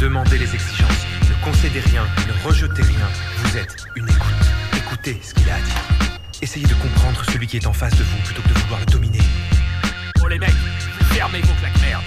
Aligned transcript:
Demandez 0.00 0.36
les 0.36 0.54
exigences. 0.54 1.06
Ne 1.22 1.42
concédez 1.42 1.80
rien. 1.80 2.02
Ne 2.28 2.46
rejetez 2.46 2.82
rien. 2.82 3.06
Vous 3.38 3.56
êtes 3.56 3.76
une 3.96 4.04
écoute. 4.04 4.46
Écoutez 4.76 5.18
ce 5.22 5.32
qu'il 5.32 5.48
a 5.48 5.54
à 5.54 5.60
dire. 5.60 6.20
Essayez 6.42 6.66
de 6.66 6.74
comprendre 6.74 7.24
celui 7.24 7.46
qui 7.46 7.56
est 7.56 7.66
en 7.66 7.72
face 7.72 7.96
de 7.96 8.04
vous 8.04 8.18
plutôt 8.22 8.42
que 8.42 8.48
de 8.48 8.58
vouloir 8.58 8.80
le 8.80 8.86
dominer. 8.92 9.20
Oh 10.22 10.28
les 10.28 10.38
mecs, 10.38 10.50
fermez 11.14 11.40
vos 11.40 11.54
claques 11.54 11.80
merde. 11.80 12.04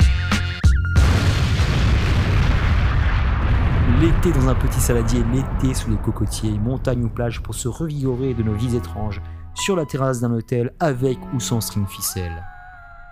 L'été 4.00 4.38
dans 4.38 4.50
un 4.50 4.56
petit 4.56 4.80
saladier, 4.80 5.23
l'été 5.34 5.73
sous 5.73 5.90
les 5.90 5.98
cocotiers, 5.98 6.59
montagne 6.59 7.03
ou 7.03 7.09
plage 7.09 7.42
pour 7.42 7.56
se 7.56 7.67
revigorer 7.67 8.36
de 8.36 8.44
nos 8.44 8.53
vies 8.53 8.76
étranges, 8.76 9.20
sur 9.56 9.76
la 9.76 9.88
terrasse 9.88 10.22
d'un 10.22 10.31
hôtel 10.31 10.73
avec 10.80 11.17
ou 11.34 11.40
sans 11.40 11.59
string 11.59 11.88
ficelle. 11.88 12.45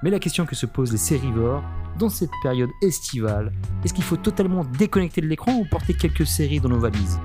Mais 0.04 0.12
la 0.12 0.20
question 0.20 0.46
que 0.46 0.56
se 0.56 0.68
posent 0.68 0.92
les 0.92 1.00
sérivores 1.00 1.64
dans 1.98 2.10
cette 2.10 2.32
période 2.44 2.70
estivale, 2.82 3.52
est-ce 3.84 3.94
qu'il 3.94 4.04
faut 4.04 4.18
totalement 4.18 4.64
déconnecter 4.64 5.22
de 5.22 5.28
l'écran 5.28 5.54
ou 5.54 5.66
porter 5.66 5.94
quelques 5.94 6.28
séries 6.28 6.60
dans 6.60 6.70
nos 6.70 6.80
valises? 6.80 7.20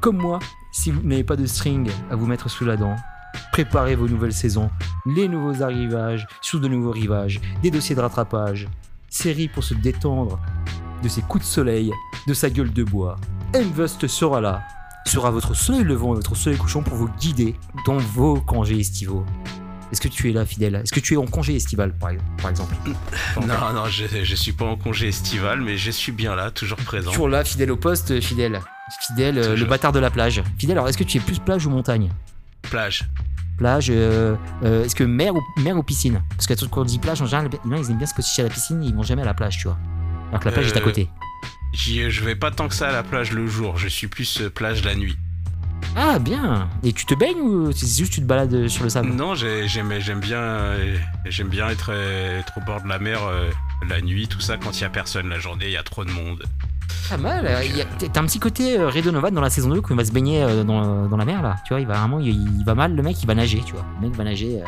Comme 0.00 0.18
moi, 0.18 0.38
si 0.72 0.90
vous 0.90 1.02
n'avez 1.02 1.24
pas 1.24 1.36
de 1.36 1.46
string 1.46 1.90
à 2.10 2.16
vous 2.16 2.26
mettre 2.26 2.48
sous 2.48 2.64
la 2.64 2.76
dent, 2.76 2.94
préparez 3.52 3.96
vos 3.96 4.08
nouvelles 4.08 4.32
saisons, 4.32 4.70
les 5.06 5.28
nouveaux 5.28 5.62
arrivages 5.62 6.26
sur 6.40 6.60
de 6.60 6.68
nouveaux 6.68 6.92
rivages, 6.92 7.40
des 7.62 7.70
dossiers 7.70 7.96
de 7.96 8.00
rattrapage, 8.00 8.68
séries 9.08 9.48
pour 9.48 9.64
se 9.64 9.74
détendre 9.74 10.38
de 11.02 11.08
ses 11.08 11.22
coups 11.22 11.44
de 11.44 11.48
soleil, 11.48 11.92
de 12.26 12.34
sa 12.34 12.50
gueule 12.50 12.72
de 12.72 12.84
bois. 12.84 13.16
Mvust 13.54 14.06
sera 14.06 14.40
là, 14.40 14.62
sera 15.06 15.30
votre 15.30 15.54
soleil 15.54 15.84
levant 15.84 16.12
et 16.12 16.16
votre 16.16 16.36
soleil 16.36 16.58
couchant 16.58 16.82
pour 16.82 16.94
vous 16.94 17.08
guider 17.18 17.56
dans 17.86 17.98
vos 17.98 18.40
congés 18.40 18.78
estivaux. 18.78 19.24
Est-ce 19.90 20.00
que 20.00 20.08
tu 20.08 20.28
es 20.28 20.32
là, 20.32 20.44
fidèle? 20.44 20.74
Est-ce 20.76 20.92
que 20.92 21.00
tu 21.00 21.14
es 21.14 21.16
en 21.16 21.26
congé 21.26 21.54
estival, 21.56 21.92
par, 21.96 22.10
par 22.40 22.50
exemple? 22.50 22.74
Non, 23.46 23.72
non, 23.74 23.86
je, 23.86 24.04
je 24.22 24.34
suis 24.34 24.52
pas 24.52 24.66
en 24.66 24.76
congé 24.76 25.08
estival, 25.08 25.60
mais 25.60 25.78
je 25.78 25.90
suis 25.90 26.12
bien 26.12 26.34
là, 26.34 26.50
toujours 26.50 26.78
présent. 26.78 27.10
Toujours 27.10 27.28
là, 27.28 27.44
fidèle 27.44 27.70
au 27.70 27.76
poste, 27.76 28.20
fidèle. 28.20 28.60
Fidèle, 29.06 29.38
euh, 29.38 29.56
le 29.56 29.64
bâtard 29.64 29.92
de 29.92 29.98
la 29.98 30.10
plage. 30.10 30.42
Fidèle, 30.58 30.76
alors 30.78 30.88
est-ce 30.88 30.98
que 30.98 31.04
tu 31.04 31.18
es 31.18 31.20
plus 31.20 31.38
plage 31.38 31.66
ou 31.66 31.70
montagne? 31.70 32.10
Plage. 32.62 33.08
Plage, 33.56 33.88
euh, 33.90 34.36
euh, 34.62 34.84
est-ce 34.84 34.94
que 34.94 35.04
mer 35.04 35.34
ou, 35.34 35.42
mer 35.60 35.76
ou 35.76 35.82
piscine? 35.82 36.22
Parce 36.30 36.46
que 36.46 36.54
quand 36.66 36.82
on 36.82 36.84
dit 36.84 36.98
plage, 36.98 37.20
en 37.22 37.26
général, 37.26 37.50
les 37.52 37.76
gens 37.76 37.82
ils 37.82 37.90
aiment 37.90 37.98
bien 37.98 38.06
se 38.06 38.14
posticher 38.14 38.42
à 38.42 38.44
la 38.44 38.50
piscine, 38.50 38.82
ils 38.82 38.94
vont 38.94 39.02
jamais 39.02 39.22
à 39.22 39.26
la 39.26 39.34
plage, 39.34 39.58
tu 39.58 39.64
vois. 39.64 39.78
Alors 40.28 40.40
que 40.40 40.44
la 40.46 40.52
plage 40.52 40.68
est 40.68 40.76
à 40.76 40.80
côté. 40.80 41.08
Je 41.72 42.24
vais 42.24 42.36
pas 42.36 42.50
tant 42.50 42.68
que 42.68 42.74
ça 42.74 42.88
à 42.88 42.92
la 42.92 43.02
plage 43.02 43.32
le 43.32 43.46
jour, 43.46 43.76
je 43.78 43.88
suis 43.88 44.06
plus 44.06 44.42
plage 44.54 44.84
la 44.84 44.94
nuit. 44.94 45.18
Ah, 45.96 46.18
bien 46.18 46.68
Et 46.84 46.92
tu 46.92 47.06
te 47.06 47.14
baignes 47.14 47.40
ou 47.40 47.72
c'est 47.72 47.86
juste 47.86 48.12
tu 48.12 48.20
te 48.20 48.26
balades 48.26 48.68
sur 48.68 48.84
le 48.84 48.90
sable 48.90 49.08
Non, 49.10 49.34
j'ai- 49.34 49.66
j'aime 49.68 49.92
j'aime 49.98 50.20
bien, 50.20 50.38
euh, 50.38 50.96
j'aime 51.26 51.48
bien 51.48 51.68
être, 51.68 51.90
euh, 51.92 52.40
être 52.40 52.52
au 52.58 52.60
bord 52.60 52.80
de 52.82 52.88
la 52.88 52.98
mer 52.98 53.20
euh, 53.24 53.50
la 53.88 54.00
nuit, 54.00 54.28
tout 54.28 54.40
ça, 54.40 54.56
quand 54.56 54.78
il 54.78 54.82
y 54.82 54.84
a 54.84 54.90
personne 54.90 55.28
la 55.28 55.38
journée, 55.38 55.66
il 55.66 55.72
y 55.72 55.76
a 55.76 55.82
trop 55.82 56.04
de 56.04 56.10
monde. 56.10 56.44
Pas 57.08 57.16
mal. 57.16 57.48
T'as 58.12 58.20
un 58.20 58.24
petit 58.26 58.38
côté 58.38 58.78
euh, 58.78 58.88
Ray 58.88 59.02
Donovan 59.02 59.32
dans 59.34 59.40
la 59.40 59.50
saison 59.50 59.70
2 59.70 59.80
quand 59.80 59.94
il 59.94 59.96
va 59.96 60.04
se 60.04 60.12
baigner 60.12 60.44
dans, 60.64 61.06
dans 61.08 61.16
la 61.16 61.24
mer 61.24 61.42
là. 61.42 61.56
Tu 61.66 61.72
vois, 61.72 61.80
il 61.80 61.86
va 61.86 61.94
vraiment, 61.98 62.20
il, 62.20 62.28
il 62.58 62.64
va 62.64 62.74
mal, 62.74 62.94
le 62.94 63.02
mec 63.02 63.20
il 63.22 63.26
va 63.26 63.34
nager, 63.34 63.62
tu 63.64 63.72
vois. 63.72 63.84
Le 64.00 64.08
mec 64.08 64.16
va 64.16 64.24
nager. 64.24 64.60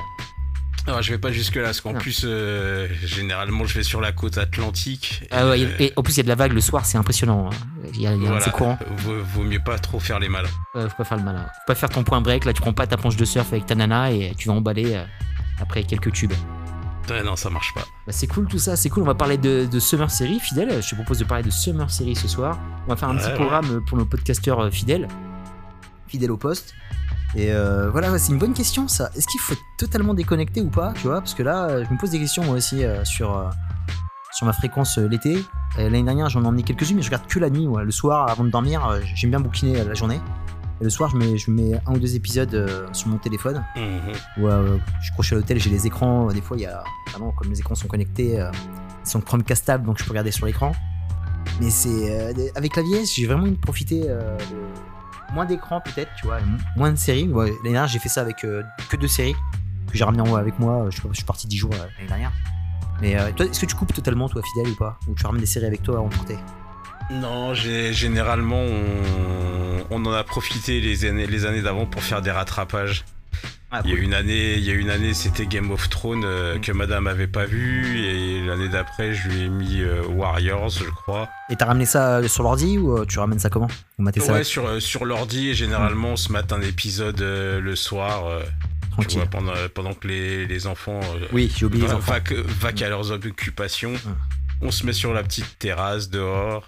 Euh. 0.87 0.91
Alors, 0.91 1.03
je 1.03 1.13
vais 1.13 1.19
pas 1.19 1.31
jusque 1.33 1.57
là, 1.57 1.65
parce 1.65 1.81
qu'en 1.81 1.93
Non. 1.93 1.99
plus, 1.99 2.23
euh, 2.25 2.89
généralement, 3.05 3.65
je 3.67 3.75
vais 3.75 3.83
sur 3.83 4.01
la 4.01 4.13
côte 4.13 4.39
atlantique. 4.39 5.23
Ah 5.31 5.49
ouais, 5.49 5.63
euh, 5.63 5.69
et, 5.79 5.85
et 5.87 5.93
en 5.97 6.03
plus 6.03 6.15
il 6.15 6.17
y 6.19 6.21
a 6.21 6.23
de 6.25 6.29
la 6.29 6.35
vague 6.35 6.53
le 6.53 6.61
soir, 6.61 6.85
c'est 6.87 6.99
impressionnant. 6.99 7.51
hein. 7.53 7.57
Il 7.95 8.01
y 8.03 8.07
a, 8.07 8.15
il 8.15 8.23
y 8.23 8.25
a 8.27 8.29
voilà, 8.31 8.45
c'est 8.45 8.51
courant. 8.51 8.79
Vaut, 8.99 9.23
vaut 9.35 9.43
mieux 9.45 9.61
pas 9.65 9.79
trop 9.79 10.01
faire 10.01 10.19
les 10.19 10.29
malins. 10.29 10.49
Ouais, 10.75 10.83
faut 10.89 10.97
pas 10.97 11.05
faire 11.05 11.19
le 11.19 11.25
malin. 11.25 11.43
Faut 11.45 11.67
pas 11.67 11.75
faire 11.75 11.89
ton 11.91 12.03
point 12.05 12.21
break, 12.21 12.45
là 12.45 12.53
tu 12.53 12.61
prends 12.63 12.73
pas 12.73 12.87
ta 12.87 12.97
planche 12.97 13.17
de 13.17 13.25
surf 13.25 13.53
avec 13.53 13.67
ta 13.67 13.75
nana 13.75 14.11
et 14.13 14.35
tu 14.39 14.49
vas 14.49 14.55
emballer 14.55 14.95
euh, 14.95 15.05
après 15.61 15.83
quelques 15.85 16.13
tubes. 16.13 16.33
Ouais, 17.09 17.23
non, 17.25 17.35
ça 17.35 17.51
marche 17.51 17.75
pas. 17.75 17.81
Bah, 18.07 18.13
c'est 18.13 18.29
cool 18.29 18.47
tout 18.47 18.59
ça, 18.61 18.77
c'est 18.77 18.89
cool. 18.89 19.03
On 19.03 19.07
va 19.07 19.17
parler 19.17 19.37
de, 19.37 19.67
de 19.67 19.81
Summer 19.81 20.09
Series 20.11 20.39
fidèle. 20.39 20.81
Je 20.81 20.89
te 20.91 20.95
propose 20.95 21.19
de 21.19 21.25
parler 21.25 21.43
de 21.43 21.51
Summer 21.51 21.91
Series 21.91 22.15
ce 22.15 22.29
soir. 22.29 22.57
On 22.87 22.91
va 22.91 22.97
faire 22.97 23.09
un 23.09 23.17
Ouais, 23.17 23.21
petit 23.23 23.31
ouais. 23.31 23.35
programme 23.35 23.85
pour 23.87 23.99
nos 23.99 24.05
podcasteurs 24.05 24.61
euh, 24.61 24.71
fidèles. 24.71 25.09
Fidèles 26.07 26.31
au 26.31 26.37
poste. 26.37 26.75
Et 27.37 27.53
euh, 27.53 27.91
voilà, 27.91 28.11
ouais, 28.11 28.19
c'est 28.19 28.33
une 28.33 28.39
bonne 28.39 28.55
question 28.55 28.89
ça. 28.89 29.11
Est-ce 29.15 29.27
qu'il 29.29 29.41
faut 29.41 29.55
totalement 29.77 30.15
déconnecter 30.15 30.61
ou 30.61 30.69
pas 30.69 30.93
Tu 30.95 31.07
vois, 31.07 31.21
parce 31.21 31.35
que 31.35 31.43
là, 31.43 31.69
euh, 31.69 31.85
je 31.87 31.93
me 31.93 31.99
pose 31.99 32.11
des 32.11 32.19
questions 32.19 32.45
moi 32.45 32.57
aussi 32.57 32.85
euh, 32.85 33.05
sur, 33.05 33.37
euh, 33.37 33.49
sur 34.33 34.47
ma 34.47 34.53
fréquence 34.53 34.99
l'été. 34.99 35.45
L'année 35.77 36.03
dernière, 36.03 36.29
j'en 36.29 36.43
ai 36.43 36.47
emmené 36.47 36.65
quelques-unes, 36.65 36.97
mais 36.97 37.03
je 37.03 37.09
regarde 37.09 37.27
que 37.29 37.39
la 37.39 37.51
nuit. 37.51 37.67
ouais. 37.67 37.85
Le 37.85 37.91
soir, 37.93 38.29
avant 38.29 38.43
de 38.43 38.51
dormir, 38.51 39.01
j'aime 39.15 39.31
bien 39.31 39.41
bouquiner 39.41 39.85
la 39.85 39.95
journée. 39.95 40.21
Et 40.81 40.85
le 40.85 40.91
soir, 40.91 41.11
je 41.11 41.17
mets, 41.17 41.37
je 41.37 41.51
mets 41.51 41.75
un 41.87 41.93
ou 41.93 41.99
deux 41.99 42.17
épisodes 42.17 42.89
sur 42.93 43.09
mon 43.09 43.19
téléphone. 43.19 43.65
Mhm. 43.77 44.43
Ou 44.43 44.49
je 45.23 45.35
à 45.35 45.37
l'hôtel, 45.37 45.61
j'ai 45.61 45.71
les 45.71 45.87
écrans. 45.87 46.27
Des 46.29 46.41
fois, 46.41 46.57
il 46.57 46.63
y 46.63 46.67
a 46.67 46.83
vraiment, 47.11 47.31
comme 47.33 47.51
les 47.51 47.61
écrans 47.61 47.77
sont 47.77 47.87
connectés, 47.87 48.45
ils 49.05 49.09
sont 49.09 49.21
Chromecastable, 49.21 49.87
donc 49.87 49.99
je 49.99 50.05
peux 50.05 50.11
regarder 50.11 50.33
sur 50.33 50.47
l'écran. 50.47 50.73
Mais 51.61 51.71
c'est 51.71 52.35
avec 52.57 52.77
la 52.77 52.83
vieillesse, 52.83 53.15
j'ai 53.15 53.27
vraiment 53.27 53.43
envie 53.43 53.53
de 53.53 53.61
profiter 53.61 54.05
euh, 54.07 54.37
de 54.39 54.45
moins 55.33 55.47
d'écran 55.47 55.81
peut-être, 55.81 56.11
tu 56.19 56.27
vois, 56.27 56.39
moins 56.77 56.93
de 56.93 56.97
séries. 56.97 57.27
L'année 57.27 57.53
dernière, 57.63 57.87
j'ai 57.87 57.99
fait 57.99 58.09
ça 58.09 58.21
avec 58.21 58.45
euh, 58.45 58.63
que 58.89 58.97
deux 58.97 59.09
séries 59.09 59.37
que 59.91 59.99
j'ai 59.99 60.05
ramené 60.05 60.23
en 60.23 60.35
avec 60.37 60.59
moi. 60.59 60.87
Je 60.91 61.01
suis, 61.13 61.25
parti 61.25 61.49
10 61.49 61.57
jours 61.57 61.71
euh, 61.75 61.87
l'année 61.97 62.09
dernière. 62.09 62.33
Mais 63.01 63.19
euh, 63.19 63.33
toi, 63.33 63.47
est-ce 63.47 63.61
que 63.61 63.67
tu 63.67 63.75
coupes 63.75 63.93
totalement, 63.93 64.29
toi, 64.29 64.43
fidèle 64.43 64.73
ou 64.73 64.77
pas? 64.77 64.99
Ou 65.09 65.15
tu 65.15 65.27
ramènes 65.27 65.41
des 65.41 65.47
séries 65.47 65.67
avec 65.67 65.83
toi 65.83 65.99
à 65.99 66.01
emporter 66.01 66.39
Non, 67.11 67.55
généralement, 67.55 68.61
on, 68.61 69.85
on 69.91 70.05
en 70.07 70.13
a 70.13 70.23
profité 70.23 70.81
les 70.81 71.05
années, 71.05 71.27
les 71.27 71.47
années 71.47 71.63
d'avant 71.63 71.87
pour 71.87 72.03
faire 72.03 72.23
des 72.23 72.31
rattrapages. 72.31 73.05
Ah, 73.73 73.83
Il 73.85 73.91
y 73.91 73.95
a 73.95 73.99
une 73.99 74.15
année, 74.15 74.55
il 74.55 74.65
y 74.65 74.71
a 74.71 74.75
une 74.75 74.91
année, 74.91 75.15
c'était 75.15 75.47
Game 75.47 75.71
of 75.71 75.89
Thrones 75.89 76.25
euh, 76.25 76.57
Mm. 76.57 76.61
que 76.61 76.73
Madame 76.73 77.07
avait 77.07 77.29
pas 77.29 77.45
vu, 77.47 78.01
et 78.05 78.45
l'année 78.45 78.69
d'après, 78.69 79.15
je 79.15 79.29
lui 79.29 79.43
ai 79.43 79.49
mis 79.49 79.81
euh, 79.83 80.03
Warriors, 80.09 80.71
je 80.71 80.85
crois. 80.91 81.29
Et 81.51 81.57
t'as 81.57 81.67
ramené 81.67 81.87
ça 81.87 82.17
euh, 82.19 82.27
sur 82.29 82.43
l'ordi 82.43 82.79
ou 82.79 82.99
euh, 82.99 83.05
tu 83.07 83.19
ramènes 83.21 83.39
ça 83.39 83.49
comment 83.49 83.69
Ou 83.99 84.03
mater 84.03 84.19
ça 84.21 84.33
Ouais, 84.33 84.43
sur 84.43 84.67
euh, 84.67 84.81
sur 84.81 85.05
l'ordi, 85.05 85.51
et 85.51 85.55
généralement, 85.55 86.11
on 86.11 86.17
se 86.17 86.33
mate 86.33 86.53
un 86.53 86.61
épisode 86.63 87.21
euh, 87.21 87.61
le 87.61 87.77
soir, 87.77 88.27
euh, 88.27 88.43
tu 89.09 89.17
vois, 89.19 89.27
pendant 89.27 89.53
pendant 89.73 89.95
que 89.95 90.09
les, 90.09 90.47
les 90.47 90.67
enfants 90.67 90.99
Oui, 91.33 91.53
j'ai 91.57 91.67
oublié 91.67 91.83
les 91.85 91.89
va- 91.91 91.97
enfants. 91.99 92.13
vaquent 92.13 92.33
vaquent 92.35 92.83
à 92.83 92.89
leurs 92.89 93.13
occupations. 93.13 93.93
Mm. 93.93 94.17
On 94.63 94.71
se 94.73 94.85
met 94.85 94.93
sur 94.93 95.15
la 95.15 95.23
petite 95.23 95.59
terrasse 95.61 96.11
dehors, 96.11 96.65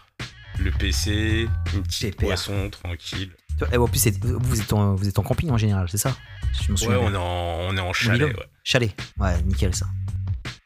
le 0.60 0.70
PC, 0.70 1.48
une 1.74 1.82
petite 1.82 2.12
Pépère. 2.16 2.28
boisson 2.28 2.70
tranquille. 2.70 3.30
Et 3.72 3.76
en 3.76 3.86
plus, 3.86 4.08
vous 4.22 4.60
êtes 4.60 4.72
en, 4.72 4.94
vous 4.94 5.08
êtes 5.08 5.18
en 5.18 5.22
camping 5.22 5.50
en 5.50 5.56
général, 5.56 5.88
c'est 5.88 5.98
ça? 5.98 6.16
Je 6.60 6.72
Ouais, 6.86 6.96
on 7.00 7.12
est 7.12 7.16
en, 7.16 7.22
on 7.70 7.76
est 7.76 7.80
en 7.80 7.92
chalet. 7.92 8.36
Ouais. 8.36 8.46
Chalet. 8.64 8.94
Ouais, 9.18 9.40
nickel 9.42 9.74
ça. 9.74 9.86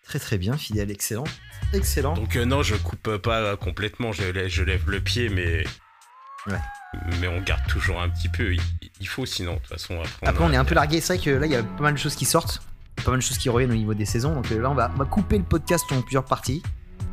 Très 0.04 0.18
très 0.18 0.38
bien, 0.38 0.56
fidèle, 0.56 0.90
excellent. 0.90 1.24
Excellent. 1.72 2.14
Donc 2.14 2.36
euh, 2.36 2.44
non, 2.44 2.62
je 2.62 2.74
coupe 2.76 3.16
pas 3.18 3.56
complètement, 3.56 4.12
je 4.12 4.22
lève, 4.24 4.48
je 4.48 4.62
lève 4.62 4.88
le 4.88 5.00
pied, 5.00 5.28
mais 5.28 5.64
Ouais. 6.46 6.60
mais 7.20 7.26
on 7.26 7.40
garde 7.40 7.66
toujours 7.66 8.00
un 8.00 8.08
petit 8.08 8.28
peu. 8.28 8.54
Il, 8.54 8.60
il 9.00 9.08
faut 9.08 9.26
sinon, 9.26 9.54
de 9.54 9.58
toute 9.58 9.66
façon. 9.68 9.98
Après, 10.00 10.26
Après, 10.28 10.44
on 10.44 10.52
est 10.52 10.56
un 10.56 10.64
peu 10.64 10.76
largué. 10.76 11.00
C'est 11.00 11.16
vrai 11.16 11.24
que 11.24 11.30
là, 11.30 11.46
il 11.46 11.52
y 11.52 11.56
a 11.56 11.62
pas 11.64 11.82
mal 11.82 11.94
de 11.94 11.98
choses 11.98 12.14
qui 12.14 12.24
sortent, 12.24 12.62
pas 13.04 13.10
mal 13.10 13.18
de 13.18 13.24
choses 13.24 13.38
qui 13.38 13.48
reviennent 13.48 13.72
au 13.72 13.76
niveau 13.76 13.94
des 13.94 14.04
saisons. 14.06 14.32
Donc 14.34 14.50
euh, 14.52 14.60
là, 14.62 14.70
on 14.70 14.74
va, 14.74 14.90
on 14.94 14.98
va 14.98 15.04
couper 15.06 15.38
le 15.38 15.44
podcast 15.44 15.84
en 15.90 16.00
plusieurs 16.02 16.24
parties. 16.24 16.62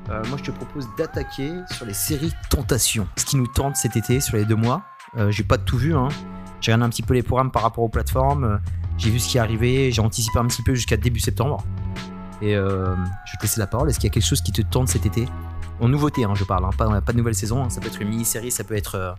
Euh, 0.10 0.24
moi, 0.28 0.38
je 0.38 0.44
te 0.44 0.52
propose 0.52 0.88
d'attaquer 0.98 1.52
sur 1.72 1.86
les 1.88 1.94
séries 1.96 2.32
Tentation. 2.52 3.08
Ce 3.18 3.26
qui 3.26 3.38
nous 3.38 3.48
tente 3.48 3.76
cet 3.76 3.96
été, 3.98 4.20
sur 4.22 4.38
les 4.38 4.46
deux 4.46 4.56
mois. 4.56 4.84
Euh, 5.18 5.32
j'ai 5.32 5.44
pas 5.44 5.58
tout 5.58 5.78
vu, 5.78 5.96
hein. 5.96 6.10
J'ai 6.62 6.72
regardé 6.72 6.86
un 6.86 6.90
petit 6.90 7.04
peu 7.04 7.14
les 7.14 7.24
programmes 7.24 7.52
par 7.52 7.62
rapport 7.64 7.84
aux 7.84 7.90
plateformes. 7.90 8.44
euh, 8.46 8.58
J'ai 8.98 9.10
vu 9.10 9.20
ce 9.20 9.30
qui 9.30 9.38
est 9.38 9.42
arrivé. 9.42 9.92
J'ai 9.92 10.02
anticipé 10.02 10.40
un 10.40 10.46
petit 10.46 10.64
peu 10.64 10.74
jusqu'à 10.76 10.98
début 10.98 11.20
septembre. 11.20 11.64
Et 12.42 12.56
euh, 12.56 12.96
je 12.96 13.32
vais 13.32 13.38
te 13.38 13.42
laisser 13.44 13.60
la 13.60 13.68
parole. 13.68 13.90
Est-ce 13.90 14.00
qu'il 14.00 14.08
y 14.08 14.12
a 14.12 14.14
quelque 14.14 14.26
chose 14.26 14.42
qui 14.42 14.52
te 14.52 14.62
tente 14.62 14.88
cet 14.90 15.06
été? 15.06 15.28
En 15.80 15.88
nouveauté, 15.90 16.24
hein, 16.24 16.34
je 16.36 16.44
parle. 16.44 16.66
hein, 16.66 16.70
pas, 16.78 17.02
pas 17.02 17.12
de 17.14 17.18
nouvelle 17.18 17.36
saison. 17.36 17.64
hein. 17.64 17.70
Ça 17.70 17.80
peut 17.82 17.88
être 17.88 18.02
une 18.02 18.10
mini-série, 18.10 18.52
ça 18.52 18.64
peut 18.64 18.76
être 18.76 18.96
euh, 18.96 19.12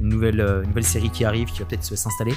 une, 0.00 0.08
nouvelle, 0.08 0.40
euh, 0.40 0.62
une 0.62 0.68
nouvelle 0.68 0.84
série 0.84 1.10
qui 1.10 1.24
arrive, 1.24 1.50
qui 1.50 1.60
va 1.60 1.66
peut-être 1.66 1.84
s'installer. 1.84 2.34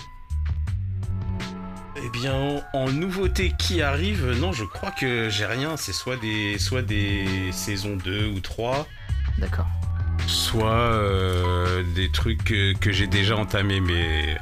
Eh 1.97 2.09
bien, 2.09 2.33
en, 2.33 2.61
en 2.73 2.91
nouveauté 2.91 3.53
qui 3.57 3.81
arrive, 3.81 4.31
non, 4.39 4.51
je 4.51 4.63
crois 4.65 4.91
que 4.91 5.29
j'ai 5.29 5.45
rien. 5.45 5.75
C'est 5.77 5.93
soit 5.93 6.17
des, 6.17 6.59
soit 6.59 6.81
des 6.81 7.49
saisons 7.51 7.95
2 7.95 8.27
ou 8.35 8.39
3, 8.41 8.85
D'accord. 9.39 9.67
Soit 10.27 10.71
euh, 10.71 11.83
des 11.95 12.09
trucs 12.12 12.44
que, 12.44 12.73
que 12.73 12.91
j'ai 12.91 13.07
déjà 13.07 13.35
entamés, 13.38 13.79
mais 13.79 14.38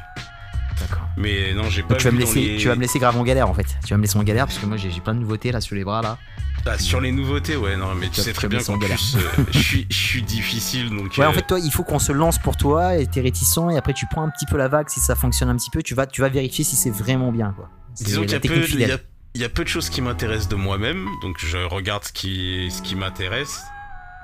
D'accord. 0.80 1.08
Mais 1.18 1.54
non, 1.54 1.70
j'ai 1.70 1.84
pas 1.84 1.90
Donc 1.90 2.00
tu 2.00 2.06
vas, 2.06 2.12
me 2.12 2.20
laisser, 2.20 2.42
les- 2.42 2.58
tu 2.58 2.68
vas 2.68 2.76
me 2.76 2.82
laisser 2.82 3.00
grave 3.00 3.18
en 3.18 3.24
galère 3.24 3.50
en 3.50 3.54
fait. 3.54 3.68
Tu 3.86 3.94
vas 3.94 3.98
me 3.98 4.02
laisser 4.02 4.18
en 4.18 4.24
galère 4.24 4.46
parce 4.46 4.58
que 4.58 4.66
moi 4.66 4.78
j'ai 4.78 4.90
plein 5.00 5.14
de 5.14 5.20
nouveautés 5.20 5.52
là 5.52 5.62
sur 5.62 5.76
les 5.76 5.84
bras 5.84 6.02
là. 6.02 6.18
Ah, 6.66 6.78
sur 6.78 7.02
les 7.02 7.12
nouveautés, 7.12 7.58
ouais, 7.58 7.76
non, 7.76 7.94
mais 7.94 8.08
tu 8.08 8.22
sais 8.22 8.32
très 8.32 8.48
bien 8.48 8.64
qu'en 8.64 8.80
plus, 8.80 9.18
euh, 9.18 9.44
je 9.52 9.60
suis, 9.60 9.86
je 9.90 9.98
suis 9.98 10.22
difficile, 10.22 10.90
donc. 10.92 11.14
Ouais, 11.18 11.26
en 11.26 11.32
euh, 11.32 11.34
fait, 11.34 11.42
toi, 11.42 11.60
il 11.60 11.72
faut 11.72 11.84
qu'on 11.84 12.00
se 12.00 12.14
lance 12.14 12.40
pour 12.40 12.56
toi 12.56 12.96
et 12.96 13.06
t'es 13.06 13.20
réticent 13.20 13.60
et 13.74 13.78
après 13.78 13.92
tu 13.94 14.06
prends 14.08 14.24
un 14.24 14.30
petit 14.30 14.46
peu 14.46 14.56
la 14.58 14.70
vague. 14.70 14.88
Si 14.88 15.02
ça 15.02 15.16
fonctionne 15.16 15.50
un 15.50 15.58
petit 15.58 15.70
peu, 15.70 15.84
tu 15.84 15.94
vas, 15.94 16.08
tu 16.08 16.22
vas 16.22 16.30
vérifier 16.30 16.64
si 16.64 16.78
c'est 16.78 16.90
vraiment 16.90 17.32
bien 17.34 17.54
quoi. 17.56 17.70
Disons 18.00 18.22
qu'il 18.22 18.32
y 18.32 18.36
a, 18.36 18.40
peu, 18.40 18.66
il 18.70 18.80
y, 18.80 18.92
a, 18.92 18.98
y 19.36 19.44
a 19.44 19.50
peu 19.50 19.64
de 19.64 19.70
choses 19.70 19.90
qui 19.90 20.02
m'intéressent 20.02 20.48
de 20.48 20.56
moi-même, 20.56 21.06
donc 21.22 21.36
je 21.38 21.58
regarde 21.58 22.06
ce 22.06 22.14
qui, 22.14 22.72
ce 22.72 22.82
qui 22.82 22.96
m'intéresse. 22.96 23.62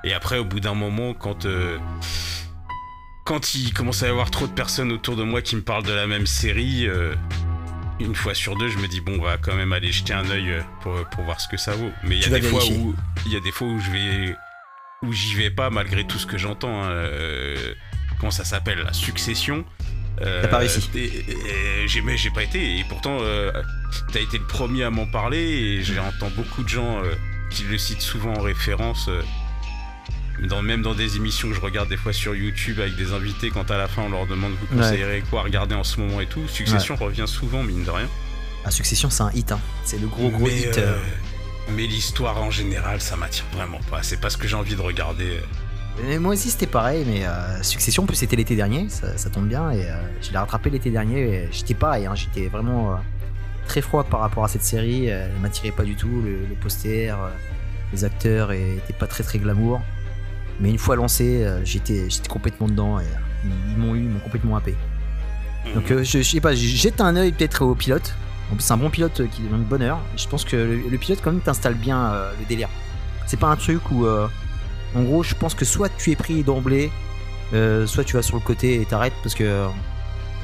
Et 0.04 0.12
après, 0.14 0.38
au 0.38 0.44
bout 0.44 0.60
d'un 0.60 0.74
moment, 0.74 1.14
quand, 1.14 1.44
euh, 1.46 1.78
quand 3.24 3.54
il 3.54 3.72
commence 3.72 4.02
à 4.02 4.06
y 4.06 4.10
avoir 4.10 4.30
trop 4.30 4.46
de 4.46 4.52
personnes 4.52 4.92
autour 4.92 5.16
de 5.16 5.22
moi 5.22 5.42
qui 5.42 5.56
me 5.56 5.62
parlent 5.62 5.84
de 5.84 5.92
la 5.92 6.06
même 6.06 6.26
série, 6.26 6.86
euh, 6.86 7.14
une 8.00 8.14
fois 8.14 8.34
sur 8.34 8.56
deux, 8.56 8.68
je 8.68 8.78
me 8.78 8.88
dis, 8.88 9.00
bon, 9.00 9.18
on 9.18 9.22
va 9.22 9.36
quand 9.36 9.54
même 9.54 9.72
aller 9.72 9.92
jeter 9.92 10.12
un 10.14 10.28
œil 10.30 10.50
euh, 10.50 10.60
pour, 10.82 10.94
pour 11.10 11.24
voir 11.24 11.40
ce 11.40 11.48
que 11.48 11.56
ça 11.56 11.74
vaut. 11.74 11.90
Mais 12.02 12.16
il 12.16 12.22
y, 12.22 12.34
a 12.34 12.38
des 12.38 12.42
fois 12.42 12.64
où 12.64 12.94
il 13.26 13.32
y 13.32 13.36
a 13.36 13.40
des 13.40 13.52
fois 13.52 13.68
où 13.68 13.78
je 13.78 13.90
vais. 13.90 14.36
où 15.02 15.12
j'y 15.12 15.34
vais 15.34 15.50
pas 15.50 15.68
malgré 15.70 16.06
tout 16.06 16.18
ce 16.18 16.26
que 16.26 16.38
j'entends. 16.38 16.82
hein, 16.82 16.88
euh, 16.90 17.74
comment 18.18 18.30
ça 18.30 18.44
s'appelle 18.44 18.78
La 18.84 18.92
succession. 18.92 19.64
Euh, 20.22 20.42
T'as 20.42 20.48
pas 20.48 20.58
réussi. 20.58 20.82
j'ai 21.86 22.02
mais 22.02 22.16
j'ai 22.18 22.28
pas 22.30 22.42
été 22.42 22.78
et 22.78 22.84
pourtant 22.84 23.18
euh, 23.22 23.50
t'as 24.12 24.20
été 24.20 24.36
le 24.36 24.46
premier 24.46 24.82
à 24.84 24.90
m'en 24.90 25.06
parler 25.06 25.38
et 25.38 25.82
j'entends 25.82 26.28
beaucoup 26.36 26.62
de 26.62 26.68
gens 26.68 27.02
euh, 27.02 27.14
qui 27.50 27.62
le 27.62 27.78
citent 27.78 28.02
souvent 28.02 28.34
en 28.34 28.42
référence 28.42 29.08
dans, 30.48 30.62
même 30.62 30.82
dans 30.82 30.94
des 30.94 31.16
émissions 31.16 31.48
que 31.48 31.54
je 31.54 31.60
regarde 31.60 31.88
des 31.88 31.96
fois 31.96 32.12
sur 32.12 32.34
YouTube 32.34 32.78
avec 32.80 32.96
des 32.96 33.12
invités 33.12 33.50
quand 33.50 33.70
à 33.70 33.76
la 33.78 33.88
fin 33.88 34.02
on 34.02 34.08
leur 34.10 34.26
demande 34.26 34.52
vous 34.52 34.76
Ouais. 34.76 34.82
conseillerez 34.82 35.22
quoi 35.30 35.40
à 35.40 35.42
regarder 35.44 35.74
en 35.74 35.84
ce 35.84 36.00
moment 36.00 36.20
et 36.20 36.26
tout 36.26 36.46
Succession 36.48 36.96
revient 36.96 37.26
souvent 37.26 37.62
mine 37.62 37.84
de 37.84 37.90
rien 37.90 38.08
La 38.64 38.70
succession, 38.70 39.10
c'est 39.10 39.22
un 39.22 39.30
hit. 39.32 39.52
Hein. 39.52 39.60
C'est 39.84 40.00
le 40.00 40.06
gros 40.06 40.30
gros 40.30 40.46
mais, 40.46 40.58
hit. 40.60 40.78
euh, 40.78 40.94
euh. 40.94 40.98
mais 41.76 41.86
l'histoire 41.86 42.40
en 42.42 42.50
général 42.50 43.00
ça 43.00 43.16
m'attire 43.16 43.44
vraiment 43.52 43.80
pas 43.90 44.02
c'est 44.02 44.20
pas 44.20 44.30
ce 44.30 44.36
que 44.36 44.46
j'ai 44.48 44.56
envie 44.56 44.74
de 44.76 44.80
regarder 44.80 45.40
Et 46.08 46.18
moi 46.18 46.32
aussi, 46.32 46.48
c'était 46.50 46.66
pareil, 46.66 47.04
mais 47.06 47.26
euh, 47.26 47.62
Succession, 47.62 48.04
en 48.04 48.06
plus, 48.06 48.16
c'était 48.16 48.36
l'été 48.36 48.56
dernier. 48.56 48.88
Ça, 48.88 49.18
ça 49.18 49.28
tombe 49.28 49.46
bien 49.48 49.70
et 49.70 49.84
euh, 49.84 49.94
je 50.22 50.30
l'ai 50.30 50.38
rattrapé 50.38 50.70
l'été 50.70 50.90
dernier. 50.90 51.48
J'étais 51.52 51.74
pareil. 51.74 52.06
hein, 52.06 52.14
J'étais 52.14 52.48
vraiment 52.48 52.98
très 53.66 53.82
froid 53.82 54.04
par 54.04 54.20
rapport 54.20 54.44
à 54.44 54.48
cette 54.48 54.62
série. 54.62 55.06
Elle 55.06 55.32
m'attirait 55.42 55.72
pas 55.72 55.82
du 55.84 55.96
tout. 55.96 56.22
Le, 56.24 56.46
le 56.48 56.54
poster, 56.58 57.14
les 57.92 58.04
acteurs 58.04 58.52
étaient 58.52 58.94
pas 58.98 59.06
très 59.08 59.24
très 59.24 59.38
glamour. 59.38 59.82
Mais 60.60 60.70
une 60.70 60.78
fois 60.78 60.94
lancé, 60.94 61.42
euh, 61.42 61.64
j'étais 61.64 62.06
complètement 62.28 62.68
dedans 62.68 63.00
et 63.00 63.04
euh, 63.04 63.48
ils 63.70 63.78
m'ont 63.78 63.94
eu, 63.94 64.00
ils 64.04 64.10
m'ont 64.10 64.20
complètement 64.20 64.56
happé. 64.56 64.74
Donc 65.74 65.90
euh, 65.90 66.02
je, 66.04 66.18
je 66.18 66.22
sais 66.22 66.40
pas, 66.40 66.54
je 66.54 66.60
jette 66.60 67.00
un 67.00 67.16
œil 67.16 67.32
peut-être 67.32 67.62
au 67.64 67.74
pilote. 67.74 68.14
C'est 68.58 68.72
un 68.72 68.76
bon 68.76 68.90
pilote 68.90 69.22
qui 69.30 69.42
donne 69.42 69.62
bonheur. 69.62 70.00
Je 70.16 70.26
pense 70.26 70.44
que 70.44 70.56
le, 70.56 70.76
le 70.90 70.98
pilote 70.98 71.20
quand 71.22 71.32
même 71.32 71.40
t'installe 71.40 71.74
bien 71.74 72.12
euh, 72.12 72.32
le 72.38 72.44
délire. 72.46 72.68
C'est 73.26 73.38
pas 73.38 73.46
un 73.46 73.56
truc 73.56 73.80
où, 73.92 74.06
euh, 74.06 74.26
en 74.96 75.02
gros, 75.02 75.22
je 75.22 75.34
pense 75.34 75.54
que 75.54 75.64
soit 75.64 75.88
tu 75.96 76.10
es 76.10 76.16
pris 76.16 76.42
d'emblée, 76.42 76.90
euh, 77.54 77.86
soit 77.86 78.02
tu 78.02 78.16
vas 78.16 78.22
sur 78.22 78.36
le 78.36 78.42
côté 78.42 78.80
et 78.80 78.84
t'arrêtes 78.84 79.14
parce 79.22 79.36
que 79.36 79.66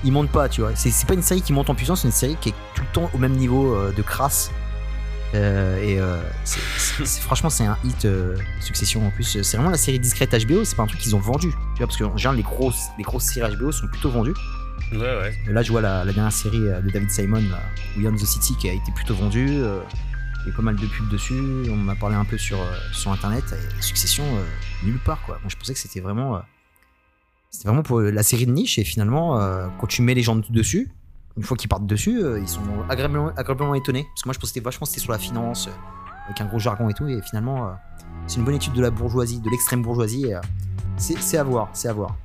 il 0.05 0.13
monte 0.13 0.31
pas, 0.31 0.49
tu 0.49 0.61
vois. 0.61 0.71
C'est 0.77 1.07
pas 1.07 1.15
une 1.15 1.23
série 1.23 1.43
qui 1.43 1.53
monte 1.53 1.69
en 1.69 1.75
puissance, 1.75 2.03
c'est 2.03 2.09
une 2.09 2.13
série 2.13 2.37
qui 2.41 2.51
est 2.51 2.55
tout 2.75 2.83
le 2.83 2.93
temps 2.93 3.11
au 3.13 3.19
même 3.19 3.33
niveau 3.33 3.77
de 3.97 4.03
crasse. 4.03 4.53
Euh, 5.37 5.77
et 5.83 5.99
euh, 6.01 6.21
franchement, 7.21 7.51
c'est 7.51 7.65
un 7.65 7.77
hit 7.85 8.05
euh, 8.05 8.37
Succession 8.61 9.07
en 9.07 9.11
plus. 9.11 9.43
C'est 9.43 9.57
vraiment 9.57 9.71
la 9.71 9.77
série 9.77 9.99
discrète 9.99 10.35
HBO. 10.47 10.65
C'est 10.65 10.77
pas 10.77 10.83
un 10.83 10.87
truc 10.87 11.01
qu'ils 11.01 11.15
ont 11.15 11.21
vendu, 11.21 11.49
tu 11.51 11.79
vois, 11.79 11.87
parce 11.87 11.97
que 11.97 12.05
en 12.05 12.17
général, 12.17 12.37
les 12.37 12.43
grosses, 12.43 12.87
les 12.99 13.05
grosses 13.05 13.25
séries 13.25 13.55
HBO 13.57 13.71
sont 13.73 13.87
plutôt 13.89 14.11
vendues. 14.11 14.35
ouais 14.93 14.99
ouais 14.99 15.39
Là, 15.49 15.63
je 15.63 15.71
vois 15.73 15.81
la, 15.81 16.05
la 16.05 16.13
dernière 16.13 16.33
série 16.33 16.59
de 16.61 16.91
David 16.91 17.11
Simon, 17.11 17.43
là, 17.51 17.61
We 17.97 18.07
Own 18.07 18.17
the 18.17 18.25
City, 18.25 18.57
qui 18.57 18.69
a 18.69 18.73
été 18.73 18.91
plutôt 18.93 19.15
vendue. 19.15 19.59
euh, 19.61 19.81
Il 20.45 20.51
y 20.51 20.53
a 20.53 20.57
pas 20.57 20.63
mal 20.63 20.77
de 20.77 20.87
pubs 20.87 21.09
dessus. 21.11 21.41
On 21.71 21.85
en 21.85 21.89
a 21.89 21.95
parlé 21.97 22.17
un 22.17 22.25
peu 22.25 22.39
sur, 22.39 22.61
euh, 22.61 22.65
sur 22.93 23.13
internet. 23.13 23.45
Et 23.53 23.83
Succession, 23.83 24.25
euh, 24.25 24.43
nulle 24.87 24.99
part, 25.01 25.23
quoi. 25.23 25.39
Moi, 25.43 25.49
je 25.51 25.57
pensais 25.57 25.75
que 25.75 25.81
c'était 25.81 26.01
vraiment. 26.01 26.41
c'était 27.51 27.69
vraiment 27.69 27.83
pour 27.83 28.01
la 28.01 28.23
série 28.23 28.47
de 28.47 28.53
niche. 28.53 28.79
Et 28.79 28.85
finalement, 28.85 29.39
quand 29.79 29.87
tu 29.87 30.03
mets 30.03 30.15
les 30.15 30.23
gens 30.23 30.37
dessus, 30.37 30.91
une 31.37 31.43
fois 31.43 31.57
qu'ils 31.57 31.69
partent 31.69 31.87
dessus, 31.87 32.23
euh, 32.23 32.41
ils 32.41 32.49
sont 32.49 32.63
agréablement, 32.89 33.31
agréablement 33.37 33.75
étonnés. 33.75 34.07
Parce 34.15 34.23
que 34.23 34.29
moi, 34.29 34.33
je 34.33 34.39
pensais 34.39 34.61
vachement 34.61 34.87
c'était 34.87 35.01
sur 35.01 35.13
la 35.13 35.19
finance, 35.19 35.69
euh, 35.69 36.27
avec 36.27 36.41
un 36.41 36.47
gros 36.47 36.59
jargon 36.59 36.89
et 36.89 36.95
tout. 36.95 37.07
Et 37.09 37.21
finalement, 37.23 37.67
euh, 37.67 37.73
c'est 38.27 38.39
une 38.39 38.45
bonne 38.45 38.55
étude 38.55 38.73
de 38.73 38.83
la 38.83 38.91
bourgeoisie, 38.91 39.41
de 39.41 39.51
l'extrême 39.51 39.83
bourgeoisie. 39.83 40.33
c'est 40.97 41.37
à 41.37 41.45
voir, 41.45 41.69
c'est 41.73 41.89
à 41.89 41.93
voir. 41.93 42.17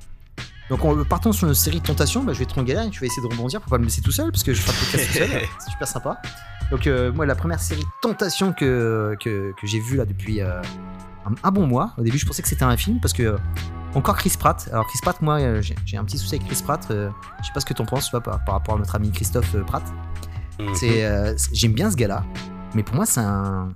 Donc 0.70 0.84
en 0.84 1.04
partant 1.04 1.32
sur 1.32 1.46
une 1.46 1.54
série 1.54 1.80
de 1.80 1.86
tentations, 1.86 2.22
bah, 2.22 2.32
je 2.32 2.38
vais 2.38 2.44
être 2.44 2.56
en 2.58 2.62
galère 2.62 2.84
et 2.84 2.90
tu 2.90 3.00
vas 3.00 3.06
essayer 3.06 3.20
de 3.20 3.30
rebondir 3.30 3.60
pour 3.60 3.68
pas 3.68 3.78
me 3.78 3.84
laisser 3.84 4.00
tout 4.00 4.12
seul 4.12 4.30
parce 4.30 4.42
que 4.42 4.54
je 4.54 4.62
podcast 4.64 5.06
tout 5.06 5.18
seul. 5.18 5.28
C'est 5.58 5.70
super 5.70 5.86
sympa. 5.86 6.22
Donc 6.70 6.88
moi 7.14 7.26
la 7.26 7.34
première 7.34 7.60
série 7.60 7.82
de 7.82 7.90
tentations 8.00 8.54
que, 8.54 9.14
que, 9.20 9.52
que 9.60 9.66
j'ai 9.66 9.80
vue 9.80 9.98
là 9.98 10.06
depuis 10.06 10.40
un, 10.40 10.62
un 11.42 11.50
bon 11.50 11.66
mois. 11.66 11.92
Au 11.98 12.02
début 12.02 12.16
je 12.16 12.24
pensais 12.24 12.40
que 12.40 12.48
c'était 12.48 12.62
un 12.62 12.76
film 12.78 13.00
parce 13.00 13.12
que 13.12 13.36
encore 13.94 14.16
Chris 14.16 14.34
Pratt. 14.38 14.68
Alors 14.72 14.86
Chris 14.86 14.98
Pratt, 15.02 15.20
moi 15.22 15.40
euh, 15.40 15.60
j'ai 15.84 15.96
un 15.96 16.04
petit 16.04 16.18
souci 16.18 16.36
avec 16.36 16.46
Chris 16.48 16.62
Pratt. 16.64 16.86
euh, 16.90 17.10
je 17.40 17.46
sais 17.46 17.52
pas 17.52 17.60
ce 17.60 17.66
que 17.66 17.74
t'en 17.74 17.84
penses 17.84 18.10
toi, 18.10 18.20
par, 18.20 18.42
par 18.44 18.54
rapport 18.54 18.76
à 18.76 18.78
notre 18.78 18.94
ami 18.94 19.10
Christophe 19.10 19.54
euh, 19.54 19.62
Pratt. 19.62 19.82
C'est, 20.74 21.04
euh, 21.04 21.34
c'est- 21.36 21.54
j'aime 21.54 21.72
bien 21.72 21.90
ce 21.90 21.96
gars-là, 21.96 22.24
mais 22.74 22.82
pour 22.82 22.94
moi 22.96 23.06
c'est 23.06 23.20
un, 23.20 23.68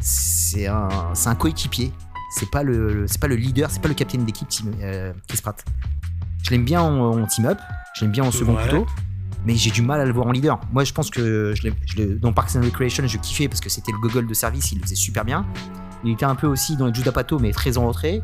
c'est 0.00 0.66
un, 0.66 1.34
coéquipier. 1.38 1.92
C'est 2.36 2.50
pas 2.50 2.62
le, 2.64 3.06
c'est 3.06 3.20
pas 3.20 3.28
le 3.28 3.36
leader, 3.36 3.70
c'est 3.70 3.80
pas 3.80 3.88
le 3.88 3.94
capitaine 3.94 4.24
d'équipe 4.24 4.48
euh, 4.80 5.12
Chris 5.28 5.38
Pratt. 5.42 5.64
Je 6.42 6.50
l'aime 6.50 6.64
bien 6.64 6.82
en, 6.82 7.20
en 7.22 7.26
team 7.26 7.46
up, 7.46 7.58
je 7.94 8.02
l'aime 8.04 8.10
bien 8.12 8.24
en 8.24 8.30
second 8.32 8.56
Ouais. 8.56 8.62
couteau, 8.64 8.86
mais 9.46 9.54
j'ai 9.54 9.70
du 9.70 9.82
mal 9.82 10.00
à 10.00 10.04
le 10.04 10.12
voir 10.12 10.26
en 10.26 10.32
leader. 10.32 10.58
Moi 10.72 10.82
je 10.84 10.92
pense 10.92 11.10
que 11.10 11.54
je 11.54 11.68
je 11.86 12.02
dans 12.14 12.32
Parks 12.32 12.56
and 12.56 12.62
Recreation 12.62 13.06
je 13.06 13.18
kiffais 13.18 13.46
parce 13.48 13.60
que 13.60 13.68
c'était 13.70 13.92
le 13.92 13.98
gogol 13.98 14.26
de 14.26 14.34
service, 14.34 14.72
il 14.72 14.78
le 14.78 14.82
faisait 14.84 14.94
super 14.96 15.24
bien. 15.24 15.46
Il 16.02 16.10
était 16.12 16.24
un 16.26 16.34
peu 16.34 16.46
aussi 16.48 16.76
dans 16.76 16.86
les 16.86 16.94
Judas 16.94 17.12
Pato 17.12 17.38
mais 17.38 17.52
très 17.52 17.78
en 17.78 17.86
retrait. 17.86 18.20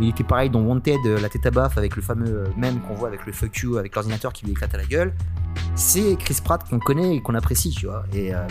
Il 0.00 0.08
était 0.08 0.24
pareil 0.24 0.50
dans 0.50 0.60
Wanted, 0.60 0.98
euh, 1.06 1.20
la 1.20 1.28
tête 1.28 1.46
à 1.46 1.50
baffe 1.50 1.78
avec 1.78 1.96
le 1.96 2.02
fameux 2.02 2.26
euh, 2.28 2.46
mème 2.56 2.80
qu'on 2.80 2.94
voit 2.94 3.08
avec 3.08 3.24
le 3.26 3.32
fuck 3.32 3.56
you 3.58 3.78
avec 3.78 3.94
l'ordinateur 3.94 4.32
qui 4.32 4.44
lui 4.44 4.52
éclate 4.52 4.74
à 4.74 4.78
la 4.78 4.84
gueule. 4.84 5.14
C'est 5.74 6.16
Chris 6.16 6.38
Pratt 6.44 6.62
qu'on 6.68 6.78
connaît 6.78 7.16
et 7.16 7.22
qu'on 7.22 7.34
apprécie, 7.34 7.70
tu 7.70 7.86
vois. 7.86 8.04
Et 8.12 8.34
euh, 8.34 8.46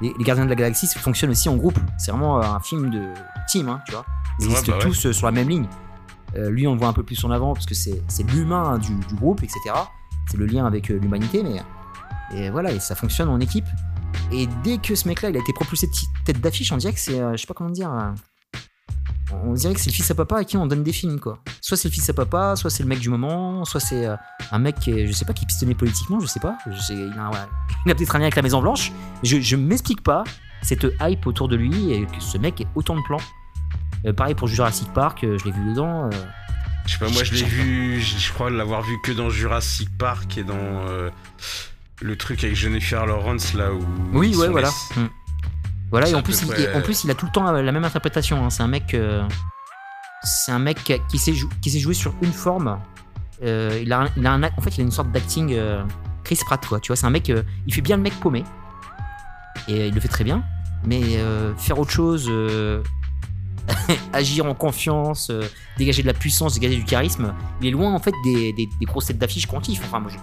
les, 0.00 0.12
les 0.18 0.24
Gardiens 0.24 0.44
de 0.44 0.50
la 0.50 0.56
Galaxie 0.56 0.86
fonctionnent 0.98 1.30
aussi 1.30 1.48
en 1.48 1.56
groupe. 1.56 1.78
C'est 1.98 2.10
vraiment 2.10 2.40
un 2.40 2.60
film 2.60 2.90
de 2.90 3.02
team, 3.48 3.68
hein, 3.68 3.80
tu 3.86 3.92
vois. 3.92 4.04
Ils 4.40 4.46
Ouais, 4.46 4.50
existent 4.52 4.72
bah 4.72 4.78
ouais. 4.78 4.84
tous 4.90 5.12
sur 5.12 5.26
la 5.26 5.32
même 5.32 5.48
ligne. 5.48 5.66
Euh, 6.36 6.50
lui, 6.50 6.66
on 6.66 6.72
le 6.74 6.78
voit 6.78 6.88
un 6.88 6.92
peu 6.92 7.02
plus 7.02 7.22
en 7.24 7.30
avant 7.30 7.54
parce 7.54 7.66
que 7.66 7.74
c'est 7.74 8.02
l'humain 8.32 8.78
du, 8.78 8.94
du 8.94 9.14
groupe, 9.14 9.42
etc. 9.42 9.60
C'est 10.30 10.36
le 10.36 10.46
lien 10.46 10.66
avec 10.66 10.90
euh, 10.90 10.98
l'humanité, 10.98 11.42
mais 11.42 11.62
et 12.34 12.50
voilà, 12.50 12.72
et 12.72 12.80
ça 12.80 12.94
fonctionne 12.94 13.28
en 13.28 13.38
équipe. 13.40 13.66
Et 14.32 14.48
dès 14.64 14.78
que 14.78 14.94
ce 14.94 15.06
mec-là, 15.08 15.30
il 15.30 15.36
a 15.36 15.40
été 15.40 15.52
propulsé 15.52 15.86
de 15.86 15.92
tête 16.24 16.40
d'affiche, 16.40 16.72
on 16.72 16.76
dirait 16.78 16.92
que 16.92 16.98
c'est, 16.98 17.20
euh, 17.20 17.32
je 17.32 17.36
sais 17.36 17.46
pas 17.46 17.54
comment 17.54 17.70
dire, 17.70 17.90
on 19.44 19.52
dirait 19.54 19.74
que 19.74 19.80
c'est 19.80 19.90
le 19.90 19.94
fils 19.94 20.10
à 20.10 20.14
papa 20.14 20.38
à 20.38 20.44
qui 20.44 20.56
on 20.56 20.66
donne 20.66 20.82
des 20.82 20.92
films, 20.92 21.18
quoi. 21.20 21.38
Soit 21.60 21.76
c'est 21.76 21.88
le 21.88 21.92
fils 21.92 22.08
à 22.08 22.12
papa, 22.12 22.54
soit 22.56 22.70
c'est 22.70 22.82
le 22.82 22.88
mec 22.88 23.00
du 23.00 23.08
moment, 23.08 23.64
soit 23.64 23.80
c'est 23.80 24.06
euh, 24.06 24.16
un 24.52 24.58
mec 24.58 24.78
qui 24.78 24.90
est, 24.92 25.06
je 25.06 25.12
sais 25.12 25.24
pas, 25.24 25.32
qui 25.32 25.44
est 25.44 25.46
pistonné 25.46 25.74
politiquement, 25.74 26.20
je 26.20 26.26
sais 26.26 26.40
pas. 26.40 26.56
Je 26.70 26.78
sais, 26.80 26.94
il 26.94 27.14
a, 27.18 27.30
ouais, 27.30 27.38
il 27.84 27.90
a 27.92 27.94
peut-être 27.94 28.14
un 28.14 28.18
lien 28.18 28.24
avec 28.24 28.36
la 28.36 28.42
Maison 28.42 28.60
Blanche. 28.60 28.92
Je, 29.22 29.40
je 29.40 29.56
m'explique 29.56 30.02
pas 30.02 30.24
cette 30.62 30.86
hype 31.00 31.26
autour 31.26 31.48
de 31.48 31.56
lui 31.56 31.92
et 31.92 32.06
que 32.06 32.20
ce 32.20 32.38
mec 32.38 32.60
ait 32.60 32.66
autant 32.74 32.96
de 32.96 33.02
plans. 33.02 33.20
Euh, 34.04 34.12
pareil 34.12 34.34
pour 34.34 34.46
Jurassic 34.48 34.92
Park, 34.92 35.24
euh, 35.24 35.36
je 35.38 35.44
l'ai 35.44 35.50
vu 35.52 35.70
dedans. 35.70 36.04
euh, 36.06 36.10
Je 36.86 36.92
sais 36.92 36.98
pas, 36.98 37.08
moi 37.08 37.24
je 37.24 37.34
l'ai 37.34 37.42
vu, 37.42 38.00
je 38.00 38.32
crois 38.32 38.50
l'avoir 38.50 38.82
vu 38.82 38.94
que 39.02 39.10
dans 39.12 39.30
Jurassic 39.30 39.88
Park 39.98 40.38
et 40.38 40.44
dans 40.44 40.54
euh, 40.54 41.10
le 42.00 42.16
truc 42.16 42.44
avec 42.44 42.54
Jennifer 42.56 43.04
Lawrence 43.06 43.54
là 43.54 43.72
où. 43.72 43.84
Oui, 44.12 44.36
ouais, 44.36 44.48
voilà. 44.48 44.70
Voilà, 45.90 46.08
et 46.08 46.14
en 46.14 46.22
plus, 46.22 46.42
il, 46.42 46.48
près- 46.48 46.62
et 46.62 46.74
en 46.74 46.80
plus, 46.82 47.04
il 47.04 47.10
a 47.10 47.14
tout 47.14 47.26
le 47.26 47.32
temps 47.32 47.50
la 47.50 47.72
même 47.72 47.84
interprétation. 47.84 48.44
hein. 48.44 48.50
C'est 48.50 48.62
un 48.62 48.68
mec. 48.68 48.92
euh, 48.94 49.26
c'est 50.22 50.50
un 50.52 50.58
mec 50.58 50.78
qui, 51.08 51.18
sait 51.18 51.32
jou- 51.34 51.48
qui 51.62 51.70
sait 51.70 51.78
jouer 51.78 51.94
sur 51.94 52.12
une 52.22 52.32
forme. 52.32 52.78
Euh, 53.44 53.78
il, 53.82 53.92
a 53.92 54.00
un- 54.02 54.08
il 54.16 54.26
a 54.26 54.32
un, 54.32 54.42
act- 54.42 54.58
en 54.58 54.62
fait, 54.62 54.76
il 54.76 54.80
a 54.80 54.84
une 54.84 54.90
sorte 54.90 55.12
d'acting 55.12 55.52
euh, 55.54 55.82
Chris 56.24 56.38
Pratt, 56.44 56.64
quoi. 56.66 56.80
Tu 56.80 56.88
vois, 56.88 56.96
c'est 56.96 57.06
un 57.06 57.10
mec. 57.10 57.30
euh, 57.30 57.42
il 57.66 57.74
fait 57.74 57.82
bien 57.82 57.96
le 57.96 58.02
mec 58.02 58.14
paumé. 58.20 58.42
Et 59.68 59.88
il 59.88 59.94
le 59.94 60.00
fait 60.00 60.08
très 60.08 60.24
bien. 60.24 60.42
Mais 60.84 61.00
euh, 61.18 61.54
faire 61.56 61.78
autre 61.78 61.90
chose, 61.90 62.26
euh, 62.28 62.82
agir 64.12 64.46
en 64.46 64.54
confiance, 64.54 65.30
euh, 65.30 65.42
dégager 65.78 66.02
de 66.02 66.06
la 66.06 66.14
puissance, 66.14 66.54
dégager 66.54 66.76
du 66.76 66.84
charisme, 66.84 67.32
il 67.60 67.68
est 67.68 67.70
loin, 67.70 67.92
en 67.92 67.98
fait, 67.98 68.12
des, 68.24 68.52
des, 68.52 68.68
des 68.80 68.86
grosses 68.86 69.06
têtes 69.06 69.18
d'affiche 69.18 69.46
qu'on 69.46 69.60
kiffe. 69.60 69.82
Enfin, 69.84 70.00
moi, 70.00 70.10
je- 70.12 70.18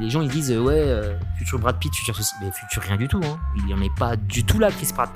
les 0.00 0.10
gens 0.10 0.22
ils 0.22 0.28
disent 0.28 0.50
euh, 0.50 0.60
ouais 0.60 0.74
euh, 0.78 1.18
futur 1.38 1.58
Brad 1.58 1.78
Pitt 1.78 1.94
futur 1.94 2.16
ceci 2.16 2.34
mais 2.40 2.50
futur 2.52 2.82
rien 2.82 2.96
du 2.96 3.08
tout 3.08 3.20
hein. 3.24 3.38
il 3.56 3.68
y 3.68 3.74
en 3.74 3.80
est 3.80 3.94
pas 3.96 4.16
du 4.16 4.44
tout 4.44 4.58
là 4.58 4.70
Chris 4.70 4.90
Pratt 4.94 5.10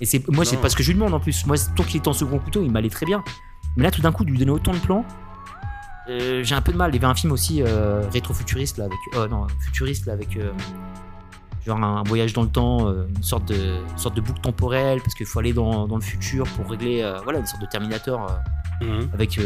et 0.00 0.06
c'est 0.06 0.26
moi 0.28 0.44
c'est 0.44 0.56
pas 0.58 0.68
ce 0.68 0.76
que 0.76 0.82
je 0.82 0.88
lui 0.88 0.94
demande 0.94 1.14
en 1.14 1.20
plus 1.20 1.46
moi 1.46 1.56
tant 1.74 1.82
qu'il 1.82 2.00
est 2.00 2.08
en 2.08 2.12
second 2.12 2.38
couteau 2.38 2.62
il 2.62 2.70
m'allait 2.70 2.90
très 2.90 3.06
bien 3.06 3.22
mais 3.76 3.84
là 3.84 3.90
tout 3.90 4.02
d'un 4.02 4.12
coup 4.12 4.24
de 4.24 4.30
lui 4.30 4.38
donner 4.38 4.50
autant 4.50 4.72
de 4.72 4.78
plans 4.78 5.04
euh, 6.08 6.42
j'ai 6.44 6.54
un 6.54 6.62
peu 6.62 6.72
de 6.72 6.76
mal 6.76 6.90
il 6.90 6.94
y 6.94 6.98
avait 6.98 7.10
un 7.10 7.14
film 7.14 7.32
aussi 7.32 7.62
euh, 7.62 8.08
rétro-futuriste 8.12 8.78
là 8.78 8.84
avec 8.84 9.30
non 9.30 9.46
futuriste 9.60 10.06
là 10.06 10.12
avec 10.12 10.38
genre 11.66 11.82
un 11.82 12.02
voyage 12.04 12.32
dans 12.32 12.42
le 12.42 12.48
temps 12.48 12.88
une 12.88 13.22
sorte 13.22 13.46
de 13.46 13.80
une 13.90 13.98
sorte 13.98 14.14
de 14.14 14.20
boucle 14.20 14.40
temporelle 14.40 15.00
parce 15.00 15.14
qu'il 15.14 15.26
faut 15.26 15.40
aller 15.40 15.52
dans, 15.52 15.88
dans 15.88 15.96
le 15.96 16.02
futur 16.02 16.46
pour 16.50 16.70
régler 16.70 17.12
voilà 17.24 17.40
une 17.40 17.46
sorte 17.46 17.62
de 17.62 17.66
Terminator 17.66 18.30
Mhm. 18.82 19.08
avec 19.14 19.40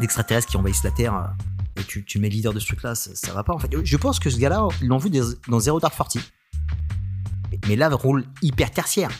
l'extraterrestre 0.00 0.48
qui 0.48 0.56
envahissent 0.56 0.84
la 0.84 0.90
Terre. 0.90 1.32
Et 1.76 1.84
tu, 1.84 2.04
tu 2.04 2.18
mets 2.18 2.28
leader 2.28 2.52
de 2.52 2.60
ce 2.60 2.66
truc-là, 2.66 2.94
ça, 2.94 3.10
ça 3.14 3.32
va 3.32 3.42
pas 3.44 3.52
en 3.54 3.58
fait. 3.58 3.70
Je 3.84 3.96
pense 3.96 4.18
que 4.18 4.30
ce 4.30 4.38
gars-là, 4.38 4.68
ils 4.80 4.88
l'ont 4.88 4.98
vu 4.98 5.10
dans 5.48 5.60
Zero 5.60 5.80
Dark 5.80 5.94
Forty. 5.94 6.20
Mais 7.68 7.76
là, 7.76 7.88
rôle 7.90 8.24
hyper 8.42 8.70
tertiaire. 8.70 9.10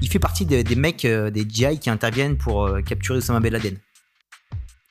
Il 0.00 0.08
fait 0.08 0.18
partie 0.18 0.44
des, 0.46 0.64
des 0.64 0.74
mecs, 0.74 1.04
euh, 1.04 1.30
des 1.30 1.46
GI 1.48 1.78
qui 1.78 1.88
interviennent 1.88 2.36
pour 2.36 2.66
euh, 2.66 2.80
capturer 2.82 3.18
Osama 3.18 3.38
Ben 3.40 3.52
Laden. 3.52 3.78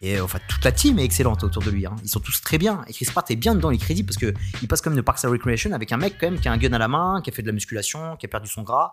Et 0.01 0.17
euh, 0.17 0.24
enfin, 0.24 0.39
toute 0.48 0.63
la 0.63 0.71
team 0.71 0.98
est 1.00 1.03
excellente 1.03 1.43
autour 1.43 1.62
de 1.63 1.69
lui. 1.69 1.86
hein. 1.86 1.95
Ils 2.03 2.10
sont 2.10 2.21
tous 2.21 2.41
très 2.41 2.57
bien. 2.57 2.83
Et 2.88 2.93
Chris 2.93 3.05
Pratt 3.12 3.29
est 3.29 3.36
bien 3.36 3.53
dedans 3.53 3.69
les 3.69 3.77
crédits 3.77 4.03
parce 4.03 4.17
que 4.17 4.33
il 4.62 4.67
passe 4.67 4.81
comme 4.81 4.95
de 4.95 5.01
Parks 5.01 5.24
and 5.25 5.29
Recreation 5.31 5.74
avec 5.74 5.91
un 5.91 5.98
mec 5.98 6.15
quand 6.19 6.31
même 6.31 6.39
qui 6.39 6.48
a 6.48 6.51
un 6.53 6.57
gun 6.57 6.71
à 6.74 6.77
la 6.79 6.88
main, 6.88 7.21
qui 7.24 7.29
a 7.29 7.33
fait 7.33 7.41
de 7.41 7.48
la 7.48 7.53
musculation, 7.53 8.15
qui 8.17 8.25
a 8.25 8.29
perdu 8.29 8.48
son 8.50 8.63
gras. 8.63 8.89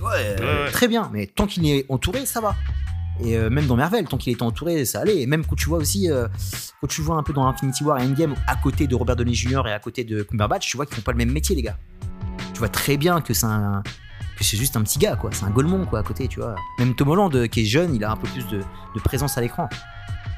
Ouais, 0.00 0.36
ouais. 0.40 0.70
très 0.70 0.88
bien. 0.88 1.08
Mais 1.12 1.26
tant 1.28 1.46
qu'il 1.46 1.66
est 1.66 1.86
entouré, 1.88 2.26
ça 2.26 2.40
va. 2.40 2.56
Et 3.24 3.36
euh, 3.36 3.50
même 3.50 3.66
dans 3.66 3.76
Marvel, 3.76 4.04
tant 4.06 4.16
qu'il 4.16 4.32
était 4.32 4.42
entouré, 4.42 4.84
ça 4.84 5.00
allait. 5.00 5.20
Et 5.22 5.26
même 5.26 5.44
quand 5.44 5.56
tu 5.56 5.66
vois 5.68 5.78
aussi, 5.78 6.10
euh, 6.10 6.28
quand 6.80 6.86
tu 6.86 7.00
vois 7.02 7.16
un 7.16 7.22
peu 7.22 7.32
dans 7.32 7.46
Infinity 7.46 7.82
War 7.84 7.98
et 7.98 8.04
Endgame, 8.04 8.34
à 8.46 8.54
côté 8.56 8.86
de 8.86 8.94
Robert 8.94 9.16
Downey 9.16 9.34
Jr. 9.34 9.62
et 9.66 9.72
à 9.72 9.78
côté 9.80 10.04
de 10.04 10.22
Cumberbatch, 10.22 10.68
tu 10.70 10.76
vois 10.76 10.86
qu'ils 10.86 10.96
font 10.96 11.02
pas 11.02 11.12
le 11.12 11.18
même 11.18 11.32
métier, 11.32 11.56
les 11.56 11.62
gars. 11.62 11.76
Tu 12.52 12.58
vois 12.60 12.68
très 12.68 12.96
bien 12.96 13.20
que 13.20 13.34
c'est 13.34 13.46
un, 13.46 13.82
que 14.36 14.44
c'est 14.44 14.56
juste 14.56 14.76
un 14.76 14.82
petit 14.82 14.98
gars, 15.00 15.16
quoi. 15.16 15.30
C'est 15.32 15.44
un 15.44 15.50
Golemon, 15.50 15.84
quoi, 15.86 15.98
à 16.00 16.02
côté, 16.02 16.28
tu 16.28 16.38
vois. 16.40 16.54
Même 16.78 16.94
Tom 16.94 17.08
Holland, 17.08 17.34
euh, 17.34 17.46
qui 17.48 17.62
est 17.62 17.64
jeune, 17.64 17.94
il 17.94 18.04
a 18.04 18.12
un 18.12 18.16
peu 18.16 18.28
plus 18.28 18.46
de, 18.46 18.58
de 18.58 19.00
présence 19.02 19.36
à 19.36 19.40
l'écran. 19.40 19.68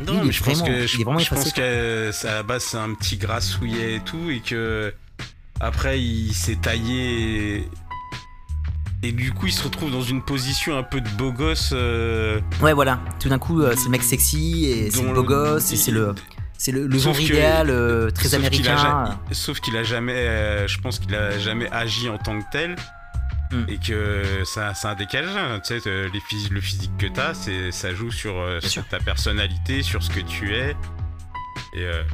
Non, 0.07 0.25
mais 0.25 0.33
je 0.33 0.43
pense 0.43 0.61
vraiment- 0.61 0.79
que 0.81 0.87
je, 0.87 0.95
il 0.97 1.01
est 1.03 1.05
vraiment 1.05 1.19
je 1.19 1.29
pense 1.29 1.53
que 1.53 2.27
à 2.27 2.35
la 2.37 2.43
base 2.43 2.63
c'est 2.63 2.79
un 2.79 2.95
petit 2.95 3.19
grassouillet 3.19 3.97
et 3.97 4.01
tout 4.01 4.31
et 4.31 4.41
que 4.41 4.95
après 5.61 6.01
il 6.01 6.33
s'est 6.33 6.57
taillé 6.57 7.69
et, 9.03 9.13
du 9.13 9.33
coup 9.33 9.47
il 9.47 9.53
se 9.53 9.63
retrouve 9.65 9.91
dans 9.91 10.03
une 10.03 10.23
position 10.23 10.77
un 10.77 10.83
peu 10.83 11.01
de 11.01 11.09
beau 11.11 11.33
gosse. 11.33 11.71
euh, 11.73 12.41
Ouais, 12.61 12.73
voilà. 12.73 13.01
Tout 13.19 13.29
d'un 13.29 13.39
coup, 13.39 13.63
euh, 13.63 13.75
c'est 13.77 13.85
le 13.87 13.91
mec 13.91 14.03
sexy 14.03 14.67
et 14.67 14.91
c'est 14.91 15.03
le 15.03 15.13
beau 15.13 15.23
gosse 15.23 15.73
et 15.73 15.77
c'est 15.77 15.91
le, 15.91 16.15
c'est 16.59 16.73
le, 16.73 16.87
le 16.87 16.99
genre 16.99 17.19
idéal, 17.19 17.71
euh, 17.71 18.11
très 18.11 18.25
sauf 18.25 18.35
a 18.35 18.37
américain. 18.37 19.19
sauf 19.33 19.61
qu'il 19.61 19.77
a 19.77 19.83
jamais, 19.83 20.13
euh, 20.17 20.69
je 20.69 20.79
pense 20.81 20.99
qu'il 20.99 21.15
a 21.15 21.39
jamais 21.39 21.69
agi 21.71 22.09
en 22.09 22.19
tant 22.19 22.39
que 22.39 22.45
tel. 22.53 22.77
Hmm. 23.53 23.65
Et 23.67 23.79
que 23.79 24.23
ça- 24.45 24.75
c'est 24.75 24.87
un 24.87 24.95
décalage, 24.95 25.35
hein. 25.37 25.59
tu 25.67 25.81
sais, 25.81 25.91
les 26.13 26.21
phys- 26.21 26.53
le 26.53 26.61
physique 26.61 26.93
que 26.99 27.07
t'as, 27.09 27.35
ça 27.35 27.93
joue 27.93 28.13
sur, 28.13 28.35
sur 28.61 28.87
ta 28.87 29.01
personnalité, 29.01 29.83
sur 29.83 30.05
ce 30.05 30.11
que 30.11 30.21
tu 30.21 30.55
es. 30.55 30.77
Et 31.75 31.81
euh, 31.83 32.05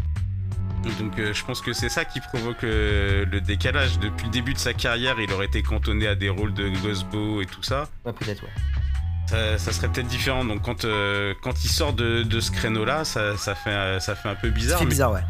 donc 0.98 1.18
euh, 1.18 1.32
je 1.32 1.44
pense 1.44 1.60
que 1.60 1.72
c'est 1.72 1.88
ça 1.88 2.04
qui 2.04 2.20
provoque 2.20 2.62
euh, 2.64 3.24
le 3.30 3.40
décalage. 3.40 3.98
Depuis 3.98 4.26
le 4.26 4.30
début 4.30 4.54
de 4.54 4.58
sa 4.58 4.72
carrière, 4.72 5.16
il 5.18 5.32
aurait 5.32 5.46
été 5.46 5.62
cantonné 5.62 6.06
à 6.06 6.14
des 6.14 6.28
rôles 6.28 6.54
de 6.54 6.68
Gosbo 6.82 7.42
et 7.42 7.46
tout 7.46 7.62
ça. 7.62 7.88
Ouais, 8.04 8.12
peut-être, 8.12 8.42
ouais. 8.42 8.50
Ça, 9.28 9.58
ça 9.58 9.72
serait 9.72 9.88
peut-être 9.88 10.06
différent. 10.06 10.44
Donc 10.44 10.62
quand, 10.62 10.84
euh, 10.84 11.34
quand 11.42 11.64
il 11.64 11.68
sort 11.68 11.92
de, 11.92 12.22
de 12.22 12.40
ce 12.40 12.52
créneau-là, 12.52 13.04
ça, 13.04 13.36
ça, 13.36 13.54
fait, 13.56 13.98
ça 14.00 14.14
fait 14.14 14.28
un 14.28 14.36
peu 14.36 14.50
bizarre. 14.50 14.80
mais 14.82 14.86
bizarre, 14.86 15.12
ouais. 15.12 15.24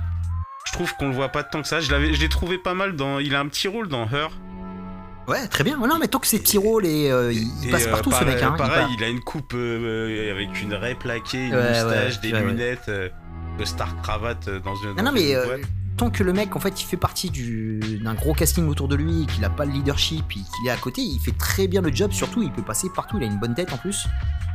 je 0.66 0.72
trouve 0.72 0.92
qu'on 0.96 1.08
le 1.08 1.14
voit 1.14 1.30
pas 1.30 1.42
tant 1.42 1.62
que 1.62 1.68
ça. 1.68 1.80
Je 1.80 1.90
l'avais, 1.90 2.12
je 2.12 2.20
l'ai 2.20 2.28
trouvé 2.28 2.58
pas 2.58 2.74
mal 2.74 2.94
dans. 2.94 3.18
Il 3.20 3.34
a 3.34 3.40
un 3.40 3.48
petit 3.48 3.68
rôle 3.68 3.88
dans 3.88 4.04
Her. 4.06 4.28
Ouais, 5.28 5.48
très 5.48 5.64
bien. 5.64 5.76
Non, 5.78 5.98
mais 5.98 6.06
tant 6.08 6.18
que 6.20 6.26
c'est 6.26 6.38
petits 6.38 6.58
rôles 6.58 6.86
et 6.86 7.10
euh, 7.10 7.32
il, 7.32 7.48
Et, 7.66 7.70
passe 7.70 7.86
partout, 7.88 8.12
ce 8.12 8.22
mec. 8.22 8.40
Hein. 8.42 8.50
Il 8.54 8.58
pareil, 8.58 8.82
part- 8.84 8.90
il, 8.96 9.02
a 9.02 9.08
une 9.08 9.20
coupe 9.20 9.54
euh, 9.54 10.30
avec 10.30 10.62
une 10.62 10.74
raie 10.74 10.94
plaquée, 10.94 11.46
une 11.46 11.54
Ouais, 11.54 11.68
moustache, 11.82 12.14
ouais, 12.16 12.20
des 12.22 12.32
ouais. 12.32 12.42
lunettes, 12.44 12.88
euh, 12.88 13.08
le 13.58 13.64
star 13.64 14.00
cravate 14.02 14.48
dans 14.62 14.74
une. 14.76 14.90
Non, 14.90 14.94
dans 14.96 15.02
non, 15.04 15.12
mais 15.12 15.34
euh, 15.34 15.58
tant 15.96 16.10
que 16.10 16.22
le 16.22 16.32
mec, 16.32 16.54
en 16.56 16.60
fait, 16.60 16.80
il 16.80 16.84
fait 16.84 16.96
partie 16.96 17.30
du- 17.30 18.00
d'un 18.02 18.14
gros 18.14 18.34
casting 18.34 18.68
autour 18.68 18.88
de 18.88 18.96
lui, 18.96 19.26
qu'il 19.26 19.44
a 19.44 19.50
pas 19.50 19.64
le 19.64 19.72
leadership, 19.72 20.24
et 20.30 20.34
qu'il 20.34 20.66
est 20.66 20.70
à 20.70 20.76
côté, 20.76 21.00
il 21.02 21.18
fait 21.20 21.36
très 21.36 21.66
bien 21.68 21.80
le 21.80 21.92
job. 21.94 22.12
Surtout, 22.12 22.42
il 22.42 22.52
peut 22.52 22.62
passer 22.62 22.88
partout. 22.94 23.16
Il 23.18 23.22
a 23.24 23.26
une 23.26 23.38
bonne 23.38 23.54
tête 23.54 23.72
en 23.72 23.78
plus. 23.78 24.06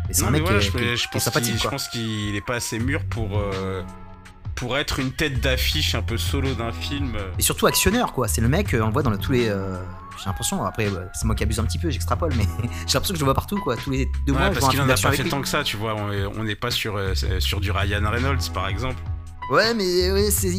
Et 0.09 0.13
c'est 0.13 0.21
Non, 0.23 0.27
un 0.29 0.31
mec 0.31 0.41
voilà, 0.43 0.59
qui 0.59 0.65
je, 0.65 0.71
qui 1.03 1.07
pense 1.11 1.23
sympathique, 1.23 1.49
qu'il, 1.51 1.57
je 1.57 1.61
quoi. 1.61 1.71
pense 1.71 1.87
qu'il 1.89 2.35
est 2.35 2.45
pas 2.45 2.55
assez 2.55 2.79
mûr 2.79 3.03
pour. 3.05 3.37
euh, 3.37 3.81
pour 4.61 4.77
être 4.77 4.99
une 4.99 5.11
tête 5.11 5.41
d'affiche 5.41 5.95
un 5.95 6.03
peu 6.03 6.17
solo 6.19 6.53
d'un 6.53 6.71
film. 6.71 7.17
Et 7.39 7.41
surtout 7.41 7.65
actionneur, 7.65 8.13
quoi. 8.13 8.27
C'est 8.27 8.41
le 8.41 8.47
mec, 8.47 8.75
euh, 8.75 8.81
on 8.83 8.87
le 8.87 8.93
voit 8.93 9.01
dans 9.01 9.17
tous 9.17 9.31
les. 9.31 9.49
euh, 9.49 9.75
j'ai 10.19 10.25
l'impression, 10.27 10.63
après, 10.63 10.87
ouais, 10.87 11.01
c'est 11.13 11.25
moi 11.25 11.33
qui 11.33 11.41
abuse 11.41 11.59
un 11.59 11.63
petit 11.63 11.79
peu, 11.79 11.89
j'extrapole, 11.89 12.31
mais 12.37 12.43
j'ai 12.87 12.93
l'impression 12.93 13.13
que 13.13 13.15
je 13.15 13.21
le 13.21 13.25
vois 13.25 13.33
partout, 13.33 13.59
quoi. 13.59 13.75
Tous 13.75 13.89
les 13.89 14.05
deux 14.27 14.33
Ouais, 14.33 14.37
mois, 14.39 14.51
je 14.53 14.59
parce 14.59 14.69
qu'il 14.71 14.79
en 14.79 14.87
a 14.87 14.93
pas 14.95 15.11
fait 15.11 15.23
lui. 15.23 15.29
tant 15.31 15.41
que 15.41 15.47
ça, 15.47 15.63
tu 15.63 15.77
vois. 15.77 15.95
On 15.95 16.11
est- 16.11 16.25
on 16.27 16.43
n'est 16.43 16.55
pas 16.55 16.69
sur, 16.69 16.95
euh, 16.95 17.13
sur 17.39 17.59
du 17.59 17.71
Ryan 17.71 18.07
Reynolds, 18.07 18.51
par 18.53 18.67
exemple. 18.67 18.97
Ouais, 19.49 19.73
mais 19.73 20.11
ouais, 20.11 20.29
c'est. 20.29 20.51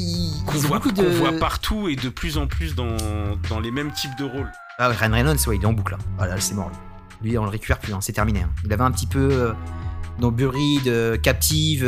Qu'on 0.47 0.59
voit, 0.59 0.79
beaucoup 0.79 0.91
de. 0.91 1.03
voit 1.05 1.33
partout 1.39 1.89
et 1.89 1.95
de 1.95 2.09
plus 2.09 2.37
en 2.39 2.49
plus 2.49 2.75
dans, 2.75 2.97
dans 3.49 3.61
les 3.61 3.71
mêmes 3.71 3.93
types 3.93 4.17
de 4.19 4.25
rôles. 4.25 4.51
Ah 4.81 4.89
ouais, 4.91 4.97
Ryan 4.97 5.13
Reynolds, 5.13 5.39
ouais, 5.47 5.57
il 5.57 5.63
est 5.63 5.67
en 5.67 5.73
boucle 5.73 5.93
là. 5.93 5.99
Voilà, 6.19 6.41
c'est 6.41 6.55
mort 6.55 6.71
lui. 7.23 7.31
Lui, 7.31 7.39
on 7.39 7.45
le 7.45 7.51
récupère 7.51 7.79
plus, 7.79 7.95
hein, 7.95 8.01
c'est 8.01 8.13
terminé. 8.13 8.41
hein. 8.43 8.51
Il 8.65 8.73
avait 8.73 8.83
un 8.83 8.91
petit 8.91 9.07
peu 9.07 9.29
euh, 9.31 9.53
dans 10.19 10.33
Buried, 10.33 11.21
Captive. 11.23 11.85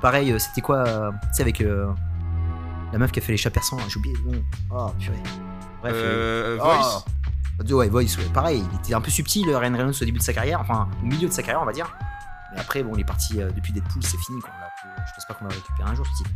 Pareil, 0.00 0.32
euh, 0.32 0.38
c'était 0.38 0.60
quoi 0.60 0.78
euh, 0.86 1.10
Tu 1.22 1.28
sais, 1.34 1.42
avec 1.42 1.60
euh, 1.60 1.86
la 2.92 2.98
meuf 2.98 3.10
qui 3.12 3.18
a 3.18 3.22
fait 3.22 3.32
les 3.32 3.38
chats 3.38 3.50
persans, 3.50 3.78
hein, 3.78 3.84
j'ai 3.88 3.98
oublié 3.98 4.14
le 4.24 4.32
nom. 4.32 4.42
Oh, 4.70 4.90
purée. 4.98 5.16
Bref. 5.82 5.92
euh, 5.96 6.58
oh. 6.60 6.64
Voice 6.64 7.04
Ouais, 7.76 7.88
Voice, 7.88 8.16
ouais, 8.18 8.24
pareil. 8.32 8.62
Il 8.72 8.78
était 8.78 8.94
un 8.94 9.00
peu 9.00 9.10
subtil, 9.10 9.44
Ryan 9.48 9.72
Reynolds, 9.72 9.94
au 10.00 10.04
début 10.04 10.18
de 10.18 10.22
sa 10.22 10.32
carrière, 10.32 10.60
enfin, 10.60 10.88
au 11.02 11.06
milieu 11.06 11.28
de 11.28 11.32
sa 11.32 11.42
carrière, 11.42 11.60
on 11.62 11.66
va 11.66 11.72
dire. 11.72 11.92
Mais 12.54 12.60
après, 12.60 12.82
bon, 12.82 12.92
il 12.94 13.00
est 13.00 13.04
parti 13.04 13.34
depuis 13.36 13.72
Deadpool, 13.72 14.02
c'est 14.02 14.16
fini, 14.18 14.40
quoi. 14.40 14.50
Plus- 14.80 14.90
je 15.08 15.12
pense 15.14 15.24
pas 15.26 15.34
qu'on 15.34 15.44
va 15.46 15.50
récupérer 15.54 15.90
un 15.90 15.94
jour, 15.94 16.06
ce 16.06 16.22
type. 16.22 16.32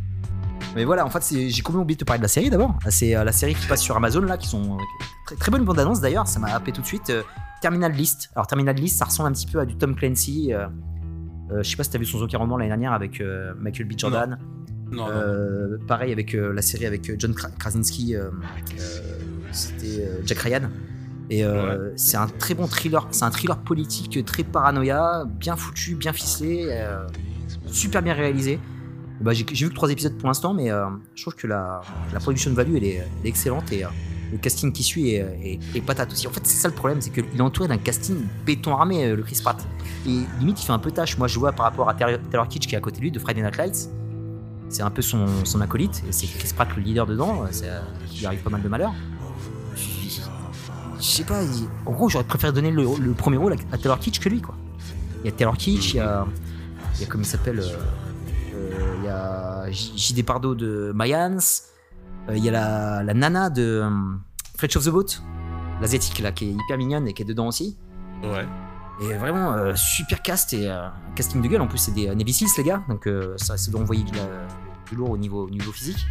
Mais 0.74 0.84
voilà, 0.84 1.06
en 1.06 1.10
fait, 1.10 1.22
c'est- 1.22 1.48
j'ai 1.50 1.62
complètement 1.62 1.82
oublié 1.82 1.96
de 1.96 2.00
te 2.00 2.04
parler 2.04 2.18
de 2.18 2.24
la 2.24 2.28
série 2.28 2.50
d'abord. 2.50 2.74
C'est 2.88 3.14
euh, 3.14 3.22
la 3.24 3.32
série 3.32 3.54
qui 3.54 3.66
passe 3.66 3.80
sur 3.82 3.96
Amazon, 3.96 4.22
là, 4.22 4.36
qui 4.36 4.48
sont. 4.48 4.78
très, 5.26 5.36
très 5.36 5.50
bonne 5.52 5.64
bande-annonce 5.64 6.00
d'ailleurs, 6.00 6.26
ça 6.26 6.40
m'a 6.40 6.48
happé 6.54 6.72
tout 6.72 6.80
de 6.80 6.86
suite. 6.86 7.12
Terminal 7.60 7.92
List. 7.92 8.30
Alors, 8.34 8.46
Terminal 8.48 8.74
List, 8.74 8.98
ça 8.98 9.04
ressemble 9.04 9.28
un 9.28 9.32
petit 9.32 9.46
peu 9.46 9.60
à 9.60 9.64
du 9.66 9.76
Tom 9.76 9.94
Clancy. 9.94 10.52
Euh, 11.52 11.62
je 11.62 11.70
sais 11.70 11.76
pas 11.76 11.84
si 11.84 11.90
t'as 11.90 11.98
vu 11.98 12.04
son 12.06 12.18
Zoka 12.18 12.38
roman 12.38 12.56
l'année 12.56 12.68
dernière 12.70 12.92
avec 12.92 13.20
euh, 13.20 13.52
Michael 13.60 13.86
B. 13.86 13.92
Jordan. 13.96 14.38
Non, 14.90 15.06
non. 15.06 15.10
Euh, 15.10 15.78
pareil 15.86 16.12
avec 16.12 16.34
la 16.34 16.62
série 16.62 16.86
avec 16.86 17.18
John 17.18 17.32
Kra- 17.32 17.56
Krasinski, 17.58 18.14
c'était 19.52 20.08
Jack 20.24 20.38
Ryan. 20.38 20.70
Et 21.30 21.44
euh, 21.44 21.92
c'est 21.96 22.16
un 22.18 22.26
très 22.26 22.54
bon 22.54 22.66
thriller. 22.66 23.06
C'est 23.10 23.24
un 23.24 23.30
thriller 23.30 23.56
politique 23.58 24.22
très 24.24 24.42
paranoïa, 24.44 25.24
bien 25.26 25.56
foutu, 25.56 25.94
bien 25.94 26.12
ficelé, 26.12 26.66
euh, 26.68 27.06
super 27.66 28.02
bien 28.02 28.12
réalisé. 28.12 28.58
Bah, 29.20 29.32
j'ai 29.32 29.44
vu 29.44 29.70
que 29.70 29.74
trois 29.74 29.90
épisodes 29.90 30.18
pour 30.18 30.28
l'instant, 30.28 30.52
mais 30.52 30.70
euh, 30.70 30.84
je 31.14 31.22
trouve 31.22 31.36
que 31.36 31.46
la, 31.46 31.80
la 32.12 32.18
production 32.18 32.50
de 32.50 32.56
value 32.56 32.74
elle 32.76 32.84
est, 32.84 32.94
elle 32.96 33.06
est 33.24 33.28
excellente 33.28 33.72
et 33.72 33.84
le 34.32 34.38
casting 34.38 34.72
qui 34.72 34.82
suit 34.82 35.10
est, 35.10 35.80
patate 35.86 36.10
aussi. 36.12 36.26
En 36.26 36.30
fait, 36.30 36.44
c'est 36.44 36.56
ça 36.56 36.68
le 36.68 36.74
problème, 36.74 37.00
c'est 37.00 37.10
qu'il 37.10 37.24
est 37.24 37.40
entouré 37.40 37.68
d'un 37.68 37.78
casting 37.78 38.16
béton 38.46 38.74
armé, 38.74 39.04
euh, 39.04 39.16
le 39.16 39.22
Chris 39.22 39.38
Pratt. 39.42 39.64
Et 40.06 40.20
limite, 40.40 40.60
il 40.62 40.66
fait 40.66 40.72
un 40.72 40.78
peu 40.78 40.90
tâche. 40.90 41.18
Moi, 41.18 41.28
je 41.28 41.38
vois 41.38 41.52
par 41.52 41.66
rapport 41.66 41.88
à 41.88 41.94
Taylor 41.94 42.48
Kitsch 42.48 42.66
qui 42.66 42.74
est 42.74 42.78
à 42.78 42.80
côté 42.80 42.96
de 42.96 43.02
lui 43.02 43.10
de 43.10 43.18
Friday 43.18 43.42
Night 43.42 43.56
Lights. 43.58 43.90
C'est 44.70 44.82
un 44.82 44.90
peu 44.90 45.02
son, 45.02 45.26
son 45.44 45.60
acolyte, 45.60 46.02
et 46.08 46.12
c'est 46.12 46.26
Chris 46.26 46.50
Pratt 46.54 46.68
le 46.74 46.82
leader 46.82 47.06
dedans. 47.06 47.44
Il 48.18 48.26
arrive 48.26 48.40
pas 48.40 48.50
mal 48.50 48.62
de 48.62 48.68
malheur. 48.68 48.94
Je 51.02 51.06
sais 51.06 51.24
pas, 51.24 51.42
en 51.84 51.92
gros, 51.92 52.08
j'aurais 52.08 52.24
préféré 52.24 52.52
donner 52.52 52.70
le, 52.70 53.12
premier 53.12 53.36
rôle 53.36 53.56
à, 53.72 53.76
Taylor 53.76 53.98
Kitsch 53.98 54.20
que 54.20 54.28
lui, 54.28 54.40
quoi. 54.40 54.54
Il 55.22 55.26
y 55.26 55.28
a 55.28 55.32
Taylor 55.32 55.56
Kitsch, 55.56 55.94
il 55.94 55.96
y 55.96 56.00
a, 56.00 56.26
il 56.94 57.00
y 57.02 57.04
a 57.04 57.06
comment 57.06 57.24
il 57.24 57.26
s'appelle 57.26 57.60
euh, 57.60 57.76
euh, 58.54 58.94
Il 58.98 59.04
y 59.04 59.08
a 59.08 59.70
J- 59.70 59.92
J.D. 59.96 60.22
Pardo 60.22 60.54
de 60.54 60.92
Mayans, 60.94 61.38
euh, 62.28 62.36
il 62.36 62.44
y 62.44 62.48
a 62.48 62.52
la, 62.52 63.02
la 63.02 63.14
nana 63.14 63.50
de 63.50 63.80
euh, 63.82 63.90
Fletch 64.58 64.76
of 64.76 64.84
the 64.84 64.90
Boat, 64.90 65.06
l'asiatique 65.80 66.18
là, 66.20 66.32
qui 66.32 66.46
est 66.46 66.52
hyper 66.52 66.78
mignonne 66.78 67.08
et 67.08 67.12
qui 67.12 67.22
est 67.22 67.26
dedans 67.26 67.48
aussi. 67.48 67.76
Ouais. 68.22 68.46
Et 69.00 69.14
vraiment, 69.14 69.54
euh, 69.54 69.74
super 69.74 70.22
cast 70.22 70.52
et 70.52 70.70
euh, 70.70 70.88
casting 71.16 71.42
de 71.42 71.48
gueule. 71.48 71.62
En 71.62 71.66
plus, 71.66 71.78
c'est 71.78 71.92
des 71.92 72.08
euh, 72.08 72.14
Navy 72.14 72.32
Seals, 72.32 72.50
les 72.58 72.64
gars. 72.64 72.82
Donc, 72.88 73.06
euh, 73.06 73.34
ça, 73.36 73.56
ça 73.56 73.70
doit 73.70 73.80
envoyer 73.80 74.04
du, 74.04 74.12
du 74.12 74.96
lourd 74.96 75.10
au 75.10 75.18
niveau, 75.18 75.46
au 75.46 75.50
niveau 75.50 75.72
physique. 75.72 76.06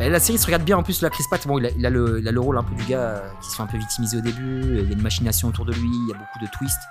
Et 0.00 0.08
la 0.08 0.20
série 0.20 0.38
se 0.38 0.46
regarde 0.46 0.62
bien. 0.64 0.76
En 0.78 0.82
plus, 0.82 1.02
la 1.02 1.10
Chris 1.10 1.24
Pratt, 1.28 1.44
bon, 1.46 1.58
il 1.58 1.66
a, 1.66 1.70
il 1.70 1.84
a 1.84 1.90
le, 1.90 2.20
il 2.20 2.28
a 2.28 2.30
le 2.30 2.40
rôle 2.40 2.56
un 2.56 2.62
peu 2.62 2.74
du 2.74 2.84
gars 2.84 3.00
euh, 3.00 3.28
qui 3.40 3.50
se 3.50 3.56
fait 3.56 3.62
un 3.62 3.66
peu 3.66 3.78
victimiser 3.78 4.18
au 4.18 4.20
début. 4.20 4.62
Il 4.78 4.88
y 4.88 4.90
a 4.90 4.92
une 4.92 5.02
machination 5.02 5.48
autour 5.48 5.64
de 5.64 5.72
lui. 5.72 5.90
Il 5.90 6.08
y 6.10 6.14
a 6.14 6.18
beaucoup 6.18 6.38
de 6.40 6.50
twists. 6.56 6.82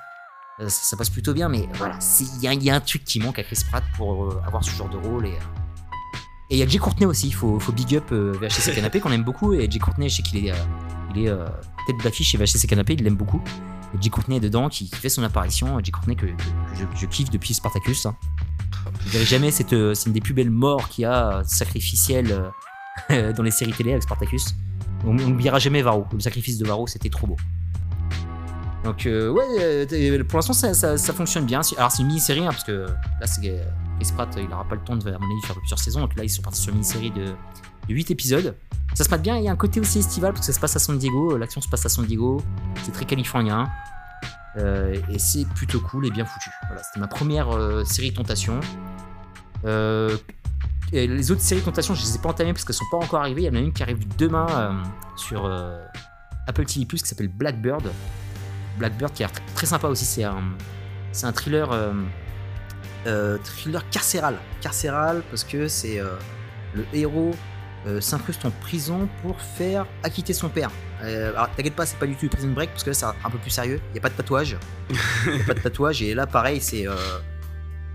Euh, 0.60 0.68
ça, 0.68 0.84
ça 0.90 0.98
passe 0.98 1.10
plutôt 1.10 1.34
bien. 1.34 1.48
Mais 1.48 1.70
voilà, 1.76 1.98
il 2.20 2.44
y, 2.44 2.66
y 2.66 2.70
a 2.70 2.76
un 2.76 2.80
truc 2.82 3.06
qui 3.06 3.20
manque 3.22 3.40
à 3.40 3.44
Chris 3.44 3.64
Pratt 3.70 3.84
pour 3.96 4.26
euh, 4.26 4.42
avoir 4.46 4.64
ce 4.64 4.72
genre 4.72 4.90
de 4.90 4.98
rôle. 4.98 5.28
Et 5.28 5.32
euh, 5.32 5.40
et 6.52 6.56
il 6.56 6.58
y 6.58 6.64
a 6.64 6.68
Jay 6.68 6.78
Courtney 6.78 7.08
aussi. 7.08 7.28
Il 7.28 7.34
faut, 7.34 7.58
big 7.74 7.96
up 7.96 8.12
euh, 8.12 8.34
VHC 8.40 8.76
Canapé 8.76 9.00
qu'on 9.00 9.12
aime 9.12 9.24
beaucoup. 9.24 9.54
Et 9.54 9.72
Jay 9.72 9.80
Courtney, 9.80 10.10
je 10.10 10.18
sais 10.18 10.22
qu'il 10.22 10.46
est, 10.46 10.52
euh, 10.52 10.56
il 11.16 11.24
est 11.24 11.30
euh, 11.30 11.48
tête 11.88 11.96
d'affiche 12.04 12.30
chez 12.30 12.38
VHC 12.38 12.68
Canapé. 12.68 12.94
Il 12.94 13.04
l'aime 13.04 13.16
beaucoup. 13.16 13.42
Et 13.96 14.02
Jay 14.02 14.10
Courtney 14.10 14.38
est 14.38 14.42
dedans 14.42 14.70
qui, 14.70 14.88
fait 14.88 15.10
son 15.10 15.24
apparition. 15.24 15.80
Jay 15.82 15.92
Courtney 15.92 16.16
que, 16.16 16.28
je, 16.96 17.06
kiffe 17.06 17.30
depuis 17.30 17.54
Spartacus. 17.54 18.06
hein. 18.06 18.16
Je 19.06 19.12
dirais 19.12 19.26
jamais, 19.26 19.50
euh, 19.74 19.94
c'est 19.94 20.08
une 20.08 20.14
des 20.14 20.22
plus 20.22 20.34
belles 20.34 20.52
morts 20.52 20.90
qu'il 20.90 21.04
y 21.04 21.06
a 21.06 21.38
euh, 21.38 21.44
sacrificielles 21.46 22.52
euh, 23.12 23.34
dans 23.34 23.44
les 23.44 23.52
séries 23.52 23.74
télé 23.74 23.92
avec 23.92 24.04
Spartacus. 24.04 24.56
On 25.06 25.14
n'oubliera 25.14 25.60
jamais 25.60 25.82
Varro. 25.82 26.06
Le 26.14 26.20
sacrifice 26.20 26.58
de 26.58 26.66
Varro, 26.66 26.88
c'était 26.88 27.10
trop 27.10 27.28
beau. 27.28 27.38
Donc, 28.84 29.04
ouais, 29.06 30.24
pour 30.24 30.38
l'instant, 30.38 30.54
ça, 30.54 31.14
fonctionne 31.14 31.46
bien. 31.46 31.62
Alors, 31.78 31.92
c'est 31.92 32.02
une 32.02 32.08
mini-série, 32.08 32.42
hein, 32.42 32.52
parce 32.52 32.64
que 32.64 32.88
là, 33.20 33.28
c'est, 33.28 33.62
il 34.02 34.50
n'aura 34.50 34.66
pas 34.66 34.76
le 34.76 34.82
temps 34.82 34.96
de, 34.96 35.04
faire 35.04 35.56
plusieurs 35.56 35.80
saisons. 35.80 36.02
Donc 36.02 36.16
là, 36.16 36.24
ils 36.24 36.30
sont 36.30 36.42
partis 36.42 36.62
sur 36.62 36.70
une 36.70 36.80
mini-série 36.80 37.12
de, 37.12 37.26
de 37.26 37.94
8 37.94 38.12
épisodes. 38.12 38.56
Ça 38.94 39.04
se 39.04 39.10
passe 39.10 39.22
bien. 39.22 39.38
Il 39.38 39.44
y 39.44 39.48
a 39.48 39.52
un 39.52 39.56
côté 39.56 39.80
aussi 39.80 40.00
estival, 40.00 40.34
parce 40.34 40.46
que 40.46 40.52
ça 40.52 40.56
se 40.56 40.60
passe 40.60 40.76
à 40.76 40.80
San 40.80 40.98
Diego. 40.98 41.38
L'action 41.38 41.62
se 41.62 41.70
passe 41.70 41.86
à 41.86 41.90
San 41.90 42.06
Diego. 42.06 42.42
C'est 42.84 42.92
très 42.92 43.06
californien. 43.06 43.70
Euh, 44.58 44.96
et 45.10 45.18
c'est 45.18 45.46
plutôt 45.56 45.80
cool 45.80 46.06
et 46.06 46.12
bien 46.12 46.26
foutu. 46.26 46.50
Voilà, 46.68 46.84
c'était 46.84 47.00
ma 47.00 47.08
première 47.08 47.50
euh, 47.52 47.84
série 47.86 48.14
Tentation. 48.14 48.60
Euh, 49.66 50.18
et 50.92 51.08
les 51.08 51.32
autres 51.32 51.42
séries 51.42 51.62
tentation, 51.62 51.96
je 51.96 52.02
les 52.02 52.16
ai 52.16 52.20
pas 52.20 52.30
entamées 52.30 52.52
parce 52.52 52.66
qu'elles 52.66 52.76
sont 52.76 52.90
pas 52.92 52.98
encore 52.98 53.22
arrivées. 53.22 53.44
Il 53.44 53.46
y 53.46 53.50
en 53.50 53.56
a 53.56 53.60
une 53.60 53.72
qui 53.72 53.82
arrive 53.82 54.06
demain 54.18 54.48
euh, 54.50 54.74
sur 55.16 55.46
Apple 56.48 56.66
TV 56.66 56.86
qui 56.86 56.98
s'appelle 56.98 57.30
Blackbird. 57.30 57.90
Blackbird 58.78 59.14
qui 59.14 59.24
tr- 59.24 59.30
très 59.56 59.68
sympa 59.68 59.88
aussi. 59.88 60.04
C'est 60.04 60.24
un, 60.24 61.32
thriller, 61.32 61.70
thriller 63.44 63.88
carcéral. 63.90 64.38
Carcéral 64.62 65.24
parce 65.30 65.44
que 65.44 65.68
c'est 65.68 66.00
euh, 66.00 66.16
le 66.74 66.86
héros 66.94 67.32
euh, 67.88 68.00
s'incruste 68.00 68.46
en 68.46 68.52
prison 68.52 69.10
pour 69.22 69.42
faire 69.42 69.88
acquitter 70.04 70.34
son 70.34 70.50
père. 70.50 70.70
Euh, 71.04 71.32
alors 71.32 71.50
t'inquiète 71.56 71.76
pas, 71.76 71.86
c'est 71.86 71.98
pas 71.98 72.06
du 72.06 72.16
tout 72.16 72.28
Prison 72.28 72.50
Break 72.50 72.70
parce 72.70 72.84
que 72.84 72.92
là 72.92 72.94
c'est 72.94 73.06
un 73.06 73.30
peu 73.30 73.40
plus 73.40 73.50
sérieux. 73.50 73.82
Il 73.92 73.96
y 73.96 73.98
a 73.98 74.02
pas 74.02 74.10
de 74.10 74.14
tatouage. 74.14 74.58
Il 75.26 75.38
y 75.38 75.42
a 75.42 75.46
pas 75.46 75.54
de 75.54 75.60
tatouage 75.60 76.02
et 76.02 76.14
là 76.14 76.28
pareil 76.28 76.62
c'est 76.62 76.88
euh, 76.88 76.94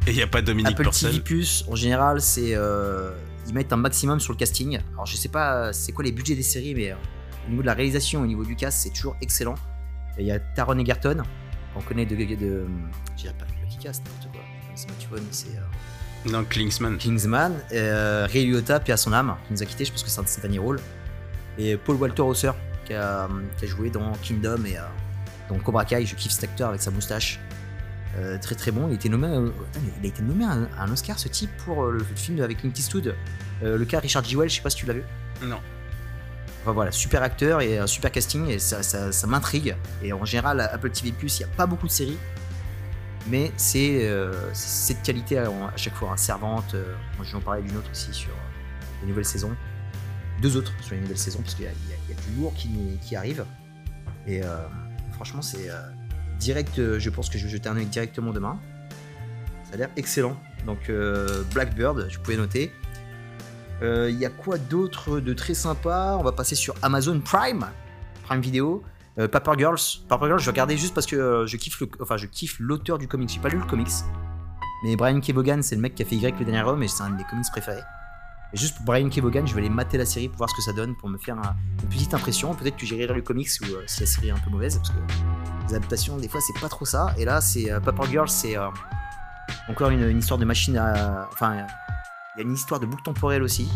Et 0.07 0.11
il 0.11 0.17
y 0.17 0.23
a 0.23 0.27
pas 0.27 0.43
Dominique 0.43 0.73
Apple 0.73 0.83
Purcell. 0.83 1.11
TV 1.13 1.23
Plus, 1.23 1.65
en 1.69 1.77
général, 1.77 2.21
c'est 2.21 2.55
euh, 2.55 3.13
ils 3.47 3.55
mettent 3.55 3.73
un 3.73 3.77
maximum 3.77 4.19
sur 4.19 4.33
le 4.33 4.39
casting. 4.39 4.81
Alors 4.95 5.07
je 5.07 5.17
sais 5.17 5.29
pas 5.29 5.73
c'est 5.73 5.93
quoi 5.93 6.05
les 6.05 6.13
budgets 6.13 6.35
des 6.35 6.43
séries, 6.43 6.75
mais 6.75 6.91
euh, 6.91 6.97
au 7.47 7.51
niveau 7.51 7.63
de 7.63 7.67
la 7.67 7.75
réalisation, 7.75 8.23
au 8.23 8.27
niveau 8.27 8.45
du 8.45 8.57
cast, 8.57 8.79
c'est 8.83 8.91
toujours 8.91 9.17
excellent. 9.21 9.55
Il 10.19 10.27
y 10.27 10.33
a 10.33 10.41
Taron 10.41 10.79
Egerton, 10.79 11.23
qu'on 11.75 11.83
connaît 11.83 12.07
de, 12.07 12.17
de, 12.17 12.25
de 12.25 12.67
je 13.17 13.23
dirais 13.23 13.35
pas 13.39 13.45
de 13.45 13.83
Cast, 13.83 14.03
n'importe 14.05 14.35
c'est 14.77 15.49
euh, 15.49 16.31
Non, 16.31 16.45
Klingsman. 16.45 16.99
Kingsman, 16.99 17.55
euh, 17.73 18.27
Ray 18.31 18.47
Liotta, 18.47 18.81
puis 18.81 18.93
à 18.93 18.97
son 18.97 19.13
âme, 19.13 19.37
qui 19.47 19.55
nous 19.55 19.63
a 19.63 19.67
quitté, 19.67 19.85
je 19.85 19.93
pense 19.93 20.03
que 20.03 20.11
c'est 20.11 20.21
un 20.21 20.25
de 20.25 20.29
ses 20.29 20.41
derniers 20.41 20.59
rôles. 20.59 20.81
Et 21.59 21.77
Paul 21.77 21.97
Walter 21.97 22.23
Hauser, 22.23 22.53
qui 22.87 22.95
a, 22.95 23.29
qui 23.59 23.65
a 23.65 23.69
joué 23.69 23.91
dans 23.91 24.13
Kingdom 24.23 24.65
et 24.65 24.77
euh, 24.77 24.83
dans 25.49 25.59
Cobra 25.59 25.85
Kai. 25.85 26.05
Je 26.07 26.15
kiffe 26.15 26.33
cet 26.33 26.45
acteur 26.45 26.69
avec 26.71 26.81
sa 26.81 26.91
moustache. 26.91 27.41
Euh, 28.19 28.39
très 28.39 28.55
très 28.55 28.71
bon. 28.71 28.89
Il 28.89 28.93
a 28.93 28.95
été 28.95 29.09
nommé, 29.09 29.29
euh, 29.29 29.51
il 30.01 30.07
a 30.07 30.09
été 30.09 30.23
nommé 30.23 30.45
à 30.45 30.53
un, 30.53 30.65
à 30.79 30.85
un 30.85 30.93
Oscar, 30.93 31.19
ce 31.19 31.29
type, 31.29 31.51
pour 31.65 31.87
le 31.87 32.03
film 32.15 32.41
avec 32.41 32.59
Clint 32.59 32.73
Eastwood. 32.75 33.15
Le 33.63 33.85
cas 33.85 34.01
Richard 34.01 34.25
G. 34.25 34.37
Wells, 34.37 34.51
je 34.51 34.57
sais 34.57 34.63
pas 34.63 34.71
si 34.71 34.77
tu 34.77 34.87
l'as 34.87 34.95
vu. 34.95 35.05
Non. 35.43 35.59
Enfin 36.63 36.73
voilà, 36.73 36.91
super 36.91 37.23
acteur 37.23 37.61
et 37.61 37.79
un 37.79 37.87
super 37.87 38.11
casting 38.11 38.49
et 38.49 38.59
ça, 38.59 38.83
ça, 38.83 39.13
ça 39.13 39.27
m'intrigue. 39.27 39.77
Et 40.03 40.13
en 40.13 40.25
général, 40.25 40.61
Apple 40.61 40.91
TV 40.91 41.15
il 41.23 41.27
n'y 41.27 41.45
a 41.45 41.49
pas 41.57 41.65
beaucoup 41.65 41.87
de 41.87 41.93
séries, 41.93 42.19
mais 43.29 43.53
c'est 43.57 44.07
euh, 44.09 44.33
c'est 44.53 45.01
de 45.01 45.05
qualité 45.05 45.39
à, 45.39 45.51
chaque 45.77 45.95
fois. 45.95 46.11
hein. 46.13 46.17
Servante, 46.17 46.75
euh, 46.75 46.95
en 47.35 47.41
parler 47.41 47.63
d'une 47.63 47.77
autre 47.77 47.91
aussi 47.91 48.13
sur 48.13 48.31
euh, 48.31 49.03
les 49.03 49.09
nouvelles 49.09 49.25
saisons. 49.25 49.55
Deux 50.41 50.57
autres 50.57 50.73
sur 50.81 50.95
les 50.95 51.01
nouvelles 51.01 51.19
saisons, 51.19 51.41
parce 51.41 51.55
qu'il 51.55 51.65
y, 51.65 51.69
a- 51.69 51.71
du 51.71 52.41
lourd 52.41 52.55
qui, 52.55 53.17
arrive. 53.17 53.45
Et 54.27 54.43
franchement, 55.13 55.41
c'est 55.41 55.71
direct. 56.39 56.99
je 56.99 57.11
pense 57.11 57.31
que 57.31 57.39
je 57.39 57.45
vais 57.45 57.51
jeter 57.51 57.69
un 57.71 57.77
œil 57.77 57.87
directement 57.87 58.33
demain. 58.33 58.61
Ça 59.65 59.75
a 59.75 59.77
l'air 59.79 59.89
excellent. 59.97 60.37
Donc 60.67 60.91
Blackbird, 61.55 62.09
je 62.11 62.19
pouvais 62.19 62.37
noter. 62.37 62.71
Il 63.81 64.11
y 64.19 64.27
a 64.27 64.31
quoi 64.31 64.59
d'autre 64.59 65.21
de 65.21 65.33
très 65.33 65.55
sympa? 65.55 66.17
On 66.21 66.23
va 66.23 66.33
passer 66.33 66.55
sur 66.55 66.75
Amazon 66.83 67.19
Prime, 67.21 67.67
Prime 68.25 68.43
Video. 68.43 68.83
Euh, 69.19 69.29
Paper 69.29 69.53
Girls. 69.57 69.79
Paper 70.09 70.27
Girls, 70.27 70.41
je 70.41 70.45
vais 70.47 70.51
regarder 70.51 70.77
juste 70.77 70.95
parce 70.95 71.07
que 71.07 71.17
euh, 71.17 71.47
je 71.47 71.57
kiffe 71.57 71.81
le, 71.81 71.89
enfin 72.01 72.17
je 72.17 72.27
kiffe 72.27 72.57
l'auteur 72.61 72.99
du 72.99 73.09
comics. 73.09 73.31
J'ai 73.31 73.41
pas 73.41 73.49
lu 73.49 73.59
le 73.59 73.65
comics, 73.65 73.89
mais 74.85 74.95
Brian 74.97 75.21
Kevogan, 75.21 75.63
c'est 75.63 75.75
le 75.75 75.81
mec 75.81 75.95
qui 75.95 76.03
a 76.03 76.07
fait 76.07 76.17
Y 76.17 76.39
le 76.39 76.45
dernier 76.45 76.63
homme 76.69 76.83
et 76.83 76.89
c'est 76.89 77.03
un 77.03 77.11
de 77.11 77.23
comics 77.31 77.47
préférés. 77.51 77.81
Et 78.53 78.57
juste 78.59 78.77
pour 78.77 78.85
Brian 78.85 79.09
Kevogan, 79.09 79.47
je 79.47 79.55
vais 79.55 79.61
aller 79.61 79.71
mater 79.71 79.99
la 79.99 80.05
série 80.07 80.29
pour 80.29 80.39
voir 80.39 80.51
ce 80.51 80.55
que 80.55 80.63
ça 80.63 80.73
donne, 80.73 80.95
pour 80.97 81.09
me 81.09 81.19
faire 81.19 81.37
un- 81.39 81.57
une 81.83 81.89
petite 81.89 82.13
impression. 82.15 82.55
Peut-être 82.55 82.77
que 82.77 82.85
j'irai 82.87 83.07
lire 83.07 83.15
le 83.15 83.23
comics 83.23 83.49
ou 83.63 83.65
euh, 83.75 83.83
si 83.87 84.01
la 84.01 84.07
série 84.07 84.29
est 84.29 84.33
un 84.33 84.39
peu 84.39 84.51
mauvaise, 84.51 84.77
parce 84.77 84.91
que 84.91 84.97
les 85.69 85.75
adaptations, 85.75 86.17
des 86.19 86.29
fois, 86.29 86.41
c'est 86.41 86.61
pas 86.61 86.69
trop 86.69 86.85
ça. 86.85 87.13
Et 87.17 87.25
là, 87.25 87.41
c'est 87.41 87.73
euh, 87.73 87.81
Paper 87.81 88.05
Girls, 88.11 88.29
c'est 88.29 88.57
encore 89.69 89.91
une, 89.91 90.03
une 90.09 90.19
histoire 90.19 90.39
de 90.39 90.45
machine 90.45 90.77
à. 90.77 91.29
Enfin, 91.33 91.55
il 92.37 92.41
y 92.41 92.41
a 92.41 92.47
une 92.47 92.53
histoire 92.53 92.79
de 92.81 92.87
boucle 92.87 93.03
temporelle 93.03 93.43
aussi, 93.43 93.69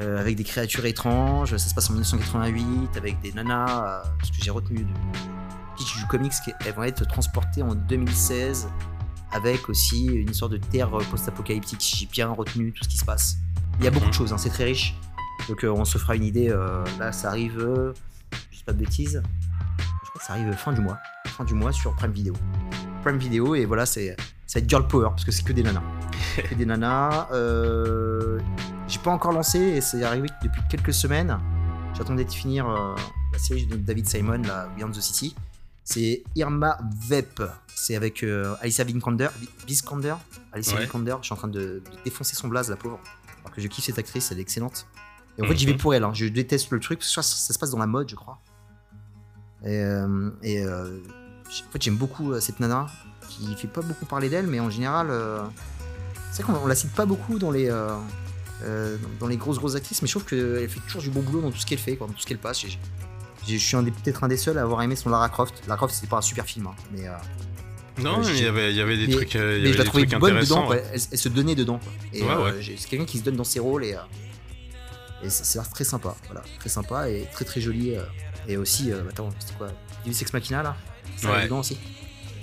euh, 0.00 0.20
avec 0.20 0.36
des 0.36 0.44
créatures 0.44 0.84
étranges. 0.86 1.56
Ça 1.56 1.68
se 1.68 1.74
passe 1.74 1.88
en 1.90 1.94
1988, 1.94 2.96
avec 2.96 3.20
des 3.20 3.32
nanas, 3.32 4.02
euh, 4.04 4.08
ce 4.22 4.30
que 4.30 4.42
j'ai 4.42 4.50
retenu 4.50 4.84
du 4.84 4.92
pitch 5.76 5.98
du 5.98 6.06
comics, 6.06 6.32
qu'elles 6.44 6.74
vont 6.74 6.84
être 6.84 7.06
transportées 7.06 7.62
en 7.62 7.74
2016, 7.74 8.68
avec 9.32 9.68
aussi 9.68 10.06
une 10.06 10.30
histoire 10.30 10.50
de 10.50 10.58
terre 10.58 10.94
euh, 10.98 11.02
post-apocalyptique. 11.10 11.80
J'ai 11.98 12.06
bien 12.06 12.28
retenu 12.28 12.72
tout 12.72 12.84
ce 12.84 12.88
qui 12.88 12.98
se 12.98 13.04
passe. 13.04 13.36
Il 13.78 13.84
y 13.84 13.88
a 13.88 13.90
beaucoup 13.90 14.08
de 14.08 14.14
choses, 14.14 14.32
hein, 14.32 14.38
c'est 14.38 14.50
très 14.50 14.64
riche. 14.64 14.94
Donc 15.48 15.64
euh, 15.64 15.70
on 15.70 15.84
se 15.84 15.98
fera 15.98 16.16
une 16.16 16.24
idée. 16.24 16.48
euh, 16.48 16.84
là, 16.98 17.12
ça 17.12 17.28
arrive, 17.28 17.58
euh, 17.58 17.92
je 18.50 18.58
dis 18.58 18.64
pas 18.64 18.72
de 18.72 18.78
bêtises, 18.78 19.22
je 19.78 20.08
crois 20.08 20.20
que 20.20 20.26
ça 20.26 20.32
arrive 20.32 20.52
fin 20.54 20.72
du 20.72 20.80
mois. 20.80 20.98
Fin 21.26 21.44
du 21.44 21.54
mois 21.54 21.72
sur 21.72 21.94
Prime 21.94 22.12
Video. 22.12 22.34
Prime 23.02 23.18
Video, 23.18 23.54
et 23.54 23.64
voilà, 23.64 23.86
c'est 23.86 24.16
ça 24.46 24.58
va 24.58 24.64
être 24.64 24.70
Girl 24.70 24.86
Power, 24.86 25.08
parce 25.10 25.24
que 25.24 25.32
c'est 25.32 25.42
que 25.42 25.52
des 25.52 25.62
nanas. 25.62 25.82
que 26.48 26.54
des 26.54 26.66
nanas. 26.66 27.28
J'ai 28.88 28.98
pas 29.00 29.10
encore 29.10 29.32
lancé, 29.32 29.58
et 29.58 29.80
c'est 29.80 30.02
arrivé 30.04 30.28
depuis 30.42 30.62
quelques 30.70 30.94
semaines. 30.94 31.38
J'attendais 31.94 32.24
de 32.24 32.30
finir 32.30 32.68
euh, 32.68 32.94
la 33.32 33.38
série 33.38 33.66
de 33.66 33.76
David 33.76 34.06
Simon, 34.08 34.42
la 34.46 34.66
Beyond 34.76 34.90
the 34.90 35.00
City. 35.00 35.34
C'est 35.82 36.22
Irma 36.34 36.78
Vep. 37.08 37.42
C'est 37.74 37.96
avec 37.96 38.22
euh, 38.22 38.54
Alicia 38.60 38.84
Vikander. 38.84 39.28
Vikander? 39.66 40.14
Alicia 40.52 40.76
Ouais. 40.76 40.82
Vikander. 40.84 41.16
Je 41.20 41.26
suis 41.26 41.32
en 41.32 41.36
train 41.36 41.48
de, 41.48 41.60
de 41.60 41.82
défoncer 42.04 42.36
son 42.36 42.48
blaze, 42.48 42.68
la 42.70 42.76
pauvre. 42.76 42.98
Alors 43.44 43.54
que 43.54 43.60
je 43.60 43.68
kiffe 43.68 43.84
cette 43.84 43.98
actrice, 43.98 44.30
elle 44.32 44.38
est 44.38 44.42
excellente. 44.42 44.86
Et 45.38 45.42
en 45.42 45.46
fait, 45.46 45.56
j'y 45.56 45.66
vais 45.66 45.72
Mhm. 45.72 45.78
pour 45.78 45.94
elle. 45.94 46.04
hein. 46.04 46.12
Je 46.14 46.26
déteste 46.26 46.70
le 46.70 46.80
truc, 46.80 46.98
parce 47.00 47.08
que 47.14 47.22
ça, 47.22 47.22
ça 47.22 47.52
se 47.54 47.58
passe 47.58 47.70
dans 47.70 47.78
la 47.78 47.86
mode, 47.86 48.08
je 48.08 48.16
crois. 48.16 48.40
Et, 49.64 49.80
euh, 49.82 50.30
et, 50.42 50.64
euh, 50.64 50.98
en 51.46 51.70
fait, 51.72 51.82
j'aime 51.82 51.96
beaucoup 51.96 52.32
euh, 52.32 52.40
cette 52.40 52.60
nana 52.60 52.86
qui 53.28 53.54
fait 53.56 53.68
pas 53.68 53.80
beaucoup 53.82 54.06
parler 54.06 54.28
d'elle, 54.28 54.46
mais 54.46 54.60
en 54.60 54.70
général, 54.70 55.08
c'est 56.30 56.42
vrai 56.42 56.52
qu'on 56.54 56.60
on 56.60 56.66
la 56.66 56.74
cite 56.76 56.92
pas 56.92 57.04
beaucoup 57.06 57.38
dans 57.38 57.50
les, 57.50 57.68
euh, 58.62 58.64
euh, 58.64 58.96
dans 59.20 59.26
les 59.26 59.36
grosses 59.36 59.58
grosses 59.58 59.74
actrices, 59.74 60.02
mais 60.02 60.08
je 60.08 60.12
trouve 60.12 60.24
qu'elle 60.24 60.68
fait 60.68 60.80
toujours 60.80 61.02
du 61.02 61.10
bon 61.10 61.20
boulot 61.20 61.42
dans 61.42 61.50
tout 61.50 61.58
ce 61.58 61.66
qu'elle 61.66 61.78
fait, 61.78 61.96
quoi, 61.96 62.06
dans 62.06 62.12
tout 62.12 62.20
ce 62.20 62.26
qu'elle 62.26 62.38
passe. 62.38 62.60
Je 63.48 63.56
suis 63.56 63.76
peut-être 63.76 64.24
un 64.24 64.28
des 64.28 64.36
seuls 64.36 64.58
à 64.58 64.62
avoir 64.62 64.82
aimé 64.82 64.96
son 64.96 65.08
Lara 65.10 65.28
Croft. 65.28 65.62
Lara 65.68 65.76
Croft, 65.76 65.94
c'était 65.94 66.06
pas 66.08 66.18
un 66.18 66.22
super 66.22 66.44
film, 66.46 66.66
hein, 66.66 66.74
mais, 66.92 67.06
euh, 67.06 67.12
Non, 68.02 68.18
mais 68.20 68.26
il 68.36 68.42
y 68.42 68.46
avait, 68.46 68.70
il 68.72 68.76
y 68.76 68.80
avait 68.80 68.96
des 68.96 69.06
mais- 69.06 69.12
trucs, 69.14 69.36
euh, 69.36 69.60
mais 69.62 69.72
je 69.72 69.78
la 69.78 69.84
trouvais 69.84 70.04
bonne 70.06 70.40
dedans. 70.40 70.72
Elle, 70.72 70.82
elle 71.12 71.18
se 71.18 71.28
donnait 71.28 71.54
dedans. 71.54 71.78
quoi. 71.78 71.92
Et 72.12 72.22
Ouais, 72.22 72.28
euh, 72.30 72.44
ouais. 72.44 72.54
j'ai- 72.62 72.76
c'est 72.76 72.88
quelqu'un 72.88 73.04
qui 73.06 73.18
se 73.18 73.22
donne 73.24 73.36
dans 73.36 73.44
ses 73.44 73.60
rôles 73.60 73.84
et, 73.84 73.94
euh, 73.94 73.98
et 75.22 75.30
c'est 75.30 75.58
très 75.72 75.84
sympa. 75.84 76.14
Voilà, 76.26 76.42
très 76.58 76.68
sympa 76.68 77.08
et 77.08 77.26
très 77.32 77.44
très 77.44 77.60
joli. 77.60 77.94
euh, 77.94 78.02
et 78.48 78.56
aussi, 78.56 78.92
euh, 78.92 79.02
attends, 79.08 79.30
c'était 79.40 79.54
quoi? 79.58 79.68
Deus 80.04 80.12
Ex 80.20 80.32
Machina 80.32 80.62
là? 80.62 80.76
Ça 81.16 81.42
dedans 81.44 81.60
aussi. 81.60 81.78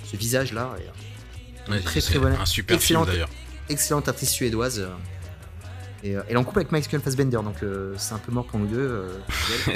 Ce 0.04 0.16
visage 0.16 0.52
là. 0.52 0.74
et, 0.78 1.70
euh, 1.72 1.80
très, 1.84 2.00
très 2.00 2.18
bonne. 2.18 2.32
Un 2.34 2.44
super 2.46 2.76
Excellente. 2.76 3.04
film 3.06 3.14
d'ailleurs. 3.14 3.30
excellente 3.68 4.08
actrice 4.08 4.30
suédoise. 4.30 4.86
Euh, 6.04 6.08
et 6.08 6.16
euh, 6.16 6.22
elle 6.28 6.34
est 6.34 6.38
en 6.38 6.44
couple 6.44 6.60
avec 6.60 6.72
Michael 6.72 7.00
Fassbender, 7.00 7.38
donc 7.44 7.62
euh, 7.62 7.94
c'est 7.96 8.14
un 8.14 8.18
peu 8.18 8.32
mort 8.32 8.46
pour 8.46 8.58
nous 8.58 8.66
deux. 8.66 8.78
euh, 8.78 9.08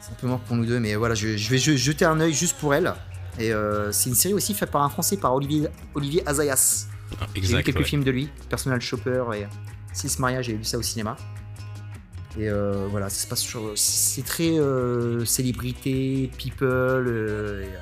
c'est 0.00 0.12
un 0.12 0.14
peu 0.20 0.26
mort 0.26 0.40
pour 0.40 0.56
nous 0.56 0.66
deux, 0.66 0.78
mais 0.80 0.94
voilà, 0.94 1.14
je, 1.14 1.36
je 1.36 1.50
vais 1.50 1.58
je- 1.58 1.76
jeter 1.76 2.04
un 2.04 2.20
œil 2.20 2.32
juste 2.32 2.56
pour 2.58 2.74
elle. 2.74 2.92
Et 3.38 3.52
euh, 3.52 3.92
c'est 3.92 4.08
une 4.08 4.14
série 4.14 4.32
aussi 4.34 4.54
faite 4.54 4.70
par 4.70 4.82
un 4.82 4.88
Français, 4.88 5.16
par 5.18 5.34
Olivier, 5.34 5.68
Olivier 5.94 6.26
Azayas. 6.26 6.86
Ah, 7.20 7.26
J'ai 7.34 7.56
vu 7.56 7.62
quelques 7.62 7.78
ouais. 7.78 7.84
films 7.84 8.02
de 8.04 8.10
lui, 8.10 8.30
Personal 8.48 8.80
Shopper 8.80 9.24
et 9.34 9.46
Six 9.92 10.18
Mariage, 10.18 10.46
j'ai 10.46 10.54
vu 10.54 10.64
ça 10.64 10.78
au 10.78 10.82
cinéma. 10.82 11.16
Et 12.38 12.48
euh, 12.50 12.86
voilà, 12.90 13.08
ça 13.08 13.22
se 13.22 13.26
passe 13.26 13.40
sur. 13.40 13.72
C'est 13.76 14.24
très 14.24 14.58
euh, 14.58 15.24
célébrité, 15.24 16.30
people. 16.38 16.66
euh, 16.68 17.62
et, 17.62 17.66
euh, 17.66 17.78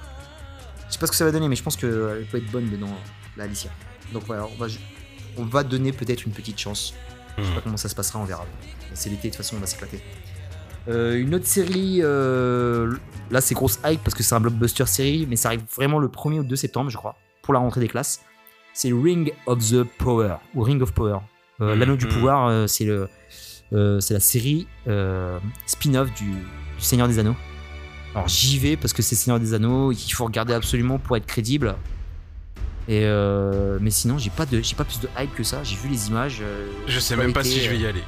je 0.89 0.93
sais 0.93 0.99
pas 0.99 1.07
ce 1.07 1.13
que 1.13 1.17
ça 1.17 1.25
va 1.25 1.33
donner, 1.33 1.49
mais 1.49 1.57
je 1.57 1.63
pense 1.63 1.77
qu'elle 1.77 2.27
peut 2.31 2.39
être 2.39 2.51
bonne 2.53 2.69
dedans, 2.71 2.91
la 3.37 3.45
Alicia. 3.45 3.71
Donc 4.13 4.25
voilà, 4.27 4.47
on 4.47 4.57
va, 4.57 4.67
on 5.37 5.45
va 5.45 5.63
donner 5.65 5.93
peut-être 5.93 6.25
une 6.27 6.33
petite 6.33 6.59
chance. 6.59 6.95
Je 7.39 7.43
sais 7.43 7.49
Mhm. 7.49 7.55
pas 7.57 7.61
comment 7.63 7.77
ça 7.77 7.89
se 7.89 7.95
passera, 7.95 8.19
on 8.21 8.25
verra. 8.25 8.47
C'est 8.95 9.11
l'été, 9.11 9.29
de 9.29 9.35
toute 9.35 9.39
façon, 9.45 9.57
on 9.57 9.61
va 9.61 9.67
s'éclater. 9.67 10.01
Euh, 10.89 11.19
une 11.19 11.35
autre 11.35 11.47
série, 11.47 12.01
euh, 12.03 12.95
là 13.31 13.41
c'est 13.41 13.55
grosse 13.55 13.79
hype 13.87 14.03
parce 14.05 14.15
que 14.15 14.23
c'est 14.23 14.35
un 14.35 14.41
blockbuster 14.41 14.85
série, 14.87 15.27
mais 15.29 15.37
ça 15.37 15.49
arrive 15.49 15.63
vraiment 15.75 15.99
le 15.99 16.09
1er 16.09 16.41
ou 16.41 16.45
2 16.45 16.57
septembre, 16.57 16.91
je 16.91 16.97
crois, 16.99 17.17
pour 17.43 17.55
la 17.55 17.61
rentrée 17.61 17.81
des 17.81 17.89
classes. 17.89 18.21
C'est 18.75 18.93
Ring 18.93 19.33
of 19.47 19.59
the 19.71 19.83
Power, 19.99 20.37
ou 20.55 20.63
Ring 20.63 20.83
of 20.83 20.93
Power. 20.93 21.19
Euh, 21.61 21.73
Mhm. 21.75 21.79
L'anneau 21.81 21.97
du 21.97 22.07
pouvoir, 22.07 22.49
euh, 22.49 22.67
c'est 22.67 22.85
le, 22.85 23.09
euh, 23.73 23.99
c'est 24.01 24.13
la 24.15 24.21
série 24.21 24.67
euh, 24.87 25.39
spin-off 25.67 26.13
du, 26.15 26.27
du 26.33 26.37
Seigneur 26.79 27.09
des 27.09 27.19
Anneaux. 27.19 27.37
Alors 28.15 28.29
j'y 28.29 28.59
vais 28.59 28.77
parce 28.77 28.93
que 28.93 29.01
c'est 29.03 29.15
Seigneur 29.17 29.41
des 29.41 29.55
Anneaux 29.55 29.91
et 29.91 29.97
qu'il 29.97 30.13
faut 30.13 30.25
regarder 30.25 30.53
absolument 30.53 30.99
pour 30.99 31.17
être 31.17 31.27
crédible. 31.27 31.75
Et 32.87 33.01
euh, 33.05 33.79
mais 33.81 33.91
sinon 33.91 34.19
j'ai 34.19 34.29
pas 34.31 34.45
de 34.45 34.61
j'ai 34.61 34.75
pas 34.75 34.85
plus 34.85 35.01
de 35.01 35.09
hype 35.19 35.35
que 35.35 35.43
ça. 35.43 35.63
J'ai 35.65 35.77
vu 35.77 35.89
les 35.89 36.09
images. 36.09 36.39
euh, 36.43 36.67
Je 36.87 36.99
sais 37.01 37.15
j'ai 37.15 37.21
même 37.23 37.33
pas 37.33 37.41
été, 37.41 37.49
si 37.49 37.61
je 37.63 37.71
vais 37.71 37.79
y 37.79 37.87
euh, 37.87 37.91
aller. 37.91 38.03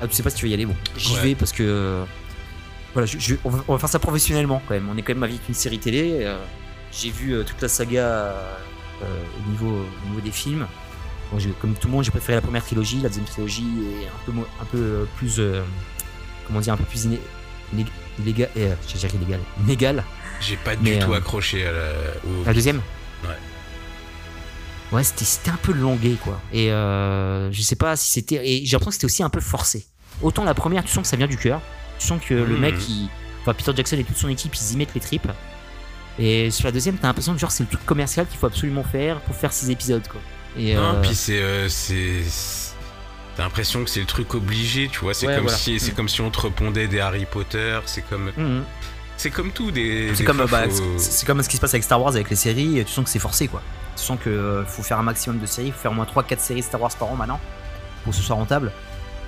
ah, 0.00 0.08
tu 0.08 0.14
sais 0.14 0.22
pas 0.22 0.30
si 0.30 0.36
tu 0.36 0.46
vas 0.46 0.50
y 0.50 0.54
aller, 0.54 0.64
bon. 0.66 0.76
J'y 0.96 1.14
Ouais. 1.16 1.22
vais 1.22 1.34
parce 1.34 1.52
que. 1.52 1.62
euh, 1.62 2.04
voilà, 2.94 3.06
je- 3.06 3.18
je- 3.18 3.34
on, 3.44 3.50
va, 3.50 3.64
on 3.68 3.72
va 3.74 3.78
faire 3.78 3.88
ça 3.88 3.98
professionnellement 3.98 4.62
quand 4.66 4.74
même. 4.74 4.88
On 4.90 4.96
est 4.96 5.02
quand 5.02 5.12
même 5.14 5.22
avec 5.22 5.40
une 5.48 5.54
série 5.54 5.78
télé. 5.78 6.30
J'ai 6.90 7.10
vu 7.10 7.34
toute 7.46 7.60
la 7.60 7.68
saga 7.68 8.34
au, 9.02 9.50
niveau, 9.50 9.86
au 10.04 10.08
niveau 10.08 10.20
des 10.22 10.30
films. 10.30 10.66
Bon, 11.30 11.38
j'ai- 11.38 11.50
comme 11.60 11.74
tout 11.74 11.88
le 11.88 11.92
monde, 11.92 12.04
j'ai 12.04 12.10
préféré 12.10 12.34
la 12.36 12.42
première 12.42 12.64
trilogie. 12.64 13.00
La 13.00 13.08
deuxième 13.08 13.24
trilogie 13.26 13.64
est 14.02 14.06
un 14.06 14.32
peu, 14.32 14.38
un 14.60 14.64
peu 14.66 15.06
plus. 15.16 15.40
comment 16.46 16.60
dire 16.60 16.72
Un 16.74 16.76
peu 16.78 16.84
plus 16.84 17.04
iné, 17.04 17.20
iné- 17.74 17.86
illégal. 18.18 18.48
Illégal. 18.56 19.40
Inégal. 19.64 20.04
J'ai 20.40 20.56
pas 20.56 20.72
mais, 20.82 20.98
du 20.98 21.04
tout 21.04 21.14
accroché 21.14 21.66
à 21.66 21.72
la. 21.72 21.78
au- 22.26 22.44
La 22.44 22.52
deuxième? 22.52 22.80
Ouais. 23.24 23.30
Ouais, 24.92 25.02
c'était 25.04 25.24
c'était 25.24 25.50
un 25.50 25.56
peu 25.62 25.72
longué, 25.72 26.16
quoi. 26.22 26.40
Et 26.52 26.70
euh, 26.72 27.50
je 27.52 27.62
sais 27.62 27.76
pas 27.76 27.96
si 27.96 28.10
c'était. 28.10 28.36
Et 28.46 28.64
j'ai 28.64 28.72
l'impression 28.72 28.90
que 28.90 28.94
c'était 28.94 29.06
aussi 29.06 29.22
un 29.22 29.30
peu 29.30 29.40
forcé. 29.40 29.86
Autant 30.22 30.44
la 30.44 30.54
première, 30.54 30.84
tu 30.84 30.90
sens 30.92 31.02
que 31.02 31.08
ça 31.08 31.16
vient 31.16 31.26
du 31.26 31.36
cœur. 31.36 31.60
Tu 31.98 32.06
sens 32.06 32.20
que 32.24 32.34
le 32.34 32.54
Mhm. 32.54 32.60
mec, 32.60 32.74
il, 32.88 33.08
enfin 33.42 33.54
Peter 33.54 33.72
Jackson 33.74 33.96
et 33.98 34.04
toute 34.04 34.16
son 34.16 34.28
équipe, 34.28 34.54
ils 34.54 34.72
y 34.74 34.76
mettent 34.76 34.94
les 34.94 35.00
tripes. 35.00 35.28
Et 36.18 36.50
sur 36.50 36.66
la 36.66 36.72
deuxième, 36.72 36.96
t'as 36.98 37.08
l'impression 37.08 37.32
que 37.32 37.38
genre 37.40 37.50
c'est 37.50 37.62
le 37.62 37.68
truc 37.68 37.84
commercial 37.86 38.26
qu'il 38.26 38.38
faut 38.38 38.46
absolument 38.46 38.84
faire 38.84 39.20
pour 39.22 39.34
faire 39.34 39.52
six 39.52 39.70
épisodes, 39.70 40.06
quoi. 40.08 40.20
Et 40.58 40.74
Non, 40.74 40.96
euh, 40.96 41.00
puis 41.00 41.14
c'est. 41.14 41.40
euh, 41.40 41.68
c'est- 41.68 42.22
T'as 43.34 43.44
l'impression 43.44 43.82
que 43.82 43.88
c'est 43.88 44.00
le 44.00 44.06
truc 44.06 44.34
obligé, 44.34 44.88
tu 44.92 44.98
vois. 45.00 45.14
C'est 45.14 45.26
Ouais, 45.26 45.34
comme, 45.36 45.44
voilà. 45.44 45.56
si, 45.56 45.80
c'est 45.80 45.92
Mm. 45.92 45.94
comme 45.94 46.08
si 46.10 46.20
on 46.20 46.30
te 46.30 46.38
répondait 46.42 46.86
des 46.86 47.00
Harry 47.00 47.24
Potter. 47.24 47.78
C'est 47.86 48.02
comme, 48.06 48.30
mhm. 48.36 48.62
C'est 49.22 49.30
comme 49.30 49.50
tout. 49.50 49.70
Des, 49.70 50.14
C'est 50.14 50.24
comme, 50.24 50.44
bah, 50.50 50.68
faut- 50.68 50.98
c'est- 50.98 51.24
comme 51.26 51.42
ce 51.42 51.48
qui 51.48 51.56
se 51.56 51.60
passe 51.60 51.74
avec 51.74 51.84
Star 51.84 52.00
Wars, 52.00 52.12
avec 52.14 52.28
les 52.30 52.36
séries. 52.36 52.82
Tu 52.84 52.92
sens 52.92 53.04
que 53.04 53.10
c'est 53.10 53.18
forcé, 53.18 53.48
quoi. 53.48 53.62
Tu 53.96 54.02
sens 54.02 54.18
que 54.22 54.28
euh, 54.30 54.64
faut 54.64 54.82
faire 54.82 54.98
un 54.98 55.02
maximum 55.02 55.38
de 55.38 55.46
séries, 55.46 55.70
faut 55.70 55.78
faire 55.78 55.90
au 55.92 55.94
moins 55.94 56.04
3-4 56.06 56.40
séries 56.40 56.62
Star 56.62 56.80
Wars 56.80 56.94
par 56.96 57.08
an 57.10 57.16
maintenant 57.16 57.40
pour 58.04 58.12
que 58.12 58.16
ce 58.18 58.22
soit 58.22 58.36
rentable. 58.36 58.72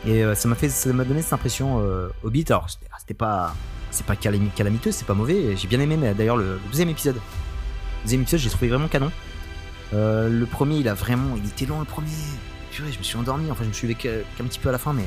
Et 0.06 0.22
euh, 0.24 0.34
ça 0.34 0.48
m'a 0.48 0.54
fait, 0.54 0.68
ça 0.68 0.92
m'a 0.92 1.04
donné 1.04 1.22
cette 1.22 1.32
impression 1.32 1.80
euh, 1.80 2.08
Hobbit. 2.22 2.44
Alors 2.48 2.68
c'était 2.68 2.86
c'était 2.98 3.14
pas, 3.14 3.54
c'est 3.90 4.04
pas 4.06 4.14
calami- 4.14 4.50
calamiteux, 4.54 4.90
c'est 4.92 5.06
pas 5.06 5.14
mauvais. 5.14 5.56
J'ai 5.56 5.68
bien 5.68 5.80
aimé 5.80 5.96
mais 5.98 6.12
d'ailleurs 6.14 6.36
le, 6.36 6.54
le 6.54 6.60
deuxième 6.70 6.88
épisode. 6.88 7.16
Le 7.16 8.02
deuxième 8.04 8.22
épisode, 8.22 8.40
j'ai 8.40 8.50
trouvé 8.50 8.68
vraiment 8.68 8.88
canon. 8.88 9.10
Euh, 9.92 10.28
le 10.28 10.46
premier, 10.46 10.76
il 10.76 10.88
a 10.88 10.94
vraiment, 10.94 11.36
il 11.36 11.46
était 11.48 11.66
long 11.66 11.78
le 11.78 11.84
premier. 11.84 12.08
Purée, 12.70 12.90
je 12.92 12.98
me 12.98 13.04
suis 13.04 13.16
endormi. 13.16 13.50
Enfin, 13.50 13.62
je 13.64 13.68
me 13.68 13.72
suis 13.72 13.86
levé 13.86 13.94
qu'un 13.96 14.44
petit 14.44 14.58
peu 14.58 14.68
à 14.70 14.72
la 14.72 14.78
fin, 14.78 14.92
mais 14.92 15.04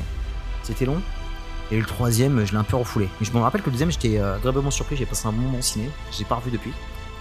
c'était 0.62 0.84
long. 0.86 1.00
Et 1.70 1.78
le 1.78 1.84
troisième, 1.86 2.44
je 2.46 2.52
l'ai 2.52 2.58
un 2.58 2.64
peu 2.64 2.76
refoulé. 2.76 3.08
Mais 3.20 3.26
je 3.26 3.32
me 3.32 3.38
rappelle 3.38 3.60
que 3.60 3.66
le 3.66 3.72
deuxième, 3.72 3.90
j'étais 3.90 4.18
euh, 4.18 4.36
agréablement 4.36 4.70
surpris. 4.70 4.96
J'ai 4.96 5.04
passé 5.06 5.26
un 5.28 5.32
bon 5.32 5.42
moment 5.42 5.58
au 5.58 5.62
ciné. 5.62 5.90
Je 6.12 6.18
l'ai 6.20 6.24
pas 6.24 6.36
revu 6.36 6.50
depuis. 6.50 6.72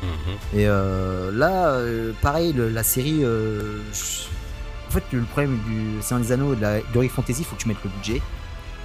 Mhm. 0.02 0.60
Et 0.60 0.68
euh, 0.68 1.32
là, 1.34 1.70
euh, 1.72 2.14
pareil, 2.22 2.54
le- 2.54 2.70
la 2.70 2.84
série. 2.84 3.20
euh, 3.24 3.82
En 4.88 4.92
fait, 4.92 5.04
le 5.12 5.22
problème 5.24 5.60
du 5.68 6.02
Seigneur 6.02 6.24
des 6.26 6.32
Anneaux 6.32 6.54
et 6.54 6.56
de 6.56 6.62
la 6.62 6.78
Heroic 6.80 7.10
Fantasy, 7.10 7.42
il 7.42 7.46
faut 7.46 7.56
que 7.58 7.62
tu 7.62 7.68
mettes 7.68 7.84
le 7.84 7.90
budget. 7.90 8.22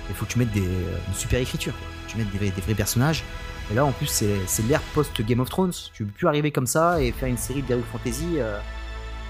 Il 0.09 0.15
faut 0.17 0.25
que 0.27 0.33
tu 0.33 0.39
mettes 0.41 0.51
des, 0.53 0.61
une 0.63 1.15
super 1.15 1.39
écriture. 1.41 1.73
quoi. 1.75 1.87
Tu 2.09 2.17
mettes 2.19 2.31
des, 2.33 2.39
vrais- 2.39 2.51
des 2.51 2.61
vrais 2.61 2.75
personnages. 2.75 3.23
Et 3.71 3.75
là, 3.75 3.85
en 3.85 3.93
plus, 3.93 4.07
c'est 4.09 4.63
l'ère 4.69 4.81
post-Game 4.95 5.39
of 5.39 5.49
Thrones. 5.49 5.71
Tu 5.95 6.05
peux 6.05 6.11
plus 6.11 6.27
arriver 6.27 6.51
comme 6.51 6.67
ça 6.67 7.01
et 7.01 7.13
faire 7.13 7.29
une 7.29 7.37
série 7.39 7.63
d'Heroic 7.63 7.85
Fantasy 7.93 8.27
euh, 8.39 8.59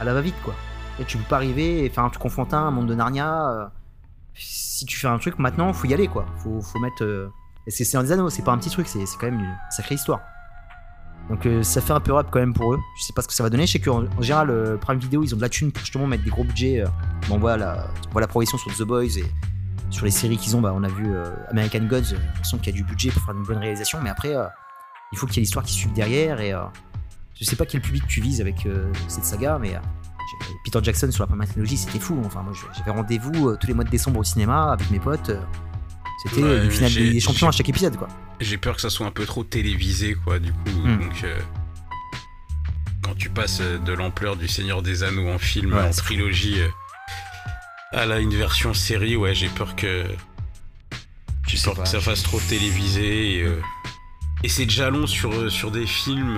à 0.00 0.04
la 0.04 0.14
va-vite, 0.14 0.34
quoi. 0.42 0.54
Et 0.98 1.04
tu 1.04 1.18
peux 1.18 1.24
pas 1.24 1.36
arriver 1.36 1.84
et 1.84 1.90
faire 1.90 2.04
un 2.04 2.08
truc 2.08 2.24
enfantin, 2.24 2.58
un 2.58 2.70
monde 2.70 2.86
de 2.86 2.94
Narnia. 2.94 3.70
Si 4.34 4.84
tu 4.86 4.98
fais 4.98 5.08
un 5.08 5.18
truc 5.18 5.38
maintenant, 5.38 5.72
faut 5.72 5.86
y 5.86 5.94
aller, 5.94 6.08
quoi. 6.08 6.26
Faut, 6.38 6.60
faut 6.60 6.78
mettre. 6.78 7.04
euh, 7.04 7.28
c'est 7.68 7.84
Seigneur 7.84 8.04
des 8.04 8.12
Anneaux, 8.12 8.30
c'est 8.30 8.42
pas 8.42 8.52
un 8.52 8.58
petit 8.58 8.70
truc, 8.70 8.88
c'est 8.88 9.04
quand 9.20 9.30
même 9.30 9.40
une 9.40 9.56
sacrée 9.70 9.94
histoire. 9.94 10.20
Donc 11.30 11.46
euh, 11.46 11.62
ça 11.62 11.80
fait 11.80 11.92
un 11.92 12.00
peu 12.00 12.12
rap 12.12 12.28
quand 12.30 12.40
même 12.40 12.52
pour 12.52 12.74
eux. 12.74 12.78
Je 12.98 13.04
sais 13.04 13.12
pas 13.12 13.22
ce 13.22 13.28
que 13.28 13.34
ça 13.34 13.42
va 13.42 13.50
donner. 13.50 13.66
Je 13.66 13.72
sais 13.72 13.78
qu'en 13.78 14.04
en 14.04 14.22
général, 14.22 14.50
euh, 14.50 14.76
Prime 14.76 14.98
Video, 14.98 15.22
ils 15.22 15.32
ont 15.34 15.36
de 15.36 15.42
la 15.42 15.48
thune 15.48 15.70
pour 15.70 15.80
justement 15.80 16.06
mettre 16.06 16.24
des 16.24 16.30
gros 16.30 16.44
budgets. 16.44 16.80
euh. 16.80 16.88
On 17.30 17.38
voit 17.38 17.56
la, 17.56 17.88
progression 18.10 18.58
sur 18.58 18.74
The 18.76 18.82
Boys 18.82 19.18
et 19.18 19.24
sur 19.90 20.04
les 20.04 20.10
séries 20.10 20.36
qu'ils 20.36 20.56
ont. 20.56 20.60
Bah, 20.60 20.72
on 20.74 20.82
a 20.82 20.88
vu 20.88 21.08
American 21.50 21.84
Gods. 21.84 22.16
On 22.40 22.44
sent 22.44 22.56
qu'il 22.58 22.74
y 22.74 22.76
a 22.76 22.76
du 22.76 22.84
budget 22.84 23.10
pour 23.10 23.22
faire 23.22 23.34
une 23.34 23.44
bonne 23.44 23.58
réalisation. 23.58 24.00
Mais 24.02 24.10
après, 24.10 24.34
il 25.12 25.18
faut 25.18 25.26
qu'il 25.26 25.36
y 25.36 25.38
ait 25.38 25.42
l'histoire 25.42 25.64
qui 25.64 25.74
suive 25.74 25.92
derrière. 25.92 26.40
Et 26.40 26.52
je 27.38 27.44
sais 27.44 27.56
pas 27.56 27.66
quel 27.66 27.80
public 27.80 28.04
tu 28.08 28.20
vises 28.20 28.40
avec 28.40 28.66
cette 29.06 29.24
saga, 29.24 29.58
mais 29.60 29.76
Peter 30.64 30.78
Jackson 30.82 31.10
sur 31.10 31.22
la 31.22 31.26
première 31.28 31.48
trilogie, 31.48 31.76
c'était 31.76 31.98
fou. 31.98 32.20
Enfin, 32.24 32.42
moi, 32.42 32.52
j'avais 32.76 32.90
rendez-vous 32.90 33.48
euh, 33.50 33.58
tous 33.60 33.66
les 33.66 33.74
mois 33.74 33.84
de 33.84 33.90
décembre 33.90 34.20
au 34.20 34.24
cinéma 34.24 34.72
avec 34.72 34.90
mes 34.90 35.00
potes. 35.00 35.30
euh, 35.30 35.40
C'était 36.24 36.42
Ouais, 36.42 36.64
une 36.64 36.70
finale 36.70 36.92
des 36.94 37.20
champions 37.20 37.48
à 37.48 37.52
chaque 37.52 37.68
épisode, 37.68 37.96
quoi. 37.96 38.08
J'ai 38.40 38.58
peur 38.58 38.74
que 38.76 38.80
ça 38.82 38.90
soit 38.90 39.06
un 39.06 39.10
peu 39.10 39.24
trop 39.26 39.44
télévisé, 39.44 40.14
quoi, 40.14 40.38
du 40.38 40.52
coup. 40.52 40.70
Hmm. 40.84 40.98
Donc, 41.00 41.24
euh, 41.24 41.38
quand 43.02 43.14
tu 43.16 43.28
passes 43.30 43.60
euh, 43.60 43.78
de 43.78 43.92
l'ampleur 43.92 44.36
du 44.36 44.48
Seigneur 44.48 44.82
des 44.82 45.02
Anneaux 45.02 45.28
en 45.30 45.38
film, 45.38 45.72
Ouais, 45.74 45.82
en 45.82 45.90
trilogie, 45.90 46.60
euh, 46.60 46.68
à 47.92 48.06
là, 48.06 48.20
une 48.20 48.34
version 48.34 48.72
série, 48.74 49.16
ouais, 49.16 49.34
j'ai 49.34 49.48
peur 49.48 49.74
que. 49.76 50.04
J'ai 51.48 51.58
peur 51.62 51.74
pas, 51.74 51.82
que 51.82 51.88
ça 51.88 52.00
fasse 52.00 52.22
trop 52.22 52.40
télévisé. 52.40 53.38
Et, 53.38 53.42
euh, 53.42 53.60
et 54.44 54.48
c'est 54.48 54.64
déjà 54.64 54.90
long 54.90 55.06
sur, 55.06 55.32
euh, 55.32 55.50
sur 55.50 55.70
des 55.70 55.86
films. 55.86 56.36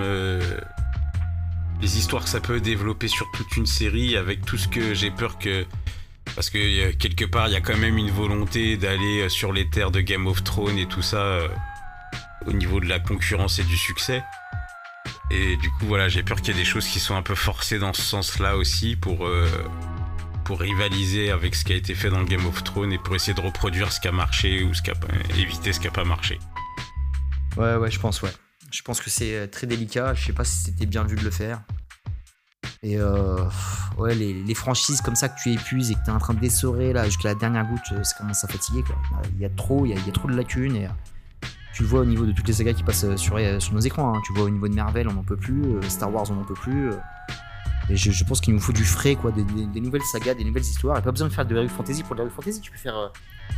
Les 1.81 1.97
histoires 1.97 2.23
que 2.23 2.29
ça 2.29 2.39
peut 2.39 2.59
développer 2.59 3.07
sur 3.07 3.29
toute 3.31 3.57
une 3.57 3.65
série, 3.65 4.17
avec 4.17 4.45
tout 4.45 4.57
ce 4.57 4.67
que 4.67 4.93
j'ai 4.93 5.11
peur 5.11 5.37
que. 5.37 5.65
Parce 6.35 6.49
que 6.49 6.57
euh, 6.57 6.91
quelque 6.97 7.25
part, 7.25 7.47
il 7.47 7.53
y 7.53 7.55
a 7.55 7.61
quand 7.61 7.77
même 7.77 7.97
une 7.97 8.09
volonté 8.09 8.77
d'aller 8.77 9.21
euh, 9.21 9.29
sur 9.29 9.53
les 9.53 9.69
terres 9.69 9.91
de 9.91 10.01
Game 10.01 10.25
of 10.27 10.43
Thrones 10.43 10.77
et 10.77 10.87
tout 10.87 11.03
ça 11.03 11.17
euh, 11.17 11.47
au 12.47 12.53
niveau 12.53 12.79
de 12.79 12.87
la 12.87 12.99
concurrence 12.99 13.59
et 13.59 13.63
du 13.63 13.77
succès. 13.77 14.23
Et 15.31 15.55
du 15.57 15.69
coup, 15.71 15.85
voilà, 15.85 16.07
j'ai 16.09 16.23
peur 16.23 16.37
qu'il 16.37 16.55
y 16.55 16.57
ait 16.57 16.59
des 16.59 16.65
choses 16.65 16.87
qui 16.87 16.99
sont 16.99 17.15
un 17.15 17.21
peu 17.21 17.35
forcées 17.35 17.79
dans 17.79 17.93
ce 17.93 18.01
sens-là 18.01 18.57
aussi 18.57 18.95
pour, 18.95 19.27
rivaliser 20.49 21.31
avec 21.31 21.55
ce 21.55 21.65
qui 21.65 21.73
a 21.73 21.75
été 21.75 21.95
fait 21.95 22.09
dans 22.09 22.21
Game 22.23 22.45
of 22.45 22.63
Thrones 22.63 22.93
et 22.93 22.99
pour 22.99 23.15
essayer 23.15 23.33
de 23.33 23.41
reproduire 23.41 23.91
ce 23.91 23.99
qui 23.99 24.07
a 24.07 24.11
marché 24.11 24.63
ou 24.63 24.71
éviter 25.39 25.73
ce 25.73 25.79
qui 25.79 25.87
a 25.87 25.91
pas 25.91 26.03
marché. 26.03 26.37
Ouais, 27.57 27.75
ouais, 27.75 27.89
je 27.89 27.99
pense, 27.99 28.21
ouais. 28.21 28.31
Je 28.75 28.81
pense 28.81 28.99
que 28.99 29.09
c'est 29.09 29.35
euh, 29.35 29.47
très 29.47 29.67
délicat. 29.67 30.13
Je 30.13 30.25
sais 30.25 30.33
pas 30.33 30.43
si 30.43 30.63
c'était 30.63 30.85
bien 30.85 31.03
vu 31.03 31.15
de 31.15 31.23
le 31.23 31.31
faire. 31.31 31.61
Et 32.83 32.97
euh, 32.99 33.37
ouais, 33.97 34.13
les, 34.13 34.53
franchises 34.53 35.01
comme 35.01 35.15
ça 35.15 35.29
que 35.29 35.39
tu 35.41 35.53
épuises 35.53 35.91
et 35.91 35.95
que 35.95 36.03
tu 36.03 36.09
es 36.09 36.13
en 36.13 36.19
train 36.19 36.33
de 36.33 36.39
dessorer 36.39 36.91
là 36.91 37.05
jusqu'à 37.05 37.29
la 37.29 37.35
dernière 37.35 37.65
goutte, 37.65 37.81
euh, 37.93 38.03
ça 38.03 38.17
commence 38.17 38.43
à 38.43 38.47
fatiguer. 38.47 38.83
Il 39.35 39.41
y 39.41 39.45
a 39.45 39.49
trop, 39.49 39.85
y 39.85 39.93
a, 39.93 40.11
trop 40.11 40.27
de 40.27 40.35
lacunes. 40.35 40.75
Et, 40.75 40.89
tu 41.73 41.83
le 41.83 41.87
vois 41.87 42.01
au 42.01 42.05
niveau 42.05 42.25
de 42.25 42.33
toutes 42.33 42.47
les 42.47 42.53
sagas 42.53 42.73
qui 42.73 42.83
passent 42.83 43.15
sur, 43.15 43.37
nos 43.37 43.79
écrans. 43.79 44.13
hein. 44.13 44.21
Tu 44.25 44.33
vois 44.33 44.43
au 44.43 44.49
niveau 44.49 44.67
de 44.67 44.75
Marvel, 44.75 45.07
on 45.07 45.13
n'en 45.13 45.23
peut 45.23 45.37
plus. 45.37 45.63
Star 45.87 46.13
Wars, 46.13 46.29
on 46.29 46.35
n'en 46.35 46.43
peut 46.43 46.53
plus. 46.53 46.91
Et 47.89 47.95
je, 47.95 48.11
je 48.11 48.23
pense 48.23 48.41
qu'il 48.41 48.53
nous 48.53 48.59
faut 48.59 48.71
du 48.73 48.83
frais, 48.83 49.15
quoi, 49.15 49.31
des, 49.31 49.43
des- 49.43 49.65
des 49.67 49.81
nouvelles 49.81 50.01
sagas, 50.03 50.33
des 50.33 50.43
nouvelles 50.43 50.63
histoires. 50.63 50.97
Et 50.97 51.01
pas 51.01 51.11
besoin 51.11 51.27
de 51.27 51.33
faire 51.33 51.45
de 51.45 51.55
Heroic 51.55 51.69
Fantasy 51.69 52.03
pour 52.03 52.15
de 52.15 52.21
l'Heroic 52.21 52.33
Fantasy. 52.35 52.59
Tu 52.61 52.71
peux 52.71 52.77
faire. 52.77 52.97
euh, 52.97 53.07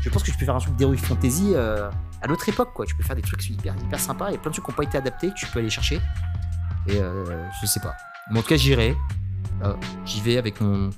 je 0.02 0.10
pense 0.10 0.22
que 0.24 0.32
tu 0.32 0.38
peux 0.38 0.46
faire 0.46 0.56
un 0.56 0.60
truc 0.60 0.76
d'Heroic 0.76 0.98
Fantasy 0.98 1.52
euh, 1.56 1.90
à 2.22 2.28
l'autre 2.28 2.48
époque, 2.50 2.74
quoi. 2.74 2.86
Tu 2.86 2.94
peux 2.96 3.04
faire 3.04 3.16
des 3.16 3.22
trucs 3.22 3.50
hyper, 3.50 3.74
hyper 3.78 4.00
sympas. 4.00 4.30
Il 4.30 4.34
y 4.34 4.36
a 4.36 4.40
plein 4.40 4.50
de 4.52 4.54
trucs 4.56 4.66
qui 4.66 4.72
n'ont 4.72 4.76
pas 4.78 4.84
été 4.84 4.98
adaptés 4.98 5.30
que 5.30 5.36
tu 5.36 5.46
peux 5.48 5.60
aller 5.60 5.70
chercher. 5.70 6.02
Et 6.88 6.98
euh, 7.00 7.48
je 7.62 7.66
sais 7.68 7.80
pas. 7.80 7.96
Mais 8.32 8.40
en 8.40 8.42
tout 8.42 8.50
cas, 8.50 8.58
j'irai. 8.58 8.96
Euh, 9.63 9.74
J'y 10.06 10.22
vais 10.22 10.38
avec 10.38 10.60
mon, 10.62 10.90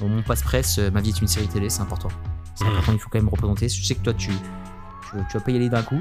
mon 0.00 0.22
passe-presse. 0.22 0.78
Ma 0.78 1.00
vie 1.00 1.10
est 1.10 1.20
une 1.20 1.28
série 1.28 1.46
télé, 1.48 1.68
c'est 1.70 1.82
important. 1.82 2.08
C'est 2.54 2.64
Mhm. 2.64 2.70
important, 2.72 2.92
il 2.94 2.98
faut 2.98 3.08
quand 3.10 3.18
même 3.18 3.28
représenter. 3.28 3.68
Je 3.68 3.84
sais 3.84 3.94
que 3.94 4.02
toi, 4.02 4.14
tu, 4.14 4.30
tu, 4.30 5.16
tu 5.30 5.38
vas 5.38 5.44
pas 5.44 5.50
y 5.52 5.56
aller 5.56 5.68
d'un 5.68 5.82
coup. 5.82 6.00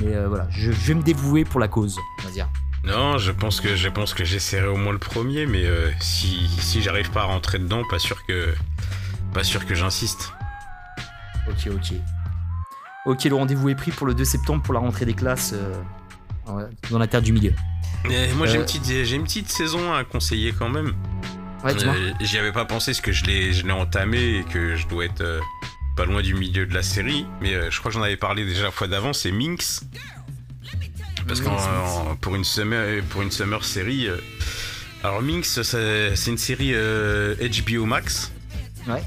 Mais 0.00 0.24
voilà, 0.26 0.46
je, 0.50 0.70
je 0.72 0.86
vais 0.86 0.94
me 0.94 1.02
dévouer 1.02 1.44
pour 1.44 1.58
la 1.60 1.66
cause, 1.68 1.98
on 2.20 2.22
va 2.22 2.30
dire. 2.30 2.48
Non, 2.88 3.18
je 3.18 3.30
pense 3.32 3.60
que 3.60 3.76
je 3.76 3.88
pense 3.88 4.14
que 4.14 4.24
j'essaierai 4.24 4.66
au 4.66 4.76
moins 4.76 4.92
le 4.92 4.98
premier, 4.98 5.44
mais 5.46 5.64
euh, 5.66 5.90
si, 6.00 6.48
si 6.60 6.80
j'arrive 6.82 7.10
pas 7.10 7.20
à 7.22 7.24
rentrer 7.24 7.58
dedans, 7.58 7.82
pas 7.88 7.98
sûr 7.98 8.24
que 8.26 8.54
pas 9.34 9.44
sûr 9.44 9.66
que 9.66 9.74
j'insiste. 9.74 10.32
Ok, 11.48 11.68
ok. 11.72 11.92
Ok, 13.06 13.24
le 13.24 13.34
rendez-vous 13.34 13.68
est 13.68 13.74
pris 13.74 13.90
pour 13.90 14.06
le 14.06 14.14
2 14.14 14.24
septembre 14.24 14.62
pour 14.62 14.72
la 14.74 14.80
rentrée 14.80 15.04
des 15.04 15.14
classes 15.14 15.52
euh, 15.54 15.74
dans 16.90 16.98
la 16.98 17.06
terre 17.06 17.22
du 17.22 17.32
milieu. 17.32 17.52
Moi 18.36 18.46
j'ai 18.46 18.56
Euh, 18.56 18.60
une 18.60 18.64
petite 18.64 18.84
j'ai 18.86 19.16
une 19.16 19.24
petite 19.24 19.48
saison 19.50 19.92
à 19.92 20.04
conseiller 20.04 20.52
quand 20.58 20.68
même. 20.70 20.94
Ouais. 21.64 21.74
Euh, 21.84 22.12
J'y 22.20 22.38
avais 22.38 22.52
pas 22.52 22.64
pensé 22.64 22.92
parce 22.92 23.00
que 23.00 23.12
je 23.12 23.24
l'ai 23.24 23.52
je 23.52 23.66
l'ai 23.66 23.72
entamé 23.72 24.38
et 24.38 24.44
que 24.44 24.76
je 24.76 24.86
dois 24.86 25.04
être 25.04 25.20
euh, 25.20 25.40
pas 25.96 26.04
loin 26.06 26.22
du 26.22 26.34
milieu 26.34 26.64
de 26.66 26.72
la 26.74 26.82
série, 26.82 27.26
mais 27.40 27.54
euh, 27.54 27.70
je 27.70 27.78
crois 27.80 27.90
que 27.90 27.96
j'en 27.98 28.02
avais 28.04 28.16
parlé 28.16 28.44
déjà 28.44 28.62
la 28.64 28.70
fois 28.70 28.86
d'avant, 28.86 29.12
c'est 29.12 29.32
Minx. 29.32 29.84
Parce 31.28 31.40
qu'en 31.40 31.56
en- 31.56 32.16
pour 32.16 32.34
une 32.34 32.44
summer 32.44 33.02
pour 33.10 33.22
une 33.22 33.30
summer 33.30 33.64
série, 33.64 34.08
euh, 34.08 34.16
alors 35.04 35.22
Minx 35.22 35.60
c'est 35.62 36.30
une 36.30 36.38
série 36.38 36.72
euh, 36.74 37.34
HBO 37.36 37.84
Max. 37.84 38.32
Ouais. 38.88 39.02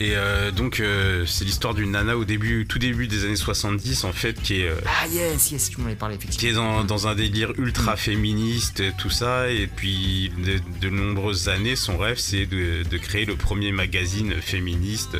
Et 0.00 0.12
euh, 0.14 0.52
donc 0.52 0.78
euh, 0.78 1.26
c'est 1.26 1.44
l'histoire 1.44 1.74
d'une 1.74 1.90
nana 1.92 2.16
au 2.16 2.24
début, 2.24 2.66
tout 2.68 2.78
début 2.78 3.08
des 3.08 3.24
années 3.24 3.34
70 3.34 4.04
en 4.04 4.12
fait, 4.12 4.40
qui 4.40 4.60
est 4.60 4.68
euh, 4.68 4.74
Ah, 4.86 5.06
yes, 5.08 5.50
yes, 5.50 5.70
tu 5.70 5.80
m'en 5.80 5.86
avais 5.86 5.96
parlé, 5.96 6.14
effectivement. 6.14 6.38
qui 6.40 6.46
est 6.48 6.52
dans, 6.52 6.84
dans 6.84 7.08
un 7.08 7.16
délire 7.16 7.52
ultra 7.58 7.96
féministe, 7.96 8.82
tout 8.98 9.10
ça, 9.10 9.50
et 9.50 9.66
puis 9.66 10.30
de, 10.38 10.60
de 10.80 10.88
nombreuses 10.90 11.48
années, 11.48 11.74
son 11.74 11.96
rêve 11.98 12.18
c'est 12.18 12.46
de, 12.46 12.84
de 12.88 12.98
créer 12.98 13.24
le 13.24 13.34
premier 13.34 13.72
magazine 13.72 14.34
féministe. 14.40 15.16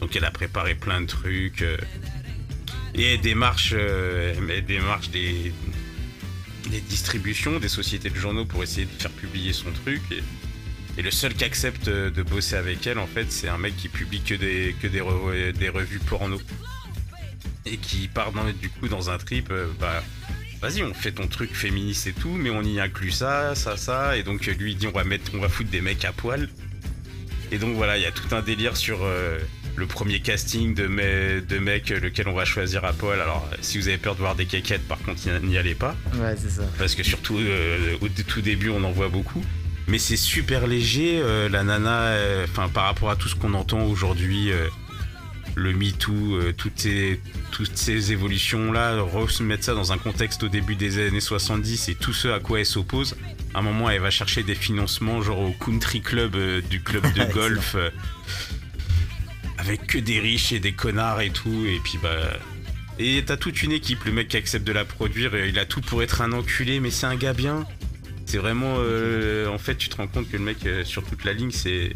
Donc 0.00 0.16
elle 0.16 0.24
a 0.26 0.30
préparé 0.30 0.74
plein 0.74 1.00
de 1.00 1.06
trucs. 1.06 1.64
Et 2.94 3.14
elle 3.14 3.20
démarche, 3.20 3.72
euh, 3.76 4.34
des, 5.12 5.52
des 6.70 6.80
distributions, 6.80 7.58
des 7.58 7.68
sociétés 7.68 8.10
de 8.10 8.16
journaux 8.16 8.44
pour 8.44 8.62
essayer 8.62 8.86
de 8.86 9.02
faire 9.02 9.10
publier 9.10 9.52
son 9.52 9.70
truc. 9.72 10.02
Et, 10.96 11.02
le 11.02 11.10
seul 11.10 11.34
qui 11.34 11.44
accepte 11.44 11.88
de 11.88 12.22
bosser 12.22 12.54
avec 12.54 12.86
elle, 12.86 13.00
en 13.00 13.08
fait, 13.08 13.32
c'est 13.32 13.48
un 13.48 13.58
mec 13.58 13.76
qui 13.76 13.88
publie 13.88 14.20
que 14.20 14.34
des, 14.34 14.76
que 14.80 14.86
des, 14.86 15.52
des 15.52 15.68
revues 15.68 15.98
porno. 15.98 16.40
Et 17.66 17.78
qui 17.78 18.08
part 18.08 18.30
dans, 18.30 18.44
du 18.44 18.68
coup 18.68 18.88
dans 18.88 19.10
un 19.10 19.18
trip, 19.18 19.48
euh, 19.50 19.66
bah 19.80 20.04
vas-y, 20.60 20.82
on 20.82 20.94
fait 20.94 21.12
ton 21.12 21.26
truc 21.26 21.54
féministe 21.54 22.06
et 22.06 22.12
tout, 22.12 22.30
mais 22.30 22.50
on 22.50 22.62
y 22.62 22.78
inclut 22.78 23.10
ça, 23.10 23.54
ça, 23.54 23.76
ça. 23.76 24.16
Et 24.16 24.22
donc 24.22 24.46
lui 24.46 24.72
il 24.72 24.76
dit 24.76 24.86
on 24.86 24.92
va 24.92 25.02
mettre, 25.04 25.32
on 25.34 25.38
va 25.38 25.48
foutre 25.48 25.70
des 25.70 25.80
mecs 25.80 26.04
à 26.04 26.12
poil. 26.12 26.48
Et 27.50 27.58
donc 27.58 27.74
voilà, 27.76 27.96
il 27.96 28.02
y 28.02 28.06
a 28.06 28.12
tout 28.12 28.34
un 28.34 28.42
délire 28.42 28.76
sur 28.76 29.02
euh, 29.02 29.38
le 29.76 29.86
premier 29.86 30.20
casting 30.20 30.74
de, 30.74 30.86
me- 30.86 31.40
de 31.40 31.58
mecs 31.58 31.90
euh, 31.90 32.00
lequel 32.00 32.28
on 32.28 32.32
va 32.34 32.44
choisir 32.44 32.84
à 32.84 32.92
poil. 32.92 33.20
Alors 33.20 33.48
si 33.60 33.78
vous 33.78 33.88
avez 33.88 33.98
peur 33.98 34.14
de 34.14 34.20
voir 34.20 34.34
des 34.34 34.46
quéquettes, 34.46 34.86
par 34.86 34.98
contre 34.98 35.20
n'y- 35.42 35.58
allez 35.58 35.74
pas 35.74 35.96
Ouais, 36.14 36.34
c'est 36.36 36.50
ça. 36.50 36.62
parce 36.78 36.94
que 36.94 37.02
surtout 37.02 37.38
euh, 37.38 37.96
au 38.00 38.08
tout 38.08 38.40
début 38.40 38.68
on 38.70 38.82
en 38.84 38.92
voit 38.92 39.08
beaucoup. 39.08 39.44
Mais 39.86 39.98
c'est 39.98 40.16
super 40.16 40.66
léger, 40.66 41.20
euh, 41.22 41.48
la 41.50 41.62
nana, 41.62 42.00
euh, 42.02 42.46
par 42.72 42.84
rapport 42.84 43.10
à 43.10 43.16
tout 43.16 43.28
ce 43.28 43.34
qu'on 43.34 43.52
entend 43.52 43.82
aujourd'hui, 43.84 44.50
le 45.56 45.72
MeToo, 45.74 46.52
toutes 46.56 46.78
ces, 46.80 47.20
toutes 47.52 47.76
ces 47.76 48.10
évolutions-là, 48.10 49.02
remettre 49.02 49.62
ça 49.62 49.74
dans 49.74 49.92
un 49.92 49.98
contexte 49.98 50.42
au 50.42 50.48
début 50.48 50.74
des 50.74 51.06
années 51.06 51.20
70 51.20 51.90
et 51.90 51.94
tout 51.94 52.14
ce 52.14 52.28
à 52.28 52.40
quoi 52.40 52.60
elle 52.60 52.66
s'oppose. 52.66 53.14
À 53.52 53.58
un 53.58 53.62
moment, 53.62 53.88
elle 53.90 54.00
va 54.00 54.10
chercher 54.10 54.42
des 54.42 54.54
financements, 54.54 55.20
genre 55.20 55.38
au 55.40 55.52
country 55.52 56.00
club 56.00 56.34
du 56.70 56.80
club 56.80 57.04
de 57.12 57.24
golf, 57.34 57.76
avec 59.64 59.86
que 59.86 59.98
des 59.98 60.20
riches 60.20 60.52
et 60.52 60.60
des 60.60 60.72
connards 60.72 61.20
et 61.20 61.30
tout, 61.30 61.64
et 61.66 61.80
puis 61.82 61.98
bah. 62.02 62.38
Et 62.98 63.24
t'as 63.26 63.36
toute 63.36 63.62
une 63.62 63.72
équipe, 63.72 64.04
le 64.04 64.12
mec 64.12 64.28
qui 64.28 64.36
accepte 64.36 64.64
de 64.66 64.72
la 64.72 64.84
produire, 64.84 65.34
il 65.36 65.58
a 65.58 65.64
tout 65.64 65.80
pour 65.80 66.02
être 66.02 66.20
un 66.20 66.32
enculé, 66.32 66.78
mais 66.78 66.90
c'est 66.90 67.06
un 67.06 67.16
gars 67.16 67.32
bien. 67.32 67.66
C'est 68.26 68.38
vraiment. 68.38 68.76
euh, 68.78 69.48
en 69.48 69.58
fait, 69.58 69.76
tu 69.76 69.88
te 69.88 69.96
rends 69.96 70.06
compte 70.06 70.30
que 70.30 70.36
le 70.36 70.42
mec 70.44 70.64
euh, 70.66 70.84
sur 70.84 71.04
toute 71.04 71.24
la 71.24 71.32
ligne, 71.32 71.50
c'est. 71.50 71.94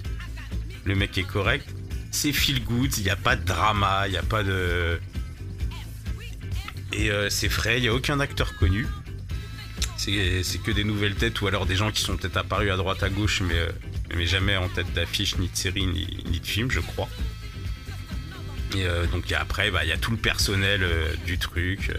Le 0.85 0.95
mec 0.95 1.17
est 1.19 1.25
correct. 1.25 1.69
C'est 2.11 2.33
feel 2.33 2.65
good, 2.65 2.97
il 2.97 3.05
n'y 3.05 3.11
a 3.11 3.17
pas 3.17 3.37
de 3.37 3.45
drama, 3.45 4.09
il 4.09 4.13
n'y 4.13 4.17
a 4.17 4.23
pas 4.23 4.43
de. 4.43 4.99
Et 6.93 7.11
euh, 7.11 7.29
c'est 7.29 7.51
frais, 7.51 7.79
il 7.79 7.83
n'y 7.83 7.89
a 7.89 7.95
aucun 7.95 8.19
acteur 8.19 8.57
connu. 8.57 8.87
C'est 9.97 10.63
que 10.63 10.71
des 10.71 10.85
nouvelles 10.85 11.17
têtes 11.17 11.39
ou 11.43 11.49
alors 11.49 11.67
des 11.67 11.77
gens 11.77 11.91
qui 11.91 12.01
sont 12.01 12.17
peut-être 12.17 12.39
apparus 12.39 12.71
à 12.71 12.77
droite 12.77 13.03
à 13.03 13.11
gauche, 13.11 13.43
mais, 13.43 13.69
mais 14.17 14.25
jamais 14.25 14.57
en 14.57 14.69
tête 14.69 14.91
d'affiche, 14.95 15.37
ni 15.37 15.49
de 15.49 15.57
série, 15.57 15.87
ni 15.87 16.41
de 16.41 16.47
film, 16.47 16.71
je 16.71 16.81
crois. 16.81 17.11
Et 18.77 18.85
euh, 18.85 19.07
donc 19.07 19.31
après, 19.33 19.71
bah, 19.71 19.81
il 19.85 19.89
y 19.89 19.93
a 19.93 19.97
tout 19.97 20.11
le 20.11 20.17
personnel 20.17 20.83
euh, 20.83 21.15
du 21.27 21.39
truc, 21.39 21.91
euh, 21.91 21.99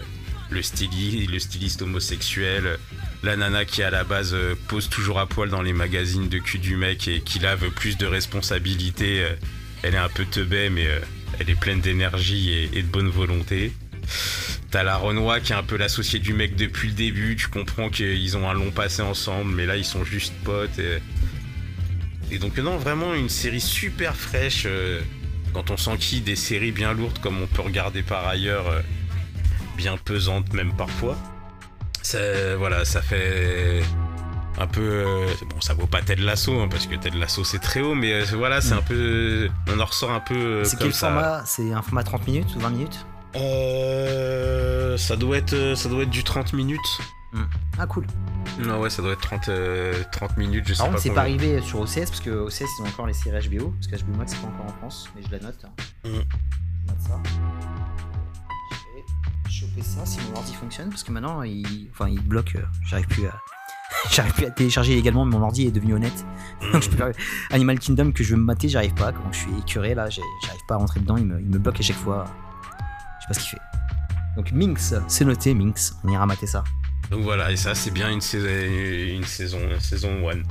le, 0.50 0.62
styli- 0.62 1.26
le 1.26 1.38
styliste 1.38 1.82
homosexuel, 1.82 2.78
la 3.22 3.36
nana 3.36 3.64
qui 3.64 3.82
à 3.82 3.90
la 3.90 4.04
base 4.04 4.36
pose 4.68 4.88
toujours 4.88 5.18
à 5.18 5.26
poil 5.26 5.48
dans 5.50 5.62
les 5.62 5.72
magazines 5.72 6.28
de 6.28 6.38
cul 6.38 6.58
du 6.58 6.76
mec 6.76 7.06
et 7.08 7.20
qui 7.20 7.38
là 7.38 7.54
veut 7.54 7.70
plus 7.70 7.98
de 7.98 8.06
responsabilité. 8.06 9.26
elle 9.82 9.94
est 9.94 9.98
un 9.98 10.08
peu 10.08 10.24
teubée, 10.24 10.70
mais 10.70 10.88
elle 11.38 11.50
est 11.50 11.54
pleine 11.54 11.80
d'énergie 11.80 12.50
et, 12.72 12.82
de 12.82 12.86
bonne 12.86 13.10
volonté. 13.10 13.72
T'as 14.70 14.82
la 14.82 14.96
Renoir 14.96 15.42
qui 15.42 15.52
est 15.52 15.56
un 15.56 15.62
peu 15.62 15.76
l'associé 15.76 16.18
du 16.18 16.32
mec 16.32 16.56
depuis 16.56 16.88
le 16.88 16.94
début. 16.94 17.36
Tu 17.36 17.48
comprends 17.48 17.90
qu'ils 17.90 18.36
ont 18.38 18.48
un 18.48 18.54
long 18.54 18.70
passé 18.70 19.02
ensemble, 19.02 19.54
mais 19.54 19.66
là 19.66 19.76
ils 19.76 19.84
sont 19.84 20.04
juste 20.04 20.32
potes. 20.42 20.80
Et, 22.30 22.38
donc 22.38 22.56
non, 22.56 22.78
vraiment 22.78 23.12
une 23.14 23.28
série 23.28 23.60
super 23.60 24.16
fraîche. 24.16 24.66
Quand 25.52 25.70
on 25.70 25.76
s'enquille 25.76 26.20
des 26.20 26.36
séries 26.36 26.72
bien 26.72 26.92
lourdes 26.92 27.18
comme 27.20 27.40
on 27.42 27.46
peut 27.46 27.62
regarder 27.62 28.02
par 28.02 28.26
ailleurs, 28.26 28.66
euh, 28.68 28.80
bien 29.76 29.96
pesantes 29.96 30.52
même 30.52 30.72
parfois. 30.74 31.16
Ça, 32.02 32.18
voilà, 32.56 32.84
ça 32.84 33.02
fait 33.02 33.82
un 34.58 34.66
peu. 34.66 34.80
euh, 34.80 35.26
bon, 35.48 35.60
ça 35.60 35.74
vaut 35.74 35.86
pas 35.86 36.02
Ted 36.02 36.22
Lasso 36.22 36.58
hein, 36.60 36.68
parce 36.70 36.86
que 36.86 36.94
Ted 36.96 37.16
Lasso 37.18 37.44
c'est 37.44 37.58
très 37.58 37.80
haut, 37.80 37.94
mais 37.94 38.12
euh, 38.12 38.24
voilà, 38.34 38.60
c'est 38.60 38.74
Mm. 38.74 38.78
un 38.78 38.82
peu. 38.82 39.48
On 39.68 39.80
en 39.80 39.84
ressort 39.84 40.10
un 40.10 40.20
peu. 40.20 40.64
C'est 40.64 40.78
quel 40.78 40.92
ça. 40.92 41.08
format? 41.08 41.42
C'est 41.46 41.72
un 41.72 41.82
format 41.82 42.02
30 42.02 42.26
minutes 42.26 42.54
ou 42.56 42.60
20 42.60 42.70
minutes? 42.70 43.06
Euh, 43.36 44.96
ça 44.96 45.16
doit 45.16 45.36
être, 45.38 45.52
euh, 45.52 45.74
ça 45.74 45.88
doit 45.88 46.02
être 46.02 46.10
du 46.10 46.24
30 46.24 46.52
minutes. 46.52 47.00
Ah 47.78 47.86
cool. 47.86 48.04
Non, 48.58 48.80
ouais, 48.80 48.90
ça 48.90 49.02
doit 49.02 49.12
être 49.12 49.20
30, 49.20 49.48
euh, 49.48 49.94
30 50.10 50.36
minutes, 50.36 50.66
je 50.66 50.74
sais 50.74 50.78
Par 50.78 50.86
pas. 50.86 50.90
contre, 50.92 51.02
c'est 51.02 51.14
pas 51.14 51.20
arrivé 51.20 51.60
sur 51.62 51.78
OCS 51.80 51.94
parce 52.06 52.20
que 52.20 52.30
OCS 52.30 52.62
ils 52.78 52.82
ont 52.82 52.86
encore 52.88 53.06
les 53.06 53.12
séries 53.12 53.48
HBO 53.48 53.70
parce 53.70 53.86
que 53.86 54.04
HBO 54.04 54.16
Max 54.18 54.32
c'est 54.32 54.40
pas 54.40 54.48
encore 54.48 54.66
en 54.66 54.78
France, 54.78 55.08
mais 55.14 55.22
je 55.22 55.30
la 55.30 55.38
note. 55.38 55.64
Mm. 56.04 56.08
Je 56.08 56.10
note 56.12 57.00
ça. 57.06 57.20
Je 58.68 58.96
vais 58.96 59.50
choper 59.50 59.82
ça 59.82 60.04
si 60.04 60.18
mon 60.28 60.36
ordi 60.36 60.54
fonctionne 60.54 60.88
parce 60.90 61.04
que 61.04 61.12
maintenant 61.12 61.42
il, 61.42 61.88
enfin 61.92 62.08
il 62.08 62.20
bloque. 62.20 62.56
euh, 62.56 62.62
J'arrive 62.88 63.06
plus 63.06 63.26
à, 63.26 63.40
j'arrive 64.10 64.32
plus 64.34 64.46
à 64.46 64.50
télécharger 64.50 64.98
également. 64.98 65.24
Mon 65.24 65.40
ordi 65.40 65.66
est 65.68 65.70
devenu 65.70 65.94
honnête. 65.94 66.26
Donc 66.72 66.82
je 66.82 66.90
peux 66.90 66.96
pas- 66.96 67.10
Animal 67.52 67.78
Kingdom 67.78 68.10
que 68.10 68.24
je 68.24 68.34
veux 68.34 68.40
me 68.40 68.44
mater, 68.44 68.68
j'arrive 68.68 68.94
pas. 68.94 69.12
Donc 69.12 69.22
je 69.32 69.38
suis 69.38 69.52
écuré 69.60 69.94
là, 69.94 70.10
j'arrive 70.10 70.64
pas 70.66 70.74
à 70.74 70.78
rentrer 70.78 70.98
dedans. 70.98 71.16
Il 71.16 71.26
me, 71.26 71.40
il 71.40 71.46
me 71.46 71.58
bloque 71.58 71.78
à 71.78 71.82
chaque 71.82 71.96
fois. 71.96 72.24
Je 73.20 73.24
sais 73.24 73.28
pas 73.28 73.34
ce 73.34 73.40
qu'il 73.40 73.48
fait. 73.50 73.64
Donc 74.36 74.52
Minx, 74.52 74.94
c'est 75.08 75.24
noté 75.24 75.54
Minx. 75.54 75.96
On 76.04 76.08
ira 76.08 76.26
mater 76.26 76.46
ça. 76.46 76.64
Donc 77.10 77.22
voilà, 77.22 77.50
et 77.50 77.56
ça, 77.56 77.74
c'est 77.74 77.90
bien 77.90 78.08
une 78.10 78.20
saison, 78.20 78.46
une 78.48 79.24
saison, 79.24 79.58
une 79.68 79.80
saison 79.80 80.24
one. 80.26 80.44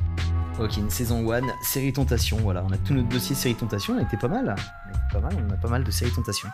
Ok, 0.59 0.75
une 0.75 0.89
saison 0.89 1.31
1, 1.31 1.41
série 1.63 1.93
Tentation, 1.93 2.35
voilà, 2.37 2.61
on 2.67 2.71
a 2.73 2.77
tout 2.77 2.93
notre 2.93 3.07
dossier 3.07 3.33
série 3.33 3.55
Tentation, 3.55 3.95
on 3.97 4.03
était 4.05 4.17
pas 4.17 4.27
mal. 4.27 4.53
On 4.57 4.89
était 4.89 4.99
pas 5.13 5.19
mal, 5.21 5.45
on 5.49 5.53
a 5.53 5.55
pas 5.55 5.69
mal 5.69 5.85
de 5.85 5.91
série 5.91 6.11
Tentation. 6.11 6.49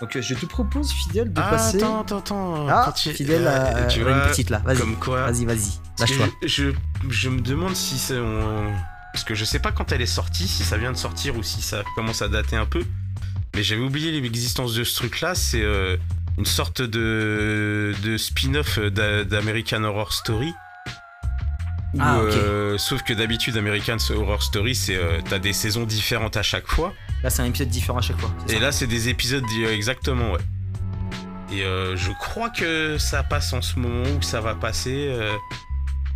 Donc 0.00 0.16
euh, 0.16 0.22
je 0.22 0.34
te 0.34 0.46
propose, 0.46 0.90
Fidèle, 0.92 1.30
de 1.30 1.38
Ah, 1.38 1.50
passer... 1.50 1.76
attends, 1.76 2.00
attends, 2.00 2.18
attends. 2.18 2.68
ah, 2.70 2.92
tu- 2.96 3.12
Fidèle, 3.12 3.46
euh, 3.46 3.84
à 3.84 3.86
tu 3.86 3.98
une 4.00 4.06
vois, 4.06 4.28
petite 4.28 4.48
là, 4.48 4.62
vas-y, 4.64 4.78
Comme 4.78 4.96
quoi. 4.96 5.26
vas-y, 5.30 5.44
vas-y, 5.44 5.78
lâche-toi. 6.00 6.26
je, 6.42 6.46
je, 6.46 6.70
je 7.10 7.28
me 7.28 7.40
demande 7.42 7.76
si 7.76 7.98
c'est. 7.98 8.18
on- 8.18 8.72
Parce 9.12 9.24
que 9.24 9.34
je 9.34 9.44
sais 9.44 9.58
pas 9.58 9.72
quand 9.72 9.92
elle 9.92 10.00
est 10.00 10.06
sortie, 10.06 10.48
si 10.48 10.64
ça 10.64 10.78
vient 10.78 10.90
de 10.92 10.96
sortir 10.96 11.36
ou 11.36 11.42
si 11.42 11.60
ça 11.60 11.82
commence 11.96 12.22
à 12.22 12.28
dater 12.28 12.56
un 12.56 12.64
peu. 12.66 12.82
Mais 13.54 13.62
j'avais 13.62 13.82
oublié 13.82 14.10
l'existence 14.20 14.74
de 14.74 14.84
ce 14.84 14.94
truc-là. 14.96 15.34
C'est 15.34 15.62
euh, 15.62 15.96
une 16.38 16.46
sorte 16.46 16.82
de, 16.82 17.94
de 18.02 18.16
spin-off 18.16 18.78
d'A- 18.78 19.24
d'American 19.24 19.84
Horror 19.84 20.12
Story. 20.12 20.52
Où, 21.94 21.98
Ah, 22.00 22.18
euh, 22.18 22.76
sauf 22.76 23.02
que 23.02 23.12
d'habitude, 23.12 23.56
American 23.56 23.96
Horror 24.10 24.42
Story, 24.42 24.74
c'est 24.74 24.96
euh, 24.96 25.20
t'as 25.28 25.38
des 25.38 25.52
saisons 25.52 25.84
différentes 25.84 26.36
à 26.36 26.42
chaque 26.42 26.66
fois. 26.66 26.92
Là 27.22 27.30
c'est 27.30 27.42
un 27.42 27.46
épisode 27.46 27.68
différent 27.68 27.98
à 27.98 28.02
chaque 28.02 28.18
fois. 28.18 28.34
Et 28.48 28.54
ça 28.54 28.58
là, 28.60 28.72
c'est 28.72 28.88
des 28.88 29.08
épisodes 29.08 29.44
di- 29.46 29.64
exactement, 29.64 30.32
ouais. 30.32 30.40
Et 31.52 31.62
euh, 31.62 31.96
je 31.96 32.10
crois 32.18 32.50
que 32.50 32.98
ça 32.98 33.22
passe 33.22 33.52
en 33.52 33.62
ce 33.62 33.78
moment 33.78 34.08
où 34.18 34.22
ça 34.22 34.40
va 34.40 34.56
passer. 34.56 35.06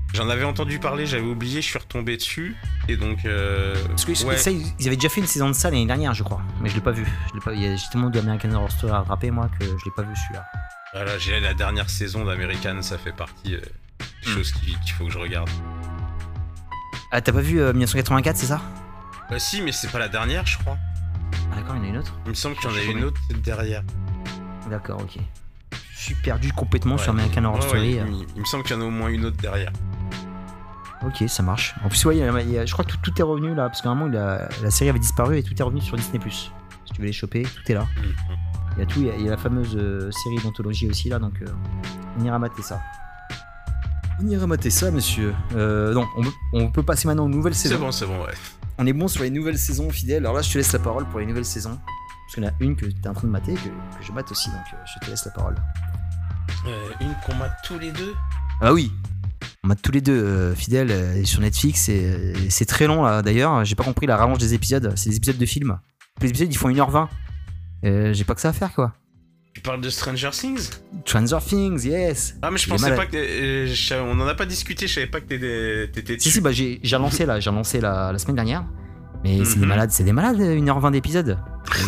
Euh, 0.09 0.16
J'en 0.16 0.29
avais 0.29 0.44
entendu 0.44 0.79
parler, 0.79 1.07
j'avais 1.07 1.23
oublié, 1.27 1.61
je 1.62 1.66
suis 1.68 1.79
retombé 1.79 2.16
dessus. 2.16 2.57
Et 2.88 2.97
donc, 2.97 3.25
euh, 3.25 3.75
Parce 3.88 4.05
que 4.05 4.25
ouais. 4.25 4.37
ça, 4.37 4.51
ils 4.51 4.87
avaient 4.87 4.97
déjà 4.97 5.09
fait 5.09 5.21
une 5.21 5.27
saison 5.27 5.49
de 5.49 5.53
ça 5.55 5.71
l'année 5.71 5.87
dernière, 5.87 6.14
je 6.14 6.23
crois, 6.23 6.40
mais 6.61 6.68
je 6.68 6.75
l'ai 6.75 6.81
pas 6.81 6.92
vu. 6.92 7.07
Je 7.31 7.35
l'ai 7.35 7.40
pas... 7.40 7.53
Il 7.53 7.62
y 7.62 7.66
a 7.66 7.77
tellement 7.92 8.11
d'American 8.11 8.53
Horror 8.53 8.71
Story 8.73 8.92
à 8.92 8.99
rattraper, 8.99 9.31
moi, 9.31 9.51
que 9.59 9.64
je 9.64 9.85
l'ai 9.85 9.90
pas 9.94 10.03
vu 10.03 10.14
celui-là. 10.16 10.44
voilà, 10.94 11.18
j'ai 11.18 11.38
la 11.40 11.53
dernière 11.55 11.90
saison 11.90 12.25
d'American, 12.25 12.81
ça 12.83 12.97
fait 12.99 13.12
partie 13.12 13.55
euh, 13.55 13.61
des 13.61 14.31
Hmm. 14.31 14.35
choses 14.35 14.53
qui- 14.53 14.77
qu'il 14.81 14.92
faut 14.92 15.05
que 15.07 15.11
je 15.12 15.18
regarde. 15.18 15.49
Ah, 17.12 17.21
t'as 17.21 17.33
pas 17.33 17.40
vu 17.40 17.61
euh, 17.61 17.73
1984, 17.73 18.37
c'est 18.37 18.47
ça? 18.47 18.61
Bah, 19.31 19.38
si, 19.38 19.62
mais 19.62 19.73
c'est 19.73 19.90
pas 19.90 19.99
la 19.99 20.09
dernière, 20.09 20.47
je 20.47 20.59
crois. 20.59 20.77
Ah 21.53 21.57
d'accord, 21.57 21.77
il 21.77 21.79
y 21.79 21.83
en 21.83 21.85
a 21.85 21.88
une 21.88 21.97
autre 21.99 22.14
Il 22.27 22.31
me 22.31 22.35
semble 22.35 22.57
qu'il 22.57 22.71
y 22.71 22.73
en 22.73 22.77
a 22.77 22.83
une 22.83 23.05
autre 23.05 23.21
derrière. 23.42 23.83
D'accord, 24.71 25.01
ok. 25.03 25.18
Je 25.73 25.99
suis 26.01 26.14
perdu 26.14 26.53
complètement 26.53 26.97
sur. 26.99 27.11
American 27.12 27.44
Horror 27.44 27.61
Ouais, 27.61 27.66
Story. 27.68 27.99
euh. 27.99 28.05
il 28.37 28.40
me 28.40 28.44
semble 28.47 28.64
qu'il 28.64 28.77
y 28.77 28.79
en 28.79 28.83
a 28.83 28.85
au 28.85 28.90
moins 28.90 29.09
une 29.09 29.25
autre 29.25 29.37
derrière. 29.38 29.73
Ok, 31.07 31.25
ça 31.29 31.43
marche. 31.43 31.75
En 31.85 31.89
plus, 31.89 32.05
ouais, 32.07 32.17
il 32.17 32.21
y 32.21 32.23
a- 32.25 32.41
il 32.43 32.51
y 32.51 32.59
a- 32.59 32.67
je 32.67 32.73
crois 32.73 32.85
que 32.85 32.91
tout, 32.91 32.99
tout 33.03 33.13
est 33.19 33.23
revenu 33.23 33.55
là, 33.55 33.69
parce 33.69 33.83
qu'à 33.83 33.89
un 33.91 33.95
moment, 33.95 34.11
il 34.13 34.17
a- 34.19 34.49
la 34.63 34.71
série 34.71 34.91
avait 34.91 34.99
disparu 34.99 35.39
et 35.39 35.43
tout 35.43 35.55
est 35.57 35.63
revenu 35.63 35.81
sur 35.81 35.97
Disney. 35.97 36.19
Si 36.31 36.51
tu 36.93 37.01
veux 37.01 37.07
les 37.07 37.13
choper, 37.13 37.43
tout 37.43 37.71
est 37.71 37.75
là. 37.75 37.87
Mhm. 37.97 38.13
Il 38.77 38.81
y 38.81 38.83
a 38.83 38.87
tout, 38.87 39.01
il 39.01 39.07
y 39.07 39.11
a, 39.11 39.15
il 39.17 39.23
y 39.25 39.29
a 39.29 39.31
la 39.33 39.37
fameuse 39.37 39.77
euh, 39.77 40.11
série 40.11 40.39
d'anthologie 40.43 40.89
aussi 40.89 41.09
là, 41.09 41.19
donc 41.19 41.35
euh, 41.43 41.47
on 42.19 42.25
ira 42.25 42.39
mater 42.39 42.63
ça. 42.63 42.81
On 44.21 44.27
ira 44.29 44.47
mater 44.49 44.71
ça, 44.71 44.91
monsieur. 44.91 45.35
Euh, 45.55 45.93
donc, 45.95 46.09
on, 46.17 46.23
peut- 46.23 46.33
on 46.53 46.71
peut 46.73 46.83
passer 46.83 47.07
maintenant 47.07 47.27
aux 47.27 47.29
nouvelles 47.29 47.55
C'est 47.55 47.69
saisons. 47.69 47.81
bon, 47.81 47.93
c'est 47.93 48.07
bon, 48.07 48.21
ouais. 48.25 48.35
On 48.79 48.87
est 48.87 48.93
bon 48.93 49.07
sur 49.09 49.23
les 49.23 49.31
nouvelles 49.31 49.59
saisons 49.59 49.91
fidèles. 49.91 50.25
Alors 50.25 50.35
là, 50.37 50.43
je 50.43 50.53
te 50.53 50.59
laisse 50.59 50.73
la 50.73 50.79
parole 50.81 51.05
pour 51.07 51.21
les 51.21 51.27
nouvelles 51.27 51.45
saisons. 51.45 51.79
Parce 52.27 52.35
qu'il 52.35 52.43
y 52.45 52.47
en 52.47 52.51
a 52.51 52.53
une 52.61 52.77
que 52.77 52.87
tu 52.87 52.95
es 53.05 53.09
en 53.09 53.15
train 53.15 53.27
de 53.29 53.33
mater, 53.33 53.55
que, 53.55 53.61
que 53.69 54.05
je 54.05 54.13
mate 54.13 54.31
aussi, 54.33 54.51
donc 54.51 54.61
euh, 54.75 54.77
je 54.85 55.05
te 55.07 55.11
laisse 55.11 55.25
la 55.25 55.31
parole. 55.33 55.55
Euh, 56.67 56.91
une 57.01 57.15
qu'on 57.25 57.35
mate 57.37 57.53
tous 57.65 57.79
les 57.79 57.91
deux. 57.93 58.15
Ah 58.61 58.73
oui 58.73 58.93
On 59.68 59.72
mate 59.72 59.83
tous 59.83 59.92
les 59.92 60.00
deux 60.00 60.18
euh, 60.18 60.54
fidèles 60.54 60.90
euh, 60.90 61.22
sur 61.26 61.42
Netflix 61.42 61.90
et 61.90 62.33
c'est 62.48 62.64
très 62.64 62.87
long 62.87 63.02
là 63.02 63.20
d'ailleurs. 63.20 63.66
J'ai 63.66 63.74
pas 63.74 63.85
compris 63.85 64.07
la 64.07 64.16
rallonge 64.16 64.38
des 64.38 64.54
épisodes. 64.54 64.94
C'est 64.96 65.11
des 65.11 65.16
épisodes 65.16 65.37
de 65.37 65.44
films. 65.44 65.78
Les 66.22 66.31
épisodes 66.31 66.50
ils 66.50 66.57
font 66.57 66.70
1h20. 66.70 67.07
Euh, 67.85 68.14
J'ai 68.14 68.24
pas 68.24 68.35
que 68.35 68.40
ça 68.40 68.48
à 68.48 68.52
faire 68.54 68.72
quoi. 68.72 68.94
Tu 69.52 69.61
parles 69.61 69.83
de 69.83 69.90
Stranger 69.90 70.31
Things? 70.33 70.70
Stranger 71.04 71.37
Things, 71.46 71.85
yes 71.85 72.37
Ah, 72.40 72.50
mais 72.50 72.57
je 72.57 72.66
pensais 72.66 72.96
pas 72.96 73.04
que. 73.04 73.16
euh, 73.18 74.02
on 74.07 74.18
en 74.18 74.26
a 74.26 74.35
pas 74.35 74.46
discuté, 74.46 74.87
je 74.87 74.94
savais 74.94 75.07
pas 75.07 75.20
que 75.20 75.85
t'étais 75.85 76.18
Si, 76.18 76.31
si, 76.31 76.40
bah 76.40 76.50
j'ai 76.52 76.81
relancé 76.94 77.26
là, 77.26 77.38
j'ai 77.38 77.50
relancé 77.50 77.78
la, 77.83 78.11
la 78.11 78.18
semaine 78.18 78.37
dernière. 78.37 78.64
Mais 79.24 79.44
c'est 79.44 79.57
des 79.57 79.62
Mhm. 79.62 79.68
malades, 79.68 79.90
c'est 79.90 80.04
des 80.04 80.12
malades, 80.12 80.38
1h20 80.40 80.90
d'épisodes. 80.92 81.38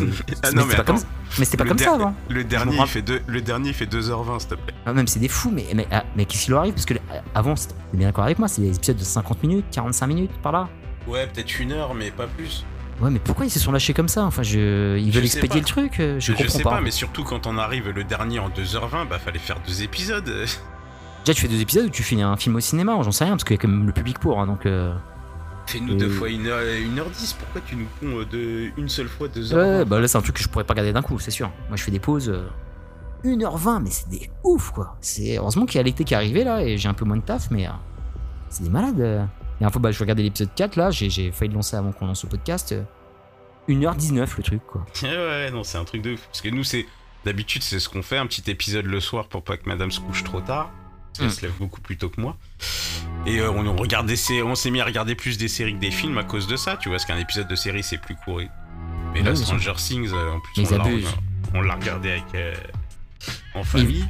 Ah 0.43 0.51
non, 0.53 0.63
mais 0.67 0.71
c'était 0.71 0.77
pas 0.77 0.83
comme, 0.85 0.97
mais 1.39 1.45
c'était 1.45 1.57
pas 1.57 1.65
Le 1.65 1.69
comme 1.71 1.79
ça 1.79 1.95
avant. 1.95 2.15
Le 2.29 2.45
dernier, 2.45 2.77
il 2.79 2.87
fait 2.87 3.03
deux- 3.03 3.23
le 3.27 3.41
dernier, 3.41 3.73
fait 3.73 3.87
2h20, 3.87 4.39
s'il 4.41 4.49
te 4.51 4.55
plaît. 4.57 4.75
Ah, 4.85 4.93
même 4.93 5.07
c'est 5.07 5.21
des 5.21 5.29
fous, 5.29 5.51
mais, 5.51 5.65
mais, 5.75 5.87
ah, 5.91 6.05
mais 6.17 6.25
qu'est-ce 6.27 6.45
qui 6.47 6.51
leur 6.51 6.61
arrive? 6.61 6.75
Parce 6.75 6.85
que 6.87 6.95
euh, 6.95 6.99
avant, 7.35 7.57
c'était 7.57 7.75
t'es 7.91 7.97
bien 7.97 8.09
d'accord 8.09 8.25
avec 8.25 8.39
moi, 8.39 8.49
c'est 8.49 8.61
des 8.63 8.75
épisodes 8.77 8.97
de 8.97 9.05
50 9.05 9.43
minutes, 9.43 9.65
45 9.71 10.07
minutes 10.07 10.33
par 10.43 10.53
là. 10.53 10.69
Ouais, 11.07 11.27
peut-être 11.27 11.59
une 11.61 11.73
heure, 11.73 11.95
mais 11.95 12.11
pas 12.11 12.27
plus. 12.27 12.65
Ouais, 13.01 13.11
mais 13.11 13.19
pourquoi 13.21 13.47
ils 13.47 13.51
se 13.51 13.59
sont 13.59 13.73
lâchés 13.73 13.95
comme 13.95 14.09
ça? 14.09 14.25
Enfin, 14.25 14.43
je... 14.43 14.99
ils 14.99 15.11
veulent 15.11 15.25
expédier 15.25 15.61
le 15.61 15.67
truc 15.67 15.99
euh, 16.01 16.21
Je, 16.21 16.27
Je, 16.27 16.33
je 16.33 16.37
comprends 16.43 16.59
sais 16.59 16.63
pas. 16.65 16.71
pas. 16.73 16.81
mais 16.83 16.91
surtout 16.91 17.25
quand 17.25 17.47
on 17.47 17.57
arrive 17.57 17.89
le 17.89 18.05
dernier 18.05 18.39
en 18.41 18.51
2h20, 18.51 19.09
bah 19.09 19.19
fallait 19.19 19.39
faire 19.39 19.57
deux 19.67 19.83
épisodes. 19.83 20.25
Déjà, 21.25 21.35
tu 21.35 21.41
fais 21.43 21.49
deux 21.49 21.61
épisodes 21.61 21.87
ou 21.87 21.91
tu 21.91 22.03
fais 22.03 22.21
un 22.21 22.37
film 22.37 22.57
au 22.57 22.61
cinéma? 22.61 22.99
J'en 23.03 23.13
sais 23.13 23.25
rien, 23.25 23.33
parce 23.35 23.45
qu'il 23.45 23.57
y 23.57 23.59
a 23.59 23.63
quand 23.63 23.69
même 23.69 23.87
le 23.87 23.93
public 23.93 24.19
pour. 24.19 24.41
hein, 24.41 24.47
donc, 24.47 24.67
euh, 24.67 24.95
Fais-nous 25.71 25.93
Euh. 25.95 25.97
deux 25.99 26.09
fois 26.11 26.29
1h10, 26.29 27.37
pourquoi 27.39 27.61
tu 27.67 27.77
nous 27.77 27.87
ponds 28.01 28.21
euh, 28.21 28.25
de 28.25 28.71
une 28.77 28.89
seule 28.89 29.09
fois 29.09 29.29
2h20 29.29 29.55
Ouais, 29.57 29.85
bah 29.85 30.01
là, 30.01 30.09
c'est 30.09 30.19
un 30.19 30.23
truc 30.23 30.37
que 30.37 30.43
je 30.43 30.49
pourrais 30.49 30.65
pas 30.65 30.73
regarder 30.75 30.93
d'un 30.93 31.03
coup, 31.03 31.19
c'est 31.19 31.31
sûr. 31.31 31.51
Moi, 31.69 31.77
je 31.77 31.83
fais 31.85 31.91
des 31.91 32.01
pauses. 32.01 32.29
euh, 32.29 32.49
1h20, 33.25 33.83
mais 33.83 33.91
c'est 33.91 34.09
des 34.09 34.31
ouf, 34.45 34.71
quoi. 34.71 34.97
C'est 35.01 35.37
heureusement 35.39 35.67
qu'il 35.67 35.77
y 35.77 35.81
a 35.81 35.83
l'été 35.83 36.05
qui 36.05 36.15
est 36.15 36.17
arrivé 36.17 36.43
là, 36.45 36.63
et 36.65 36.77
j'ai 36.79 36.89
un 36.89 36.95
peu 36.95 37.05
moins 37.05 37.17
de 37.19 37.23
taf, 37.23 37.51
mais 37.51 37.67
euh, 37.67 37.71
c'est 38.49 38.63
des 38.65 38.71
malades. 38.71 39.01
euh. 39.01 39.25
Et 39.61 39.65
un 39.65 39.71
fois, 39.71 39.81
bah, 39.83 39.93
je 39.93 39.99
regardais 40.01 40.23
l'épisode 40.23 40.49
4, 40.55 40.77
là, 40.77 40.91
j'ai, 40.91 41.11
j'ai 41.11 41.31
failli 41.33 41.51
le 41.51 41.55
lancer 41.57 41.77
avant 41.77 41.93
qu'on 41.93 42.07
lance 42.07 42.25
le 42.25 42.31
podcast. 42.31 42.73
euh, 42.73 42.83
1h19 43.69 44.37
le 44.39 44.43
truc, 44.43 44.63
quoi. 44.67 44.85
Ouais, 45.03 45.09
ouais, 45.11 45.51
non, 45.51 45.63
c'est 45.63 45.79
un 45.79 45.85
truc 45.85 46.03
de 46.03 46.17
fou. 46.17 46.23
Parce 46.27 46.41
que 46.41 46.49
nous, 46.49 46.65
c'est. 46.65 46.87
D'habitude, 47.27 47.63
c'est 47.63 47.79
ce 47.79 47.91
qu'on 47.91 48.01
fait, 48.03 48.17
un 48.17 48.27
petit 48.27 48.51
épisode 48.51 48.87
le 48.87 48.99
soir 48.99 49.27
pour 49.29 49.43
pas 49.45 49.59
que 49.59 49.69
madame 49.69 49.91
se 49.91 50.01
couche 50.01 50.25
trop 50.25 50.41
tard. 50.41 50.71
Parce 51.19 51.19
qu'elle 51.19 51.27
Mm. 51.27 51.31
se 51.31 51.43
lève 51.43 51.53
beaucoup 51.59 51.81
plus 51.81 51.97
tôt 51.97 52.09
que 52.09 52.21
moi. 52.21 52.37
Et 53.27 53.39
euh, 53.41 53.51
on, 53.51 53.67
on 53.67 53.77
regarde 53.77 54.07
des 54.07 54.17
sé- 54.17 54.43
on 54.43 54.55
s'est 54.55 54.71
mis 54.71 54.81
à 54.81 54.85
regarder 54.85 55.15
plus 55.15 55.37
des 55.39 55.49
séries 55.49 55.75
que 55.75 55.81
des 55.81 55.91
films 55.91 56.17
à 56.19 56.25
cause 56.25 56.47
de 56.47 56.57
ça, 56.57 56.77
tu 56.77 56.89
vois. 56.89 56.97
Parce 56.97 57.05
qu'un 57.07 57.19
épisode 57.19 57.49
de 57.49 57.55
série, 57.57 57.83
c'est 57.83 57.99
plus 57.99 58.15
court. 58.17 58.41
et- 58.41 58.49
Mais 59.13 59.23
là, 59.23 59.35
Stranger 59.35 59.75
Things, 59.77 60.11
euh, 60.13 60.33
en 60.33 60.41
plus, 60.41 60.53
on 61.53 61.63
l'a, 61.63 61.75
regardé 61.75 62.11
avec. 62.13 62.25
euh, 62.35 62.55
en 63.55 63.65
famille. 63.65 64.05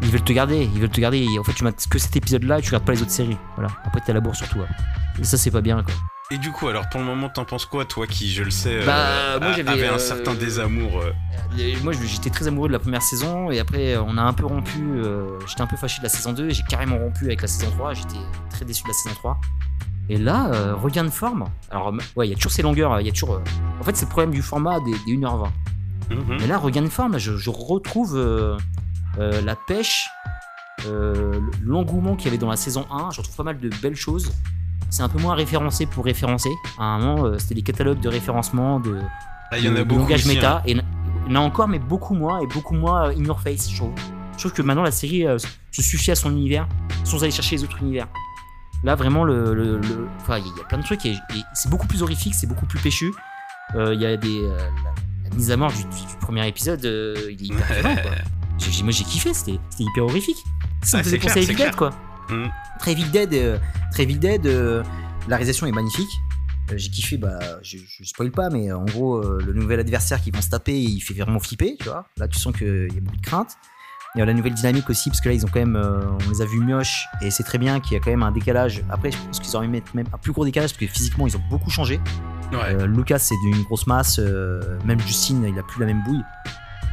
Ils 0.00 0.08
veulent 0.10 0.22
te 0.22 0.32
garder, 0.32 0.62
ils 0.72 0.80
veulent 0.80 0.88
te 0.90 1.00
garder. 1.00 1.18
Et 1.18 1.38
en 1.40 1.42
fait, 1.44 1.52
tu 1.54 1.64
mates 1.64 1.84
que 1.90 1.98
cet 1.98 2.14
épisode-là 2.16 2.60
et 2.60 2.62
tu 2.62 2.68
regardes 2.68 2.84
pas 2.84 2.92
les 2.92 3.02
autres 3.02 3.10
séries. 3.10 3.36
Voilà. 3.56 3.70
Après, 3.84 4.00
t'es 4.00 4.12
à 4.12 4.14
la 4.14 4.20
bourre 4.20 4.36
sur 4.36 4.48
toi. 4.48 4.66
Et 5.20 5.24
ça, 5.24 5.36
c'est 5.36 5.50
pas 5.50 5.60
bien, 5.60 5.82
quoi. 5.82 5.92
Et 6.30 6.36
du 6.36 6.52
coup, 6.52 6.68
alors 6.68 6.86
pour 6.90 7.00
le 7.00 7.06
moment, 7.06 7.30
t'en 7.30 7.46
penses 7.46 7.64
quoi, 7.64 7.86
toi 7.86 8.06
qui, 8.06 8.30
je 8.30 8.42
le 8.42 8.50
sais, 8.50 8.84
Bah, 8.84 8.94
euh, 8.96 9.38
moi, 9.40 9.48
a- 9.48 9.52
j'avais, 9.54 9.70
avait 9.70 9.86
un 9.88 9.94
euh, 9.94 9.98
certain 9.98 10.34
désamour 10.34 11.00
euh, 11.00 11.12
moi, 11.82 11.92
j'étais 11.94 12.28
très 12.28 12.46
amoureux 12.46 12.68
de 12.68 12.74
la 12.74 12.78
première 12.78 13.00
saison. 13.02 13.50
Et 13.50 13.58
après, 13.58 13.96
on 13.96 14.18
a 14.18 14.22
un 14.22 14.34
peu 14.34 14.44
rompu. 14.44 15.00
j'étais 15.46 15.62
un 15.62 15.66
peu 15.66 15.76
fâché 15.76 15.98
de 15.98 16.02
la 16.04 16.08
saison 16.10 16.32
2. 16.34 16.50
et 16.50 16.52
J'ai 16.54 16.62
carrément 16.64 16.98
rompu 16.98 17.24
avec 17.24 17.40
la 17.40 17.48
saison 17.48 17.70
3. 17.72 17.94
J'étais 17.94 18.18
très 18.50 18.64
déçu 18.66 18.82
de 18.82 18.88
la 18.88 18.94
saison 18.94 19.14
3. 19.14 19.40
Et 20.10 20.18
là, 20.18 20.50
euh, 20.52 20.74
regain 20.74 21.04
de 21.04 21.08
forme. 21.10 21.46
Alors, 21.70 21.92
ouais, 22.16 22.26
il 22.28 22.30
y 22.30 22.32
a 22.32 22.36
toujours 22.36 22.52
ces 22.52 22.62
longueurs. 22.62 23.00
Il 23.00 23.06
y 23.06 23.10
a 23.10 23.12
toujours. 23.12 23.34
euh, 23.36 23.40
En 23.80 23.82
fait, 23.82 23.96
c'est 23.96 24.04
le 24.04 24.10
problème 24.10 24.30
du 24.30 24.42
format 24.42 24.78
des, 24.80 24.92
des 25.06 25.16
1h20. 25.16 25.48
mhm. 26.10 26.36
Mais 26.40 26.46
là, 26.46 26.58
regain 26.58 26.82
de 26.82 26.88
forme, 26.88 27.12
là, 27.12 27.18
je, 27.18 27.36
je 27.36 27.50
retrouve 27.50 28.14
euh, 28.16 28.56
la 29.18 29.56
pêche, 29.56 30.08
l'engouement 31.64 32.14
qu'il 32.14 32.26
y 32.26 32.28
avait 32.28 32.38
dans 32.38 32.50
la 32.50 32.56
saison 32.56 32.86
1. 32.90 33.10
Je 33.12 33.20
retrouve 33.20 33.36
pas 33.36 33.42
mal 33.44 33.58
de 33.58 33.70
belles 33.82 33.96
choses. 33.96 34.30
C'est 34.90 35.02
un 35.02 35.08
peu 35.08 35.18
moins 35.20 35.34
référencé 35.34 35.86
pour 35.86 36.04
référencer. 36.04 36.50
À 36.78 36.84
un 36.84 36.98
moment, 36.98 37.38
c'était 37.38 37.54
les 37.54 37.62
catalogues 37.62 38.00
de 38.00 38.08
référencement, 38.08 38.80
de, 38.80 39.00
il 39.56 39.64
y 39.64 39.68
en 39.68 39.72
de- 39.72 39.76
a 39.76 39.78
de 39.80 39.84
beaucoup. 39.84 40.00
langage 40.02 40.20
aussi, 40.26 40.34
méta. 40.36 40.56
hein. 40.58 40.62
Et 40.66 40.72
il 40.72 41.32
y 41.32 41.36
en 41.36 41.40
a 41.40 41.44
encore, 41.44 41.68
mais 41.68 41.78
beaucoup 41.78 42.14
moins, 42.14 42.40
et 42.40 42.46
beaucoup 42.46 42.74
moins 42.74 43.08
euh, 43.08 43.14
in 43.18 43.24
your 43.24 43.40
face, 43.40 43.70
je 43.70 43.76
trouve. 43.76 43.92
Je 44.34 44.38
trouve 44.38 44.52
que 44.52 44.62
maintenant, 44.62 44.82
la 44.84 44.90
série 44.90 45.26
euh, 45.26 45.36
se 45.72 45.82
suffit 45.82 46.10
à 46.10 46.14
son 46.14 46.30
univers, 46.30 46.66
sans 47.04 47.22
aller 47.22 47.32
chercher 47.32 47.56
les 47.56 47.64
autres 47.64 47.82
univers. 47.82 48.06
Là, 48.84 48.94
vraiment, 48.94 49.24
le, 49.24 49.52
le- 49.54 49.78
le- 49.78 50.08
enfin, 50.20 50.38
il 50.38 50.46
y 50.46 50.60
a 50.60 50.64
plein 50.68 50.78
de 50.78 50.84
trucs, 50.84 51.04
et, 51.04 51.10
et 51.12 51.42
c'est 51.54 51.68
beaucoup 51.70 51.86
plus 51.86 52.02
horrifique, 52.02 52.34
c'est 52.34 52.46
beaucoup 52.46 52.66
plus 52.66 52.78
péchu. 52.78 53.12
Euh, 53.74 53.92
Il 53.94 54.00
y 54.00 54.06
a 54.06 54.16
des. 54.16 54.40
euh, 54.44 54.56
la, 54.56 55.28
la 55.30 55.36
mise 55.36 55.50
à 55.50 55.56
mort 55.56 55.70
du, 55.72 55.82
du- 55.82 56.06
du 56.06 56.16
premier 56.20 56.46
épisode, 56.48 56.80
il 56.84 57.42
est 57.42 57.46
hyper 57.46 57.66
violent, 57.74 57.96
quoi. 58.02 58.10
J'ai- 58.58 58.82
moi, 58.82 58.90
j'ai 58.92 59.04
kiffé, 59.04 59.32
c'était 59.34 59.58
hyper 59.78 60.04
horrifique. 60.04 60.38
Ça 60.82 60.98
me 60.98 61.02
faisait 61.04 61.18
penser 61.18 61.40
à 61.40 61.42
Evil 61.42 61.70
quoi. 61.76 61.90
Mm. 62.30 62.46
Très 62.78 62.92
Evil 62.92 63.10
Dead, 63.10 63.34
euh, 63.34 63.58
très 63.92 64.04
Evil 64.04 64.18
Dead, 64.18 64.46
euh, 64.46 64.82
la 65.28 65.36
réalisation 65.36 65.66
est 65.66 65.72
magnifique. 65.72 66.10
Euh, 66.70 66.74
J'ai 66.76 66.90
kiffé, 66.90 67.16
bah, 67.16 67.38
je, 67.62 67.78
je 67.78 68.04
spoil 68.04 68.30
pas, 68.30 68.50
mais 68.50 68.70
en 68.72 68.84
gros, 68.84 69.22
le 69.22 69.52
nouvel 69.52 69.80
adversaire 69.80 70.20
qui 70.20 70.30
vont 70.30 70.42
se 70.42 70.50
taper, 70.50 70.78
il 70.78 71.00
fait 71.00 71.14
vraiment 71.14 71.40
flipper, 71.40 71.76
tu 71.78 71.88
vois. 71.88 72.06
Là, 72.16 72.28
tu 72.28 72.38
sens 72.38 72.54
qu'il 72.54 72.92
y 72.92 72.98
a 72.98 73.00
beaucoup 73.00 73.16
de 73.16 73.26
crainte. 73.26 73.56
Il 74.14 74.18
y 74.18 74.22
a 74.22 74.24
la 74.24 74.32
nouvelle 74.32 74.54
dynamique 74.54 74.88
aussi, 74.88 75.10
parce 75.10 75.20
que 75.20 75.28
là, 75.28 75.34
ils 75.34 75.44
ont 75.44 75.48
quand 75.52 75.60
même, 75.60 75.76
on 75.76 76.30
les 76.30 76.40
a 76.40 76.46
vus 76.46 76.60
mioches, 76.60 77.06
et 77.20 77.30
c'est 77.30 77.42
très 77.42 77.58
bien 77.58 77.78
qu'il 77.78 77.92
y 77.92 77.96
a 77.96 78.00
quand 78.00 78.10
même 78.10 78.22
un 78.22 78.32
décalage. 78.32 78.82
Après, 78.90 79.10
je 79.10 79.18
pense 79.18 79.38
qu'ils 79.38 79.54
auraient 79.54 79.68
mis 79.68 79.82
même 79.94 80.06
un 80.12 80.18
plus 80.18 80.32
gros 80.32 80.44
décalage, 80.44 80.70
parce 80.70 80.80
que 80.80 80.86
physiquement, 80.86 81.26
ils 81.26 81.36
ont 81.36 81.42
beaucoup 81.50 81.70
changé. 81.70 82.00
Ouais. 82.52 82.74
Euh, 82.74 82.86
Lucas, 82.86 83.18
c'est 83.18 83.34
d'une 83.44 83.62
grosse 83.64 83.86
masse, 83.86 84.18
euh, 84.18 84.78
même 84.84 84.98
Justine, 85.00 85.44
il 85.44 85.58
a 85.58 85.62
plus 85.62 85.80
la 85.80 85.86
même 85.86 86.02
bouille. 86.04 86.22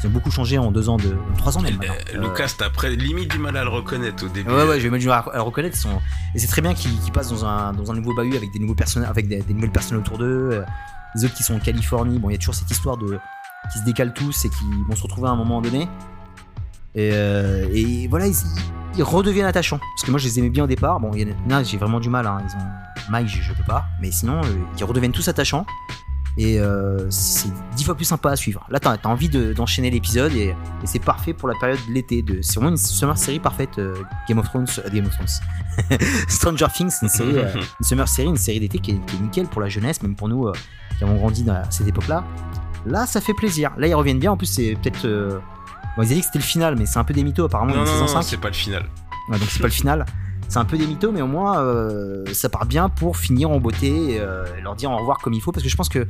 Ils 0.03 0.07
ont 0.07 0.09
beaucoup 0.11 0.31
changé 0.31 0.57
en 0.57 0.71
deux 0.71 0.89
ans, 0.89 0.97
de, 0.97 1.15
en 1.33 1.37
trois 1.37 1.57
ans 1.57 1.61
même. 1.61 1.77
maintenant. 1.77 1.93
Euh, 2.13 2.17
Euh, 2.17 2.21
Lucas, 2.21 2.53
t'as 2.57 2.65
après 2.65 2.89
limite 2.95 3.31
du 3.31 3.37
mal 3.39 3.55
à 3.57 3.63
le 3.63 3.69
reconnaître 3.69 4.25
au 4.25 4.29
début. 4.29 4.51
Ouais, 4.51 4.65
ouais, 4.67 4.79
j'ai 4.79 4.89
même 4.89 4.99
du 4.99 5.07
mal 5.07 5.23
à 5.31 5.35
le 5.37 5.41
reconnaître. 5.41 5.77
Et 6.35 6.39
c'est 6.39 6.47
très 6.47 6.61
bien 6.61 6.73
qu'ils 6.73 6.97
qu'ils 6.99 7.11
passent 7.11 7.29
dans 7.31 7.45
un, 7.45 7.73
dans 7.73 7.91
un 7.91 7.95
nouveau 7.95 8.13
bahut 8.13 8.35
avec 8.35 8.51
des 8.51 8.59
nouveaux 8.59 8.75
personnages, 8.75 9.09
avec 9.09 9.27
des, 9.27 9.41
des 9.41 9.53
nouvelles 9.53 9.71
personnes 9.71 9.97
autour 9.97 10.17
d'eux. 10.17 10.49
euh, 10.51 10.63
Les 11.15 11.25
autres 11.25 11.33
qui 11.33 11.43
sont 11.43 11.55
en 11.55 11.59
Californie. 11.59 12.19
Bon, 12.19 12.29
il 12.29 12.33
y 12.33 12.35
a 12.35 12.37
toujours 12.39 12.55
cette 12.55 12.69
histoire 12.69 12.97
de 12.97 13.17
qui 13.71 13.79
se 13.79 13.83
décalent 13.85 14.13
tous 14.13 14.45
et 14.45 14.49
qui 14.49 14.65
vont 14.87 14.95
se 14.95 15.01
retrouver 15.03 15.27
à 15.27 15.31
un 15.31 15.35
moment 15.35 15.59
donné. 15.61 15.87
Et, 16.93 17.09
euh, 17.13 17.67
et 17.73 18.07
voilà, 18.07 18.27
ils, 18.27 18.35
ils 18.97 19.03
redeviennent 19.03 19.47
attachants. 19.47 19.79
Parce 19.79 20.03
que 20.05 20.11
moi, 20.11 20.19
je 20.19 20.25
les 20.25 20.39
aimais 20.39 20.49
bien 20.49 20.65
au 20.65 20.67
départ. 20.67 20.99
Bon, 20.99 21.11
il 21.15 21.27
y 21.29 21.33
en 21.53 21.57
a, 21.57 21.63
j'ai 21.63 21.77
vraiment 21.77 21.99
du 21.99 22.09
mal. 22.09 22.27
hein, 22.27 22.37
Ils 22.47 22.55
ont 22.55 23.09
Mike, 23.09 23.27
je, 23.27 23.41
je 23.41 23.53
peux 23.53 23.63
pas. 23.63 23.85
Mais 24.01 24.11
sinon, 24.11 24.41
euh, 24.43 24.47
ils 24.77 24.83
redeviennent 24.83 25.11
tous 25.11 25.27
attachants. 25.27 25.65
Et 26.37 26.59
euh, 26.59 27.09
c'est 27.09 27.47
dix 27.77 27.85
fois 27.85 27.95
plus 27.95 28.03
sympa 28.05 28.29
à 28.31 28.35
suivre. 28.35 28.65
Là, 28.69 28.79
t'as 28.79 28.97
as 29.01 29.07
envie 29.07 29.29
de- 29.29 29.53
d'enchaîner 29.53 29.89
l'épisode 29.89 30.33
et, 30.33 30.47
et 30.49 30.55
c'est 30.85 30.99
parfait 30.99 31.33
pour 31.33 31.47
la 31.47 31.55
période 31.59 31.79
de 31.87 31.93
l'été. 31.93 32.23
C'est 32.41 32.55
vraiment 32.55 32.71
une 32.71 32.77
summer 32.77 33.17
série 33.17 33.39
parfaite. 33.39 33.79
euh, 33.79 33.95
Game 34.27 34.39
of 34.39 34.45
Thrones, 34.49 34.65
euh, 34.79 34.89
Game 34.91 35.05
of 35.05 35.13
Thrones. 35.13 35.99
Stranger 36.27 36.67
Things, 36.73 36.93
une 37.01 37.09
série, 37.09 37.35
une 37.79 37.85
summer 37.85 38.07
série, 38.07 38.27
une 38.29 38.35
série 38.37 38.59
d'été 38.59 38.79
qui, 38.79 38.91
est- 38.91 39.05
qui 39.05 39.15
est 39.15 39.19
nickel 39.19 39.47
pour 39.47 39.61
la 39.61 39.69
jeunesse, 39.69 40.01
même 40.01 40.15
pour 40.15 40.27
nous 40.27 40.51
qui 40.97 41.03
avons 41.03 41.15
grandi 41.15 41.43
dans 41.43 41.61
cette 41.69 41.87
époque-là. 41.87 42.23
Là, 42.85 43.05
ça 43.05 43.21
fait 43.21 43.33
plaisir. 43.33 43.71
Là, 43.77 43.87
ils 43.87 43.95
reviennent 43.95 44.19
bien. 44.19 44.31
En 44.33 44.37
plus, 44.37 44.45
c'est 44.47 44.77
peut-être. 44.81 45.07
Bon, 45.97 46.03
ils 46.03 46.05
avaient 46.05 46.15
dit 46.15 46.19
que 46.19 46.25
c'était 46.27 46.39
le 46.39 46.43
final, 46.43 46.75
mais 46.77 46.85
c'est 46.85 46.99
un 46.99 47.03
peu 47.05 47.13
des 47.13 47.23
mythos 47.23 47.45
apparemment. 47.45 47.73
non, 47.73 47.85
non, 47.85 47.99
non, 48.01 48.07
5. 48.07 48.21
c'est 48.23 48.37
pas 48.37 48.49
le 48.49 48.53
final. 48.53 48.83
Ouais, 49.29 49.39
donc 49.39 49.47
c'est 49.49 49.59
pas 49.59 49.67
le 49.67 49.73
final. 49.73 50.05
C'est 50.47 50.59
un 50.59 50.65
peu 50.65 50.77
des 50.77 50.87
mythos, 50.87 51.11
mais 51.11 51.21
au 51.21 51.27
moins 51.27 51.59
euh, 51.61 52.23
ça 52.33 52.49
part 52.49 52.65
bien 52.65 52.87
pour 52.87 53.17
finir 53.17 53.49
en 53.49 53.59
beauté 53.59 54.13
et 54.13 54.19
euh, 54.21 54.45
leur 54.61 54.75
dire 54.75 54.91
au 54.91 54.97
revoir 54.97 55.17
comme 55.17 55.33
il 55.33 55.41
faut. 55.41 55.51
Parce 55.51 55.63
que 55.63 55.69
je 55.69 55.75
pense 55.75 55.89
que, 55.89 56.07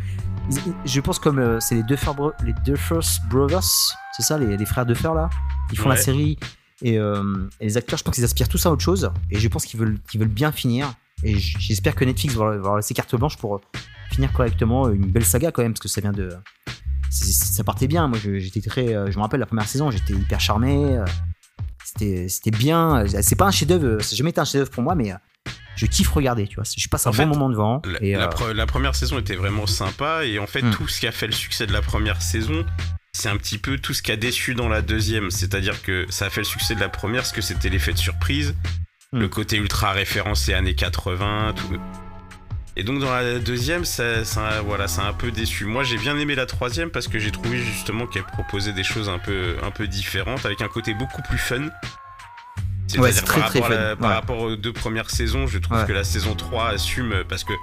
ils- 0.52 0.74
je 0.86 1.02
pense 1.02 1.18
comme 1.20 1.40
euh, 1.40 1.60
c'est 1.60 1.76
les 1.76 1.84
Bro- 1.84 2.34
les 2.44 2.54
Duffer 2.64 3.00
Brothers, 3.30 3.64
c'est 3.64 4.22
ça, 4.24 4.38
les, 4.38 4.56
les 4.58 4.66
frères 4.66 4.86
Duffer 4.86 5.12
là, 5.16 5.30
qui 5.70 5.76
font 5.78 5.90
la 5.90 5.96
série 6.02 6.38
et, 6.82 6.96
et 6.96 7.66
les 7.66 7.78
acteurs, 7.78 7.98
je 7.98 8.04
pense 8.04 8.14
qu'ils 8.16 8.24
aspirent 8.26 8.50
tous 8.50 8.64
à 8.66 8.72
autre 8.72 8.84
chose 8.84 9.10
et 9.32 9.40
je 9.40 9.48
pense 9.48 9.66
qu'ils 9.66 9.80
veulent, 9.80 9.98
qu'ils 10.10 10.20
veulent 10.20 10.30
bien 10.30 10.52
finir. 10.52 10.94
Et 11.24 11.38
j'espère 11.40 11.96
que 11.96 12.04
Netflix 12.06 12.36
va 12.36 12.56
leur- 12.56 12.76
laisser 12.76 12.94
carte 12.94 13.16
blanche 13.16 13.38
pour 13.38 13.62
finir 14.12 14.32
correctement 14.34 14.90
une 14.90 15.06
belle 15.08 15.26
saga 15.26 15.52
quand 15.52 15.64
même, 15.64 15.72
parce 15.74 15.82
que 15.82 15.88
ça 15.88 16.02
vient 16.02 16.12
de. 16.12 16.30
Ça 17.10 17.64
partait 17.64 17.88
bien. 17.88 18.08
Moi, 18.10 18.18
j'étais 18.22 18.60
très. 18.62 18.88
Je 18.88 19.18
me 19.18 19.22
rappelle 19.22 19.40
la 19.40 19.46
première 19.46 19.68
saison, 19.68 19.90
j'étais 19.90 20.14
hyper 20.14 20.40
charmé. 20.42 21.00
C'était 21.86 22.52
bien. 22.52 23.06
C'est 23.22 23.36
pas 23.36 23.46
un 23.46 23.52
chef-d'œuvre, 23.52 24.02
ça 24.02 24.16
jamais 24.16 24.32
été 24.32 24.40
un 24.42 24.46
chef-d'œuvre 24.46 24.72
pour 24.72 24.84
moi, 24.84 24.96
mais 24.96 25.12
euh, 25.12 25.16
je 25.76 25.86
kiffe 25.86 26.10
regarder, 26.10 26.48
tu 26.48 26.56
vois. 26.56 26.64
Je 26.78 26.88
passe 26.88 27.06
un 27.06 27.10
En 27.10 27.14
bon 27.14 27.18
fait, 27.18 27.26
moment 27.26 27.50
devant. 27.50 27.82
La, 27.86 28.02
et, 28.04 28.14
la 28.14 28.26
euh, 28.26 28.30
pre- 28.30 28.52
la 28.52 28.66
première 28.66 28.96
saison 28.96 29.20
était 29.20 29.36
vraiment 29.36 29.68
sympa 29.68 30.26
et 30.26 30.40
en 30.40 30.48
fait 30.48 30.62
Hmm. 30.64 30.72
tout 30.72 30.88
ce 30.88 31.00
qui 31.00 31.08
a 31.08 31.12
fait 31.12 31.28
le 31.28 31.34
succès 31.34 31.68
de 31.68 31.74
la 31.74 31.82
première 31.82 32.22
saison, 32.22 32.66
c'est 33.14 33.30
un 33.30 33.38
petit 33.38 33.58
peu 33.58 33.78
tout 33.78 33.94
ce 33.94 34.02
qui 34.02 34.12
a 34.12 34.16
déçu 34.18 34.56
dans 34.56 34.68
la 34.70 34.82
deuxième. 34.82 35.30
C'est-à-dire 35.32 35.82
que 35.84 36.06
ça 36.10 36.26
a 36.26 36.30
fait 36.30 36.42
le 36.42 36.46
succès 36.46 36.76
de 36.76 36.80
la 36.82 36.90
première, 36.90 37.22
parce 37.22 37.32
que 37.34 37.42
c'était 37.42 37.70
l'effet 37.70 37.94
de 37.94 37.98
surprise, 37.98 38.56
Hmm. 39.14 39.20
le 39.20 39.28
côté 39.30 39.58
ultra 39.58 39.92
référencé 39.92 40.54
années 40.54 40.74
80, 40.76 41.54
tout. 41.56 41.78
Et 42.78 42.84
donc 42.84 43.00
dans 43.00 43.12
la 43.14 43.40
deuxième, 43.40 43.86
ça, 43.86 44.26
ça- 44.26 44.62
voilà, 44.62 44.88
ça 44.88 45.04
a 45.04 45.06
un 45.08 45.14
peu 45.14 45.32
déçu. 45.32 45.66
Moi 45.66 45.84
j'ai 45.84 45.98
bien 45.98 46.18
aimé 46.20 46.36
la 46.36 46.46
troisième 46.46 46.90
parce 46.90 47.08
que 47.08 47.20
j'ai 47.20 47.32
trouvé 47.32 47.58
justement 47.58 48.06
qu'elle 48.06 48.24
proposait 48.26 48.74
des 48.74 48.84
choses 48.84 49.08
un 49.10 49.20
peu, 49.20 49.56
un 49.64 49.72
peu 49.72 49.88
différentes, 49.88 50.46
avec 50.46 50.62
un 50.62 50.68
côté 50.68 50.94
beaucoup 50.94 51.22
plus 51.22 51.38
fun. 51.38 51.62
Ouais, 51.62 51.70
C'est-à-dire 52.88 53.14
c'est 53.14 53.22
très, 53.26 53.40
par, 53.42 53.50
très 53.50 53.60
rapport 53.62 53.78
la- 53.78 53.96
par 53.96 54.10
ouais. 54.10 54.16
rapport 54.16 54.40
aux 54.40 54.56
deux 54.56 54.74
premières 54.74 55.10
saisons, 55.10 55.48
je 55.48 55.58
trouve 55.58 55.78
Ouais. 55.78 55.86
que 55.86 55.94
la 55.94 56.04
saison 56.04 56.36
3 56.36 56.70
assume 56.70 57.24
parce 57.30 57.44
que 57.44 57.54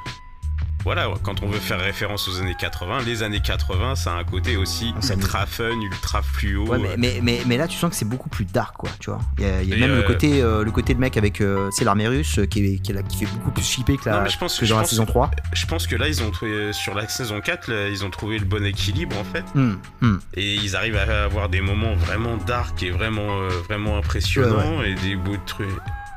voilà, 0.85 1.09
quand 1.23 1.43
on 1.43 1.49
veut 1.49 1.59
faire 1.61 1.79
référence 1.81 2.29
aux 2.29 2.41
années 2.41 2.57
80, 2.59 3.03
les 3.07 3.23
années 3.23 3.41
80, 3.41 3.95
ça 3.95 4.13
a 4.15 4.19
un 4.19 4.25
côté 4.25 4.57
aussi 4.57 4.93
Ah, 5.01 5.15
ultra 5.15 5.47
fun, 5.47 5.71
ultra 5.81 6.23
fluo. 6.23 6.67
Ouais, 6.67 6.79
mais, 6.79 6.97
mais, 6.99 7.21
mais, 7.23 7.41
mais 7.47 7.57
là, 7.57 7.69
tu 7.69 7.77
sens 7.79 7.91
que 7.91 7.97
c'est 7.97 8.05
beaucoup 8.09 8.29
plus 8.29 8.45
dark, 8.45 8.77
quoi, 8.77 8.91
tu 8.99 9.11
vois. 9.11 9.21
Il 9.39 9.45
y 9.45 9.47
a, 9.49 9.63
y 9.63 9.81
même 9.81 9.91
le 9.91 9.99
euh, 9.99 10.03
côté, 10.07 10.43
euh, 10.43 10.65
le 10.65 10.71
côté 10.71 10.95
de 10.95 10.99
mec 11.01 11.17
avec, 11.17 11.41
euh, 11.41 11.69
c'est 11.71 11.85
l'armée 11.85 12.09
russe 12.09 12.39
euh, 12.41 12.47
qui, 12.47 12.65
est, 12.65 12.79
qui, 12.79 12.93
est 12.93 12.95
là- 12.95 13.03
qui 13.03 13.19
fait 13.25 13.33
beaucoup 13.33 13.51
plus 13.53 13.63
flipper 13.65 13.97
que, 13.97 14.09
la, 14.09 14.23
Non, 14.23 14.29
je 14.29 14.37
pense- 14.39 14.59
que 14.59 14.67
je 14.67 14.71
dans 14.71 14.77
la 14.77 14.83
pense- 14.83 14.91
saison 14.91 15.07
3. 15.07 15.31
Je 15.53 15.67
pense 15.67 15.87
que 15.87 15.95
là, 15.97 16.09
ils 16.09 16.23
ont 16.23 16.31
trouvé, 16.31 16.73
sur 16.73 16.95
la 16.95 17.07
saison 17.09 17.41
4, 17.41 17.69
là, 17.71 17.89
ils 17.89 18.05
ont 18.05 18.11
trouvé 18.11 18.39
le 18.39 18.45
bon 18.45 18.65
équilibre 18.65 19.17
en 19.19 19.25
fait. 19.25 19.45
Hmm, 19.55 19.75
hmm. 20.01 20.19
Et 20.35 20.55
ils 20.55 20.75
arrivent 20.77 20.97
à 20.97 21.25
avoir 21.25 21.49
des 21.49 21.61
moments 21.61 21.95
vraiment 21.95 22.37
dark 22.39 22.83
et 22.83 22.91
vraiment, 22.91 23.41
euh, 23.41 23.49
vraiment 23.69 23.97
impressionnants 23.99 24.83
et 24.83 24.95
des 24.97 25.17
beaux 25.17 25.37
trucs 25.47 25.69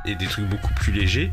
et 0.07 0.15
des 0.15 0.27
trucs 0.27 0.45
beaucoup 0.45 0.73
plus 0.75 0.91
légers. 0.91 1.31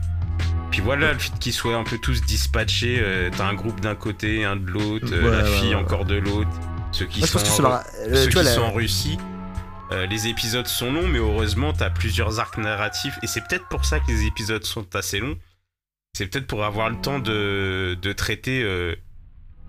Puis 0.72 0.80
voilà, 0.80 1.12
le 1.12 1.18
fait 1.18 1.38
qu'ils 1.38 1.52
soient 1.52 1.76
un 1.76 1.84
peu 1.84 1.98
tous 1.98 2.22
dispatchés, 2.22 2.98
euh, 3.00 3.30
t'as 3.36 3.46
un 3.46 3.54
groupe 3.54 3.80
d'un 3.80 3.94
côté, 3.94 4.44
un 4.44 4.56
de 4.56 4.68
l'autre, 4.70 5.06
euh, 5.12 5.22
Ouais, 5.30 5.36
la 5.36 5.44
fille 5.44 5.68
ouais. 5.68 5.74
encore 5.74 6.04
de 6.06 6.16
l'autre, 6.16 6.50
ceux 6.92 7.04
qui 7.06 7.20
Moi, 7.20 7.28
sont, 7.28 7.38
en- 7.38 7.44
sur 7.44 7.68
la, 7.68 7.84
euh, 8.06 8.14
ceux 8.24 8.28
tu 8.28 8.32
vois, 8.32 8.42
qui 8.42 8.48
la- 8.48 8.54
sont 8.54 8.62
en 8.62 8.72
Russie. 8.72 9.18
Euh, 9.92 10.06
les 10.06 10.26
épisodes 10.28 10.66
sont 10.66 10.90
longs, 10.90 11.06
mais 11.06 11.18
heureusement, 11.18 11.74
t'as 11.74 11.90
plusieurs 11.90 12.40
arcs 12.40 12.56
narratifs. 12.56 13.18
Et 13.22 13.26
c'est 13.26 13.42
peut-être 13.46 13.68
pour 13.68 13.84
ça 13.84 14.00
que 14.00 14.06
les 14.10 14.24
épisodes 14.26 14.64
sont 14.64 14.96
assez 14.96 15.20
longs. 15.20 15.36
C'est 16.16 16.26
peut-être 16.26 16.46
pour 16.46 16.64
avoir 16.64 16.88
le 16.88 16.96
temps 16.96 17.18
de, 17.18 17.96
de 18.00 18.12
traiter 18.14 18.66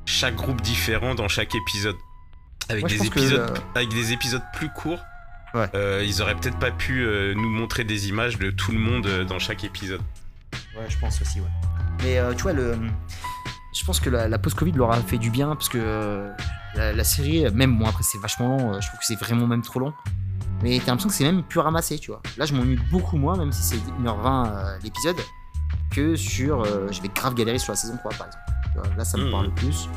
chaque 0.06 0.36
groupe 0.36 0.62
différent 0.62 1.16
dans 1.16 1.28
chaque 1.28 1.54
épisode. 1.56 1.96
Avec, 2.70 2.86
des 2.88 2.98
que, 2.98 3.04
épisodes, 3.08 3.54
avec 3.76 3.90
des 3.90 4.14
épisodes 4.14 4.42
plus 4.54 4.70
courts, 4.70 5.04
ils 5.76 6.22
auraient 6.22 6.36
peut-être 6.36 6.60
pas 6.60 6.72
pu 6.72 7.06
nous 7.36 7.50
montrer 7.50 7.84
des 7.84 8.08
images 8.08 8.38
de 8.40 8.50
tout 8.52 8.72
le 8.72 8.80
monde 8.80 9.26
dans 9.28 9.40
chaque 9.40 9.66
épisode. 9.66 10.02
Ouais, 10.78 10.86
je 10.90 10.98
pense 11.00 11.22
aussi, 11.22 11.40
ouais. 11.40 11.48
Mais 12.04 12.18
euh, 12.18 12.34
tu 12.34 12.44
vois, 12.44 12.54
le... 12.54 12.78
je 13.74 13.86
pense 13.86 14.00
que 14.00 14.10
la, 14.10 14.28
la 14.28 14.38
post-Covid 14.40 14.72
leur 14.74 14.92
a 14.92 14.98
fait 15.02 15.18
du 15.18 15.30
bien 15.30 15.50
parce 15.56 15.70
que 15.70 15.78
euh, 15.80 16.32
la, 16.76 16.94
la 16.94 17.04
série, 17.04 17.50
même 17.52 17.78
bon, 17.78 17.86
après 17.86 18.04
c'est 18.04 18.18
vachement 18.20 18.50
long, 18.50 18.74
euh, 18.74 18.82
je 18.82 18.88
trouve 18.88 19.00
que 19.00 19.06
c'est 19.06 19.20
vraiment 19.20 19.48
même 19.48 19.62
trop 19.62 19.80
long. 19.80 19.94
Mais 20.62 20.80
t'as 20.80 20.88
l'impression 20.88 21.10
que 21.10 21.16
c'est 21.16 21.26
même 21.26 21.44
plus 21.44 21.60
ramassé, 21.60 22.00
tu 22.00 22.12
vois. 22.12 22.22
Là, 22.38 22.46
je 22.46 22.54
m'ennuie 22.54 22.80
beaucoup 22.90 23.18
moins, 23.18 23.36
même 23.38 23.52
si 23.52 23.62
c'est 23.64 23.76
1h20 24.02 24.48
euh, 24.48 24.78
l'épisode. 24.84 25.18
que 25.92 26.16
sur 26.16 26.62
euh, 26.64 26.88
je 26.92 27.02
vais 27.02 27.10
grave 27.10 27.36
galérer 27.36 27.60
sur 27.60 27.72
la 27.74 27.76
saison 27.78 27.98
3 27.98 28.12
par 28.14 28.28
exemple. 28.28 28.44
Vois, 28.76 28.96
Là, 28.98 29.06
ça 29.06 29.18
me 29.18 29.26
Mhm. 29.26 29.32
parle 29.32 29.54
plus. 29.54 29.88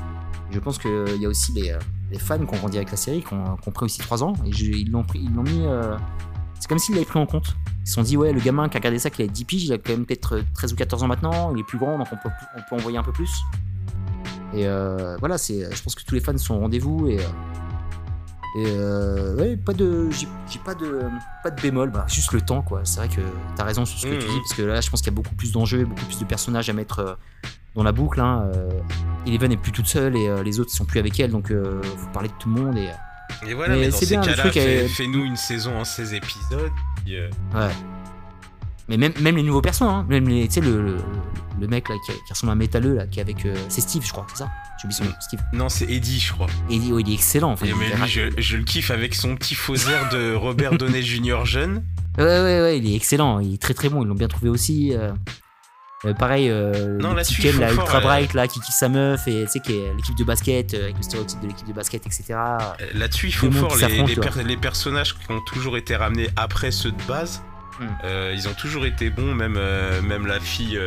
Je 0.51 0.59
pense 0.59 0.79
qu'il 0.79 1.17
y 1.21 1.25
a 1.27 1.29
aussi 1.29 1.53
les, 1.53 1.75
les 2.11 2.19
fans 2.19 2.39
qui 2.39 2.55
ont 2.55 2.59
grandi 2.59 2.77
avec 2.77 2.91
la 2.91 2.97
série, 2.97 3.23
qui 3.23 3.33
ont, 3.33 3.57
qui 3.57 3.69
ont 3.69 3.73
pris 3.73 3.85
aussi 3.87 3.99
3 4.01 4.23
ans, 4.23 4.35
et 4.45 4.53
je- 4.53 4.65
ils 4.67 4.91
l'ont 4.91 5.03
pris- 5.05 5.21
ils 5.21 5.35
l'ont 5.35 5.43
mis. 5.43 5.65
euh, 5.67 5.97
c'est 6.61 6.69
comme 6.69 6.79
s'ils 6.79 6.95
l'avaient 6.95 7.07
pris 7.07 7.19
en 7.19 7.27
compte. 7.27 7.57
Ils 7.87 7.89
se 7.89 7.95
sont 7.95 8.03
dit, 8.03 8.17
ouais, 8.17 8.33
le 8.33 8.41
gamin 8.41 8.69
qui 8.69 8.77
a 8.77 8.81
regardé 8.81 8.99
ça, 8.99 9.11
qui 9.11 9.23
a 9.23 9.29
10 9.29 9.45
piges, 9.45 9.65
il 9.67 9.73
a 9.73 9.79
quand 9.79 9.93
même 9.93 10.05
peut-être 10.05 10.43
13 10.55 10.73
ou 10.73 10.77
14 10.77 11.05
ans 11.05 11.07
maintenant, 11.07 11.53
il 11.55 11.61
est 11.61 11.65
plus 11.65 11.79
grand, 11.79 11.97
donc 11.99 12.09
on 12.13 12.17
peut, 12.17 12.29
on 12.57 12.61
peut 12.69 12.75
envoyer 12.75 12.99
un 12.99 13.03
peu 13.05 13.13
plus. 13.13 13.31
Et 14.53 14.67
euh, 14.67 15.17
voilà, 15.21 15.39
c'est, 15.39 15.73
je 15.75 15.83
pense 15.83 15.95
que 15.95 16.03
tous 16.05 16.15
les 16.15 16.21
fans 16.21 16.37
sont 16.37 16.57
au 16.57 16.59
rendez-vous, 16.61 17.07
et. 17.09 17.19
euh, 17.21 17.23
et 18.59 18.65
euh, 18.69 19.37
ouais, 19.37 19.57
pas 19.57 19.75
de, 19.75 20.09
j'ai 20.11 20.27
j'ai 20.51 20.59
pas 20.61 20.75
de, 20.75 21.01
pas 21.43 21.51
de 21.51 21.61
bémol, 21.61 21.91
bah, 21.91 22.07
juste 22.09 22.33
le 22.33 22.41
temps 22.41 22.63
quoi. 22.63 22.81
C'est 22.85 23.01
vrai 23.01 23.09
que 23.09 23.21
t'as 23.55 23.65
raison 23.65 23.85
sur 23.85 23.99
ce 23.99 24.07
que 24.07 24.15
tu 24.19 24.27
Mhm. 24.27 24.33
dis 24.33 24.39
parce 24.41 24.55
que 24.55 24.63
là, 24.63 24.81
je 24.81 24.89
pense 24.91 25.01
qu'il 25.03 25.13
y 25.13 25.15
a 25.15 25.17
beaucoup 25.17 25.35
plus 25.35 25.53
d'enjeux, 25.53 25.85
beaucoup 25.85 26.07
plus 26.07 26.19
de 26.19 26.25
personnages 26.25 26.71
à 26.71 26.73
mettre 26.73 26.99
euh, 27.01 27.15
dans 27.75 27.83
la 27.83 27.93
boucle. 27.93 28.19
Hein. 28.21 28.49
Euh, 28.55 28.71
Eleven 29.27 29.53
est 29.53 29.57
plus 29.59 29.73
toute 29.73 29.87
seule 29.87 30.17
et 30.17 30.27
euh, 30.29 30.43
les 30.43 30.59
autres 30.59 30.71
sont 30.73 30.87
plus 30.87 30.99
avec 31.01 31.21
elle, 31.21 31.33
donc 31.33 31.51
euh, 31.51 31.83
faut 31.83 32.09
parler 32.15 32.31
de 32.31 32.35
tout 32.39 32.49
le 32.49 32.61
monde 32.63 32.79
et 32.79 32.89
Et 33.47 33.55
voilà, 33.55 33.75
Mais 33.75 33.81
mais, 33.83 33.89
dans 33.89 33.97
c'est 33.97 34.07
ces 34.07 34.17
bien, 34.17 34.21
le 34.23 34.51
cas-là, 34.51 34.89
fais-nous 34.89 35.25
une 35.25 35.37
saison 35.37 35.77
en 35.79 35.85
16 35.85 36.15
épisodes. 36.15 36.71
euh, 37.11 37.29
ouais. 37.55 37.71
Mais 38.89 38.97
même, 38.97 39.13
même 39.21 39.37
les 39.37 39.43
nouveaux 39.43 39.61
persos, 39.63 39.83
hein, 39.83 40.07
même 40.09 40.29
les, 40.29 40.47
tu 40.47 40.55
sais 40.55 40.61
le, 40.61 40.81
le, 40.81 40.97
le 41.61 41.67
mec 41.67 41.89
là 41.89 41.97
qui, 42.07 42.13
qui 42.13 42.33
ressemble 42.33 42.51
à 42.51 42.53
un 42.53 42.57
métalleux 42.57 42.95
là, 42.95 43.07
qui 43.09 43.19
est 43.19 43.23
avec, 43.23 43.45
euh, 43.45 43.55
c'est 43.69 43.81
Steve, 43.81 44.05
je 44.07 44.13
crois, 44.13 44.27
c'est 44.31 44.39
ça? 44.39 44.49
J'ai 44.81 44.87
oublié 44.87 44.99
son 44.99 45.05
nom, 45.07 45.15
Steve. 45.21 45.41
Non, 45.53 45.69
c'est 45.69 45.91
Eddie, 45.91 46.21
je 46.21 46.33
crois. 46.33 46.47
Et 46.71 46.77
il, 46.77 46.93
oh, 46.93 46.99
il 47.01 47.11
est 47.11 47.15
excellent. 47.15 47.51
Enfin, 47.53 47.67
Et 47.67 47.73
mais 47.75 47.89
lui, 47.89 48.07
je, 48.07 48.21
je 48.39 48.57
le 48.57 48.63
kiffe 48.63 48.91
avec 48.93 49.15
son 49.15 49.35
petit 49.35 49.57
faux 49.57 49.75
air 49.75 50.09
de 50.13 50.35
Robert 50.35 50.79
Downey 50.79 51.03
Jr. 51.03 51.45
jeune. 51.45 51.83
Ouais, 52.17 52.25
ouais, 52.25 52.61
ouais, 52.61 52.79
il 52.79 52.91
est 52.91 52.95
excellent, 52.95 53.41
il 53.41 53.55
est 53.55 53.61
très 53.63 53.75
très 53.75 53.89
bon, 53.89 54.03
ils 54.03 54.07
l'ont 54.09 54.15
bien 54.15 54.29
trouvé 54.29 54.49
aussi. 54.49 54.93
euh. 54.95 55.13
Euh, 56.07 56.15
pareil, 56.15 56.49
euh, 56.51 56.99
Non, 56.99 57.11
font 57.11 57.15
là, 57.15 57.69
fort, 57.69 57.85
ultra 57.85 58.01
bright, 58.01 58.35
là, 58.35 58.47
qui 58.49 58.61
kiffe 58.61 58.75
sa 58.75 58.89
meuf, 58.89 59.27
et 59.29 59.45
tu 59.45 59.51
sais, 59.51 59.61
qui 59.61 59.73
est 59.77 59.93
l'équipe 59.95 60.17
de 60.17 60.25
basket, 60.25 60.75
euh, 60.75 60.85
avec 60.85 60.97
le 60.97 61.03
stéréotype 61.03 61.41
de 61.41 61.47
l'équipe 61.49 61.67
de 61.67 61.73
basket, 61.73 62.07
etc. 62.07 62.25
Euh, 62.35 62.59
Là-dessus, 62.95 63.29
ils 63.29 63.33
font 63.35 63.51
fort. 63.51 63.77
Les, 63.77 64.15
per- 64.17 64.57
personnages 64.57 65.15
qui 65.19 65.31
ont 65.33 65.41
toujours 65.41 65.77
été 65.77 65.97
ramenés 65.97 66.29
après 66.37 66.71
ceux 66.71 66.93
de 66.93 67.03
base, 67.09 67.43
Hmm. 67.79 67.85
euh, 68.05 68.33
ils 68.35 68.49
ont 68.49 68.55
toujours 68.55 68.87
été 68.87 69.11
bons. 69.11 69.35
Même, 69.35 69.59
même 70.03 70.27
la 70.27 70.41
fille 70.41 70.81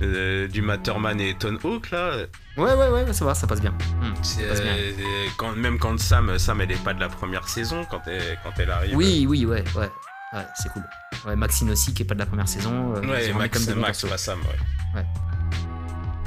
du 0.00 0.62
Matterman 0.62 1.20
et 1.20 1.34
Ton 1.34 1.56
Hawk, 1.62 1.90
là. 1.90 2.16
Ouais, 2.56 2.72
ouais, 2.74 2.88
ouais, 2.88 3.12
ça 3.12 3.24
va, 3.24 3.34
ça 3.34 3.46
passe 3.46 3.60
bien. 3.60 3.70
Hmm, 4.00 4.12
c'est, 4.22 4.42
ça 4.42 4.48
passe 4.48 4.62
bien. 4.62 4.72
quand, 5.36 5.52
même 5.56 5.78
quand 5.78 5.98
Sam, 6.00 6.36
Sam, 6.38 6.60
elle 6.60 6.72
est 6.72 6.82
pas 6.82 6.94
de 6.94 7.00
la 7.00 7.08
première 7.08 7.48
saison 7.48 7.84
quand 7.88 8.02
elle, 8.06 8.38
quand 8.42 8.50
elle 8.58 8.70
arrive. 8.70 8.96
Oui, 8.96 9.26
oui, 9.28 9.44
ouais, 9.44 9.62
ouais. 9.76 9.90
Ouais, 10.32 10.46
c'est 10.54 10.68
cool. 10.70 10.82
Ouais, 11.26 11.36
Maxine 11.36 11.70
aussi, 11.70 11.94
qui 11.94 12.02
est 12.02 12.06
pas 12.06 12.14
de 12.14 12.18
la 12.20 12.26
première 12.26 12.48
saison. 12.48 12.94
euh, 12.96 13.00
Ouais, 13.00 13.32
Max, 13.32 13.64
comme 13.66 13.78
Max 13.80 14.04
pas 14.04 14.18
Sam, 14.18 14.38
ouais. 14.94 15.04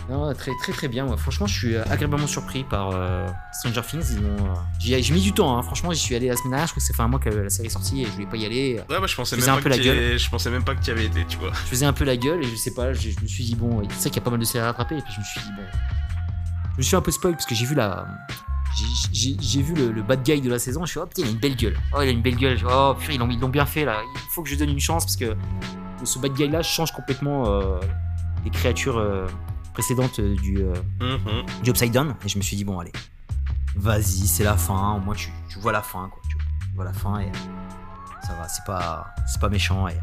Non, 0.10 0.34
très, 0.34 0.52
très, 0.62 0.74
très 0.74 0.88
bien. 0.90 1.06
moi. 1.06 1.16
Franchement, 1.16 1.48
je 1.48 1.54
suis 1.58 1.76
euh, 1.76 1.84
agréablement 1.90 2.28
surpris 2.28 2.66
par 2.66 2.90
euh, 2.92 3.26
Stranger 3.54 3.82
Things. 3.88 4.04
Ils 4.12 4.18
ont, 4.26 4.46
euh, 4.46 4.56
J'ai 4.80 5.14
mis 5.14 5.22
du 5.22 5.32
temps, 5.32 5.58
hein. 5.58 5.62
franchement, 5.64 5.94
j'y 5.94 6.00
suis 6.00 6.16
allé 6.16 6.28
la 6.28 6.36
semaine 6.36 6.50
dernière. 6.52 6.68
Je 6.68 6.74
crois 6.74 6.82
que 6.82 6.88
ça 6.88 6.94
fait 6.94 7.02
un 7.04 7.08
mois 7.08 7.20
que 7.20 7.30
la 7.30 7.50
série 7.50 7.68
est 7.68 7.72
sortie 7.72 8.02
et 8.02 8.06
je 8.06 8.12
voulais 8.12 8.26
pas 8.26 8.36
y 8.36 8.46
aller. 8.46 8.82
Ouais, 8.90 9.00
bah, 9.00 9.08
je 9.08 9.16
pensais 9.16 9.38
Je 9.38 9.42
même 9.42 9.50
un 9.52 9.54
pas 9.54 9.58
peu 9.60 9.64
que 9.66 9.70
la 9.70 9.76
t'y 9.78 9.84
gueule. 9.84 9.98
avais- 9.98 10.18
je 10.18 10.30
pensais 10.30 10.50
même 10.50 10.64
pas 10.66 10.76
que 10.76 10.82
tu 10.82 10.88
y 10.90 10.92
avais 10.92 11.06
été, 11.06 11.24
tu 11.28 11.38
vois. 11.38 11.52
je 11.54 11.60
faisais 11.70 11.86
un 11.86 11.94
peu 11.94 12.04
la 12.04 12.18
gueule 12.18 12.44
et 12.44 12.48
je 12.50 12.56
sais 12.56 12.74
pas, 12.74 12.92
je, 12.92 13.10
je 13.12 13.22
me 13.22 13.28
suis 13.28 13.44
dit 13.46 13.56
bon, 13.56 13.82
c'est 13.84 13.88
vrai 13.88 14.10
qu'il 14.10 14.16
y 14.16 14.20
a 14.20 14.22
pas 14.24 14.32
mal 14.32 14.40
de 14.40 14.46
séries 14.46 14.64
à 14.64 14.68
rattraper 14.68 14.98
et 14.98 15.02
puis 15.02 15.14
je 15.14 15.20
me 15.20 15.24
suis 15.24 15.40
dit 15.40 15.52
bon, 15.56 15.64
je 16.74 16.78
me 16.78 16.82
suis 16.82 16.96
un 16.98 17.02
peu 17.02 17.12
spoil 17.12 17.34
parce 17.34 17.46
que 17.46 17.56
j'ai 17.56 17.66
vu 17.66 17.76
la, 17.76 18.06
j'ai- 19.14 19.62
vu 19.62 19.74
le, 19.76 19.92
le 19.92 20.02
bad 20.02 20.24
guy 20.24 20.42
de 20.42 20.50
la 20.50 20.60
saison, 20.60 20.86
je 20.86 20.92
suis 20.92 21.00
oh 21.00 21.06
putain 21.06 21.24
il 21.24 21.28
a 21.28 21.32
une 21.32 21.38
belle 21.38 21.56
gueule, 21.56 21.78
oh 21.94 22.02
il 22.02 22.08
a 22.08 22.12
une 22.12 22.22
belle 22.22 22.36
gueule, 22.36 22.58
oh 22.70 22.96
putain 23.00 23.14
ils 23.30 23.40
l'ont 23.40 23.50
bien 23.50 23.66
fait 23.66 23.86
là, 23.86 24.02
il 24.14 24.20
faut 24.32 24.42
que 24.44 24.50
je 24.50 24.54
lui 24.56 24.60
donne 24.60 24.70
une 24.70 24.80
chance 24.80 25.06
parce 25.06 25.18
que 25.18 25.36
ce 26.04 26.20
bad 26.20 26.34
guy 26.34 26.48
là 26.48 26.64
change 26.64 26.92
complètement 26.92 27.48
euh, 27.48 27.80
les 28.44 28.50
créatures 28.50 28.98
euh, 28.98 29.28
précédentes 29.74 30.20
euh, 30.20 30.36
du, 30.36 30.58
euh, 30.60 30.74
Mhm. 31.00 31.64
du 31.64 31.70
Upside 31.70 31.92
Down. 31.92 32.16
Et 32.26 32.30
je 32.30 32.38
me 32.38 32.44
suis 32.44 32.56
dit 32.58 32.64
bon 32.64 32.80
allez, 32.80 32.92
vas-y 33.76 34.28
c'est 34.28 34.44
la 34.44 34.58
fin, 34.58 34.94
au 34.96 35.00
moins 35.00 35.16
tu, 35.16 35.30
tu 35.50 35.60
vois 35.60 35.72
la 35.72 35.82
fin 35.82 36.10
quoi, 36.10 36.22
tu 36.30 36.38
vois, 36.76 36.86
la 36.86 36.94
fin 36.94 37.20
et 37.20 37.32
ça 38.26 38.34
va, 38.36 38.48
c'est 38.48 38.64
pas, 38.66 39.08
c'est 39.32 39.40
pas 39.42 39.50
méchant 39.50 39.88
et 39.88 39.94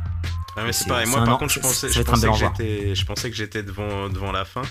Ouais, 0.57 0.65
mais 0.65 0.73
c'est 0.73 0.85
C'est- 0.85 0.89
pareil. 0.89 1.07
c'est 1.07 1.13
Moi, 1.17 1.25
par 1.25 1.35
an- 1.35 1.39
contre, 1.39 1.53
je 1.53 1.61
pensais, 1.61 1.89
je 1.89 2.03
pensais, 2.03 2.27
que 2.29 2.35
j'étais, 2.35 2.95
je 2.95 3.05
pensais 3.07 3.31
que 3.31 3.37
j'étais 3.37 3.63
devant, 3.63 4.09
devant 4.09 4.33
la 4.33 4.45
fin. 4.45 4.63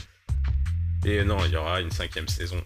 Et 1.06 1.24
non, 1.24 1.38
il 1.46 1.52
y 1.52 1.56
aura 1.56 1.80
une 1.80 1.92
cinquième 1.92 2.28
saison. 2.28 2.58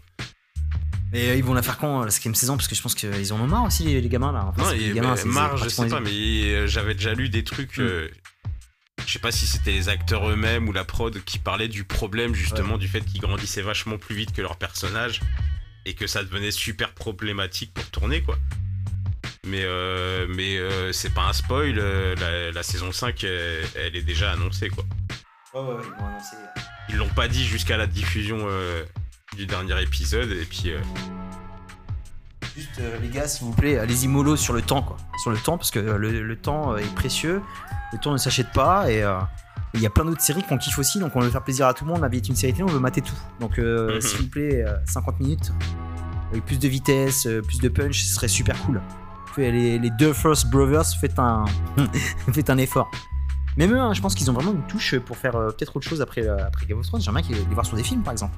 Et 1.13 1.29
euh, 1.29 1.35
ils 1.35 1.43
vont 1.43 1.53
la 1.53 1.61
faire 1.61 1.77
quand 1.77 2.03
la 2.03 2.11
cinquième 2.11 2.35
saison? 2.35 2.55
Parce 2.55 2.67
que 2.67 2.75
je 2.75 2.81
pense 2.81 2.95
qu'ils 2.95 3.33
en 3.33 3.39
ont 3.39 3.47
marre 3.47 3.65
aussi 3.65 3.83
les, 3.83 3.99
les 3.99 4.09
gamins 4.09 4.31
là. 4.31 4.45
Enfin, 4.47 4.63
non, 4.63 4.71
les 4.71 4.91
gamins, 4.91 5.15
marre, 5.25 5.57
je 5.57 5.69
sais 5.69 5.87
pas, 5.87 5.99
mais 5.99 6.09
euh, 6.09 6.67
j'avais 6.67 6.93
déjà 6.93 7.13
lu 7.13 7.29
des 7.29 7.43
trucs. 7.43 7.77
Mm. 7.77 7.81
euh, 7.81 8.07
je 9.05 9.13
sais 9.13 9.19
pas 9.19 9.31
si 9.31 9.47
c'était 9.47 9.71
les 9.71 9.89
acteurs 9.89 10.29
eux-mêmes 10.29 10.69
ou 10.69 10.73
la 10.73 10.85
prod 10.85 11.21
qui 11.23 11.39
parlaient 11.39 11.67
du 11.67 11.83
problème 11.83 12.33
justement 12.33 12.77
du 12.77 12.87
fait 12.87 13.01
qu'ils 13.01 13.19
grandissaient 13.19 13.61
vachement 13.61 13.97
plus 13.97 14.15
vite 14.15 14.31
que 14.31 14.41
leurs 14.41 14.57
personnages 14.57 15.21
et 15.85 15.95
que 15.95 16.07
ça 16.07 16.23
devenait 16.23 16.51
super 16.51 16.93
problématique 16.93 17.73
pour 17.73 17.85
tourner 17.89 18.21
quoi. 18.21 18.37
Mais, 19.47 19.63
euh, 19.63 20.27
mais 20.29 20.57
euh, 20.57 20.91
c'est 20.91 21.13
pas 21.13 21.23
un 21.23 21.33
spoil, 21.33 21.79
euh, 21.79 22.15
la, 22.15 22.51
la 22.51 22.63
saison 22.63 22.91
5 22.91 23.23
elle, 23.23 23.65
elle 23.75 23.95
est 23.95 24.03
déjà 24.03 24.31
annoncée 24.31 24.69
quoi. 24.69 24.85
Ouais, 25.53 25.61
ouais, 25.61 25.75
ouais, 25.75 25.81
ils 25.83 25.99
vont 25.99 26.07
annoncer. 26.07 26.35
Ils 26.89 26.95
l'ont 26.97 27.09
pas 27.09 27.27
dit 27.27 27.43
jusqu'à 27.43 27.77
la 27.77 27.87
diffusion 27.87 28.37
euh, 28.41 28.83
du 29.35 29.45
dernier 29.45 29.81
épisode 29.81 30.29
et 30.31 30.45
puis 30.45 30.71
euh, 30.71 30.79
Juste 32.55 32.79
euh, 32.79 32.97
les 33.01 33.07
gars, 33.07 33.27
s'il 33.29 33.45
vous 33.47 33.53
plaît, 33.53 33.77
allez-y 33.77 34.09
mollo 34.09 34.35
sur 34.35 34.53
le 34.53 34.61
temps 34.61 34.81
quoi. 34.81 34.97
Sur 35.21 35.31
le 35.31 35.37
temps 35.37 35.57
parce 35.57 35.71
que 35.71 35.79
euh, 35.79 35.97
le, 35.97 36.21
le 36.21 36.35
temps 36.35 36.73
euh, 36.73 36.77
est 36.77 36.95
précieux. 36.95 37.41
Le 37.93 37.97
temps 37.97 38.11
ne 38.11 38.17
s'achète 38.17 38.51
pas 38.51 38.91
et 38.91 39.03
il 39.73 39.79
y 39.81 39.85
a 39.85 39.89
plein 39.89 40.03
d'autres 40.05 40.21
séries 40.21 40.43
qu'on 40.43 40.57
kiffe 40.57 40.77
aussi 40.79 40.99
donc 40.99 41.13
on 41.15 41.19
veut 41.21 41.29
faire 41.29 41.43
plaisir 41.43 41.67
à 41.67 41.73
tout 41.73 41.85
le 41.85 41.91
monde. 41.91 42.01
La 42.01 42.07
vie 42.09 42.17
est 42.17 42.27
une 42.29 42.35
série 42.35 42.53
télé, 42.53 42.63
on 42.63 42.67
veut 42.71 42.79
mater 42.79 43.01
tout. 43.01 43.15
Donc 43.39 43.57
Mhm. 43.57 44.01
s'il 44.01 44.17
vous 44.19 44.27
plaît, 44.29 44.63
euh, 44.65 44.75
50 44.85 45.19
minutes 45.21 45.51
avec 46.31 46.45
plus 46.45 46.59
de 46.59 46.67
vitesse, 46.67 47.27
plus 47.47 47.59
de 47.59 47.67
punch, 47.69 48.01
ce 48.03 48.13
serait 48.15 48.27
super 48.29 48.57
cool. 48.63 48.81
Les, 49.37 49.79
les 49.79 49.89
deux 49.91 50.11
First 50.13 50.49
Brothers, 50.49 50.85
faites 50.99 51.19
un, 51.19 51.45
faites 52.33 52.49
un 52.49 52.57
effort. 52.57 52.89
Même 53.57 53.73
eux, 53.73 53.79
hein, 53.79 53.93
je 53.93 54.01
pense 54.01 54.13
qu'ils 54.15 54.29
ont 54.29 54.33
vraiment 54.33 54.51
une 54.51 54.65
touche 54.67 54.97
pour 54.99 55.17
faire 55.17 55.33
peut-être 55.33 55.75
autre 55.75 55.87
chose 55.87 56.01
après, 56.01 56.25
après 56.27 56.65
Game 56.65 56.79
of 56.79 56.85
Thrones. 56.87 57.01
J'aimerais 57.01 57.21
qu'ils 57.23 57.35
les 57.37 57.43
voir 57.53 57.65
sur 57.65 57.75
des 57.77 57.83
films, 57.83 58.01
par 58.03 58.13
exemple. 58.13 58.33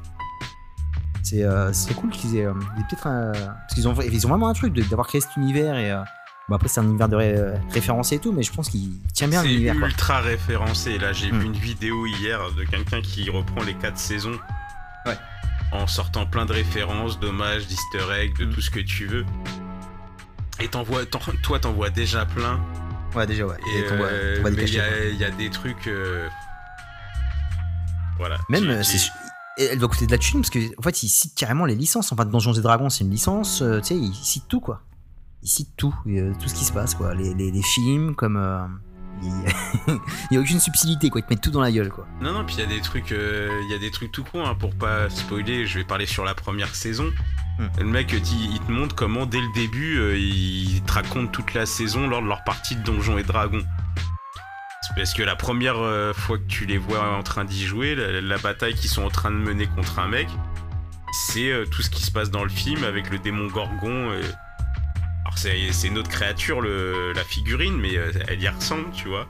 C'est 1.24 1.44
euh, 1.44 1.72
ce 1.74 1.84
serait 1.86 1.94
cool 1.96 2.10
qu'ils 2.12 2.36
aient, 2.38 2.46
euh, 2.46 2.54
peut-être 2.54 3.08
un- 3.08 3.32
parce 3.32 3.74
qu'ils 3.74 3.88
ont, 3.88 3.96
ils 4.02 4.26
ont 4.28 4.30
vraiment 4.30 4.50
un 4.50 4.54
truc 4.54 4.74
d'avoir 4.90 5.08
créé 5.08 5.22
cet 5.22 5.36
univers 5.38 5.76
et 5.78 5.90
euh, 5.92 6.02
bon 6.50 6.56
après 6.56 6.68
c'est 6.68 6.82
un 6.82 6.84
univers 6.84 7.08
de 7.08 7.16
ré- 7.16 7.54
référencé 7.72 8.16
et 8.16 8.20
tout, 8.20 8.34
mais 8.34 8.44
je 8.44 8.52
pense 8.52 8.70
qu'il 8.70 8.92
tient 9.14 9.30
bien 9.30 9.42
c'est 9.42 9.48
l'univers. 9.48 9.78
quoi. 9.80 9.88
ultra 9.88 10.20
référencé. 10.20 10.98
Là, 10.98 11.14
j'ai 11.14 11.32
Mm. 11.32 11.40
vu 11.40 11.46
une 11.46 11.54
vidéo 11.54 12.06
hier 12.06 12.40
de 12.58 12.64
quelqu'un 12.66 13.02
qui 13.02 13.30
reprend 13.30 13.64
les 13.64 13.74
quatre 13.74 13.98
saisons. 13.98 14.38
Ouais. 15.06 15.18
En 15.72 15.88
sortant 15.88 16.26
plein 16.26 16.46
de 16.46 16.52
références, 16.54 17.20
d'hommages, 17.20 17.68
d'easter 17.68 18.04
eggs, 18.22 18.38
de 18.38 18.46
Mm. 18.46 18.54
tout 18.54 18.62
ce 18.62 18.70
que 18.70 18.80
tu 18.82 19.08
veux. 19.08 19.26
Et 20.60 20.68
t'envoies, 20.68 21.06
t'en- 21.06 21.20
toi, 21.42 21.58
t'en 21.60 21.72
vois 21.72 21.90
déjà 21.90 22.26
plein. 22.26 22.60
Ouais 23.16 23.26
déjà 23.26 23.46
ouais. 23.46 23.58
Et, 23.76 23.80
Et 23.80 23.84
euh, 23.92 24.40
mais 24.44 24.64
il 24.64 24.74
y, 24.74 24.80
a- 24.80 25.06
il 25.10 25.18
y 25.18 25.24
a 25.24 25.32
des 25.32 25.50
trucs. 25.50 25.88
euh, 25.88 26.28
Voilà. 28.18 28.38
Même 28.50 28.70
euh, 28.70 28.84
c'est 28.84 28.98
elle 29.58 29.80
doit 29.80 29.90
coûter 29.90 30.06
de 30.06 30.12
la 30.12 30.18
thune 30.18 30.42
parce 30.42 30.50
que 30.50 30.60
en 30.78 30.82
fait 30.82 31.04
ils 31.04 31.10
citent 31.10 31.36
carrément 31.36 31.66
les 31.66 31.76
licences. 31.76 32.12
Enfin 32.12 32.26
Donjons 32.26 32.54
et 32.54 32.62
Dragons 32.62 32.90
c'est 32.90 33.04
une 33.04 33.12
licence, 33.12 33.62
euh, 33.62 33.80
tu 33.80 33.88
sais 33.88 33.98
ils 33.98 34.14
citent 34.14 34.48
tout 34.48 34.60
quoi. 34.60 34.82
Ils 35.42 35.50
citent 35.50 35.76
tout, 35.76 35.94
euh, 36.08 36.34
tout 36.42 36.48
ce 36.48 36.56
qui 36.56 36.66
se 36.66 36.72
passe 36.72 36.96
quoi. 36.96 37.14
Les, 37.14 37.34
les, 37.34 37.52
les 37.52 37.62
films 37.62 38.16
comme 38.16 38.38
euh, 38.38 38.66
il 39.22 39.30
il 40.32 40.36
y 40.36 40.38
a 40.38 40.40
aucune 40.40 40.60
subtilité 40.60 41.10
quoi. 41.10 41.22
Ils 41.22 41.24
te 41.24 41.30
mettent 41.30 41.44
tout 41.44 41.52
dans 41.52 41.62
la 41.62 41.72
gueule 41.72 41.90
quoi. 41.90 42.08
Non, 42.22 42.34
non, 42.34 42.46
puis 42.46 42.56
il 42.56 42.62
y 42.62 42.64
a 42.64 42.68
des 42.68 42.82
trucs, 42.82 43.12
il 43.12 43.72
y 43.72 43.76
a 43.76 43.80
des 43.80 43.92
trucs 43.92 44.12
tout 44.12 44.24
con 44.24 44.46
hein, 44.46 44.56
pour 44.56 44.74
pas 44.74 45.10
spoiler. 45.10 45.66
Je 45.66 45.80
vais 45.80 45.86
parler 45.86 46.06
sur 46.06 46.26
la 46.26 46.34
première 46.34 46.74
saison. 46.76 47.12
Hmm. 47.60 47.68
Le 47.78 47.86
mec, 47.86 48.12
il, 48.12 48.54
il 48.54 48.60
te 48.60 48.72
montre 48.72 48.96
comment 48.96 49.26
dès 49.26 49.40
le 49.40 49.54
début, 49.54 50.18
il 50.18 50.82
te 50.82 50.94
raconte 50.94 51.32
toute 51.32 51.54
la 51.54 51.66
saison 51.66 52.08
lors 52.08 52.22
de 52.22 52.28
leur 52.28 52.44
partie 52.44 52.76
de 52.76 52.82
Donjons 52.82 53.18
et 53.18 53.24
Dragons. 53.24 53.64
Parce 54.96 55.14
que 55.14 55.24
la 55.24 55.36
première 55.36 55.78
euh, 55.80 56.14
fois 56.14 56.38
que 56.38 56.44
tu 56.48 56.66
les 56.66 56.78
vois 56.78 57.16
en 57.18 57.24
train 57.24 57.46
d'y 57.46 57.66
jouer, 57.66 57.96
la, 57.96 58.22
la 58.22 58.38
bataille 58.38 58.76
qu'ils 58.76 58.90
sont 58.90 59.04
en 59.04 59.10
train 59.10 59.32
de 59.32 59.36
mener 59.38 59.66
contre 59.68 60.00
un 60.00 60.08
mec, 60.08 60.28
c'est 61.28 61.52
euh, 61.52 61.66
tout 61.66 61.82
ce 61.82 61.90
qui 61.90 62.04
se 62.04 62.12
passe 62.12 62.30
dans 62.32 62.44
le 62.44 62.50
film 62.50 62.84
avec 62.84 63.10
le 63.10 63.18
démon 63.20 63.48
Gorgon. 63.48 64.14
et- 64.14 64.22
Alors 65.26 65.38
c'est 65.38 65.88
une 65.88 65.98
autre 65.98 66.10
créature, 66.10 66.62
le, 66.62 67.14
la 67.14 67.24
figurine, 67.24 67.78
mais 67.78 67.98
euh, 67.98 68.12
elle 68.28 68.42
y 68.42 68.48
ressemble, 68.50 68.92
tu 68.92 69.08
vois. 69.08 69.28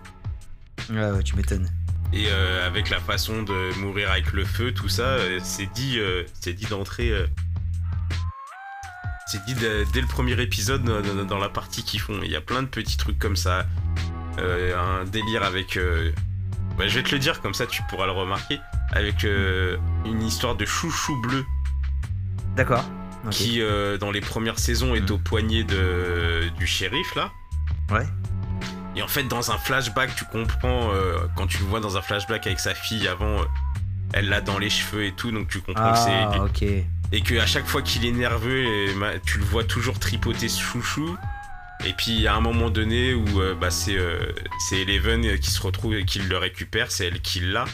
Ouais 0.89 1.11
ouais 1.11 1.23
tu 1.23 1.35
m'étonnes. 1.35 1.69
Et 2.11 2.25
euh, 2.29 2.67
avec 2.67 2.89
la 2.89 2.99
façon 2.99 3.41
de 3.43 3.73
mourir 3.79 4.11
avec 4.11 4.33
le 4.33 4.45
feu, 4.45 4.71
tout 4.73 4.89
ça, 4.89 5.03
euh, 5.03 5.39
c'est 5.43 5.71
dit, 5.73 5.97
euh, 5.99 6.23
c'est 6.41 6.53
dit 6.53 6.65
d'entrer. 6.65 7.09
euh, 7.11 7.25
c'est 9.27 9.43
dit 9.45 9.55
dès 9.55 9.85
dès 9.85 10.01
le 10.01 10.07
premier 10.07 10.39
épisode 10.41 10.83
dans, 10.83 11.01
dans- 11.01 11.25
dans 11.25 11.39
la 11.39 11.49
partie 11.49 11.83
qu'ils 11.83 11.99
font. 12.01 12.19
Il 12.23 12.29
y 12.31 12.35
a 12.35 12.41
plein 12.41 12.61
de 12.63 12.67
petits 12.67 12.97
trucs 12.97 13.17
comme 13.17 13.35
ça. 13.35 13.65
Euh, 14.39 14.77
un 15.01 15.05
délire 15.05 15.43
avec. 15.43 15.77
euh, 15.77 16.11
bah, 16.77 16.87
je 16.87 16.95
vais 16.95 17.03
te 17.03 17.11
le 17.13 17.19
dire 17.19 17.41
comme 17.41 17.53
ça, 17.53 17.65
tu 17.67 17.83
pourras 17.89 18.05
le 18.07 18.11
remarquer. 18.13 18.59
Avec 18.91 19.23
euh, 19.25 19.77
une 20.05 20.21
histoire 20.23 20.55
de 20.55 20.65
chouchou 20.65 21.15
bleu 21.21 21.45
D'accord. 22.55 22.83
Qui, 23.31 23.61
euh, 23.61 23.97
dans 23.97 24.11
les 24.11 24.21
premières 24.21 24.59
saisons, 24.59 24.93
est 24.95 25.01
Mhm. 25.01 25.11
au 25.11 25.17
poignet 25.17 25.63
de, 25.63 26.49
du 26.59 26.67
shérif 26.67 27.15
là. 27.15 27.31
Ouais. 27.89 28.05
Et 28.95 29.01
en 29.01 29.07
fait, 29.07 29.23
dans 29.23 29.49
un 29.51 29.57
flashback, 29.57 30.15
tu 30.15 30.25
comprends, 30.25 30.91
euh, 30.93 31.17
quand 31.35 31.47
tu 31.47 31.59
le 31.59 31.65
vois 31.65 31.79
dans 31.79 31.97
un 31.97 32.01
flashback 32.01 32.45
avec 32.45 32.59
sa 32.59 32.75
fille 32.75 33.07
avant, 33.07 33.39
euh, 33.41 33.45
elle 34.13 34.29
l'a 34.29 34.41
dans 34.41 34.59
les 34.59 34.69
cheveux 34.69 35.05
et 35.05 35.11
tout, 35.13 35.31
donc 35.31 35.47
tu 35.47 35.61
comprends 35.61 35.93
que 35.93 35.97
c'est. 35.97 36.11
Ah, 36.11 36.43
ok. 36.43 36.61
Et 37.11 37.21
que 37.21 37.39
à 37.39 37.45
chaque 37.47 37.65
fois 37.65 37.81
qu'il 37.81 38.05
est 38.05 38.11
nerveux, 38.11 38.65
tu 39.25 39.37
le 39.39 39.45
vois 39.45 39.63
toujours 39.63 39.97
tripoter 39.99 40.47
ce 40.49 40.61
chouchou. 40.61 41.15
Et 41.85 41.93
puis 41.93 42.27
a 42.27 42.35
un 42.35 42.39
moment 42.41 42.69
donné 42.69 43.13
où 43.13 43.41
euh, 43.41 43.55
bah, 43.55 43.69
c'est 43.71 43.97
euh, 43.97 44.19
c'est 44.67 44.81
Eleven 44.81 45.37
qui 45.39 45.51
se 45.51 45.61
retrouve 45.61 45.95
et 45.95 46.05
qui 46.05 46.19
le 46.19 46.37
récupère, 46.37 46.91
c'est 46.91 47.05
elle 47.07 47.21
qui 47.21 47.39
l'a. 47.41 47.65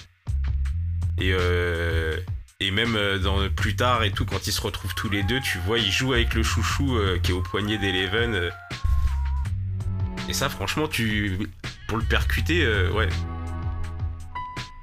Et, 1.20 1.32
euh, 1.34 2.18
et 2.60 2.72
même 2.72 2.98
dans, 3.22 3.50
plus 3.50 3.76
tard 3.76 4.04
et 4.04 4.12
tout, 4.12 4.26
quand 4.26 4.48
ils 4.48 4.52
se 4.54 4.62
retrouvent 4.62 4.96
tous 4.96 5.10
les 5.10 5.22
deux, 5.24 5.40
tu 5.42 5.58
vois, 5.60 5.78
ils 5.80 5.92
jouent 5.92 6.14
avec 6.14 6.34
le 6.34 6.44
chouchou 6.44 6.98
qui 7.22 7.32
est 7.32 7.34
au 7.34 7.42
poignet 7.42 7.78
d'Eleven. 7.78 8.50
Et 10.28 10.34
ça, 10.34 10.50
franchement, 10.50 10.88
tu 10.88 11.38
pour 11.88 11.98
le 11.98 12.04
percuter, 12.04 12.66
ouais. 12.94 13.10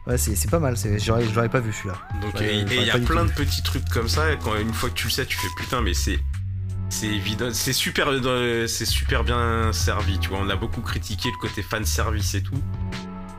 Ouais, 0.07 0.19
c'est 0.19 0.37
c'est 0.37 0.51
pas 0.51 0.61
mal. 0.61 0.77
c'est- 0.77 0.99
J'aurais 1.05 1.25
je 1.25 1.35
l'aurais 1.35 1.49
pas 1.49 1.59
vu 1.61 1.73
celui-là. 1.73 1.97
Donc 2.23 2.41
et- 2.41 2.61
il 2.61 2.83
y 2.85 2.91
a 2.91 2.99
plein 2.99 3.25
de 3.25 3.33
petits 3.33 3.63
trucs 3.63 3.89
comme 3.89 4.09
ça. 4.09 4.33
Et 4.33 4.39
quand 4.39 4.55
une 4.57 4.73
fois 4.73 4.89
que 4.91 4.95
tu 4.95 5.07
le 5.09 5.11
sais, 5.13 5.27
tu 5.27 5.37
fais 5.37 5.49
putain, 5.57 5.81
mais 5.83 5.95
c'est 5.95 6.19
c'est 7.01 7.07
évident, 7.09 7.49
c'est 7.53 7.73
super, 7.73 8.19
dans- 8.21 8.67
c'est 8.69 8.87
super 8.87 9.23
bien 9.25 9.73
servi. 9.73 10.19
Tu 10.19 10.29
vois, 10.31 10.39
on 10.41 10.49
a 10.49 10.57
beaucoup 10.57 10.81
critiqué 10.81 11.29
le 11.31 11.39
côté 11.41 11.63
fan 11.63 11.85
service 11.85 12.35
et 12.35 12.43
tout, 12.43 12.61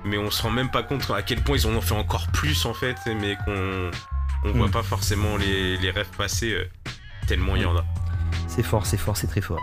mais 0.06 0.18
on 0.18 0.30
se 0.30 0.42
rend 0.44 0.52
même 0.52 0.70
pas 0.70 0.84
compte 0.84 1.10
à 1.12 1.22
quel 1.24 1.42
point 1.42 1.58
ils 1.58 1.66
en 1.68 1.72
ont 1.72 1.82
fait 1.82 1.96
encore 1.96 2.28
plus 2.28 2.66
en 2.66 2.74
fait, 2.74 2.98
mais 3.20 3.36
qu'on 3.46 3.92
on 4.46 4.52
voit 4.52 4.68
Mm. 4.68 4.72
pas 4.72 4.84
forcément 4.84 5.38
les, 5.38 5.78
les 5.78 5.90
rêves 5.92 6.10
passer 6.18 6.54
euh, 6.54 6.66
tellement 7.28 7.56
il 7.56 7.64
y 7.64 7.66
en 7.66 7.76
a. 7.76 7.84
C'est 8.48 8.64
fort, 8.64 8.86
c'est 8.86 8.98
fort, 8.98 9.18
c'est 9.18 9.28
très 9.28 9.42
fort. 9.42 9.60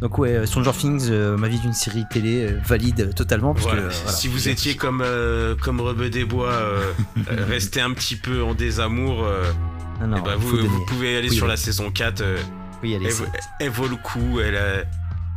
Donc 0.00 0.18
ouais, 0.18 0.30
euh, 0.34 0.46
Stranger 0.46 0.72
Things, 0.72 1.08
euh, 1.10 1.36
ma 1.36 1.48
vie 1.48 1.58
d'une 1.58 1.72
série 1.72 2.04
télé 2.10 2.44
euh, 2.44 2.58
valide 2.66 3.00
euh, 3.00 3.12
totalement. 3.12 3.52
Parce 3.54 3.66
Voilà. 3.66 3.82
que, 3.82 3.86
euh, 3.86 3.90
voilà. 4.04 4.16
Si 4.16 4.28
vous 4.28 4.48
étiez 4.48 4.74
comme 4.76 5.02
euh, 5.02 5.54
comme 5.54 5.80
Rebeu 5.80 6.08
des 6.10 6.24
Bois, 6.24 6.50
euh, 6.52 6.92
euh, 7.30 7.44
resté 7.46 7.80
un 7.80 7.92
petit 7.92 8.16
peu 8.16 8.42
en 8.42 8.54
désamour, 8.54 9.24
euh, 9.24 9.44
Non, 10.00 10.08
non, 10.08 10.24
faut 10.24 10.38
vous, 10.38 10.66
vous 10.66 10.84
pouvez 10.86 11.16
aller 11.16 11.30
sur 11.30 11.46
la 11.46 11.56
saison 11.56 11.90
4. 11.90 12.22
Euh, 12.76 12.80
Oui, 12.82 12.92
elle, 12.94 13.10
c'est- 13.12 13.24
elle 13.60 13.70
vaut 13.70 13.88
le 13.88 13.96
coup, 13.96 14.40
elle 14.40 14.54
euh, 14.56 14.82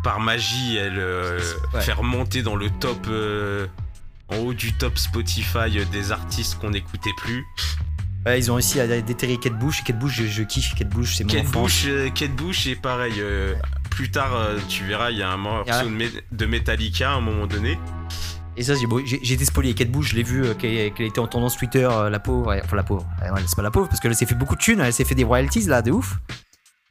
par 0.04 0.20
magie, 0.20 0.78
elle 0.78 0.98
euh, 1.00 1.40
Ouais. 1.74 1.82
fait 1.82 1.94
remonter 1.94 2.42
dans 2.42 2.56
le 2.56 2.70
top, 2.70 3.08
euh, 3.10 3.68
en 4.30 4.38
haut 4.38 4.54
du 4.54 4.74
top 4.74 4.98
Spotify 4.98 5.78
euh, 5.80 5.86
des 5.92 6.12
artistes 6.12 6.58
qu'on 6.60 6.70
n'écoutait 6.72 7.14
plus. 7.18 7.46
Ouais, 8.26 8.38
ils 8.38 8.52
ont 8.52 8.56
réussi 8.56 8.80
à 8.82 8.88
déterrer 9.02 9.38
Kate 9.38 9.58
Bush. 9.58 9.84
Kate 9.84 9.98
Bush, 9.98 10.14
je, 10.22 10.26
je 10.28 10.44
kiffe 10.44 10.76
Kate 10.76 10.90
Bush, 10.90 11.16
c'est 11.16 11.24
mon 11.24 11.30
Kate. 11.32 11.48
Bush, 11.52 11.86
euh, 11.88 12.10
Kate 12.10 12.36
Bush, 12.36 12.68
et 12.68 12.76
pareil. 12.76 13.14
euh, 13.20 13.56
Plus 13.92 14.12
tard, 14.12 14.34
euh, 14.36 14.58
tu 14.70 14.84
verras, 14.86 15.12
il 15.12 15.18
y 15.18 15.24
a 15.24 15.30
un 15.30 15.38
morceau 15.38 15.72
de, 15.86 15.90
Me- 15.90 16.22
de 16.32 16.46
Metallica 16.46 17.12
à 17.12 17.16
un 17.16 17.22
moment 17.22 17.48
donné. 17.48 17.78
Et 18.56 18.64
ça, 18.64 18.76
j'ai 18.76 18.88
bon, 18.88 19.00
été 19.00 19.46
spoilé. 19.46 19.74
Kate 19.74 19.90
Bush, 19.90 20.10
je 20.12 20.16
l'ai 20.16 20.24
vu 20.24 20.44
euh, 20.46 20.54
qu'elle 20.54 20.94
qu'elle 20.94 21.08
était 21.08 21.20
en 21.20 21.28
tendance 21.28 21.58
Twitter, 21.58 21.88
euh, 21.92 22.10
la 22.10 22.20
pauvre. 22.20 22.54
Enfin, 22.64 22.76
la 22.76 22.84
pauvre. 22.84 23.06
Ouais, 23.22 23.30
ouais, 23.32 23.42
c'est 23.46 23.56
pas 23.56 23.62
la 23.62 23.72
pauvre, 23.72 23.88
parce 23.88 24.00
qu'elle 24.02 24.16
s'est 24.16 24.26
fait 24.26 24.36
beaucoup 24.36 24.56
de 24.56 24.62
thunes. 24.62 24.80
Elle 24.82 24.94
s'est 24.94 25.06
fait 25.06 25.16
des 25.16 25.24
royalties, 25.24 25.62
là, 25.66 25.82
de 25.82 25.92
ouf. 25.92 26.18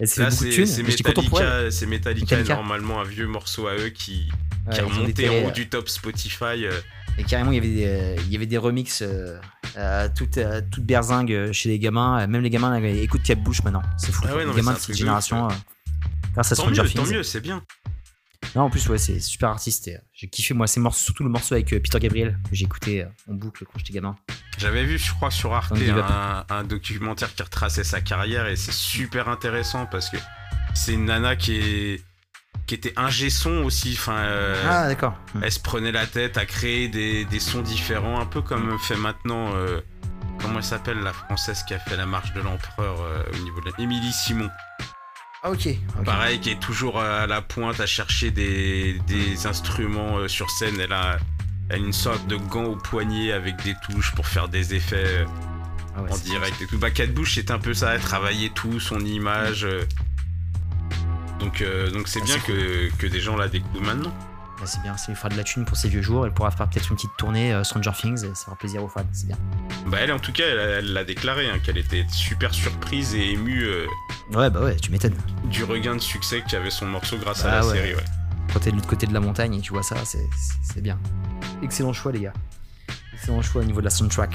Elle 0.00 0.06
s'est 0.08 0.20
Là, 0.22 0.30
fait 0.30 0.66
c'est. 0.66 0.82
Metallica, 0.82 1.70
c'est 1.70 1.86
Metallica, 1.86 2.36
Metallica. 2.36 2.54
normalement 2.54 3.00
un 3.00 3.04
vieux 3.04 3.26
morceau 3.26 3.66
à 3.66 3.74
eux 3.74 3.88
qui, 3.88 4.28
Ouais, 4.66 4.74
qui 4.74 4.80
remontait 4.80 5.06
déterré, 5.06 5.44
en 5.44 5.48
haut 5.48 5.50
du 5.50 5.68
top 5.68 5.88
Spotify. 5.88 6.66
euh. 6.66 6.80
Et 7.18 7.24
carrément, 7.24 7.50
il 7.50 7.56
y 7.56 7.58
avait 7.58 7.68
des, 7.68 7.86
euh, 7.86 8.16
il 8.26 8.32
y 8.32 8.36
avait 8.36 8.46
des 8.46 8.58
remixes 8.58 9.02
euh, 9.02 9.40
à 9.76 10.08
toute, 10.08 10.38
berzingue 10.78 11.50
chez 11.50 11.68
les 11.68 11.78
gamins. 11.80 12.24
Même 12.28 12.42
les 12.42 12.50
gamins 12.50 12.76
écoutent 12.80 13.24
Kate 13.24 13.42
Bush 13.42 13.62
maintenant. 13.64 13.82
C'est 13.96 14.12
fou. 14.12 14.24
Ah 14.28 14.36
ouais, 14.36 14.46
les 14.46 14.54
gamins 14.54 14.74
de 14.74 14.78
cette 14.78 14.96
génération. 14.96 15.48
euh, 15.48 15.52
grâce 16.34 16.52
à 16.52 16.56
Tant 16.56 16.70
mieux, 16.70 16.76
tant 16.76 17.06
mieux, 17.06 17.22
c'est 17.24 17.40
bien. 17.40 17.62
Non, 18.54 18.62
en 18.62 18.70
plus, 18.70 18.88
ouais, 18.88 18.98
c'est 18.98 19.20
super 19.20 19.50
artiste. 19.50 19.88
et, 19.88 19.96
euh, 19.96 20.00
J'ai 20.12 20.28
kiffé, 20.28 20.54
moi, 20.54 20.66
ces 20.66 20.80
morceaux, 20.80 21.04
surtout 21.04 21.22
le 21.24 21.28
morceau 21.30 21.54
avec 21.54 21.72
euh, 21.72 21.80
Peter 21.80 21.98
Gabriel, 22.00 22.38
que 22.48 22.54
j'ai 22.56 22.64
écouté 22.64 23.02
euh, 23.02 23.06
en 23.30 23.34
boucle 23.34 23.64
quand 23.64 23.78
j'étais 23.78 23.92
gamin. 23.92 24.16
J'avais 24.58 24.84
vu, 24.84 24.98
je 24.98 25.12
crois, 25.12 25.30
sur 25.30 25.52
Arte 25.54 25.72
un, 26.48 26.64
documentaire 26.64 27.34
qui 27.34 27.42
retraçait 27.42 27.84
sa 27.84 28.00
carrière 28.00 28.46
et 28.48 28.56
c'est 28.56 28.72
super 28.72 29.28
intéressant 29.28 29.86
parce 29.86 30.10
que 30.10 30.16
c'est 30.74 30.94
une 30.94 31.04
nana 31.04 31.36
qui 31.36 31.56
est 31.56 32.02
qui 32.66 32.74
était 32.74 32.92
ingé 32.96 33.30
son 33.30 33.62
aussi. 33.62 33.94
Enfin, 33.96 34.16
euh, 34.18 34.62
Ah, 34.68 34.88
d'accord. 34.88 35.14
Hmm. 35.34 35.40
elle 35.42 35.52
se 35.52 35.60
prenait 35.60 35.92
la 35.92 36.06
tête 36.06 36.36
à 36.36 36.44
créer 36.44 36.88
des, 36.88 37.24
des 37.24 37.40
sons 37.40 37.62
différents, 37.62 38.20
un 38.20 38.26
peu 38.26 38.42
comme 38.42 38.78
fait 38.80 38.96
maintenant. 38.96 39.54
euh, 39.54 39.80
comment 40.40 40.58
elle 40.58 40.64
s'appelle 40.64 40.98
la 41.00 41.12
française 41.12 41.62
qui 41.66 41.74
a 41.74 41.78
fait 41.78 41.96
la 41.96 42.06
marche 42.06 42.32
de 42.32 42.40
l'empereur 42.40 43.00
euh, 43.00 43.22
au 43.34 43.38
niveau 43.42 43.60
de 43.60 43.66
la... 43.70 43.82
Émilie 43.82 44.12
Simon. 44.12 44.48
Ah, 45.42 45.50
ok. 45.50 45.68
ok. 45.98 46.04
Pareil, 46.04 46.40
qui 46.40 46.50
est 46.50 46.60
toujours 46.60 47.00
à 47.00 47.26
la 47.26 47.40
pointe 47.42 47.78
à 47.80 47.86
chercher 47.86 48.30
des, 48.30 48.98
des 49.06 49.46
instruments 49.46 50.18
euh, 50.18 50.28
sur 50.28 50.50
scène. 50.50 50.80
Elle 50.80 50.92
a, 50.92 51.18
elle 51.68 51.76
a 51.76 51.78
une 51.78 51.92
sorte 51.92 52.26
de 52.26 52.36
gant 52.36 52.64
au 52.64 52.76
poignet 52.76 53.32
avec 53.32 53.62
des 53.62 53.74
touches 53.86 54.12
pour 54.14 54.26
faire 54.26 54.48
des 54.48 54.74
effets. 54.74 54.96
euh, 55.06 55.24
Ah 55.96 56.02
ouais, 56.02 56.12
en 56.12 56.18
direct 56.18 56.60
et 56.60 56.66
tout. 56.66 56.78
Bah, 56.78 56.90
Cat 56.90 57.06
Bush, 57.06 57.34
c'est 57.36 57.50
un 57.50 57.58
peu 57.58 57.72
ça, 57.74 57.98
travailler 57.98 58.50
tout, 58.50 58.80
son 58.80 59.00
image. 59.00 59.64
euh. 59.64 59.84
Donc, 61.38 61.60
euh, 61.62 61.88
donc 61.90 62.08
c'est 62.08 62.20
Ah, 62.22 62.24
bien 62.24 62.38
que, 62.40 62.90
que 62.98 63.06
des 63.06 63.20
gens 63.20 63.36
la 63.36 63.48
découvrent 63.48 63.82
maintenant. 63.84 64.12
Bah, 64.60 64.66
c'est 64.66 64.82
bien, 64.82 64.96
ça 64.96 65.06
lui 65.12 65.16
fera 65.16 65.28
de 65.28 65.36
la 65.36 65.44
thune 65.44 65.64
pour 65.64 65.76
ses 65.76 65.88
vieux 65.88 66.02
jours. 66.02 66.26
Elle 66.26 66.32
pourra 66.32 66.50
faire 66.50 66.68
peut-être 66.68 66.90
une 66.90 66.96
petite 66.96 67.16
tournée 67.16 67.52
euh, 67.52 67.62
Stranger 67.62 67.92
Things 67.96 68.24
et 68.24 68.34
ça 68.34 68.46
fera 68.46 68.56
plaisir 68.56 68.82
aux 68.82 68.88
fans. 68.88 69.04
C'est 69.12 69.26
bien. 69.26 69.36
Bah, 69.86 69.98
elle, 70.00 70.10
en 70.12 70.18
tout 70.18 70.32
cas, 70.32 70.44
elle 70.46 70.92
l'a 70.92 71.04
déclaré, 71.04 71.48
hein, 71.48 71.58
qu'elle 71.62 71.78
était 71.78 72.04
super 72.10 72.52
surprise 72.52 73.14
et 73.14 73.32
émue 73.32 73.62
euh, 73.64 73.86
Ouais, 74.32 74.50
bah 74.50 74.60
ouais, 74.60 74.76
tu 74.76 74.90
m'étonnes. 74.90 75.14
du 75.44 75.62
regain 75.64 75.94
de 75.94 76.00
succès 76.00 76.42
qu'avait 76.48 76.70
son 76.70 76.86
morceau 76.86 77.16
grâce 77.18 77.42
Bah 77.44 77.52
à 77.52 77.60
la 77.60 77.66
ouais. 77.66 77.74
série. 77.74 77.94
Ouais. 77.94 78.04
Quand 78.52 78.60
t'es 78.60 78.70
de 78.70 78.76
l'autre 78.76 78.88
côté 78.88 79.06
de 79.06 79.14
la 79.14 79.20
montagne 79.20 79.54
et 79.54 79.60
tu 79.60 79.72
vois 79.72 79.82
ça, 79.82 79.94
c'est- 80.04 80.80
bien. 80.80 80.98
Excellent 81.62 81.92
choix, 81.92 82.10
les 82.12 82.20
gars. 82.20 82.32
Excellent 83.14 83.42
choix 83.42 83.62
au 83.62 83.64
niveau 83.64 83.80
de 83.80 83.84
la 83.84 83.90
soundtrack. 83.90 84.34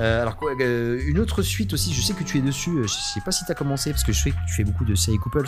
Euh, 0.00 0.22
alors, 0.22 0.36
quoi, 0.36 0.52
euh, 0.60 1.00
une 1.06 1.18
autre 1.18 1.42
suite 1.42 1.72
aussi, 1.74 1.92
je 1.94 2.00
sais 2.00 2.14
que 2.14 2.24
tu 2.24 2.38
es 2.38 2.40
dessus. 2.40 2.70
Je 2.82 2.88
sais 2.88 3.20
pas 3.20 3.32
si 3.32 3.44
t'as 3.46 3.54
commencé, 3.54 3.90
parce 3.90 4.04
que 4.04 4.12
je 4.12 4.20
sais 4.22 4.30
que 4.30 4.36
tu 4.48 4.54
fais 4.54 4.64
beaucoup 4.64 4.84
de 4.84 4.94
séries 4.94 5.18
couples. 5.18 5.46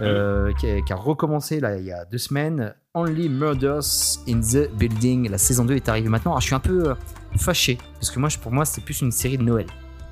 Euh, 0.00 0.52
qui, 0.54 0.68
a, 0.70 0.80
qui 0.80 0.92
a 0.92 0.96
recommencé 0.96 1.60
là, 1.60 1.76
il 1.78 1.84
y 1.84 1.92
a 1.92 2.04
deux 2.04 2.18
semaines. 2.18 2.74
Only 2.94 3.28
Murders 3.28 4.18
in 4.28 4.40
the 4.40 4.70
Building. 4.74 5.28
La 5.30 5.38
saison 5.38 5.64
2 5.64 5.74
est 5.74 5.88
arrivée 5.88 6.08
maintenant. 6.08 6.32
Alors, 6.32 6.40
je 6.40 6.46
suis 6.46 6.54
un 6.54 6.60
peu 6.60 6.90
euh, 6.90 6.94
fâché, 7.36 7.78
parce 7.94 8.10
que 8.10 8.18
moi, 8.18 8.28
je- 8.28 8.38
pour 8.38 8.52
moi, 8.52 8.64
c'est 8.64 8.80
plus 8.82 9.00
une 9.02 9.12
série 9.12 9.36
de 9.38 9.42
Noël. 9.42 9.66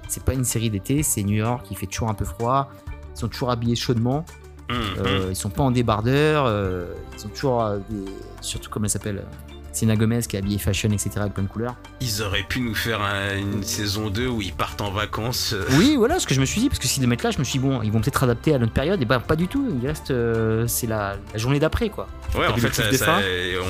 C'est 0.09 0.23
pas 0.23 0.35
une 0.35 0.45
série 0.45 0.69
d'été, 0.71 1.03
c'est 1.03 1.23
New 1.23 1.37
York, 1.37 1.67
il 1.71 1.77
fait 1.77 1.87
toujours 1.87 2.11
un 2.11 2.15
peu 2.15 2.25
froid. 2.27 2.71
Ils 3.15 3.19
sont 3.19 3.29
toujours 3.29 3.51
habillés 3.51 3.77
chaudement. 3.77 4.25
Hum, 4.71 4.77
Euh, 4.99 5.27
ils 5.31 5.37
sont 5.37 5.51
pas 5.51 5.63
en 5.63 5.71
débardeur. 5.71 6.45
euh, 6.47 6.87
ils 7.15 7.19
sont 7.21 7.29
toujours. 7.29 7.63
euh, 7.63 7.79
des- 7.89 8.11
Surtout, 8.41 8.69
comme 8.71 8.85
elle 8.85 8.91
s'appelle 8.91 9.23
Selena 9.75 9.97
Gomez, 9.97 10.21
qui 10.29 10.37
est 10.37 10.39
habillée 10.39 10.59
fashion, 10.59 10.89
etc., 10.91 11.11
avec 11.17 11.35
plein 11.35 11.43
de 11.45 11.49
couleurs. 11.49 11.75
Ils 12.01 12.23
auraient 12.23 12.45
pu 12.49 12.61
nous 12.61 12.75
faire 12.75 13.03
un- 13.03 13.37
une 13.37 13.63
saison 13.63 14.09
2 14.11 14.29
où 14.29 14.41
ils 14.41 14.53
partent 14.53 14.81
en 14.81 14.91
vacances. 14.91 15.53
euh, 15.53 15.65
Oui, 15.73 15.97
voilà 15.97 16.19
ce 16.21 16.27
que 16.27 16.35
je 16.35 16.41
me 16.41 16.47
suis 16.47 16.61
dit, 16.61 16.69
parce 16.69 16.79
que 16.79 16.87
s'ils 16.87 17.03
le 17.03 17.09
mettent 17.09 17.23
là, 17.25 17.31
je 17.31 17.39
me 17.39 17.45
suis 17.45 17.59
dit, 17.59 17.65
bon, 17.67 17.83
ils 17.83 17.91
vont 17.93 18.01
peut-être 18.01 18.23
adapter 18.25 18.55
à 18.55 18.59
notre 18.59 18.73
période, 18.73 19.01
et 19.03 19.05
bah, 19.05 19.19
pas 19.21 19.37
du 19.37 19.49
tout. 19.49 19.67
Il 19.83 19.87
reste. 19.87 20.11
euh, 20.11 20.67
c'est 20.69 20.87
la, 20.87 21.17
la 21.33 21.39
journée 21.39 21.59
d'après, 21.59 21.89
quoi. 21.89 22.07
Ouais, 22.35 22.47
en 22.47 22.57
fait, 22.57 22.73
ça- 22.75 22.93
ça- 22.93 23.19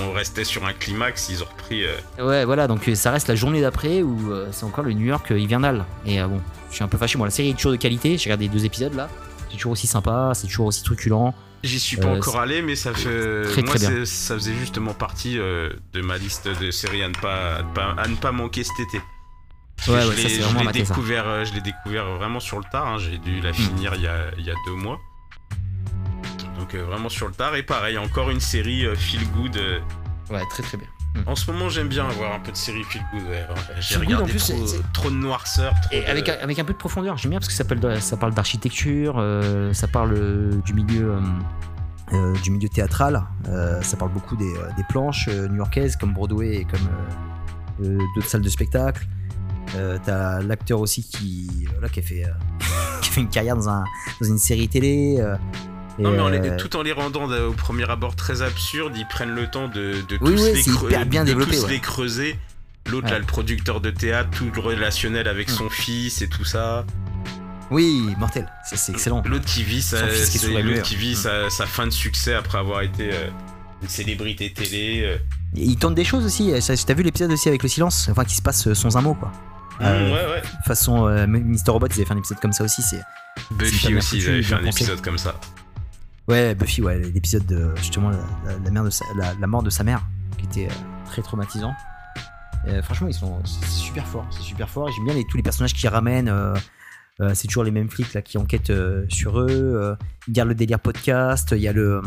on 0.08 0.12
restait 0.12 0.44
sur 0.44 0.64
un 0.64 0.72
climax, 0.72 1.28
ils 1.30 1.42
ont 1.42 1.46
repris. 1.46 1.84
euh, 1.84 1.94
Ouais, 2.26 2.44
voilà, 2.44 2.66
donc 2.66 2.90
ça 2.94 3.10
reste 3.10 3.28
la 3.28 3.34
journée 3.34 3.60
d'après 3.60 4.02
où 4.02 4.32
euh, 4.32 4.48
c'est 4.52 4.64
encore 4.64 4.84
le 4.84 4.92
New 4.92 5.06
York 5.06 5.30
hivernal. 5.30 5.84
Et 6.06 6.20
bon, 6.22 6.40
je 6.70 6.74
suis 6.76 6.84
un 6.84 6.88
peu 6.88 6.98
fâché. 6.98 7.16
Bon, 7.18 7.24
la 7.24 7.30
série 7.30 7.50
est 7.50 7.54
toujours 7.54 7.72
de 7.72 7.76
qualité, 7.76 8.16
j'ai 8.18 8.24
regardé 8.24 8.44
les 8.44 8.50
deux 8.50 8.64
épisodes 8.64 8.94
là. 8.94 9.08
C'est 9.50 9.56
toujours 9.56 9.72
aussi 9.72 9.86
sympa, 9.86 10.32
c'est 10.34 10.46
toujours 10.48 10.66
aussi 10.66 10.82
truculent. 10.82 11.32
J'y 11.64 11.80
suis 11.80 11.96
pas 11.96 12.08
Euh, 12.08 12.18
encore 12.18 12.38
allé, 12.38 12.60
mais 12.62 12.76
ça 12.76 12.92
fait. 12.92 13.42
Très, 13.44 13.62
moi, 13.62 13.74
très 13.74 13.88
bien. 13.88 13.90
c'est- 13.90 14.06
ça 14.06 14.34
faisait 14.34 14.54
justement 14.54 14.92
partie 14.94 15.38
euh, 15.38 15.70
de 15.94 16.02
ma 16.02 16.18
liste 16.18 16.46
de 16.46 16.70
séries 16.70 17.02
à 17.02 17.08
ne 17.08 17.14
pas, 17.14 17.56
à 17.96 18.06
ne 18.06 18.16
pas, 18.16 18.32
manquer 18.32 18.64
cet 18.64 18.78
été. 18.80 18.98
Ouais, 18.98 19.02
je 19.86 19.92
ouais, 20.08 20.14
l'ai- 20.16 20.28
je 20.40 20.70
découvert, 20.72 21.26
euh, 21.26 21.44
je 21.44 21.54
l'ai 21.54 21.60
découvert 21.62 22.04
vraiment 22.16 22.38
sur 22.40 22.58
le 22.58 22.64
tard. 22.70 22.86
hein, 22.86 22.98
J'ai 22.98 23.18
dû 23.18 23.40
la 23.40 23.52
finir 23.52 23.94
il 23.96 24.02
y, 24.02 24.06
a, 24.06 24.30
il 24.38 24.44
y 24.44 24.50
a 24.50 24.54
deux 24.66 24.74
mois. 24.74 24.98
Donc 26.58 26.74
euh, 26.74 26.84
vraiment 26.84 27.08
sur 27.08 27.26
le 27.28 27.34
tard. 27.34 27.56
Et 27.56 27.62
pareil, 27.62 27.98
encore 27.98 28.30
une 28.30 28.40
série 28.40 28.84
euh, 28.86 28.94
feel 28.94 29.26
good. 29.30 29.56
euh. 29.56 29.80
Ouais, 30.30 30.42
très 30.50 30.62
très 30.62 30.76
bien. 30.78 30.86
En 31.26 31.36
ce 31.36 31.50
moment, 31.50 31.68
j'aime 31.68 31.88
bien 31.88 32.06
avoir 32.08 32.34
un 32.34 32.40
peu 32.40 32.50
de 32.52 32.56
série 32.56 32.82
feel 32.84 33.02
good. 33.12 33.22
ouais. 33.28 33.46
J'ai 33.80 33.96
regardé 33.96 34.24
en 34.24 34.26
plus, 34.26 34.38
trop, 34.48 34.64
trop 34.92 35.10
de 35.10 35.14
noirceur. 35.16 35.72
trop 35.80 35.94
Et 35.94 36.00
de- 36.02 36.06
avec, 36.06 36.28
avec 36.28 36.58
un 36.58 36.64
peu 36.64 36.72
de 36.72 36.78
profondeur, 36.78 37.16
j'aime 37.16 37.30
bien 37.30 37.38
parce 37.38 37.48
que 37.48 37.54
ça, 37.54 37.64
parle 37.64 37.80
de- 37.80 38.00
ça 38.00 38.16
parle 38.16 38.34
d'architecture, 38.34 39.14
euh, 39.18 39.72
ça 39.72 39.86
parle 39.88 40.14
euh, 40.14 40.50
du 40.64 40.74
milieu. 40.74 41.12
euh, 42.12 42.34
du 42.42 42.50
milieu 42.50 42.68
théâtral, 42.68 43.24
ça 43.80 43.96
parle 43.96 44.12
beaucoup 44.12 44.36
des, 44.36 44.52
des 44.76 44.84
planches 44.90 45.28
new-yorkaises 45.28 45.96
comme 45.96 46.12
Broadway 46.12 46.56
et 46.56 46.64
comme 46.64 46.86
d'autres 48.14 48.28
salles 48.28 48.42
de 48.42 48.48
spectacle. 48.50 49.06
T'as 50.04 50.40
l'acteur 50.42 50.80
aussi 50.80 51.02
qui, 51.02 51.66
voilà, 51.72 51.88
qui, 51.88 52.00
a 52.00 52.02
fait, 52.02 52.24
qui 53.02 53.08
a 53.08 53.12
fait 53.12 53.20
une 53.22 53.28
carrière 53.30 53.56
dans, 53.56 53.68
un, 53.70 53.84
dans 54.20 54.26
une 54.28 54.38
série 54.38 54.68
télé. 54.68 55.18
Euh, 55.98 56.02
Non, 56.02 56.10
mais 56.12 56.20
en 56.20 56.28
les- 56.28 56.38
euh, 56.38 56.56
tout 56.56 56.76
en 56.76 56.82
les 56.82 56.92
rendant 56.92 57.30
euh, 57.30 57.48
au 57.48 57.52
premier 57.52 57.88
abord 57.90 58.16
très 58.16 58.42
absurdes, 58.42 58.94
ils 58.96 59.06
prennent 59.06 59.34
le 59.34 59.46
temps 59.48 59.68
de, 59.68 59.96
de 60.08 60.18
Oui, 60.20 60.34
tous, 60.36 60.42
oui, 60.42 60.88
les, 60.90 61.04
bien 61.04 61.22
de 61.22 61.28
développé, 61.30 61.56
tous 61.56 61.64
ouais. 61.64 61.70
les 61.70 61.80
creuser. 61.80 62.38
L'autre, 62.90 63.06
Ouais. 63.06 63.12
là, 63.12 63.18
le 63.18 63.24
producteur 63.24 63.80
de 63.80 63.90
théâtre, 63.90 64.28
tout 64.30 64.50
le 64.54 64.60
relationnel 64.60 65.26
avec 65.28 65.48
Mm. 65.48 65.54
son 65.54 65.70
fils 65.70 66.20
et 66.22 66.28
tout 66.28 66.44
ça. 66.44 66.84
Oui, 67.70 68.14
mortel, 68.18 68.46
ça 68.68 68.76
c'est 68.76 68.92
excellent. 68.92 69.22
L'autre 69.24 69.46
qui 69.46 69.62
vit, 69.64 69.80
sa, 69.80 70.06
qui 70.06 70.96
vit 70.96 71.12
Mm. 71.12 71.16
sa, 71.16 71.50
sa 71.50 71.66
fin 71.66 71.86
de 71.86 71.92
succès 71.92 72.34
après 72.34 72.58
avoir 72.58 72.82
été 72.82 73.10
euh, 73.12 73.28
une 73.82 73.88
célébrité 73.88 74.52
télé. 74.52 75.02
euh. 75.04 75.16
Il 75.54 75.76
tente 75.76 75.94
des 75.94 76.04
choses 76.04 76.24
aussi. 76.26 76.52
T'as 76.86 76.94
vu 76.94 77.02
l'épisode 77.02 77.30
aussi 77.32 77.48
avec 77.48 77.62
le 77.62 77.68
silence? 77.68 78.08
Enfin, 78.10 78.24
qui 78.24 78.34
se 78.36 78.42
passe 78.42 78.66
euh, 78.66 78.74
sans 78.74 78.96
un 78.96 79.00
mot, 79.00 79.14
quoi. 79.14 79.32
Euh, 79.80 80.08
Mm, 80.08 80.12
ouais, 80.12 80.32
ouais. 80.34 80.42
Façon 80.66 81.08
euh, 81.08 81.26
Mr. 81.26 81.70
Robot, 81.70 81.86
ils 81.88 81.92
avaient 81.94 82.04
fait 82.04 82.12
un 82.12 82.18
épisode 82.18 82.38
comme 82.40 82.52
ça 82.52 82.64
aussi. 82.64 82.82
C'est 82.82 83.00
Buffy 83.52 83.94
aussi, 83.96 84.18
ils 84.18 84.28
avaient 84.28 84.42
fait 84.42 84.54
un 84.54 84.64
épisode 84.66 85.00
comme 85.00 85.18
ça. 85.18 85.34
Ouais, 86.28 86.54
Buffy, 86.54 86.80
ouais, 86.82 86.98
l'épisode 87.00 87.44
de 87.46 87.74
justement 87.76 88.10
la, 88.10 88.16
la- 88.46 88.58
la 88.64 88.70
mère 88.70 88.84
de 88.84 88.90
sa- 88.90 89.04
la, 89.16 89.34
la 89.38 89.46
mort 89.46 89.62
de 89.62 89.70
sa 89.70 89.84
mère, 89.84 90.02
qui 90.38 90.46
était 90.46 90.66
euh, 90.72 90.74
très 91.06 91.20
traumatisant. 91.22 91.74
Euh, 92.66 92.80
franchement, 92.82 93.08
ils 93.08 93.14
sont 93.14 93.42
super 93.44 94.06
fort, 94.06 94.26
c'est 94.30 94.40
super 94.40 94.68
fort. 94.70 94.90
J'aime 94.90 95.04
bien 95.04 95.14
les, 95.14 95.24
tous 95.26 95.36
les 95.36 95.42
personnages 95.42 95.74
qui 95.74 95.86
ramènent. 95.86 96.28
euh, 96.28 96.54
euh, 97.20 97.30
c'est 97.34 97.46
toujours 97.46 97.62
les 97.62 97.70
mêmes 97.70 97.90
flics 97.90 98.12
là 98.14 98.22
qui 98.22 98.38
enquêtent 98.38 98.70
euh, 98.70 99.04
sur 99.08 99.38
eux. 99.38 99.96
ils 100.26 100.32
gardent 100.32 100.48
le 100.48 100.54
délire 100.54 100.80
podcast. 100.80 101.50
Il 101.52 101.58
y 101.62 101.68
a 101.68 101.72
le 101.72 102.00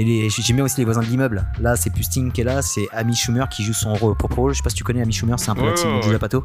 et 0.00 0.28
j'aime 0.30 0.56
bien 0.56 0.64
aussi 0.64 0.76
les 0.78 0.84
voisins 0.84 1.00
de 1.00 1.06
l'immeuble. 1.06 1.44
Là, 1.60 1.74
c'est 1.76 1.90
plus 1.90 2.04
Sting 2.04 2.30
qui 2.30 2.40
est 2.42 2.44
là, 2.44 2.62
c'est 2.62 2.86
Amy 2.92 3.16
Schumer 3.16 3.48
qui 3.48 3.64
joue 3.64 3.72
son 3.72 3.94
rôle 3.94 4.16
propre 4.16 4.36
rôle. 4.36 4.52
Je 4.52 4.58
sais 4.58 4.62
pas 4.62 4.70
si 4.70 4.76
tu 4.76 4.84
connais 4.84 5.02
Amy 5.02 5.12
Schumer, 5.12 5.38
c'est 5.40 5.50
un 5.50 5.54
peu 5.56 5.62
la 5.64 5.68
Ouais, 5.70 5.74
team 5.74 5.90
de 6.00 6.06
ouais. 6.06 6.42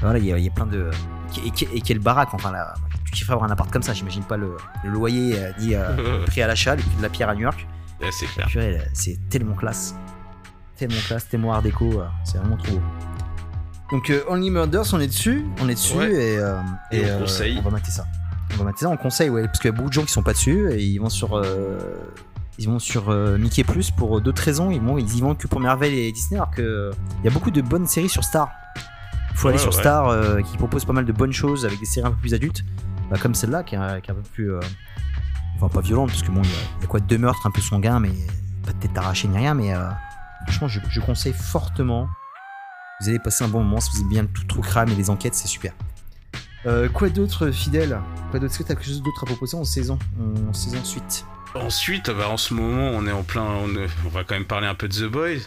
Voilà, 0.00 0.18
il 0.18 0.24
y, 0.26 0.32
a- 0.32 0.38
il 0.38 0.44
y 0.44 0.48
a 0.48 0.50
plein 0.50 0.66
de 0.66 0.90
et, 1.44 1.50
qui- 1.50 1.66
et 1.72 1.80
quelle 1.80 1.98
baraque. 1.98 2.32
Enfin, 2.32 2.52
là, 2.52 2.74
tu 2.85 2.85
kifferais 3.16 3.32
avoir 3.34 3.48
un 3.48 3.52
appart 3.52 3.70
comme 3.70 3.82
ça. 3.82 3.92
J'imagine 3.92 4.22
pas 4.24 4.36
le, 4.36 4.56
le 4.84 4.90
loyer 4.90 5.34
euh, 5.38 5.52
dit 5.58 5.74
euh, 5.74 6.24
prix 6.26 6.42
à 6.42 6.46
l'achat, 6.46 6.76
le 6.76 6.82
prix 6.82 6.96
de 6.98 7.02
la 7.02 7.08
pierre 7.08 7.28
à 7.28 7.34
New 7.34 7.42
York. 7.42 7.66
Ouais, 8.00 8.10
c'est 8.12 8.26
clair. 8.26 8.46
Purée, 8.46 8.78
c'est 8.92 9.18
tellement 9.28 9.54
classe. 9.54 9.94
Tellement 10.76 11.00
classe, 11.06 11.28
tellement 11.28 11.52
art 11.54 11.62
déco, 11.62 12.00
euh, 12.00 12.04
c'est 12.24 12.36
vraiment 12.38 12.56
trop 12.58 12.72
beau. 12.74 12.82
Donc 13.90 14.10
euh, 14.10 14.22
Only 14.28 14.50
Murders, 14.50 14.92
on 14.92 15.00
est 15.00 15.06
dessus, 15.06 15.46
on 15.62 15.68
est 15.68 15.74
dessus 15.74 15.96
Ouais. 15.96 16.12
et, 16.12 16.38
euh, 16.38 16.60
Et 16.90 17.10
on 17.12 17.20
conseille. 17.20 17.56
on 17.58 17.62
va 17.62 17.70
mater 17.70 17.90
ça. 17.90 18.04
On 18.52 18.56
va 18.58 18.64
mater 18.64 18.80
ça, 18.80 18.88
on 18.90 18.96
conseille, 18.96 19.30
ouais, 19.30 19.44
parce 19.46 19.58
qu'il 19.60 19.70
y 19.70 19.74
a 19.74 19.76
beaucoup 19.76 19.88
de 19.88 19.94
gens 19.94 20.02
qui 20.02 20.12
sont 20.12 20.22
pas 20.22 20.32
dessus 20.32 20.70
et 20.72 20.82
ils 20.84 20.98
vont 20.98 21.08
sur, 21.08 21.42
ils 22.58 22.66
vont 22.68 22.78
sur 22.78 23.10
Mickey 23.38 23.64
Plus 23.64 23.90
pour 23.90 24.20
d'autres 24.20 24.42
raisons. 24.42 24.70
Ils 24.70 24.80
vont, 24.80 24.98
ils 24.98 25.16
y 25.16 25.20
vont 25.20 25.34
que 25.34 25.46
pour 25.46 25.60
Marvel 25.60 25.92
et 25.94 26.10
Disney, 26.12 26.36
alors 26.38 26.50
que 26.50 26.62
euh, 26.62 26.90
il 27.20 27.24
y 27.24 27.28
a 27.28 27.30
beaucoup 27.30 27.50
de 27.50 27.60
bonnes 27.62 27.86
séries 27.86 28.08
sur 28.08 28.24
Star. 28.24 28.50
Il 29.32 29.36
faut 29.38 29.48
aller 29.48 29.58
sur 29.58 29.72
ouais. 29.72 29.80
Star 29.80 30.08
euh, 30.08 30.40
qui 30.42 30.56
propose 30.56 30.84
pas 30.84 30.92
mal 30.94 31.04
de 31.04 31.12
bonnes 31.12 31.32
choses 31.32 31.64
avec 31.66 31.78
des 31.78 31.86
séries 31.86 32.06
un 32.06 32.10
peu 32.10 32.16
plus 32.16 32.34
adultes, 32.34 32.62
Bah, 33.10 33.16
comme 33.20 33.34
celle-là 33.34 33.62
qui 33.62 33.74
est, 33.74 33.78
un- 33.78 34.00
qui 34.00 34.10
est 34.10 34.12
un 34.12 34.16
peu 34.16 34.22
plus, 34.22 34.52
euh, 34.52 34.60
enfin 35.56 35.68
pas 35.68 35.80
violente 35.80 36.10
parce 36.10 36.22
que 36.22 36.30
bon, 36.30 36.42
il 36.42 36.50
y 36.50 36.52
a- 36.54 36.56
il 36.78 36.82
y, 36.82 36.84
a 36.84 36.88
quoi 36.88 37.00
deux 37.00 37.18
meurtres 37.18 37.46
un 37.46 37.50
peu 37.50 37.60
sanguins, 37.60 38.00
mais 38.00 38.12
pas 38.64 38.72
de 38.72 38.78
tête 38.78 38.96
arrachée 38.98 39.28
ni 39.28 39.36
rien, 39.36 39.54
mais 39.54 39.74
euh, 39.74 39.88
franchement, 40.44 40.68
je, 40.68 40.80
je 40.88 41.00
conseille 41.00 41.32
fortement. 41.32 42.08
Vous 43.00 43.08
allez 43.10 43.18
passer 43.18 43.44
un 43.44 43.48
bon 43.48 43.62
moment 43.62 43.80
si 43.80 43.90
vous 43.92 44.00
aimez 44.00 44.10
bien 44.10 44.22
le 44.22 44.28
tout 44.28 44.44
true 44.44 44.62
crime 44.62 44.88
et 44.88 44.94
les 44.94 45.10
enquêtes, 45.10 45.34
c'est 45.34 45.48
super. 45.48 45.72
Euh, 46.64 46.88
quoi 46.88 47.08
d'autre, 47.10 47.50
fidèle? 47.50 48.00
Quoi 48.30 48.40
d'autre? 48.40 48.52
Est-ce 48.52 48.58
que 48.62 48.68
t'as 48.68 48.74
quelque 48.74 48.86
chose 48.86 49.02
d'autre 49.02 49.22
à 49.22 49.26
proposer? 49.26 49.56
En 49.56 49.64
saison 49.64 49.98
En 50.48 50.52
saison 50.52 50.82
suite 50.82 51.24
Ensuite, 51.54 52.10
bah, 52.10 52.28
en 52.28 52.36
ce 52.36 52.52
moment, 52.54 52.88
on 52.92 53.06
est 53.06 53.12
en 53.12 53.22
plein. 53.22 53.42
On, 53.44 53.68
est- 53.76 53.88
on 54.04 54.08
va 54.08 54.24
quand 54.24 54.34
même 54.34 54.44
parler 54.46 54.66
un 54.66 54.74
peu 54.74 54.88
de 54.88 54.94
The 54.94 55.04
Boys. 55.10 55.42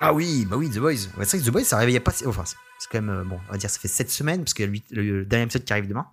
Ah 0.00 0.12
oui, 0.12 0.46
bah 0.48 0.56
oui, 0.56 0.68
The 0.70 0.78
Boys. 0.78 0.90
Ouais, 1.16 1.24
c'est 1.24 1.38
vrai 1.38 1.44
que 1.44 1.50
The 1.50 1.52
Boys, 1.52 1.64
ça 1.64 1.76
arrive 1.76 1.90
il 1.90 1.94
y 1.94 1.96
a 1.96 2.00
pas. 2.00 2.12
Enfin, 2.26 2.42
c'est 2.44 2.56
quand 2.90 3.00
même. 3.00 3.24
Bon, 3.26 3.38
on 3.48 3.52
va 3.52 3.56
dire, 3.58 3.70
ça 3.70 3.78
fait 3.80 3.88
7 3.88 4.10
semaines, 4.10 4.40
parce 4.44 4.52
qu'il 4.54 4.66
y 4.66 4.68
a 4.68 4.80
le, 4.90 5.02
le 5.20 5.24
dernier 5.24 5.44
épisode 5.44 5.64
qui 5.64 5.72
arrive 5.72 5.88
demain. 5.88 6.06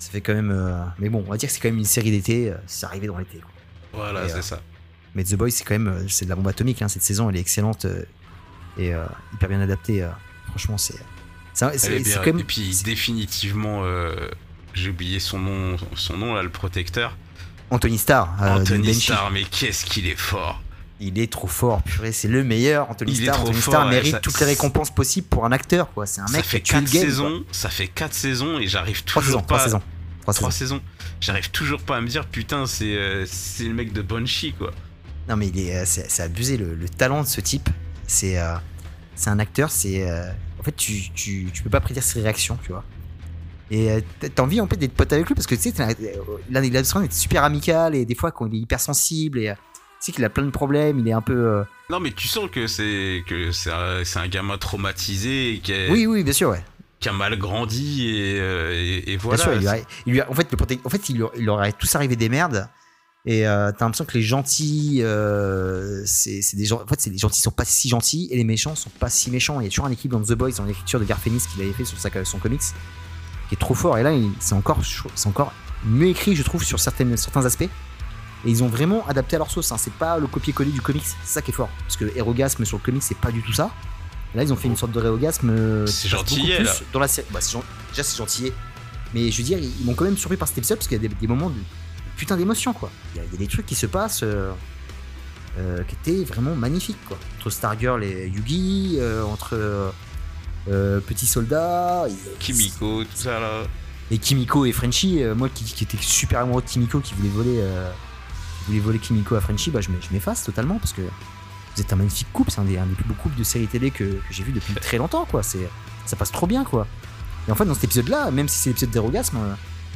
Ça 0.00 0.10
fait 0.10 0.20
quand 0.20 0.34
même. 0.34 0.50
euh, 0.50 0.82
Mais 0.98 1.08
bon, 1.08 1.22
on 1.26 1.30
va 1.30 1.36
dire 1.36 1.48
que 1.48 1.52
c'est 1.54 1.60
quand 1.60 1.68
même 1.68 1.78
une 1.78 1.84
série 1.84 2.10
d'été. 2.10 2.50
euh, 2.50 2.56
C'est 2.66 2.86
arrivé 2.86 3.06
dans 3.06 3.18
l'été. 3.18 3.38
quoi. 3.38 3.50
Voilà, 3.92 4.24
Et, 4.24 4.28
c'est 4.28 4.38
euh, 4.38 4.42
ça. 4.42 4.60
Mais 5.14 5.22
The 5.24 5.34
Boys, 5.34 5.50
c'est 5.50 5.62
quand 5.64 5.74
même. 5.74 5.86
euh, 5.88 6.08
C'est 6.08 6.24
de 6.24 6.30
la 6.30 6.36
bombe 6.36 6.48
atomique. 6.48 6.82
hein, 6.82 6.88
Cette 6.88 7.02
saison, 7.02 7.30
elle 7.30 7.36
est 7.36 7.40
excellente. 7.40 7.84
euh, 7.84 8.02
Et 8.78 8.92
euh, 8.94 9.04
hyper 9.34 9.48
bien 9.48 9.60
adaptée. 9.60 10.02
euh, 10.02 10.08
Franchement, 10.48 10.78
c'est. 10.78 10.94
Elle 11.60 11.68
est 11.74 11.78
C'est 11.78 11.98
bien- 12.00 12.22
même. 12.24 12.38
Et 12.40 12.44
puis, 12.44 12.72
c'est- 12.74 12.84
définitivement, 12.84 13.82
euh, 13.84 14.28
j'ai 14.72 14.90
oublié 14.90 15.20
son 15.20 15.38
nom, 15.38 15.76
son 15.94 16.16
nom 16.16 16.34
là, 16.34 16.42
le 16.42 16.48
protecteur. 16.50 17.16
Anthony 17.70 17.98
Starr. 17.98 18.34
euh, 18.42 18.54
de 18.56 18.60
Anthony 18.62 18.86
Banshee. 18.88 19.00
Starr, 19.02 19.30
mais 19.30 19.44
qu'est-ce 19.44 19.84
qu'il 19.84 20.06
est 20.06 20.18
fort. 20.18 20.62
Il 21.02 21.18
est 21.18 21.32
trop 21.32 21.46
fort, 21.46 21.82
purée, 21.82 22.12
c'est 22.12 22.28
le 22.28 22.44
meilleur. 22.44 22.90
Anthony 22.90 23.12
Il 23.12 23.22
Starr, 23.24 23.40
Anthony 23.40 23.56
fort, 23.56 23.74
Starr 23.74 23.88
mérite 23.88 24.12
ça- 24.12 24.20
toutes 24.20 24.38
les 24.40 24.46
récompenses 24.46 24.90
possibles 24.90 25.26
pour 25.28 25.46
un 25.46 25.52
acteur, 25.52 25.92
quoi. 25.92 26.04
C'est 26.06 26.20
un 26.20 26.26
ça 26.26 26.36
mec 26.36 26.44
fait 26.44 26.60
qui 26.60 26.74
a 26.74 26.80
tué 26.80 26.80
le 26.80 26.86
4 26.86 26.92
game. 26.92 27.02
quoi. 27.02 27.10
saisons, 27.10 27.44
ça 27.52 27.68
fait 27.70 27.88
4 27.88 28.12
saisons 28.14 28.58
et 28.58 28.66
j'arrive 28.66 29.02
Trois 29.04 29.22
toujours 29.22 29.40
saisons, 29.40 29.46
trois 29.46 29.58
pas. 29.58 29.64
saisons. 29.64 29.82
Trois 30.22 30.34
Trois 30.34 30.50
saisons. 30.50 30.76
saisons. 30.76 30.82
J'arrive 31.20 31.50
toujours 31.50 31.80
pas 31.80 31.96
à 31.96 32.00
me 32.02 32.06
dire, 32.08 32.26
putain, 32.26 32.66
c'est 32.66 32.94
euh, 32.96 33.24
c'est 33.26 33.64
le 33.64 33.72
mec 33.74 33.92
de 33.94 34.02
Banshee, 34.02 34.52
quoi. 34.52 34.72
Non, 35.28 35.36
mais 35.36 35.48
il 35.48 35.58
est, 35.58 35.76
euh, 35.76 35.82
c'est, 35.86 36.10
c'est 36.10 36.22
abusé 36.22 36.56
le, 36.58 36.74
le 36.74 36.88
talent 36.88 37.22
de 37.22 37.26
ce 37.26 37.40
type. 37.40 37.70
C'est, 38.06 38.38
euh, 38.38 38.54
c'est 39.14 39.30
un 39.30 39.38
acteur. 39.38 39.70
C'est, 39.70 40.08
euh, 40.08 40.30
en 40.58 40.62
fait, 40.62 40.76
tu, 40.76 41.10
tu, 41.14 41.48
tu 41.52 41.62
peux 41.62 41.70
pas 41.70 41.80
prédire 41.80 42.02
ses 42.02 42.20
réactions, 42.20 42.58
tu 42.62 42.72
vois. 42.72 42.84
Et 43.70 43.90
euh, 43.90 44.00
t'as- 44.18 44.42
envie 44.42 44.60
en 44.60 44.66
fait 44.66 44.76
d'être 44.76 44.92
pote 44.92 45.12
avec 45.12 45.26
lui 45.28 45.34
parce 45.34 45.46
que 45.46 45.54
tu 45.54 45.70
sais, 45.70 45.72
l'un 46.50 46.60
des 46.60 46.76
est 46.76 47.12
super 47.12 47.44
amical 47.44 47.94
et 47.94 48.04
des 48.04 48.16
fois 48.16 48.32
quand 48.32 48.46
il 48.46 48.54
est 48.56 48.58
hypersensible 48.58 49.38
et 49.38 49.50
euh, 49.50 49.54
sais 50.00 50.12
qu'il 50.12 50.24
a 50.24 50.30
plein 50.30 50.44
de 50.44 50.50
problèmes, 50.50 50.98
il 50.98 51.08
est 51.08 51.12
un 51.12 51.20
peu. 51.22 51.34
euh, 51.34 51.62
Non, 51.90 52.00
mais 52.00 52.10
tu 52.12 52.26
sens 52.28 52.48
que 52.50 52.66
c'est 52.66 53.22
que 53.26 53.52
c'est 53.52 53.70
un, 53.70 54.28
gamin 54.28 54.58
traumatisé 54.58 55.54
et 55.54 55.58
qui 55.60 55.72
a, 55.72 55.90
Oui, 55.90 56.06
oui, 56.06 56.24
bien 56.24 56.32
sûr, 56.32 56.50
ouais. 56.50 56.64
qui 57.00 57.08
a 57.08 57.12
mal 57.12 57.36
grandi 57.38 58.08
et, 58.08 58.38
euh, 58.40 58.72
et, 58.72 58.98
et 58.98 59.16
Bien 59.16 59.18
voilà. 59.22 59.42
sûr, 59.42 59.52
il 59.54 59.60
lui 59.60 59.68
a- 59.68 59.78
il 60.06 60.12
lui 60.12 60.20
a- 60.20 60.30
en 60.30 60.34
fait, 60.34 60.48
le 60.50 60.58
en 60.84 60.88
fait, 60.90 61.08
il, 61.08 61.18
leur- 61.18 61.32
il 61.36 61.44
leur 61.44 61.60
tous 61.78 61.94
arrivé 61.94 62.16
des 62.16 62.28
merdes. 62.28 62.68
Et 63.26 63.46
euh, 63.46 63.70
t'as 63.70 63.84
l'impression 63.84 64.06
que 64.06 64.16
les 64.16 64.22
gentils, 64.24 65.00
euh, 65.02 66.02
c'est 66.06 66.40
des 66.54 66.64
gens. 66.64 66.80
En 66.82 66.86
fait, 66.86 67.04
les 67.04 67.18
gentils 67.18 67.42
sont 67.42 67.50
pas 67.50 67.66
si 67.66 67.90
gentils 67.90 68.28
et 68.30 68.36
les 68.38 68.44
méchants 68.44 68.74
sont 68.74 68.88
pas 68.88 69.10
si 69.10 69.30
méchants. 69.30 69.60
Il 69.60 69.64
y 69.64 69.66
a 69.66 69.68
toujours 69.68 69.84
un 69.84 69.90
équipe 69.90 70.10
dans 70.10 70.22
The 70.22 70.32
Boys, 70.32 70.52
dans 70.52 70.64
l'écriture 70.64 70.98
de 70.98 71.04
Garfenis 71.04 71.42
qu'il 71.52 71.60
avait 71.62 71.74
fait 71.74 71.84
sur 71.84 71.98
sa, 71.98 72.08
son 72.24 72.38
comics, 72.38 72.62
qui 73.50 73.54
est 73.54 73.58
trop 73.58 73.74
fort. 73.74 73.98
Et 73.98 74.02
là, 74.02 74.12
c'est 74.38 74.54
encore, 74.54 74.78
c'est 75.14 75.26
encore 75.28 75.52
mieux 75.84 76.08
écrit, 76.08 76.34
je 76.34 76.42
trouve, 76.42 76.64
sur 76.64 76.80
certaines, 76.80 77.14
certains 77.18 77.44
aspects. 77.44 77.68
Et 78.44 78.50
ils 78.50 78.62
ont 78.64 78.68
vraiment 78.68 79.06
adapté 79.06 79.36
à 79.36 79.38
leur 79.38 79.50
sauce. 79.50 79.70
Hein. 79.72 79.76
C'est 79.78 79.92
pas 79.92 80.18
le 80.18 80.26
copier-coller 80.26 80.70
du 80.70 80.80
comics. 80.80 81.04
C'est 81.04 81.32
ça 81.34 81.42
qui 81.42 81.50
est 81.50 81.54
fort. 81.54 81.68
Parce 81.82 81.96
que 81.96 82.10
Hérogasme 82.16 82.64
sur 82.64 82.78
le 82.78 82.82
comics, 82.82 83.02
c'est 83.02 83.16
pas 83.18 83.30
du 83.30 83.42
tout 83.42 83.52
ça. 83.52 83.70
Et 84.34 84.36
là, 84.38 84.42
ils 84.44 84.52
ont 84.52 84.56
fait 84.56 84.68
une 84.68 84.76
sorte 84.76 84.92
de 84.92 85.00
Hérogasme. 85.04 85.50
euh, 85.50 85.86
C'est 85.86 86.08
là. 86.62 86.72
Dans 86.92 87.00
la 87.00 87.08
série. 87.08 87.26
Bah, 87.32 87.40
gen- 87.40 87.62
Déjà, 87.90 88.02
c'est 88.02 88.16
gentillet. 88.16 88.52
Mais 89.12 89.30
je 89.30 89.36
veux 89.38 89.42
dire, 89.44 89.58
ils 89.58 89.84
m'ont 89.84 89.94
quand 89.94 90.04
même 90.04 90.16
surpris 90.16 90.36
par 90.38 90.46
cet 90.48 90.56
épisode 90.58 90.78
parce 90.78 90.86
qu'il 90.88 91.02
y 91.02 91.04
a 91.04 91.08
des, 91.08 91.14
des 91.14 91.26
moments 91.26 91.50
de 91.50 91.56
putain 92.16 92.36
d'émotion, 92.36 92.72
quoi. 92.72 92.90
Il 93.14 93.18
y, 93.18 93.20
a, 93.20 93.24
il 93.26 93.32
y 93.32 93.36
a 93.36 93.38
des 93.38 93.46
trucs 93.48 93.66
qui 93.66 93.74
se 93.74 93.86
passent 93.86 94.20
euh, 94.22 94.52
euh, 95.58 95.82
qui 95.84 95.96
étaient 95.96 96.24
vraiment 96.24 96.54
magnifiques, 96.54 97.02
quoi. 97.08 97.18
Entre 97.38 97.50
Stargirl 97.50 98.04
et 98.04 98.28
Yugi, 98.28 98.96
euh, 99.00 99.22
entre 99.24 99.92
Petit 100.66 101.26
Soldat, 101.26 102.04
et, 102.08 102.12
Kimiko, 102.38 103.02
tout 103.04 103.10
ça 103.16 103.40
là. 103.40 103.62
et 104.10 104.18
Kimiko 104.18 104.64
et 104.66 104.72
Frenchie. 104.72 105.22
euh, 105.22 105.34
moi 105.34 105.48
qui, 105.52 105.64
qui 105.64 105.82
étais 105.84 105.98
super 106.00 106.40
amoureux 106.40 106.62
de 106.62 106.68
Kimiko, 106.68 107.00
qui 107.00 107.14
voulait 107.14 107.28
voler, 107.30 107.60
qui 108.60 108.66
voulait 108.66 108.80
voler 108.80 108.98
Kimiko 108.98 109.34
à 109.34 109.40
Frenchie, 109.40 109.70
bah, 109.70 109.80
je 109.80 109.90
m'e- 109.90 110.00
je 110.00 110.12
m'efface 110.12 110.44
totalement 110.44 110.78
parce 110.78 110.92
que 110.92 111.02
vous 111.02 111.80
êtes 111.80 111.92
un 111.92 111.96
magnifique 111.96 112.28
couple. 112.32 112.50
C'est 112.50 112.60
un 112.60 112.64
des, 112.64 112.76
plus 112.96 113.04
beaux 113.04 113.14
couples 113.14 113.38
de 113.38 113.44
séries 113.44 113.66
télé 113.66 113.90
que, 113.90 114.18
j'ai 114.30 114.42
vu 114.44 114.52
depuis 114.52 114.74
très 114.74 114.98
longtemps, 114.98 115.24
quoi. 115.24 115.42
Ça 115.42 116.16
passe 116.16 116.32
trop 116.32 116.46
bien, 116.46 116.64
quoi. 116.64 116.86
Et 117.48 117.52
en 117.52 117.54
fait, 117.54 117.64
dans 117.64 117.74
cet 117.74 117.84
épisode-là, 117.84 118.30
même 118.30 118.48
si 118.48 118.58
c'est 118.58 118.70
l'épisode 118.70 118.90
d'Hérogasme, 118.90 119.36
euh, 119.38 119.54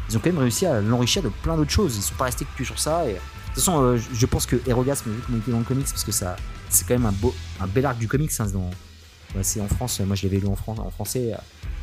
ils 0.08 0.16
ont 0.16 0.20
quand 0.20 0.30
même 0.30 0.38
réussi 0.38 0.66
à 0.66 0.80
l'enrichir 0.80 1.22
de 1.22 1.28
plein 1.28 1.56
d'autres 1.56 1.70
choses. 1.70 1.96
Ils 1.96 2.02
sont 2.02 2.14
pas 2.14 2.24
restés 2.24 2.46
que 2.56 2.64
sur 2.64 2.78
ça. 2.78 3.04
De 3.04 3.10
toute 3.12 3.20
façon, 3.54 3.82
euh, 3.82 3.96
je- 3.96 4.14
pense 4.26 4.46
que 4.46 4.56
Hérogasme, 4.66 5.10
vu 5.10 5.20
il 5.28 5.36
était 5.38 5.50
dans 5.50 5.58
le 5.58 5.64
comics, 5.64 5.86
parce 5.88 6.04
que 6.04 6.12
ça, 6.12 6.36
c'est 6.68 6.86
quand 6.86 6.94
même 6.94 7.06
un, 7.06 7.12
beau, 7.12 7.34
un 7.60 7.66
bel 7.66 7.84
arc 7.86 7.98
du 7.98 8.08
comics. 8.08 8.30
hein, 8.40 8.46
c'est 9.42 9.60
en 9.60 9.68
France, 9.68 10.00
moi 10.00 10.14
je 10.16 10.26
l'avais 10.26 10.38
lu 10.40 10.46
en, 10.46 10.56
français. 10.90 11.32
euh, 11.34 11.36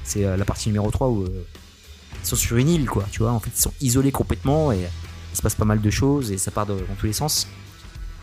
C'est 0.04 0.22
la 0.38 0.46
partie 0.46 0.70
numéro 0.70 0.90
3 0.90 1.10
où 1.10 1.26
ils 1.26 2.28
sont 2.28 2.36
sur 2.36 2.58
une 2.58 2.70
île, 2.70 2.86
quoi. 2.90 3.06
Tu 3.12 3.20
vois, 3.20 3.32
en 3.32 3.40
fait, 3.40 3.52
ils 3.56 3.62
sont 3.62 3.74
isolés 3.82 4.12
complètement 4.12 4.72
et 4.72 4.88
il 5.32 5.38
se 5.38 5.42
passe 5.42 5.56
pas 5.56 5.66
mal 5.66 5.82
de 5.82 5.90
choses 5.90 6.32
et 6.32 6.38
ça 6.38 6.52
part 6.52 6.66
dans 6.66 6.76
tous 7.00 7.06
les 7.06 7.14
sens. 7.14 7.48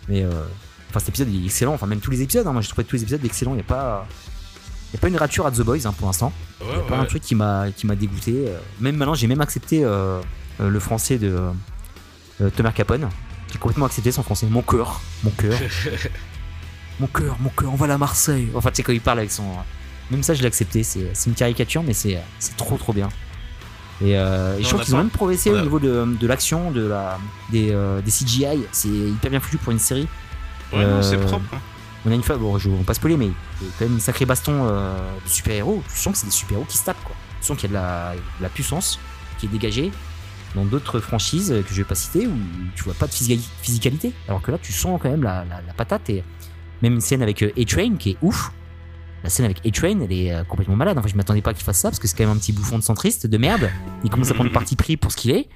Mais 0.09 0.23
euh, 0.23 0.31
enfin, 0.91 1.01
cet 1.01 1.11
épisode 1.11 1.29
il 1.33 1.43
est 1.43 1.47
excellent. 1.47 1.75
Enfin, 1.75 1.87
même 1.87 2.01
tous 2.01 2.11
les 2.11 2.23
épisodes. 2.23 2.47
hein, 2.47 2.53
moi, 2.53 2.63
j'ai 2.63 2.69
trouvé 2.69 2.85
tous 2.85 2.97
les 2.97 3.03
épisodes 3.03 3.25
excellents. 3.25 3.55
Il 3.55 3.59
y 3.59 3.61
a 3.61 3.65
pas, 3.65 4.07
y 4.93 4.97
a 4.97 5.01
pas 5.01 5.09
une 5.09 5.17
rature 5.17 5.47
à 5.47 5.51
The 5.51 5.61
Boys 5.63 5.87
hein, 5.87 5.93
pour 5.97 6.07
l'instant. 6.07 6.33
Ouais, 6.61 6.67
Il 6.73 6.77
y 6.79 6.81
a 6.81 6.85
pas 6.85 6.97
un 6.99 7.05
truc 7.05 7.23
qui 7.23 7.35
m'a 7.35 7.67
qui 7.77 7.87
m'a 7.87 7.95
dégoûté. 7.97 8.45
euh. 8.49 8.59
Même 8.81 8.97
maintenant, 8.97 9.15
j'ai 9.15 9.27
même 9.27 9.41
accepté 9.41 9.85
euh, 9.85 10.21
euh, 10.61 10.69
le 10.69 10.81
français 10.81 11.19
de 11.19 11.39
euh, 12.41 12.51
Thomas 12.51 12.73
Capone. 12.73 13.09
J'ai 13.53 13.59
complètement 13.59 13.87
accepté 13.87 14.13
son 14.13 14.23
français. 14.23 14.47
Mon 14.51 14.61
cœur, 14.63 15.01
mon 15.25 15.31
cœur, 15.31 15.59
mon 17.01 17.07
cœur, 17.07 17.37
mon 17.41 17.49
cœur. 17.51 17.73
On 17.73 17.77
va 17.77 17.93
à 17.93 17.99
Marseille. 17.99 18.49
Enfin, 18.55 18.71
tu 18.71 18.77
sais 18.77 18.83
quand 18.83 18.93
il 18.93 19.01
parle 19.01 19.21
avec 19.21 19.31
son. 19.31 19.45
Même 20.11 20.23
ça, 20.23 20.35
je 20.35 20.41
l'ai 20.41 20.47
accepté. 20.49 20.83
C'est 20.83 21.11
une 21.27 21.35
caricature, 21.35 21.83
mais 21.83 21.93
c'est 21.95 22.19
trop 22.57 22.77
trop 22.77 22.93
bien. 22.93 23.09
Et, 24.01 24.17
euh, 24.17 24.57
et 24.59 24.63
je 24.63 24.69
trouve 24.69 24.83
qu'ils 24.83 24.95
ont 24.95 24.99
même 24.99 25.11
progressé 25.11 25.51
au 25.51 25.61
niveau 25.63 25.79
de, 25.81 26.05
de 26.21 26.27
l'action, 26.27 26.71
de 26.71 26.87
la 26.87 27.19
des, 27.51 27.71
euh, 27.73 28.01
des 28.01 28.11
CGI. 28.11 28.47
C'est 28.73 28.89
hyper 28.89 29.31
bien 29.31 29.41
foutu 29.41 29.57
pour 29.59 29.73
une 29.73 29.79
série. 29.79 30.07
Ouais, 30.73 30.85
c'est 31.03 31.17
Euh, 31.17 31.27
propre. 31.27 31.45
hein. 31.55 31.59
On 32.07 32.13
a 32.13 32.15
une 32.15 32.23
fois, 32.23 32.37
bon, 32.37 32.57
je 32.59 32.69
vais 32.71 32.85
pas 32.85 32.95
spoiler, 32.95 33.17
mais 33.17 33.27
il 33.27 33.67
y 33.67 33.71
a 33.71 33.73
quand 33.79 33.85
même 33.87 33.95
une 33.95 34.01
sacrée 34.01 34.25
baston 34.25 34.67
euh, 34.69 34.95
de 35.25 35.29
super-héros. 35.29 35.83
Tu 35.93 35.99
sens 35.99 36.13
que 36.13 36.19
c'est 36.21 36.27
des 36.27 36.33
super-héros 36.33 36.65
qui 36.69 36.77
se 36.79 36.85
tapent, 36.85 37.03
quoi. 37.05 37.17
Tu 37.41 37.47
sens 37.49 37.57
qu'il 37.59 37.71
y 37.73 37.77
a 37.77 37.79
de 37.79 37.83
la, 37.85 38.15
de 38.15 38.43
la 38.43 38.49
puissance 38.49 39.01
qui 39.39 39.47
est 39.47 39.49
dégagée 39.49 39.91
dans 40.55 40.65
d'autres 40.65 41.01
franchises 41.01 41.49
que 41.67 41.75
je 41.75 41.79
vais 41.79 41.85
pas 41.85 41.95
citer 41.97 42.27
où 42.27 42.33
tu 42.77 42.85
vois 42.85 42.95
pas 42.95 43.07
de 43.07 43.13
physica- 43.13 43.43
physicalité. 43.63 44.13
Alors 44.29 44.41
que 44.43 44.51
là, 44.53 44.59
tu 44.63 44.73
sens 44.73 44.99
quand 45.03 45.11
même 45.11 45.23
la, 45.25 45.45
la- 45.45 45.61
la 45.67 45.73
patate 45.75 46.09
et 46.11 46.23
même 46.83 46.95
une 46.95 47.01
scène 47.01 47.21
avec 47.23 47.43
A-Train 47.43 47.97
qui 47.97 48.11
est 48.11 48.17
ouf. 48.23 48.53
La 49.25 49.31
scène 49.31 49.45
avec 49.47 49.65
A-Train, 49.67 50.01
elle 50.01 50.13
est 50.13 50.33
euh, 50.33 50.45
complètement 50.45 50.77
malade. 50.77 50.97
Enfin, 50.99 51.09
je 51.09 51.17
m'attendais 51.17 51.43
pas 51.43 51.53
qu'il 51.55 51.65
fasse 51.65 51.79
ça 51.79 51.89
parce 51.91 51.99
que 51.99 52.07
c'est 52.07 52.17
quand 52.17 52.25
même 52.25 52.37
un 52.37 52.39
petit 52.39 52.53
bouffon 52.53 52.79
de 52.79 52.83
centriste 52.85 53.27
de 53.27 53.39
merde. 53.39 53.69
Il 54.05 54.11
commence 54.11 54.31
à 54.31 54.35
prendre 54.35 54.49
le 54.49 54.55
parti 54.55 54.77
pris 54.77 54.97
pour 54.97 55.11
ce 55.13 55.17
qu'il 55.17 55.31
est. 55.33 55.49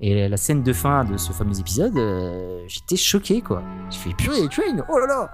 Et 0.00 0.28
la 0.28 0.36
scène 0.36 0.62
de 0.62 0.72
fin 0.72 1.04
de 1.04 1.16
ce 1.18 1.32
fameux 1.32 1.58
épisode, 1.60 1.96
euh, 1.98 2.64
j'étais 2.68 2.96
choqué 2.96 3.42
quoi. 3.42 3.62
Je 3.90 3.96
fais 3.96 4.14
purée, 4.14 4.48
Train, 4.48 4.82
oh 4.88 4.98
là 4.98 5.06
là 5.06 5.30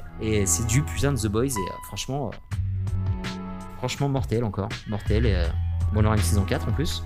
Et 0.20 0.46
c'est 0.46 0.66
du 0.66 0.82
putain 0.82 1.12
de 1.12 1.18
The 1.18 1.26
Boys 1.26 1.44
et 1.46 1.48
euh, 1.48 1.72
franchement, 1.86 2.30
euh, 2.32 3.26
franchement 3.78 4.08
mortel 4.08 4.44
encore, 4.44 4.68
mortel. 4.88 5.26
Et, 5.26 5.44
bon, 5.92 6.02
on 6.02 6.04
aura 6.04 6.16
une 6.16 6.22
saison 6.22 6.42
4 6.44 6.68
en 6.68 6.72
plus. 6.72 7.02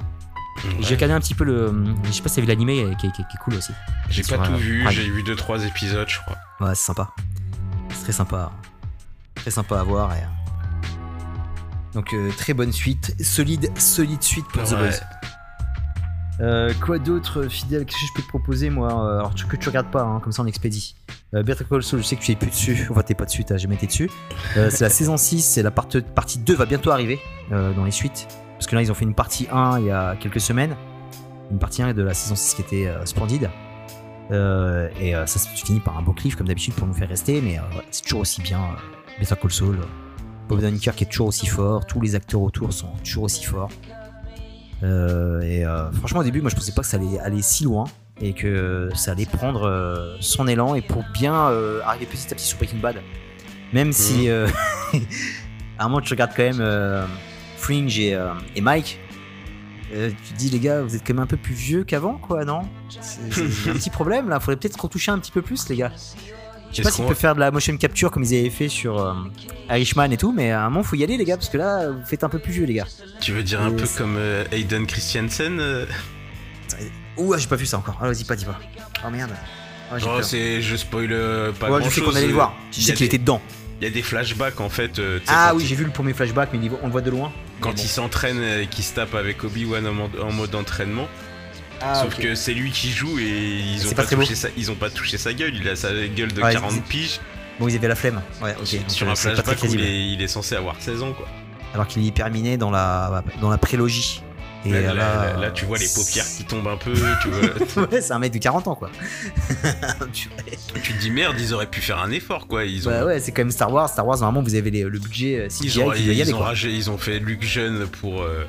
J'ai 0.81 0.97
regardé 0.97 1.15
un 1.15 1.21
petit 1.21 1.35
peu 1.37 1.45
le. 1.45 1.73
Je 2.05 2.11
sais 2.11 2.21
pas 2.21 2.29
si 2.29 2.35
t'as 2.37 2.41
vu 2.43 2.49
l'animé 2.49 2.85
qui, 2.99 3.07
est- 3.07 3.13
qui 3.13 3.23
est- 3.23 3.25
qui 3.29 3.37
est 3.37 3.45
cool 3.45 3.55
aussi. 3.55 3.73
J'ai 4.11 4.23
pas 4.25 4.39
tout 4.39 4.53
euh, 4.53 4.57
vu, 4.57 4.85
j'ai 4.91 5.09
vu 5.09 5.23
2-3 5.23 5.65
épisodes, 5.67 6.09
je 6.09 6.19
crois. 6.21 6.37
Ouais, 6.61 6.75
c'est 6.75 6.85
sympa. 6.87 7.11
C'est 7.91 8.03
très 8.03 8.13
sympa. 8.13 8.51
Très 9.39 9.51
sympa 9.51 9.81
à 9.81 9.83
voir. 9.83 10.13
et, 10.15 10.19
euh, 10.19 10.27
Donc, 11.95 12.13
euh, 12.13 12.31
très 12.37 12.55
bonne 12.55 12.73
suite. 12.73 13.15
Solide, 13.23 13.71
solide 13.79 14.23
suite 14.23 14.47
pour 14.49 14.63
The 14.65 14.73
Ouais. 14.73 14.79
Boys. 14.91 14.99
Euh, 16.41 16.73
quoi 16.81 16.99
d'autre, 17.01 17.49
fidèle 17.49 17.85
Qu'est-ce 17.85 17.99
que 18.01 18.07
je 18.07 18.13
peux 18.15 18.23
te 18.23 18.29
proposer, 18.29 18.71
moi? 18.71 18.91
Alors, 18.93 19.35
tu- 19.35 19.47
que 19.47 19.57
tu 19.57 19.69
regardes 19.69 19.91
pas, 19.91 20.03
hein, 20.03 20.21
comme 20.21 20.31
ça 20.33 20.43
on 20.43 20.47
expédie. 20.47 20.95
Euh, 21.35 21.43
Better 21.43 21.65
Call 21.69 21.83
Saul, 21.83 22.01
je 22.01 22.07
sais 22.07 22.15
que 22.17 22.23
tu 22.23 22.31
es 22.33 22.37
plus 22.37 22.51
dessus. 22.51 22.87
Enfin, 22.91 23.03
t'es 23.03 23.15
pas 23.15 23.25
dessus, 23.25 23.45
t'as 23.45 23.57
jamais 23.57 23.75
été 23.75 23.87
dessus. 23.89 24.09
Euh, 24.57 24.71
c'est 24.71 24.85
la 24.85 24.91
saison 24.91 25.17
6, 25.17 25.43
c'est 25.43 25.63
la 25.63 25.71
part- 25.73 25.89
partie 26.15 26.39
2 26.39 26.55
va 26.55 26.65
bientôt 26.67 26.91
arriver 26.93 27.19
euh, 27.51 27.73
dans 27.75 27.85
les 27.85 27.91
suites. 27.91 28.29
Parce 28.55 28.67
que 28.69 28.77
là, 28.77 28.83
ils 28.83 28.91
ont 28.93 28.95
fait 28.95 29.05
une 29.05 29.15
partie 29.15 29.49
1 29.51 29.81
il 29.81 29.87
y 29.87 29.91
a 29.91 30.15
quelques 30.17 30.41
semaines. 30.41 30.77
Une 31.51 31.59
partie 31.59 31.83
1 31.83 31.93
de 31.93 32.03
la 32.03 32.15
saison 32.15 32.37
6 32.37 32.55
qui 32.55 32.63
était 32.63 32.87
euh, 32.87 33.05
splendide. 33.05 33.51
Euh, 34.31 34.89
et 35.01 35.17
euh, 35.17 35.27
ça 35.27 35.39
se 35.41 35.49
finit 35.49 35.81
par 35.81 35.97
un 35.99 36.03
beau 36.03 36.13
cliff, 36.13 36.37
comme 36.37 36.47
d'habitude, 36.47 36.75
pour 36.75 36.87
nous 36.87 36.95
faire 36.95 37.09
rester. 37.09 37.41
Mais 37.41 37.59
euh, 37.59 37.63
c'est 37.91 38.03
toujours 38.03 38.21
aussi 38.21 38.43
bien. 38.43 38.61
Better 39.19 39.35
Call 39.41 39.51
Saul. 39.51 39.79
Bob 40.49 40.59
Odenkirk 40.59 40.97
qui 40.97 41.05
est 41.05 41.09
toujours 41.09 41.29
aussi 41.29 41.47
fort. 41.47 41.87
Tous 41.87 42.01
les 42.01 42.15
acteurs 42.15 42.43
autour 42.43 42.73
sont 42.73 42.91
toujours 43.05 43.25
aussi 43.25 43.45
forts. 43.45 43.71
Euh, 44.83 45.41
et 45.41 45.65
euh, 45.65 45.91
franchement, 45.93 46.21
au 46.21 46.25
début, 46.25 46.41
moi, 46.41 46.51
je 46.51 46.57
pensais 46.57 46.73
pas 46.73 46.83
que 46.83 46.89
ça 46.89 46.97
allait 46.97 47.19
aller 47.19 47.43
si 47.43 47.65
loin 47.65 47.85
et 48.21 48.33
que 48.33 48.91
ça 48.95 49.13
allait 49.13 49.27
prendre 49.27 49.65
euh, 49.65 50.17
son 50.21 50.49
élan 50.49 50.75
et 50.75 50.83
pour 50.83 51.05
bien 51.13 51.35
arriver 51.85 52.07
petit 52.07 52.33
à 52.33 52.35
petit 52.35 52.47
sur 52.47 52.59
Breaking 52.59 52.79
Bad. 52.79 52.97
Même 53.73 53.93
si 53.93 54.31
euh, 54.31 54.49
à 55.79 55.85
un 55.85 55.89
moment 55.89 56.01
tu 56.01 56.13
regardes 56.15 56.33
quand 56.35 56.43
même 56.43 57.07
Fringe 57.59 57.99
et, 57.99 58.19
et 58.57 58.61
Mike, 58.61 58.99
tu 59.91 60.33
te 60.33 60.39
dis 60.39 60.49
les 60.49 60.59
gars, 60.59 60.83
vous 60.83 60.97
êtes 60.97 61.07
quand 61.07 61.15
même 61.15 61.23
un 61.23 61.27
peu 61.27 61.37
plus 61.37 61.55
vieux 61.55 61.85
qu'avant, 61.85 62.15
quoi, 62.15 62.45
non? 62.45 62.63
C'est 62.89 63.21
un 63.71 63.75
petit 63.75 63.91
problème 63.91 64.29
là. 64.29 64.41
Faudrait 64.41 64.57
peut-être 64.57 64.81
retoucher 64.81 65.11
un 65.11 65.19
petit 65.19 65.33
peu 65.33 65.43
plus, 65.43 65.69
les 65.69 65.77
gars. 65.77 65.93
Je 66.71 66.77
sais 66.77 66.83
pas 66.83 66.91
qu'on- 66.91 67.07
peuvent 67.09 67.17
faire 67.17 67.35
de 67.35 67.41
la 67.41 67.51
motion 67.51 67.77
capture 67.77 68.11
comme 68.11 68.23
ils 68.25 68.39
avaient 68.39 68.51
fait 68.51 68.69
sur 68.69 68.99
euh, 69.01 69.15
Irishman 69.71 70.11
et 70.11 70.17
tout, 70.17 70.33
mais 70.33 70.51
à 70.53 70.63
un 70.65 70.71
moment 70.71 70.83
faut 70.83 70.97
y 70.97 71.05
aller, 71.05 71.17
les 71.17 71.25
gars, 71.25 71.37
parce 71.37 71.49
que 71.49 71.57
là 71.59 71.89
vous 71.91 72.05
faites 72.05 72.25
un 72.25 72.29
peu 72.29 72.39
plus 72.39 72.53
vieux, 72.53 72.65
les 72.67 72.75
gars. 72.75 72.87
Tu 73.21 73.33
veux 73.33 73.43
dire 73.43 73.61
un 73.63 73.71
peu 73.71 73.87
comme 73.97 74.17
euh, 74.19 74.45
Hayden 74.53 74.87
Christiansen 74.87 75.59
euh 75.61 75.87
Ouh, 77.17 77.35
j'ai 77.37 77.47
pas 77.49 77.57
vu 77.57 77.67
ça 77.67 77.79
encore. 77.79 77.99
Ah, 78.01 78.07
vas-y, 78.07 78.25
pas, 78.25 78.37
dis 78.37 78.45
pas. 78.45 78.59
Oh 79.05 79.11
merde. 79.11 79.31
Oh, 79.93 79.97
Oh, 80.07 80.23
c'est. 80.23 80.61
Je 80.63 80.77
spoil 80.77 81.09
euh, 81.11 81.51
pas 81.53 81.71
Ouais, 81.71 81.81
grand 81.81 81.89
je 81.91 81.95
sais 81.95 82.01
qu'on 82.03 82.15
allait 82.15 82.27
le 82.29 82.35
voir. 82.35 82.55
Je 82.71 82.77
Il 82.79 82.83
y 82.83 82.85
sais 82.87 82.93
a 82.93 82.95
qu'il 82.95 83.05
des- 83.09 83.15
était 83.17 83.19
dedans. 83.19 83.41
Il 83.81 83.85
y 83.85 83.87
a 83.87 83.91
des 83.91 84.03
flashbacks 84.03 84.61
en 84.61 84.69
fait. 84.69 84.99
euh, 84.99 85.19
Ah 85.29 85.53
oui, 85.55 85.63
il- 85.63 85.67
j'ai 85.69 85.75
vu 85.75 85.85
le 85.85 85.91
premier 85.91 86.13
flashback, 86.13 86.51
mais 86.53 86.61
on 86.83 86.87
le 86.87 86.93
voit 86.93 87.01
de 87.01 87.11
loin. 87.11 87.33
Quand 87.61 87.71
bon. 87.71 87.75
il 87.77 87.89
s'entraîne 87.89 88.41
et 88.43 88.67
qu'il 88.67 88.85
se 88.85 88.95
tape 88.95 89.15
avec 89.15 89.43
Obi-Wan 89.43 89.85
en 89.87 90.33
mode 90.33 90.55
entraînement. 90.55 91.09
Ah, 91.81 91.95
Sauf 92.03 92.17
que 92.19 92.35
c'est 92.35 92.55
lui 92.55 92.71
qui 92.71 92.91
joue 92.91 93.19
et 93.19 93.25
ils 93.25 93.87
ont 93.87 93.93
pas 93.93 94.05
touché 94.05 94.35
sa, 94.35 94.49
ils 94.57 94.71
ont 94.71 94.75
pas 94.75 94.91
touché 94.91 95.17
sa 95.19 95.33
gueule. 95.33 95.55
Il 95.55 95.69
a 95.69 95.77
sa 95.77 95.91
gueule 95.93 96.33
de 96.33 96.43
Ouais, 96.43 96.53
40 96.53 96.73
ils- 96.75 96.83
piges 96.83 97.21
Bon, 97.61 97.69
ils 97.69 97.75
avaient 97.77 97.89
la 97.89 97.95
flemme. 97.97 98.21
Ouais, 98.43 98.55
sur, 98.65 98.79
donc, 98.81 98.89
euh, 99.03 99.11
un 99.11 99.15
très 99.15 99.43
flashback 99.43 99.63
où 99.65 99.75
il 99.75 99.81
est, 99.81 100.09
il 100.13 100.23
est 100.23 100.29
censé 100.29 100.55
avoir 100.55 100.77
16 100.81 101.03
ans 101.03 101.13
quoi. 101.13 101.27
Alors 101.75 101.87
qu'il 101.87 102.07
est 102.07 102.15
terminé 102.15 102.57
dans 102.57 102.71
la, 102.71 103.23
dans 103.41 103.51
la 103.51 103.59
prélogie. 103.59 104.23
Et 104.67 104.71
là, 104.73 104.81
là, 104.81 104.95
là- 104.95 105.37
là, 105.41 105.51
tu 105.53 105.65
vois 105.67 105.79
les 105.79 105.87
paupières 105.95 106.25
qui 106.37 106.45
tombent 106.45 106.67
un 106.67 106.77
peu. 106.77 106.93
tu, 107.23 107.29
vois, 107.29 107.87
ouais, 107.93 108.01
c'est 108.01 108.13
un 108.13 108.19
mec 108.19 108.33
de 108.33 108.39
40 108.39 108.67
ans, 108.67 108.75
quoi. 108.75 108.91
Tu- 110.13 110.29
te 110.93 110.99
dis 111.01 111.11
merde, 111.11 111.37
ils 111.39 111.55
auraient 111.55 111.67
pu 111.71 111.81
faire 111.81 111.99
un 112.01 112.11
effort 112.11 112.47
quoi. 112.49 112.65
Ils 112.65 112.89
ont, 112.89 112.91
bah 112.91 113.05
ouais, 113.05 113.21
c'est 113.21 113.31
quand 113.33 113.43
même 113.43 113.51
Star 113.51 113.73
Wars. 113.73 113.89
Star 113.89 114.07
Wars, 114.07 114.19
normalement, 114.19 114.43
vous 114.43 114.55
avez 114.55 114.71
les- 114.71 114.83
le 114.85 114.99
budget 114.99 115.39
euh, 115.41 115.49
CGI 115.49 115.67
ils 115.67 115.81
ont, 115.81 115.93
ils 115.95 116.21
aller, 116.23 116.33
ont 116.35 116.41
ragé- 116.41 116.71
ils 116.75 116.91
ont 116.91 116.99
fait 116.99 117.19
Luke 117.19 117.43
jeune 117.45 117.87
pour, 117.87 118.23
euh, 118.23 118.45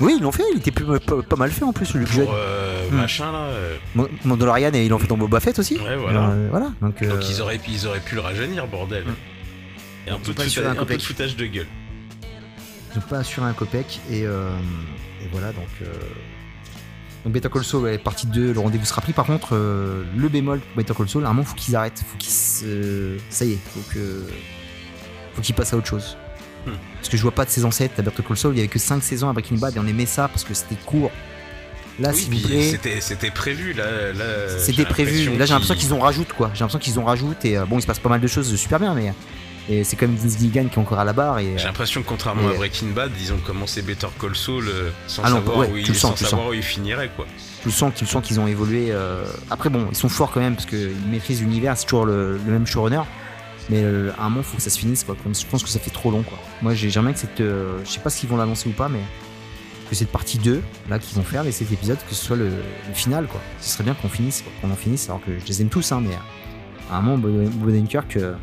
Oui, 0.00 0.14
ils 0.18 0.22
l'ont 0.22 0.32
fait. 0.32 0.44
Il 0.52 0.58
était 0.58 0.70
plus- 0.70 0.84
pas, 1.00 1.22
pas 1.22 1.36
mal 1.36 1.50
fait 1.50 1.64
en 1.64 1.72
plus, 1.72 1.92
le 1.94 2.04
pour 2.04 2.14
budget. 2.20 2.28
euh, 2.30 2.88
Hmm. 2.90 2.96
machin 2.96 3.32
là. 3.32 3.38
euh. 3.48 3.76
Mon- 3.94 4.08
Mandalorian, 4.24 4.72
et 4.74 4.84
ils 4.84 4.88
l'ont 4.88 4.98
fait 4.98 5.06
dans 5.08 5.16
Boba 5.18 5.40
Fett 5.40 5.58
aussi. 5.58 5.76
Ouais, 5.78 5.96
voilà. 5.96 6.28
Euh, 6.30 6.48
voilà. 6.50 6.72
Donc, 6.80 7.02
euh, 7.02 7.08
Donc 7.08 7.28
ils 7.28 7.40
auraient, 7.42 7.60
ils 7.68 7.86
auraient 7.86 8.00
pu 8.00 8.14
le 8.14 8.20
rajeunir, 8.20 8.66
bordel. 8.66 9.04
Hmm. 9.04 9.14
Et 10.06 10.10
un 10.10 10.16
Ils 10.16 10.20
peu, 10.22 10.32
de 10.32 10.36
pas 10.36 10.42
assuré 10.44 10.66
fouta- 10.66 10.68
un 10.68 10.72
un 10.72 10.74
peu 10.76 10.80
de 10.84 11.00
copec. 11.00 11.00
foutage 11.02 11.36
de 11.36 11.46
gueule. 11.46 11.66
Ils 12.94 12.98
ont 12.98 13.02
pas 13.02 13.18
assuré 13.18 13.46
un 13.46 13.52
copec 13.52 14.00
et, 14.10 14.24
euh, 14.24 14.50
et 15.22 15.28
voilà 15.30 15.52
donc. 15.52 15.66
euh, 15.82 15.86
Donc 17.24 17.32
Better 17.34 17.48
Call 17.52 17.64
Saul 17.64 17.88
est 17.90 17.98
partie 17.98 18.26
2, 18.28 18.52
le 18.52 18.60
rendez-vous 18.60 18.84
sera 18.86 19.00
pris. 19.02 19.12
Par 19.12 19.26
contre, 19.26 19.48
euh, 19.52 20.04
le 20.16 20.28
bémol 20.28 20.60
pour 20.60 20.76
Better 20.76 20.94
Call 20.94 21.08
Saul, 21.08 21.26
à 21.26 21.28
un 21.28 21.32
moment 21.32 21.44
faut 21.44 21.56
qu'ils 21.56 21.74
arrêtent, 21.76 22.02
faut 22.06 22.16
qu'ils 22.16 22.32
se... 22.32 23.16
Ça 23.28 23.44
y 23.44 23.52
est, 23.52 23.58
faut 23.74 23.80
que. 23.92 24.24
Faut 25.34 25.42
qu'ils 25.42 25.54
passent 25.54 25.72
à 25.74 25.76
autre 25.76 25.88
chose. 25.88 26.16
Hmm. 26.68 26.76
Parce 26.96 27.08
que 27.08 27.16
je 27.16 27.22
vois 27.22 27.32
pas 27.32 27.44
de 27.44 27.50
saison 27.50 27.70
7 27.70 27.92
à 27.98 28.02
Better 28.02 28.22
Call 28.26 28.36
Saul, 28.36 28.54
il 28.54 28.58
y 28.58 28.60
avait 28.60 28.68
que 28.68 28.78
5 28.78 29.02
saisons 29.02 29.28
à 29.28 29.32
Breaking 29.32 29.56
Bad 29.58 29.76
et 29.76 29.78
on 29.78 29.86
aimait 29.86 30.06
ça 30.06 30.28
parce 30.28 30.44
que 30.44 30.54
c'était 30.54 30.76
court. 30.84 31.10
Là, 32.00 32.10
Oui, 32.12 32.16
s'il 32.20 32.32
vous 32.34 32.46
plaît. 32.46 32.78
c'était, 33.00 33.30
prévu 33.30 33.72
là. 33.72 34.12
là 34.12 34.24
C'était 34.58 34.84
prévu. 34.84 35.36
Là, 35.36 35.46
j'ai 35.46 35.52
l'impression 35.52 35.74
qu'ils 35.74 35.84
qu'ils 35.84 35.94
ont 35.94 36.00
rajouté 36.00 36.32
quoi. 36.36 36.50
J'ai 36.54 36.60
l'impression 36.60 36.78
qu'ils 36.78 36.98
ont 37.00 37.04
rajouté. 37.04 37.50
Et 37.50 37.58
euh, 37.58 37.64
bon, 37.66 37.78
il 37.78 37.82
se 37.82 37.86
passe 37.88 37.98
pas 37.98 38.08
mal 38.08 38.20
de 38.20 38.26
choses 38.28 38.54
super 38.56 38.78
bien, 38.78 38.94
mais 38.94 39.12
et 39.70 39.84
c'est 39.84 39.96
quand 39.96 40.06
même 40.06 40.16
Vince 40.16 40.38
Gilligan 40.38 40.64
qui 40.68 40.76
est 40.76 40.78
encore 40.78 40.98
à 41.00 41.04
la 41.04 41.12
barre. 41.12 41.40
Et, 41.40 41.46
euh, 41.46 41.58
J'ai 41.58 41.64
l'impression 41.66 42.02
que 42.02 42.08
contrairement 42.08 42.48
Et- 42.50 42.54
à 42.54 42.56
Breaking 42.56 42.88
Bad, 42.94 43.10
ils 43.20 43.32
ont 43.32 43.38
commencé 43.38 43.82
Better 43.82 44.06
Call 44.20 44.34
Saul 44.36 44.66
euh, 44.68 44.90
sans 45.08 45.22
Ah 45.24 45.30
non, 45.30 45.36
savoir, 45.36 45.58
ouais, 45.58 45.70
où, 45.72 45.76
ils, 45.76 45.86
le 45.88 45.92
sens, 45.94 46.00
sans 46.12 46.14
tu 46.14 46.24
le 46.24 46.30
savoir 46.30 46.48
où 46.48 46.54
ils 46.54 46.62
finiraient 46.62 47.10
quoi. 47.14 47.26
tu 47.62 47.68
le 47.68 47.72
sens, 47.74 47.92
tu 47.94 48.04
le 48.04 48.08
sens 48.08 48.24
qu'ils 48.24 48.38
ont 48.40 48.46
évolué. 48.46 48.86
euh, 48.90 49.24
Après, 49.50 49.68
bon, 49.68 49.86
ils 49.90 49.96
sont 49.96 50.08
forts 50.08 50.30
quand 50.32 50.40
même 50.40 50.54
parce 50.54 50.66
qu'ils 50.66 50.94
maîtrisent 51.10 51.40
l'univers. 51.42 51.76
C'est 51.76 51.84
toujours 51.86 52.06
le, 52.06 52.38
le 52.38 52.52
même 52.52 52.66
showrunner. 52.66 53.02
Mais 53.70 53.82
euh, 53.82 54.10
à 54.18 54.24
un 54.24 54.30
moment, 54.30 54.42
faut 54.42 54.56
que 54.56 54.62
ça 54.62 54.70
se 54.70 54.78
finisse 54.78 55.04
quoi. 55.04 55.14
Je 55.24 55.46
pense 55.46 55.62
que 55.62 55.68
ça 55.68 55.78
fait 55.78 55.90
trop 55.90 56.10
long 56.10 56.22
quoi. 56.22 56.38
Moi, 56.62 56.74
j'ai 56.74 56.90
jamais 56.90 57.12
que 57.12 57.18
cette. 57.18 57.40
euh, 57.40 57.78
je 57.84 57.90
sais 57.90 58.00
pas 58.00 58.10
s'ils 58.10 58.28
vont 58.28 58.36
l'annoncer 58.36 58.68
ou 58.68 58.72
pas, 58.72 58.88
mais 58.88 59.00
que 59.90 59.94
cette 59.94 60.10
partie 60.10 60.38
2 60.38 60.62
là 60.88 60.98
qu'ils 60.98 61.16
vont 61.16 61.22
faire, 61.22 61.42
les 61.44 61.52
7 61.52 61.72
épisodes, 61.72 61.98
que 62.08 62.14
ce 62.14 62.24
soit 62.24 62.36
le, 62.36 62.50
final 62.94 63.26
quoi. 63.26 63.40
Ce 63.60 63.70
serait 63.70 63.84
bien 63.84 63.94
qu'on 63.94 64.08
finisse, 64.08 64.42
qu'on 64.60 64.70
en 64.70 64.76
finisse. 64.76 65.08
Alors 65.08 65.22
que 65.24 65.38
je 65.38 65.44
les 65.46 65.62
aime 65.62 65.68
tous, 65.68 65.92
hein, 65.92 66.02
mais 66.02 66.14
à 66.90 66.98
un 66.98 67.02
moment, 67.02 67.18
Bob 67.18 67.50
Bob 67.50 67.68
Odenkirk, 67.68 68.16
euh, 68.16 68.34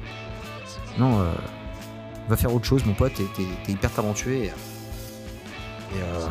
non, 0.99 1.19
euh, 1.19 1.31
va 2.29 2.37
faire 2.37 2.53
autre 2.53 2.65
chose, 2.65 2.85
mon 2.85 2.93
pote. 2.93 3.13
T'es, 3.15 3.23
t'es- 3.35 3.43
t'es 3.65 3.71
hyper 3.71 3.91
talentueux. 3.91 4.33
Et, 4.33 4.45
et, 4.45 4.51
euh, 6.01 6.27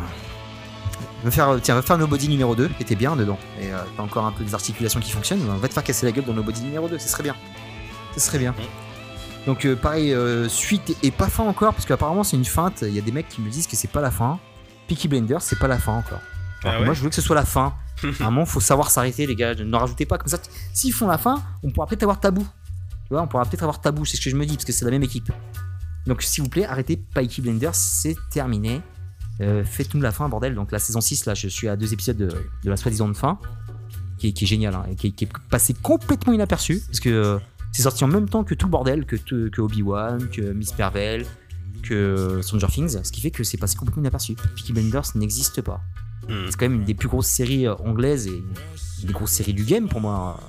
Va 1.25 1.31
faire, 1.31 1.57
tiens, 1.63 1.75
va 1.75 1.83
faire 1.83 1.97
Nobody 1.97 2.29
numéro 2.29 2.55
2, 2.55 2.69
qui 2.69 2.83
était 2.83 2.95
bien 2.97 3.17
dedans. 3.17 3.39
Et 3.61 3.73
euh, 3.73 3.79
t'as 3.97 4.03
encore 4.03 4.27
un 4.27 4.33
peu 4.33 4.45
des 4.45 4.53
articulations 4.55 5.01
qui 5.01 5.11
fonctionnent. 5.11 5.41
Va 5.61 5.69
te 5.69 5.73
faire 5.75 5.83
casser 5.83 6.05
la 6.07 6.13
gueule 6.13 6.25
dans 6.27 6.35
Nobody 6.35 6.61
numéro 6.63 6.87
2, 6.87 6.99
ce 6.99 7.09
serait 7.09 7.23
bien. 7.23 7.35
Ce 8.15 8.21
serait 8.21 8.39
bien. 8.39 8.55
Donc 9.47 9.67
euh, 9.67 9.77
pareil, 9.77 10.13
euh, 10.13 10.49
suite 10.49 10.97
et 11.03 11.11
pas 11.11 11.29
fin 11.29 11.45
encore, 11.45 11.75
parce 11.75 11.85
qu'apparemment 11.87 12.25
c'est 12.25 12.37
une 12.37 12.45
feinte. 12.45 12.83
Il 12.83 12.95
y 12.95 12.99
a 12.99 13.03
des 13.03 13.13
mecs 13.13 13.29
qui 13.29 13.41
me 13.43 13.51
disent 13.51 13.67
que 13.67 13.77
c'est 13.77 13.91
pas 13.91 14.01
la 14.01 14.11
fin. 14.11 14.39
Peaky 14.89 15.09
Blinders, 15.09 15.43
c'est 15.43 15.59
pas 15.59 15.69
la 15.69 15.79
fin 15.79 15.93
encore. 15.93 16.21
Alors 16.63 16.75
Ah 16.77 16.79
ouais 16.81 16.85
moi 16.87 16.95
je 16.95 17.03
veux 17.03 17.09
que 17.11 17.15
ce 17.15 17.23
soit 17.23 17.37
la 17.37 17.45
fin. 17.45 17.75
à 18.21 18.25
un 18.27 18.31
moment, 18.31 18.45
faut 18.47 18.61
savoir 18.61 18.91
s'arrêter, 18.91 19.27
les 19.27 19.37
gars. 19.37 19.55
Ne 19.55 19.77
rajoutez 19.77 20.05
pas 20.07 20.19
comme 20.19 20.29
ça. 20.29 20.39
S'ils 20.73 20.93
font 20.93 21.07
la 21.07 21.17
fin, 21.19 21.43
on 21.63 21.71
pourra 21.71 21.87
peut-être 21.87 22.03
avoir 22.03 22.19
tabou. 22.21 22.43
Tu 22.43 23.11
vois, 23.11 23.23
on 23.23 23.27
pourra 23.29 23.45
peut-être 23.45 23.63
avoir 23.63 23.81
tabou, 23.81 24.05
c'est 24.05 24.17
ce 24.17 24.23
que 24.23 24.31
je 24.31 24.37
me 24.37 24.45
dis, 24.47 24.55
parce 24.57 24.65
que 24.65 24.73
c'est 24.73 24.85
la 24.85 24.91
même 24.91 25.03
équipe. 25.03 25.31
Donc 26.07 26.23
s'il 26.23 26.43
vous 26.43 26.51
plaît, 26.51 26.65
arrêtez 26.67 26.97
Peaky 26.97 27.41
Blinders, 27.43 27.75
c'est 27.75 28.17
terminé. 28.31 28.81
Euh, 29.41 29.65
Faites-nous 29.65 30.01
la 30.01 30.11
fin, 30.13 30.29
bordel. 30.29 30.55
Donc 30.55 30.73
la 30.73 30.79
saison 30.79 31.01
6, 31.01 31.27
là, 31.27 31.35
je 31.35 31.49
suis 31.49 31.69
à 31.69 31.77
deux 31.77 31.93
épisodes 31.93 32.17
de, 32.17 32.29
de 32.29 32.71
la 32.71 32.77
soi-disant 32.77 33.13
fin, 33.15 33.39
qui 34.19 34.29
est, 34.29 34.33
qui 34.33 34.45
est 34.45 34.49
génial, 34.49 34.75
hein, 34.75 34.85
et 34.91 34.97
qui, 34.97 35.09
est- 35.09 35.11
qui 35.13 35.25
est 35.25 35.31
passé 35.51 35.75
complètement 35.75 36.33
inaperçu, 36.33 36.83
parce 36.87 37.01
que 37.01 37.39
c'est 37.75 37.83
sorti 37.83 38.05
en 38.05 38.09
même 38.09 38.29
temps 38.29 38.45
que 38.45 38.55
tout 38.55 38.67
le 38.67 38.71
bordel, 38.71 39.05
que, 39.05 39.61
Obi-Wan, 39.61 40.29
que 40.31 40.41
Miss 40.53 40.73
Pervel, 40.73 41.27
que 41.83 42.41
Stranger 42.43 42.69
Things, 42.69 42.99
ce 43.03 43.13
qui 43.13 43.21
fait 43.21 43.31
que 43.31 43.45
c'est 43.45 43.57
passé 43.59 43.77
complètement 43.77 44.03
inaperçu. 44.03 44.35
Peaky 44.57 44.73
Blinders 44.73 45.05
n'existe 45.17 45.61
pas. 45.61 45.81
Hmm. 46.29 46.47
C'est 46.49 46.57
quand 46.57 46.67
même 46.69 46.81
une 46.81 46.85
des 46.85 46.95
plus 46.95 47.09
grosses 47.09 47.27
séries 47.27 47.67
euh, 47.67 47.75
anglaises 47.85 48.27
et 48.27 48.31
une 49.03 49.07
des 49.07 49.13
grosses 49.13 49.33
séries 49.33 49.53
du 49.55 49.65
game 49.65 49.89
pour 49.89 50.01
moi. 50.01 50.41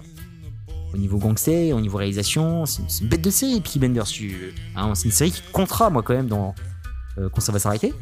euh, 0.70 0.74
Au 0.94 0.98
niveau 0.98 1.18
gangster, 1.18 1.74
au 1.74 1.82
niveau 1.82 1.98
réalisation, 1.98 2.66
c'est 2.66 2.84
une, 3.02 3.10
bête 3.10 3.22
de 3.22 3.30
série, 3.30 3.60
Peaky 3.60 3.80
Blinders. 3.80 4.06
Hein, 4.76 4.96
c'est 4.96 5.06
une 5.06 5.12
série 5.12 5.32
qui 5.32 5.42
comptera, 5.52 5.90
moi, 5.90 6.04
quand 6.04 6.14
même, 6.14 6.28
dans, 6.28 6.56
euh, 7.18 7.28
quand 7.30 7.42
ça 7.42 7.52
va 7.52 7.60
s'arrêter. 7.60 7.94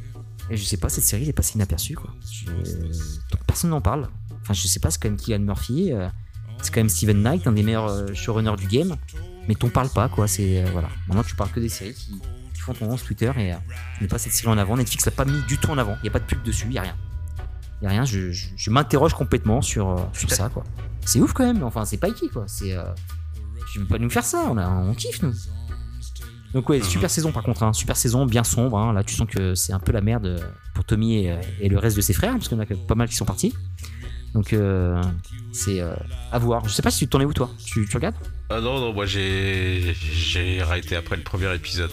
Et 0.52 0.58
je 0.58 0.64
sais 0.64 0.78
pas, 0.78 0.90
cette 0.90 1.06
série 1.06 1.24
elle 1.24 1.30
est 1.30 1.34
passée 1.34 1.56
inaperçue, 1.56 1.96
quoi. 1.96 2.12
Je- 2.30 2.76
personne 3.48 3.70
n'en 3.72 3.82
parle. 3.82 4.10
Enfin, 4.42 4.54
je 4.54 4.68
sais 4.68 4.80
pas, 4.80 4.92
c'est 4.92 5.02
quand 5.02 5.10
même 5.10 5.18
Killian 5.18 5.40
Murphy, 5.40 5.92
euh, 5.94 6.10
c'est 6.64 6.74
quand 6.74 6.80
même 6.80 6.90
Steven 6.90 7.22
Knight, 7.22 7.46
un 7.48 7.52
des 7.52 7.64
meilleurs 7.64 7.88
euh, 7.90 8.14
showrunners 8.14 8.56
du 8.58 8.68
game. 8.68 8.96
Mais 9.48 9.56
t'en 9.56 9.70
parles 9.70 9.90
pas, 9.90 10.08
quoi. 10.10 10.28
C'est 10.28 10.64
euh, 10.64 10.68
voilà. 10.72 10.88
Maintenant, 11.08 11.24
tu 11.24 11.36
parles 11.36 11.52
que 11.52 11.60
des 11.60 11.70
séries 11.70 11.94
qui, 11.94 12.14
qui 12.54 12.62
font 12.62 12.74
tendance 12.74 13.04
Twitter 13.04 13.32
et 13.38 13.54
euh, 13.54 13.58
tu 13.98 14.04
mets 14.04 14.08
pas 14.08 14.18
cette 14.18 14.32
série 14.34 14.48
en 14.52 14.58
avant. 14.58 14.78
Netflix 14.78 15.06
l'a 15.06 15.12
pas 15.12 15.26
mis 15.26 15.42
du 15.48 15.58
tout 15.58 15.70
en 15.72 15.78
avant. 15.78 15.96
Il 16.02 16.06
y 16.06 16.10
a 16.10 16.12
pas 16.12 16.20
de 16.20 16.26
pub 16.26 16.42
dessus, 16.44 16.66
il 16.68 16.74
y 16.74 16.78
a 16.78 16.82
rien. 16.84 16.96
Il 17.82 17.86
y 17.86 17.88
a 17.88 17.90
rien. 17.90 18.06
Je, 18.06 18.32
je- 18.32 18.48
je 18.56 18.70
m'interroge 18.70 19.14
complètement 19.14 19.62
sur 19.62 19.90
euh, 19.90 19.98
sur 20.14 20.32
ça, 20.32 20.50
quoi. 20.50 20.64
C'est 21.06 21.20
ouf 21.20 21.34
quand 21.34 21.44
même. 21.46 21.62
Enfin, 21.64 21.84
c'est 21.84 21.98
pas 21.98 22.10
qui, 22.12 22.30
quoi. 22.30 22.46
C'est 22.48 22.72
euh, 22.74 22.84
tu 23.72 23.80
veux 23.80 23.86
pas 23.86 24.00
nous 24.00 24.10
faire 24.10 24.24
ça. 24.24 24.46
On 24.50 24.58
a, 24.58 24.68
on 24.70 24.94
kiffe 24.94 25.22
nous. 25.22 25.34
Donc 26.54 26.70
ouais, 26.70 26.82
super 26.84 27.10
saison 27.10 27.32
par 27.32 27.42
contre, 27.42 27.64
hein, 27.64 27.74
super 27.74 27.98
saison, 27.98 28.26
bien 28.28 28.44
sombre. 28.44 28.78
hein. 28.78 28.94
Là, 28.94 29.04
tu 29.04 29.16
sens 29.16 29.28
que 29.28 29.56
c'est 29.56 29.74
un 29.74 29.80
peu 29.80 29.92
la 29.92 30.02
merde 30.02 30.28
euh, 30.28 30.40
pour 30.76 30.86
Tommy 30.86 31.24
et, 31.26 31.32
euh, 31.32 31.38
et 31.60 31.68
le 31.68 31.80
reste 31.80 31.98
de 31.98 32.02
ses 32.02 32.14
frères, 32.14 32.34
parce 32.34 32.48
qu'il 32.48 32.56
y 32.58 32.62
en 32.62 32.64
a 32.64 32.68
pas 32.88 32.94
mal 32.96 33.10
qui 33.10 33.16
sont 33.16 33.26
partis. 33.26 33.54
Donc 34.34 34.52
euh, 34.54 35.02
c'est 35.52 35.80
euh, 35.80 35.94
à 36.32 36.40
voir. 36.40 36.68
Je 36.68 36.74
sais 36.74 36.82
pas 36.82 36.90
si 36.92 37.00
tu 37.00 37.08
t'en 37.08 37.20
es 37.22 37.26
où 37.26 37.34
toi. 37.34 37.50
Tu, 37.66 37.88
tu 37.88 37.96
regardes 37.98 38.16
Ah 38.50 38.60
non, 38.62 38.80
non, 38.80 38.92
moi 38.94 39.06
j'ai 39.06 39.96
j'ai 40.12 40.60
arrêté 40.62 40.96
après 40.96 41.16
le 41.18 41.22
premier 41.24 41.54
épisode. 41.54 41.92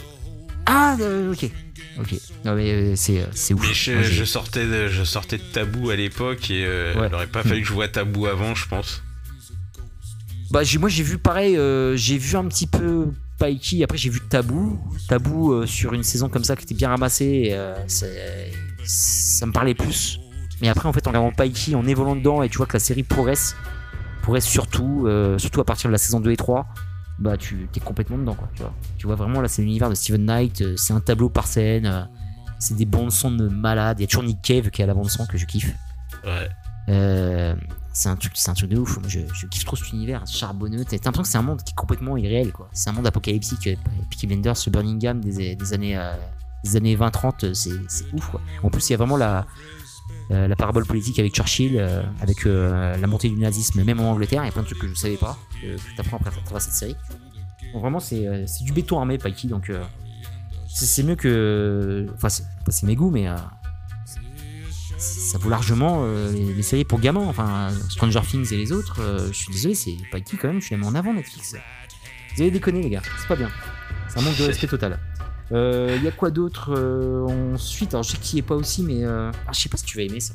Ah 0.67 0.97
euh, 1.01 1.33
ok. 1.33 1.51
Ok. 1.99 2.15
Non 2.45 2.55
mais 2.55 2.71
euh, 2.71 2.93
c'est 2.97 3.27
c'est 3.33 3.53
ouf. 3.55 3.67
Mais 3.67 3.75
je, 4.03 4.25
sortais 4.25 4.65
de, 4.67 4.89
je 4.89 5.05
sortais 5.05 5.37
de 5.39 5.43
Tabou 5.53 5.91
à 5.91 5.97
l'époque 5.97 6.51
et 6.51 6.65
Ouais. 6.65 7.09
il 7.09 7.15
aurait 7.15 7.27
pas 7.27 7.43
fallu 7.43 7.61
que 7.63 7.69
je 7.69 7.73
vois 7.75 7.89
Tabou 7.89 8.27
avant, 8.27 8.55
je 8.55 8.67
pense. 8.69 9.03
Bah 10.51 10.63
j'ai- 10.65 10.79
moi 10.79 10.89
j'ai 10.89 11.03
vu 11.03 11.19
pareil, 11.19 11.59
j'ai 11.97 12.17
vu 12.19 12.37
un 12.37 12.45
petit 12.47 12.67
peu 12.67 13.09
Pikey, 13.39 13.83
après 13.85 13.99
j'ai 13.99 14.11
vu 14.11 14.21
Tabou, 14.29 14.81
Tabou 15.09 15.67
sur 15.67 15.93
une 15.93 16.03
saison 16.03 16.29
comme 16.29 16.45
ça 16.45 16.57
qui 16.57 16.65
était 16.65 16.75
bien 16.75 16.89
ramassée, 16.89 17.55
ça 17.87 19.47
me 19.47 19.53
parlait 19.53 19.75
plus. 19.75 20.19
Mais 20.61 20.69
après 20.69 20.89
en 20.89 20.93
fait 20.93 21.07
en 21.07 21.11
regardant 21.11 21.33
Pikey, 21.33 21.75
en 21.75 21.87
évoluant 21.87 22.17
dedans 22.17 22.43
et 22.43 22.49
tu 22.49 22.59
vois 22.59 22.67
que 22.67 22.75
la 22.75 22.81
série 22.81 23.03
progresse, 23.03 23.57
progresse 24.23 24.47
surtout, 24.47 25.05
euh, 25.07 25.39
surtout 25.39 25.61
à 25.61 25.65
partir 25.65 25.89
de 25.89 25.93
la 25.93 25.99
saison 25.99 26.21
2 26.21 26.31
et 26.31 26.37
3, 26.37 26.67
bah 27.19 27.37
tu 27.37 27.69
es 27.75 27.81
complètement 27.81 28.19
dedans 28.19 28.35
quoi, 28.35 28.49
tu 28.55 28.63
vois. 28.63 28.75
Tu 28.99 29.07
vois 29.07 29.17
vraiment 29.17 29.41
là 29.41 29.49
c'est 29.49 29.63
l'univers 29.63 29.89
de 29.89 29.95
Steven 29.95 30.25
Knight, 30.25 30.63
euh, 30.63 30.77
c'est 30.77 30.93
un 30.93 31.01
tableau 31.01 31.29
par 31.29 31.47
scène, 31.47 31.87
euh, 31.87 32.03
c'est 32.59 32.77
des 32.77 32.87
bandes 32.87 33.13
son 33.13 33.31
de 33.31 33.49
malades, 33.49 33.99
il 34.01 34.03
y 34.03 34.05
a 34.05 34.07
toujours 34.07 34.25
Nick 34.25 34.43
Cave 34.43 34.71
qui 34.71 34.83
est 34.83 34.85
à 34.85 34.87
la 34.87 34.95
bande 34.95 35.11
son 35.11 35.27
que 35.27 35.39
je 35.39 35.47
kiffe. 35.47 35.75
Ouais. 36.25 36.49
C'est 37.93 38.09
un 38.09 38.17
truc, 38.17 38.33
c'est 38.37 38.51
un 38.51 38.55
truc 38.55 38.71
de 38.71 38.79
ouf. 38.79 38.99
Moi, 38.99 39.09
Je, 39.09 39.21
je 39.33 39.47
kiffe 39.47 39.65
trop 39.65 39.75
cet 39.75 39.93
univers 39.93 40.25
charbonneux. 40.27 40.85
T'as 40.85 40.97
l'impression 40.97 41.23
que 41.23 41.29
c'est 41.29 41.39
un 41.39 41.43
monde 41.43 41.63
qui 41.63 41.73
est 41.73 41.77
complètement 41.77 42.17
irréel, 42.17 42.53
quoi. 42.53 42.69
C'est 42.73 42.89
un 42.89 42.93
monde 42.93 43.07
apocalyptique. 43.07 43.69
Peaky 44.11 44.29
Blinders, 44.29 44.57
ce 44.57 44.71
Birmingham 44.71 45.21
des, 45.21 45.57
des 45.57 45.73
années, 45.73 45.99
des 46.65 46.77
années 46.77 46.97
20-30, 46.97 47.45
euh, 47.45 47.55
c'est 47.55 47.71
c'est 47.89 48.05
ouf, 48.13 48.29
quoi. 48.31 48.41
En 48.63 48.71
plus, 48.71 48.89
il 48.89 48.93
y 48.93 48.95
a 48.95 48.99
vraiment 48.99 49.17
la, 49.17 49.47
euh, 50.31 50.47
la 50.47 50.55
parabole 50.55 50.87
politique 50.87 51.19
avec 51.19 51.35
Churchill, 51.35 51.77
euh, 51.77 52.03
avec 52.21 52.47
euh, 52.47 52.97
la 52.97 53.07
montée 53.09 53.29
du 53.29 53.37
nazisme, 53.37 53.83
même 53.83 53.99
en 53.99 54.13
Angleterre. 54.13 54.43
Il 54.45 54.47
y 54.47 54.49
a 54.49 54.53
plein 54.53 54.63
de 54.63 54.67
trucs 54.67 54.79
que 54.79 54.87
je 54.87 54.95
savais 54.95 55.17
pas, 55.17 55.37
que, 55.61 55.77
t'apprends 55.97 56.19
après 56.19 56.31
à 56.31 56.43
travers 56.45 56.63
cette 56.63 56.75
série. 56.75 56.97
Donc 57.73 57.83
vraiment, 57.83 58.01
c'est 58.01 58.25
du 58.63 58.73
béton 58.73 58.99
armé, 58.99 59.19
Pikey. 59.19 59.49
Donc 59.49 59.73
c'est 60.69 61.03
mieux 61.03 61.17
que, 61.17 62.07
enfin, 62.15 62.29
c'est 62.29 62.87
mes 62.87 62.95
goûts, 62.95 63.11
mais 63.11 63.27
ça 64.99 65.39
vaut 65.39 65.51
largement 65.51 66.05
les, 66.33 66.55
les 66.55 66.63
séries 66.63 66.85
pour 66.85 67.01
gamins. 67.01 67.27
Enfin, 67.27 67.71
Stranger 67.89 68.21
Things 68.23 68.53
et 68.53 68.57
les 68.57 68.73
autres, 68.73 69.01
je 69.29 69.33
suis 69.33 69.53
désolé, 69.53 69.75
c'est 69.75 69.97
qui 70.25 70.37
quand 70.37 70.49
même, 70.49 70.61
je 70.61 70.67
suis 70.67 70.77
même 70.77 70.85
en 70.85 70.95
avant 70.95 71.13
Netflix. 71.13 71.57
Vous 72.35 72.43
avez 72.43 72.51
déconné, 72.51 72.83
les 72.83 72.91
gars, 72.91 73.03
c'est 73.19 73.29
pas 73.29 73.37
bien. 73.37 73.51
C'est 74.09 74.19
un 74.19 74.23
manque 74.23 74.37
de 74.37 74.45
respect 74.45 74.67
total. 74.69 74.99
Il 75.53 76.03
y 76.03 76.09
a 76.09 76.13
quoi 76.13 76.31
d'autre 76.31 76.73
euh, 76.77 77.27
ensuite 77.55 77.95
Alors, 77.95 78.03
je 78.05 78.13
sais 78.13 78.19
que 78.19 78.23
tu 78.23 78.37
y 78.37 78.39
es 78.39 78.43
pas 78.43 78.55
aussi, 78.55 78.83
mais 78.83 79.05
euh, 79.05 79.31
ah, 79.47 79.51
je 79.53 79.61
sais 79.61 79.69
pas 79.69 79.77
si 79.77 79.85
tu 79.85 79.97
vas 79.97 80.05
aimer 80.05 80.21
ça. 80.21 80.35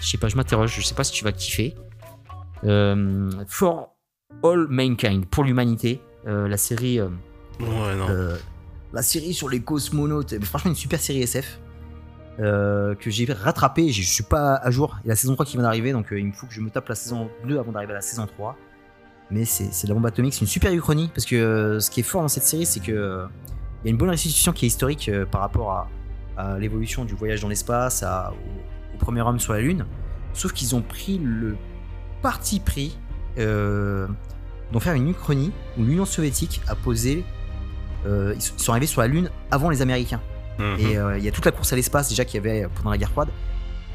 Je 0.00 0.08
sais 0.08 0.18
pas, 0.18 0.28
je 0.28 0.36
m'interroge, 0.36 0.74
je 0.76 0.82
sais 0.84 0.94
pas 0.94 1.04
si 1.04 1.12
tu 1.12 1.24
vas 1.24 1.32
kiffer. 1.32 1.74
Euh, 2.64 3.30
For 3.48 3.94
All 4.42 4.66
Mankind, 4.68 5.26
pour 5.26 5.44
l'humanité, 5.44 6.00
euh, 6.26 6.46
la 6.48 6.56
série. 6.56 7.00
euh, 7.00 7.08
Ouais, 7.60 7.94
non. 7.96 8.08
Euh, 8.08 8.36
la 8.92 9.02
série 9.02 9.34
sur 9.34 9.48
les 9.48 9.60
cosmonautes, 9.60 10.42
franchement 10.44 10.70
une 10.70 10.76
super 10.76 10.98
série 10.98 11.22
SF 11.22 11.60
euh, 12.40 12.94
que 12.94 13.10
j'ai 13.10 13.30
rattrapé, 13.30 13.90
je 13.90 14.02
suis 14.02 14.22
pas 14.24 14.54
à 14.56 14.70
jour, 14.70 14.96
il 15.04 15.08
y 15.08 15.10
a 15.10 15.12
la 15.12 15.16
saison 15.16 15.34
3 15.34 15.44
qui 15.46 15.52
vient 15.54 15.62
d'arriver, 15.62 15.92
donc 15.92 16.12
euh, 16.12 16.18
il 16.18 16.26
me 16.26 16.32
faut 16.32 16.46
que 16.46 16.54
je 16.54 16.60
me 16.60 16.70
tape 16.70 16.88
la 16.88 16.94
saison 16.94 17.28
2 17.46 17.58
avant 17.58 17.70
d'arriver 17.72 17.92
à 17.92 17.96
la 17.96 18.00
saison 18.00 18.26
3. 18.26 18.56
Mais 19.30 19.44
c'est 19.44 19.68
de 19.84 19.88
la 19.88 19.94
bombe 19.94 20.06
atomique, 20.06 20.32
c'est 20.34 20.40
une 20.40 20.46
super 20.46 20.72
uchronie, 20.72 21.08
parce 21.14 21.26
que 21.26 21.36
euh, 21.36 21.80
ce 21.80 21.90
qui 21.90 22.00
est 22.00 22.04
fort 22.04 22.22
dans 22.22 22.28
cette 22.28 22.42
série, 22.44 22.66
c'est 22.66 22.80
que 22.80 22.90
euh, 22.92 23.26
il 23.82 23.86
y 23.86 23.88
a 23.88 23.90
une 23.90 23.96
bonne 23.96 24.10
restitution 24.10 24.52
qui 24.52 24.64
est 24.66 24.68
historique 24.68 25.08
euh, 25.08 25.24
par 25.26 25.40
rapport 25.40 25.70
à, 25.72 25.88
à 26.36 26.58
l'évolution 26.58 27.04
du 27.04 27.14
voyage 27.14 27.40
dans 27.40 27.48
l'espace, 27.48 28.02
au, 28.02 28.94
au 28.94 28.98
premier 28.98 29.20
homme 29.22 29.38
sur 29.40 29.52
la 29.52 29.60
Lune, 29.60 29.86
sauf 30.34 30.52
qu'ils 30.52 30.74
ont 30.74 30.82
pris 30.82 31.18
le 31.22 31.56
parti 32.22 32.60
pris 32.60 32.98
euh, 33.38 34.06
d'en 34.72 34.80
faire 34.80 34.94
une 34.94 35.08
uchronie 35.08 35.52
où 35.78 35.82
l'Union 35.84 36.04
soviétique 36.04 36.60
a 36.68 36.74
posé 36.74 37.24
euh, 38.06 38.32
ils 38.34 38.40
sont 38.42 38.72
arrivés 38.72 38.86
sur 38.86 39.00
la 39.02 39.08
Lune 39.08 39.30
avant 39.50 39.68
les 39.70 39.82
Américains. 39.82 40.20
Mhm. 40.58 40.76
Et 40.78 40.96
euh, 40.96 41.18
il 41.18 41.24
y 41.24 41.28
a 41.28 41.32
toute 41.32 41.44
la 41.44 41.52
course 41.52 41.72
à 41.72 41.76
l'espace 41.76 42.08
déjà 42.08 42.24
qu'il 42.24 42.36
y 42.42 42.48
avait 42.48 42.66
pendant 42.74 42.90
la 42.90 42.98
guerre 42.98 43.10
froide. 43.10 43.28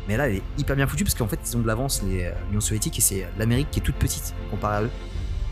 Mais 0.08 0.16
là, 0.18 0.28
elle 0.30 0.36
est 0.36 0.42
hyper 0.60 0.76
bien 0.76 0.86
foutue 0.86 1.04
parce 1.04 1.16
qu'en 1.16 1.28
fait, 1.28 1.40
ils 1.44 1.58
ont 1.58 1.62
de 1.62 1.68
l'avance, 1.68 2.04
les- 2.04 2.32
l'Union 2.48 2.62
soviétique, 2.62 3.00
et 3.00 3.02
c'est 3.02 3.28
l'Amérique 3.40 3.72
qui 3.72 3.80
est 3.80 3.84
toute 3.84 3.96
petite 3.96 4.36
comparée 4.52 4.76
à 4.76 4.82
eux. 4.84 4.90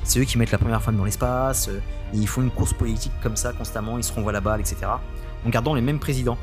C'est 0.04 0.20
eux 0.20 0.24
qui 0.26 0.38
mettent 0.38 0.51
la 0.51 0.58
première 0.58 0.82
femme 0.82 0.97
dans 0.97 1.06
l'espace, 1.06 1.70
euh, 1.70 1.80
ils 2.14 2.28
font 2.28 2.41
une 2.41 2.51
course 2.51 2.74
politique 2.74 3.12
comme 3.22 3.36
ça 3.36 3.54
constamment, 3.54 3.97
ils 3.97 4.04
se 4.04 4.12
renvoient 4.14 4.32
la 4.34 4.41
balle, 4.41 4.60
etc. 4.60 4.78
En 5.45 5.49
gardant 5.49 5.74
les 5.76 5.82
mêmes 5.82 5.99
présidents. 5.99 6.38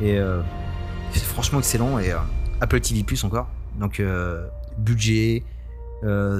Et 0.00 0.18
euh, 0.18 0.40
c'est 1.12 1.24
franchement 1.24 1.58
excellent. 1.58 1.98
Et 1.98 2.12
euh, 2.12 2.18
Apple 2.60 2.80
TV 2.80 3.02
Plus 3.02 3.22
encore. 3.24 3.48
Donc, 3.78 4.00
budget, 4.78 5.42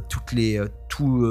toutes 0.08 0.32
les. 0.32 0.60
tout, 0.88 1.26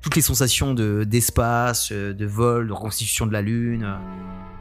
toutes 0.00 0.16
les 0.16 0.22
sensations 0.22 0.74
de- 0.74 1.04
d'espace, 1.04 1.92
de 1.92 2.26
vol, 2.26 2.66
de 2.68 2.72
reconstitution 2.72 3.26
de 3.26 3.32
la 3.32 3.42
Lune. 3.42 3.86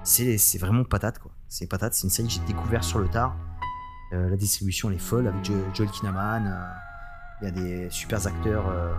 C'est 0.04 0.58
vraiment 0.60 0.84
patate, 0.84 1.20
quoi. 1.20 1.32
C'est 1.50 1.68
patate. 1.68 1.94
C'est 1.96 2.04
une 2.04 2.10
série 2.12 2.28
que 2.28 2.34
j'ai 2.36 2.40
découvert 2.42 2.84
sur 2.84 3.00
le 3.00 3.08
tard. 3.08 3.36
La 4.12 4.36
distribution, 4.36 4.90
elle 4.90 4.96
est 4.98 5.00
folle 5.00 5.28
avec 5.28 5.44
Jo- 5.44 5.54
Joel 5.74 5.90
Kinnaman. 5.90 6.56
Il 7.42 7.46
y 7.46 7.48
a 7.48 7.52
des 7.52 7.90
super 7.90 8.26
acteurs. 8.26 8.68
euh, 8.68 8.94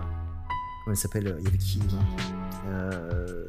comment 0.83 0.93
il 0.93 0.97
s'appelle 0.97 1.35
Il 1.39 1.45
y 1.45 1.47
avait 1.47 1.57
qui 1.57 1.81
Euh, 2.67 3.45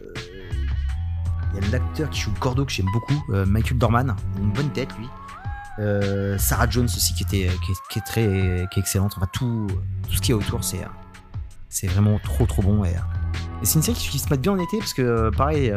Il 1.55 1.62
y 1.62 1.66
a 1.66 1.70
l'acteur 1.70 2.11
qui 2.11 2.20
joue 2.20 2.32
Gordo 2.41 2.64
que 2.64 2.72
j'aime 2.72 2.91
beaucoup, 2.93 3.22
euh, 3.30 3.47
Michael 3.47 3.78
Dorman. 3.78 4.14
Une 4.39 4.53
bonne 4.53 4.70
tête, 4.70 4.91
lui. 4.99 5.09
Sarah 6.39 6.68
Jones 6.70 6.87
aussi 6.87 7.12
qui 7.12 7.22
était 7.22 7.51
qui 7.91 7.99
est, 7.99 8.03
très 8.03 8.66
qui 8.70 8.78
est 8.78 8.82
excellente. 8.82 9.12
Enfin 9.16 9.28
tout 9.30 9.66
tout 10.09 10.14
ce 10.14 10.22
qui 10.22 10.30
est 10.30 10.34
autour, 10.34 10.64
c'est 10.64 10.80
c'est 11.68 11.87
vraiment 11.87 12.18
trop 12.18 12.47
trop 12.47 12.62
bon 12.62 12.82
et, 12.84 12.95
c'est 13.62 13.74
une 13.74 13.82
série 13.82 13.97
qui 13.97 14.18
se 14.18 14.30
met 14.30 14.39
bien 14.39 14.53
en 14.53 14.59
été 14.59 14.78
parce 14.78 14.95
que 14.95 15.30
pareil, 15.37 15.70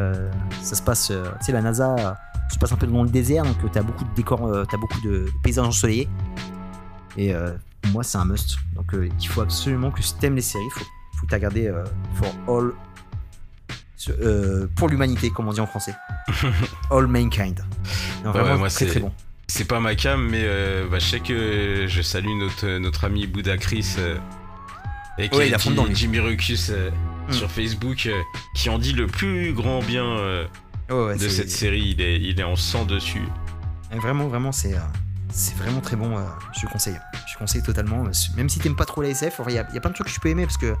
ça 0.62 0.74
se 0.74 0.80
passe, 0.80 1.08
tu 1.08 1.44
sais 1.44 1.52
la 1.52 1.60
NASA 1.60 2.18
se 2.50 2.58
passe 2.58 2.72
un 2.72 2.76
peu 2.76 2.86
dans 2.86 3.02
le 3.02 3.10
désert 3.10 3.44
donc 3.44 3.56
t'as 3.72 3.82
beaucoup 3.82 4.04
de 4.04 4.14
décors, 4.14 4.66
t'as 4.70 4.78
beaucoup 4.78 5.00
de 5.02 5.28
paysages 5.42 5.66
ensoleillés 5.66 6.08
et 7.16 7.34
euh, 7.34 7.52
pour 7.82 7.92
moi 7.92 8.02
c'est 8.04 8.18
un 8.18 8.24
must. 8.24 8.56
Donc 8.74 8.92
euh, 8.94 9.08
il 9.20 9.28
faut 9.28 9.40
absolument 9.40 9.90
que 9.90 10.02
si 10.02 10.14
t'aimes 10.18 10.36
les 10.36 10.42
séries, 10.42 10.64
faut 10.72 10.84
faut 11.18 11.26
t'as 11.28 11.36
regardé 11.36 11.66
euh, 11.66 11.84
For 12.14 12.34
All 12.48 12.72
euh, 14.08 14.66
pour 14.76 14.88
l'humanité 14.88 15.30
comme 15.30 15.48
on 15.48 15.52
dit 15.52 15.60
en 15.60 15.66
français. 15.66 15.94
All 16.90 17.06
Mankind. 17.06 17.60
Non, 18.24 18.32
Ouais, 18.32 18.40
vraiment 18.40 18.58
moi, 18.58 18.68
très 18.68 18.78
c'est- 18.84 18.86
très 18.86 19.00
bon. 19.00 19.12
C'est 19.48 19.64
pas 19.64 19.80
ma 19.80 19.96
cam, 19.96 20.28
mais 20.28 20.44
bah, 20.88 21.00
je 21.00 21.04
sais 21.06 21.18
que 21.20 21.86
je 21.88 22.02
salue 22.02 22.38
notre, 22.38 22.78
notre 22.78 23.02
ami 23.04 23.26
Bouddha 23.26 23.56
Chris 23.58 23.96
et 25.18 25.28
qui 25.28 25.36
Ouais, 25.36 25.46
est 25.46 25.48
il 25.48 25.80
a. 25.80 25.92
Jimmy 25.92 26.20
Ruckus 26.20 26.70
Mm. 27.28 27.32
sur 27.32 27.50
Facebook 27.50 28.08
qui 28.54 28.70
en 28.70 28.78
dit 28.78 28.92
le 28.92 29.06
plus 29.08 29.52
grand 29.52 29.80
bien 29.82 30.04
Ouais, 30.88 31.16
de 31.16 31.28
cette 31.28 31.50
série. 31.50 31.94
Il 31.96 32.00
est, 32.00 32.20
il 32.20 32.38
est 32.40 32.44
en 32.44 32.54
sang 32.56 32.84
dessus. 32.84 33.22
Et 33.92 33.96
Vraiment, 33.96 34.28
vraiment, 34.28 34.52
c'est 34.52 34.74
c'est 35.30 35.56
vraiment 35.56 35.80
très 35.80 35.96
bon. 35.96 36.16
euh, 36.18 36.22
je 36.52 36.66
le 36.66 36.72
conseille. 36.72 36.98
Je 37.26 37.34
le 37.34 37.38
conseille 37.38 37.62
totalement. 37.62 38.04
euh, 38.04 38.10
Même 38.36 38.48
si 38.48 38.58
t'aimes 38.58 38.76
pas 38.76 38.84
trop 38.84 39.02
la 39.02 39.08
SF, 39.08 39.40
il 39.48 39.54
y, 39.54 39.58
a 39.58 39.66
il 39.70 39.74
y 39.74 39.78
a 39.78 39.80
plein 39.80 39.90
de 39.90 39.94
trucs 39.94 40.06
que 40.08 40.12
tu 40.12 40.20
peux 40.20 40.28
aimer 40.28 40.44
parce 40.44 40.56
que 40.58 40.74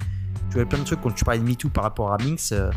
tu 0.50 0.56
vois 0.56 0.64
plein 0.66 0.78
de 0.78 0.84
trucs 0.84 1.00
quand 1.00 1.10
tu 1.12 1.24
parlais 1.24 1.40
de 1.40 1.44
MeToo 1.44 1.68
par 1.68 1.84
rapport 1.84 2.12
à 2.12 2.18
Minx. 2.18 2.52
euh, 2.52 2.70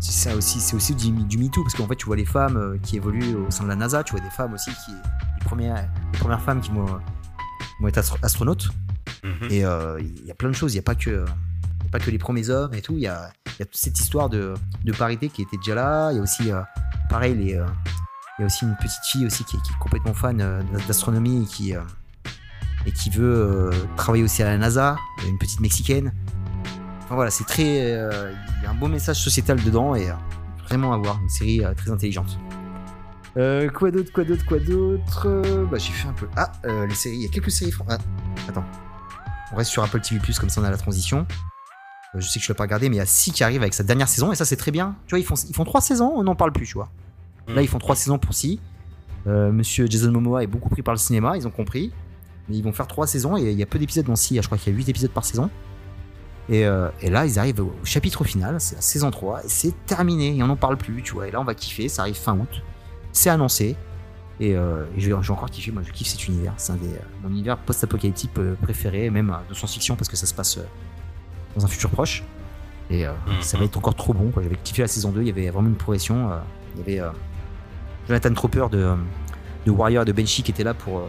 c'est 0.00 0.12
ça 0.30 0.34
aussi, 0.36 0.58
c'est 0.60 0.74
aussi 0.74 0.94
du, 0.96 1.10
du 1.12 1.38
MeToo 1.38 1.62
parce 1.62 1.74
qu'en 1.74 1.86
fait 1.86 1.94
tu 1.96 2.06
vois 2.06 2.16
les 2.16 2.24
femmes 2.24 2.56
euh, 2.56 2.78
qui 2.82 2.96
évoluent 2.96 3.36
au 3.36 3.50
sein 3.50 3.62
de 3.64 3.68
la 3.68 3.76
NASA, 3.76 4.02
tu 4.02 4.12
vois 4.12 4.20
des 4.20 4.30
femmes 4.30 4.52
aussi 4.54 4.70
qui 4.84 4.90
les 4.92 5.44
premières, 5.44 5.88
les 6.12 6.18
premières 6.18 6.40
femmes 6.42 6.60
qui 6.60 6.70
vont, 6.70 6.86
vont 7.80 7.88
être 7.88 7.98
astro- 7.98 8.18
astronautes. 8.22 8.68
Mhm. 9.24 9.48
Et 9.50 9.58
il 9.58 10.26
y 10.26 10.30
a 10.30 10.34
plein 10.36 10.48
de 10.48 10.54
choses. 10.54 10.72
Il 10.72 10.76
n'y 10.76 10.80
a 10.80 10.82
pas 10.82 10.94
que 10.96 11.24
il 11.80 11.84
y 11.84 11.88
a 11.88 11.90
pas 11.92 12.00
que 12.00 12.10
les 12.10 12.18
premiers 12.18 12.48
hommes 12.50 12.74
et 12.74 12.82
tout. 12.82 12.94
Il 12.94 13.02
y 13.02 13.06
a, 13.06 13.30
il 13.46 13.58
y 13.60 13.62
a 13.62 13.66
toute 13.66 13.76
cette 13.76 14.00
histoire 14.00 14.28
de, 14.28 14.54
de 14.84 14.92
parité 14.92 15.28
qui 15.28 15.42
était 15.42 15.56
déjà 15.58 15.74
là. 15.76 16.10
Il 16.10 16.16
y 16.16 16.18
a 16.18 16.22
aussi, 16.22 16.50
euh, 16.50 16.60
pareil, 17.08 17.36
les, 17.36 17.54
euh, 17.54 17.66
il 18.38 18.42
y 18.42 18.44
a 18.44 18.46
aussi 18.46 18.64
une 18.64 18.76
petite 18.76 19.04
fille 19.04 19.26
aussi 19.26 19.44
qui 19.44 19.56
est, 19.56 19.60
complètement 19.80 20.14
fan 20.14 20.40
euh, 20.40 20.62
d'astronomie 20.86 21.42
et 21.42 21.46
qui, 21.46 21.76
euh, 21.76 21.80
et 22.86 22.92
qui 22.92 23.10
veut 23.10 23.24
euh, 23.24 23.70
travailler 23.96 24.24
aussi 24.24 24.42
à 24.42 24.46
la 24.46 24.56
NASA. 24.56 24.96
Une 25.26 25.38
petite 25.38 25.60
mexicaine. 25.60 26.12
Enfin 27.04 27.14
voilà, 27.14 27.30
c'est 27.30 27.44
très. 27.44 27.62
Il 27.62 28.62
y 28.62 28.66
a 28.66 28.70
un 28.70 28.74
beau 28.74 28.88
message 28.88 29.16
sociétal 29.20 29.62
dedans 29.62 29.94
et 29.94 30.08
vraiment 30.64 30.92
à 30.94 30.96
voir. 30.96 31.18
Une 31.22 31.28
série 31.28 31.62
très 31.76 31.90
intelligente. 31.90 32.38
Quoi 33.34 33.90
d'autre, 33.90 34.12
quoi 34.12 34.24
d'autre, 34.24 34.46
quoi 34.46 34.58
d'autre? 34.58 35.66
Bah 35.70 35.78
j'ai 35.78 35.92
fait 35.92 36.08
un 36.08 36.12
peu. 36.12 36.26
Ah, 36.36 36.52
les 36.64 36.94
séries. 36.94 37.16
Il 37.16 37.22
y 37.22 37.26
a 37.26 37.28
quelques 37.28 37.50
séries. 37.50 37.72
Ah, 37.88 37.98
attends. 38.48 38.64
On 39.52 39.56
reste 39.56 39.70
sur 39.70 39.82
Apple 39.82 40.00
TV 40.00 40.20
comme 40.40 40.48
ça 40.48 40.60
on 40.62 40.64
a 40.64 40.70
la 40.70 40.78
transition. 40.78 41.26
Je 42.14 42.26
sais 42.26 42.38
que 42.38 42.44
je 42.44 42.50
l'ai 42.50 42.56
pas 42.56 42.64
regardé, 42.64 42.88
mais 42.88 42.96
il 42.96 42.98
y 42.98 43.02
a 43.02 43.06
Si 43.06 43.32
qui 43.32 43.44
arrive 43.44 43.60
avec 43.60 43.74
sa 43.74 43.84
dernière 43.84 44.08
saison 44.08 44.32
et 44.32 44.36
ça 44.36 44.44
c'est 44.44 44.56
très 44.56 44.70
bien. 44.70 44.96
Tu 45.06 45.10
vois, 45.10 45.18
ils 45.18 45.26
font, 45.26 45.34
ils 45.34 45.54
font 45.54 45.64
trois 45.64 45.80
saisons, 45.80 46.12
on 46.14 46.24
n'en 46.24 46.34
parle 46.34 46.52
plus, 46.52 46.66
tu 46.66 46.74
vois. 46.74 46.90
Là, 47.48 47.60
Mm. 47.60 47.64
ils 47.64 47.68
font 47.68 47.78
trois 47.78 47.96
saisons 47.96 48.18
pour 48.18 48.34
Si. 48.34 48.60
Euh, 49.26 49.52
Monsieur 49.52 49.86
Jason 49.88 50.10
Momoa 50.12 50.42
est 50.42 50.46
beaucoup 50.48 50.68
pris 50.68 50.82
par 50.82 50.94
le 50.94 50.98
cinéma, 50.98 51.36
ils 51.36 51.46
ont 51.46 51.50
compris. 51.50 51.92
Mais 52.48 52.56
ils 52.56 52.62
vont 52.64 52.72
faire 52.72 52.86
trois 52.88 53.06
saisons 53.06 53.36
et 53.36 53.50
il 53.52 53.58
y 53.58 53.62
a 53.62 53.66
peu 53.66 53.78
d'épisodes 53.78 54.04
dans 54.06 54.16
Si. 54.16 54.36
Je 54.36 54.42
crois 54.46 54.58
qu'il 54.58 54.72
y 54.72 54.74
a 54.74 54.78
8 54.78 54.88
épisodes 54.88 55.10
par 55.12 55.24
saison. 55.24 55.48
Et, 56.48 56.66
euh, 56.66 56.88
et 57.00 57.08
là, 57.08 57.24
ils 57.24 57.38
arrivent 57.38 57.60
au 57.60 57.72
chapitre 57.84 58.24
final, 58.24 58.60
c'est 58.60 58.74
la 58.74 58.80
saison 58.80 59.12
3, 59.12 59.44
et 59.44 59.48
c'est 59.48 59.72
terminé, 59.86 60.36
et 60.36 60.42
on 60.42 60.48
n'en 60.48 60.56
parle 60.56 60.76
plus, 60.76 61.00
tu 61.02 61.12
vois. 61.12 61.28
Et 61.28 61.30
là, 61.30 61.40
on 61.40 61.44
va 61.44 61.54
kiffer, 61.54 61.88
ça 61.88 62.02
arrive 62.02 62.16
fin 62.16 62.36
août, 62.36 62.62
c'est 63.12 63.30
annoncé. 63.30 63.76
Et 64.40 64.56
euh, 64.56 64.84
et 64.96 65.00
j'ai 65.00 65.12
encore 65.12 65.48
kiffé, 65.50 65.70
moi 65.70 65.82
je 65.86 65.92
kiffe 65.92 66.08
cet 66.08 66.26
univers. 66.26 66.52
C'est 66.56 66.72
un 66.72 66.76
des, 66.76 66.88
euh, 66.88 66.98
mon 67.22 67.28
univers 67.28 67.58
post-apocalyptique 67.58 68.32
préféré, 68.60 69.08
même 69.08 69.32
de 69.48 69.54
science-fiction, 69.54 69.94
parce 69.94 70.08
que 70.08 70.16
ça 70.16 70.26
se 70.26 70.34
passe 70.34 70.58
dans 71.56 71.64
un 71.64 71.68
futur 71.68 71.90
proche. 71.90 72.24
Et 72.90 73.06
euh, 73.06 73.12
Mhm. 73.28 73.34
ça 73.40 73.56
va 73.56 73.64
être 73.64 73.76
encore 73.78 73.94
trop 73.94 74.12
bon. 74.12 74.32
J'avais 74.34 74.56
kiffé 74.56 74.82
la 74.82 74.88
saison 74.88 75.12
2, 75.12 75.20
il 75.20 75.28
y 75.28 75.30
avait 75.30 75.48
vraiment 75.50 75.68
une 75.68 75.76
progression. 75.76 76.32
euh, 76.32 76.38
il 76.74 76.80
y 76.80 76.82
avait 76.82 77.06
euh, 77.08 77.12
Jonathan 78.08 78.32
Tropper 78.34 78.66
de, 78.70 78.78
euh, 78.78 78.94
de 79.66 79.70
Warrior 79.70 80.02
et 80.02 80.06
de 80.06 80.12
Banshee 80.12 80.42
qui 80.42 80.50
était 80.50 80.64
là 80.64 80.74
pour, 80.74 80.98
euh, 80.98 81.02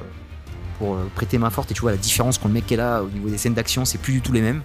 pour 0.78 0.96
euh, 0.96 1.10
prêter 1.16 1.38
main 1.38 1.50
forte. 1.50 1.72
Et 1.72 1.74
tu 1.74 1.82
vois 1.82 1.92
la 1.92 1.98
différence 1.98 2.38
quand 2.38 2.48
le 2.48 2.54
mec 2.54 2.72
est 2.72 2.76
là 2.76 3.02
au 3.04 3.10
niveau 3.10 3.30
des 3.30 3.38
scènes 3.38 3.54
d'action, 3.54 3.86
c'est 3.86 3.98
plus 3.98 4.14
du 4.14 4.22
tout 4.22 4.32
les 4.32 4.42
mêmes. 4.42 4.62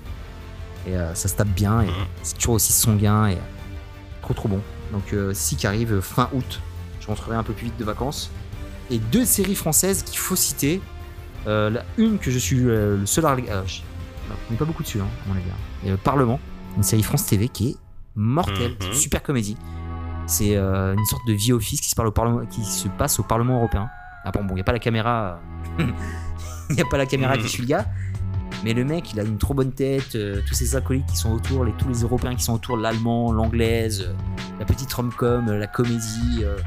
Et 0.86 0.94
euh, 0.96 1.14
ça 1.14 1.28
se 1.28 1.34
tape 1.34 1.48
bien, 1.48 1.82
et 1.82 1.86
Mhm. 1.86 1.92
c'est 2.22 2.36
toujours 2.38 2.54
aussi 2.54 2.72
sanguin, 2.72 3.28
et 3.28 3.38
trop 4.22 4.32
trop 4.34 4.48
bon. 4.48 4.60
Donc 4.92 5.12
euh, 5.12 5.32
si 5.34 5.56
qui 5.56 5.66
arrive 5.66 6.00
fin 6.00 6.28
août, 6.32 6.60
je 7.00 7.06
rentrerai 7.08 7.36
un 7.36 7.42
peu 7.42 7.52
plus 7.52 7.66
vite 7.66 7.78
de 7.78 7.84
vacances. 7.84 8.30
Et 8.90 8.98
deux 8.98 9.24
séries 9.26 9.54
françaises 9.54 10.02
qu'il 10.02 10.18
faut 10.18 10.36
citer. 10.36 10.80
Euh, 11.46 11.70
la 11.70 11.84
une 11.98 12.18
que 12.18 12.30
je 12.30 12.38
suis 12.38 12.56
le 12.56 13.02
seul 13.06 13.24
à 13.26 13.34
regarder. 13.34 13.70
on 14.48 14.52
n'est 14.52 14.58
pas 14.58 14.64
beaucoup 14.64 14.82
dessus, 14.82 15.00
hein, 15.00 15.06
mon 15.26 15.34
avis. 15.34 15.42
hein. 15.50 15.88
Et, 15.92 15.96
Parlement, 15.96 16.40
une 16.76 16.82
série 16.82 17.02
France 17.02 17.26
TV 17.26 17.48
qui 17.48 17.70
est 17.70 17.76
mortelle, 18.16 18.76
Mhm. 18.80 18.92
super 18.92 19.22
comédie. 19.22 19.56
C'est 20.28 20.56
euh, 20.56 20.94
une 20.94 21.04
sorte 21.06 21.26
de 21.26 21.32
vie 21.32 21.52
office 21.52 21.80
qui 21.80 21.88
se, 21.90 22.88
passe 22.88 23.18
au 23.18 23.22
Parlement 23.24 23.56
européen. 23.56 23.88
Ah 24.24 24.30
bon, 24.30 24.44
bon, 24.44 24.50
il 24.50 24.54
n'y 24.56 24.60
a 24.60 24.64
pas 24.64 24.72
la 24.72 24.78
caméra. 24.78 25.40
euh, 25.80 25.86
Il 26.70 26.76
n'y 26.76 26.82
a 26.82 26.84
pas 26.84 26.98
la 26.98 27.06
caméra 27.06 27.36
qui 27.38 27.48
suit 27.48 27.62
le 27.62 27.68
gars. 27.68 27.86
Mais 28.62 28.74
le 28.74 28.84
mec, 28.84 29.12
il 29.14 29.20
a 29.20 29.22
une 29.22 29.38
trop 29.38 29.54
bonne 29.54 29.72
tête. 29.72 30.14
euh, 30.16 30.42
tous 30.46 30.52
ses 30.54 30.76
acolytes 30.76 31.06
qui 31.06 31.16
sont 31.16 31.32
autour, 31.32 31.64
tous 31.78 31.88
les 31.88 32.02
Européens 32.02 32.34
qui 32.34 32.42
sont 32.44 32.52
autour, 32.54 32.76
l'allemand, 32.76 33.32
l'anglaise, 33.32 34.02
euh, 34.08 34.12
la 34.58 34.66
petite 34.66 34.92
rom-com, 34.92 35.48
euh, 35.48 35.58
la 35.58 35.66
comédie, 35.66 36.42
euh, 36.42 36.58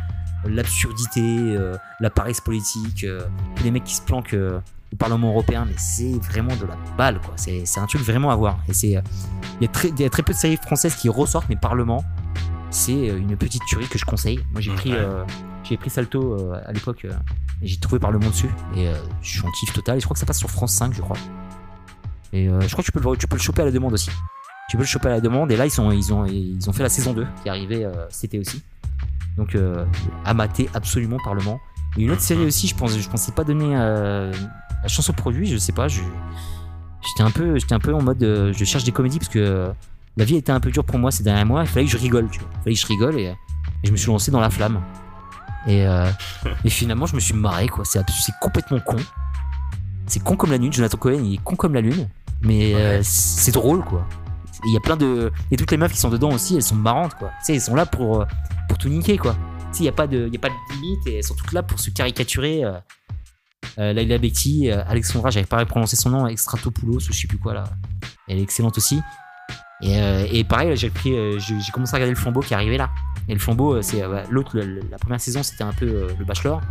l'absurdité, 0.46 1.22
euh, 1.22 1.76
la 2.00 2.10
paresse 2.10 2.42
politique, 2.42 3.04
euh, 3.04 3.22
tous 3.56 3.64
les 3.64 3.72
mecs 3.72 3.84
qui 3.84 3.96
se 3.96 4.02
planquent 4.02 4.34
euh, 4.34 4.60
au 4.92 4.96
Parlement 4.96 5.30
européen. 5.30 5.66
Mais 5.68 5.76
c'est 5.78 6.14
vraiment 6.24 6.56
de 6.56 6.66
la 6.66 6.78
balle, 6.98 7.20
quoi. 7.22 7.34
C'est 7.36 7.64
un 7.80 7.86
truc 7.86 8.02
vraiment 8.02 8.32
à 8.32 8.36
voir. 8.36 8.58
Et 8.68 8.74
c'est, 8.74 8.98
euh, 8.98 9.02
il 9.60 9.68
y, 9.68 10.02
y 10.02 10.06
a 10.06 10.10
très 10.10 10.24
peu 10.24 10.34
de 10.34 10.38
séries 10.38 10.58
françaises 10.58 10.96
qui 10.96 11.10
ressortent, 11.10 11.50
mais 11.50 11.56
Parlement, 11.58 12.04
c'est 12.72 13.10
euh, 13.10 13.18
une 13.18 13.36
petite 13.38 13.64
tuerie 13.66 13.88
que 13.88 13.98
je 14.00 14.06
conseille. 14.06 14.40
Moi, 14.52 14.62
j'ai 14.62 14.72
pris, 14.74 14.94
euh, 14.94 15.24
j'ai 15.64 15.78
pris 15.78 15.90
Salto 15.90 16.34
euh, 16.34 16.62
à 16.66 16.72
l'époque. 16.72 17.06
euh, 17.06 17.12
et 17.62 17.68
j'ai 17.68 17.78
trouvé 17.78 18.00
Parlement 18.00 18.30
dessus. 18.30 18.50
Et 18.76 18.90
je 19.22 19.30
suis 19.30 19.46
en 19.46 19.52
kiff 19.52 19.72
total. 19.72 19.98
Et 19.98 20.00
je 20.00 20.06
crois 20.06 20.16
que 20.16 20.20
ça 20.20 20.26
passe 20.26 20.40
sur 20.40 20.50
France 20.50 20.74
5, 20.74 20.94
je 20.94 21.02
crois. 21.02 21.18
Et 22.34 22.48
je 22.48 22.72
crois 22.72 22.78
que 22.78 22.86
tu 22.86 22.92
peux, 22.92 23.00
le, 23.00 23.18
tu 23.18 23.28
peux 23.28 23.36
le 23.36 23.42
choper 23.42 23.62
à 23.62 23.66
la 23.66 23.72
demande 23.72 23.94
aussi. 23.94 24.10
Tu 24.70 24.78
peux 24.78 24.84
le 24.84 24.88
choper 24.88 25.10
à 25.10 25.12
la 25.12 25.22
demande. 25.22 25.52
Et 25.52 25.58
là, 25.58 25.68
ils, 25.68 25.72
sont, 25.72 25.92
ils, 25.92 26.12
ont, 26.12 26.26
ils 26.26 26.68
ont 26.68 26.74
fait 26.74 26.82
la 26.82 26.90
saison 26.90 27.14
2 27.14 27.28
qui 27.44 27.48
est 27.50 27.52
arrivée 27.52 27.88
cet 28.10 28.24
été 28.34 28.40
aussi. 28.40 28.64
Donc, 29.38 29.56
à 30.26 30.34
mater 30.34 30.70
absolument 30.74 31.18
Parlement. 31.24 31.60
Et 31.98 32.04
une 32.04 32.10
autre 32.12 32.22
série 32.22 32.46
aussi, 32.46 32.68
je 32.68 32.76
pense, 32.76 32.98
je 32.98 33.08
pensais 33.10 33.32
pas 33.32 33.44
donner 33.44 33.76
la 33.76 34.88
chance 34.88 35.08
au 35.12 35.14
produit, 35.14 35.46
je 35.46 35.58
sais 35.58 35.74
pas. 35.74 35.88
J'étais 35.88 37.22
un, 37.22 37.30
peu, 37.30 37.56
un 37.70 37.80
peu 37.80 37.94
en 37.94 38.02
mode. 38.02 38.24
je 38.24 38.66
cherche 38.66 38.86
des 38.86 38.92
comédies 38.92 39.20
parce 39.20 39.30
que 39.30 39.72
la 40.18 40.26
vie 40.26 40.36
était 40.36 40.52
un 40.52 40.60
peu 40.60 40.72
dure 40.72 40.84
pour 40.84 41.00
moi 41.00 41.12
ces 41.12 41.24
derniers 41.24 41.46
mois. 41.46 41.62
Il 41.64 41.68
fallait 41.68 41.86
que 41.86 41.92
je 41.92 41.98
rigole, 41.98 42.30
tu 42.30 42.40
vois. 42.40 42.50
Il 42.54 42.64
fallait 42.64 42.76
que 42.76 42.82
je 42.82 42.88
rigole 42.88 43.20
et, 43.20 43.24
et 43.24 43.36
je 43.86 43.92
me 43.92 43.98
suis 43.98 44.08
lancé 44.08 44.32
dans 44.32 44.40
la 44.40 44.50
flamme. 44.50 44.82
Et, 45.68 45.86
euh, 45.86 46.10
et 46.64 46.70
finalement, 46.70 47.06
je 47.06 47.16
me 47.16 47.20
suis 47.20 47.34
marré, 47.36 47.68
quoi. 47.68 47.86
C'est 47.86 48.04
complètement 48.42 48.80
con. 48.80 48.98
C'est 50.08 50.22
con 50.24 50.36
comme 50.36 50.52
la 50.52 50.58
lune. 50.58 50.74
Jonathan 50.74 50.98
Cohen, 50.98 51.24
il 51.24 51.36
est 51.36 51.44
con 51.44 51.56
comme 51.56 51.74
la 51.74 51.82
lune. 51.82 52.10
Mais 52.42 52.74
euh, 52.74 53.00
c'est 53.04 53.52
drôle, 53.52 53.84
quoi. 53.84 54.08
Il 54.66 54.74
y 54.74 54.78
a 54.78 54.80
plein 54.80 54.98
de. 54.98 55.32
Et 55.52 55.58
toutes 55.58 55.72
les 55.72 55.78
meufs 55.78 55.92
qui 55.92 56.00
sont 56.00 56.10
dedans 56.10 56.32
aussi, 56.32 56.56
elles 56.56 56.64
sont 56.64 56.76
marrantes, 56.76 57.16
quoi. 57.16 57.30
Tu 57.40 57.46
sais, 57.46 57.54
elles 57.54 57.62
sont 57.62 57.76
là 57.76 57.86
pour, 57.86 58.22
euh, 58.22 58.26
pour 58.68 58.78
tout 58.78 58.90
niquer, 58.90 59.18
quoi. 59.18 59.34
Tu 59.72 59.78
sais, 59.78 59.80
il 59.80 59.84
n'y 59.84 59.90
a, 59.90 59.94
pas 59.94 60.08
de- 60.08 60.30
y 60.32 60.36
a 60.36 60.40
pas 60.40 60.50
de 60.50 60.74
limite 60.76 61.08
et 61.08 61.18
elles 61.18 61.24
sont 61.24 61.36
toutes 61.36 61.54
là 61.54 61.64
pour 61.64 61.80
se 61.80 61.90
caricaturer. 61.92 62.64
Euh, 63.78 63.94
Laila 63.94 64.16
euh, 64.16 64.84
Alexandra, 64.88 65.30
j'avais 65.30 65.46
pas 65.46 65.64
prononcé 65.66 65.96
son 65.96 66.10
nom, 66.10 66.28
Extratopoulos, 66.28 66.98
ou 66.98 67.00
je 67.00 67.14
sais 67.14 67.28
plus 67.28 67.38
quoi, 67.38 67.54
là. 67.54 67.64
Elle 68.28 68.40
est 68.40 68.44
excellente 68.44 68.78
aussi. 68.78 69.00
Et, 69.82 70.00
euh, 70.00 70.28
et 70.32 70.44
pareil, 70.44 70.76
j'ai 70.78 70.90
pris, 70.90 71.14
euh, 71.16 71.40
j'ai 71.40 71.72
commencé 71.72 71.94
à 71.94 71.98
regarder 71.98 72.14
le 72.14 72.20
flambeau 72.20 72.42
qui 72.42 72.54
arrivé 72.54 72.78
là. 72.78 72.90
Et 73.28 73.34
le 73.34 73.40
flambeau, 73.40 73.76
euh, 73.76 73.82
c'est 73.82 74.02
bah, 74.02 74.24
l'autre, 74.30 74.58
la 74.60 74.98
première 74.98 75.20
saison, 75.20 75.42
c'était 75.44 75.64
un 75.64 75.74
peu 75.74 76.08
le 76.18 76.26
Bachelor. 76.26 76.62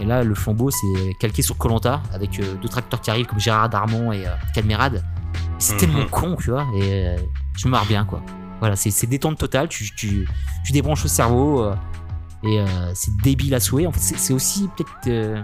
Et 0.00 0.04
là, 0.04 0.22
le 0.22 0.34
flambeau, 0.34 0.70
c'est 0.70 1.14
calqué 1.20 1.42
sur 1.42 1.56
Colanta 1.56 2.00
avec 2.12 2.40
d'autres 2.62 2.78
acteurs 2.78 3.00
qui 3.00 3.10
arrivent 3.10 3.26
comme 3.26 3.40
Gérard 3.40 3.68
Darmon 3.68 4.12
et 4.12 4.24
Cadmerade. 4.54 5.02
C'est 5.58 5.74
Mhm. 5.74 5.78
tellement 5.80 6.06
con, 6.10 6.36
tu 6.36 6.50
vois. 6.50 6.66
Et 6.76 7.16
je 7.56 7.66
me 7.66 7.72
marre 7.72 7.86
bien, 7.86 8.04
quoi. 8.04 8.22
Voilà, 8.60 8.76
c'est 8.76 9.06
détente 9.06 9.38
totale. 9.38 9.68
Tu, 9.68 9.92
tu, 9.96 10.28
tu 10.64 10.72
débranches 10.72 11.02
le 11.02 11.08
cerveau. 11.08 11.68
et 12.44 12.60
euh, 12.60 12.66
c'est 12.94 13.10
débile 13.24 13.52
à 13.56 13.60
souhait. 13.60 13.86
En 13.86 13.92
fait, 13.92 13.98
c'est 14.16 14.32
aussi 14.32 14.68
peut-être. 14.76 15.08
euh, 15.08 15.42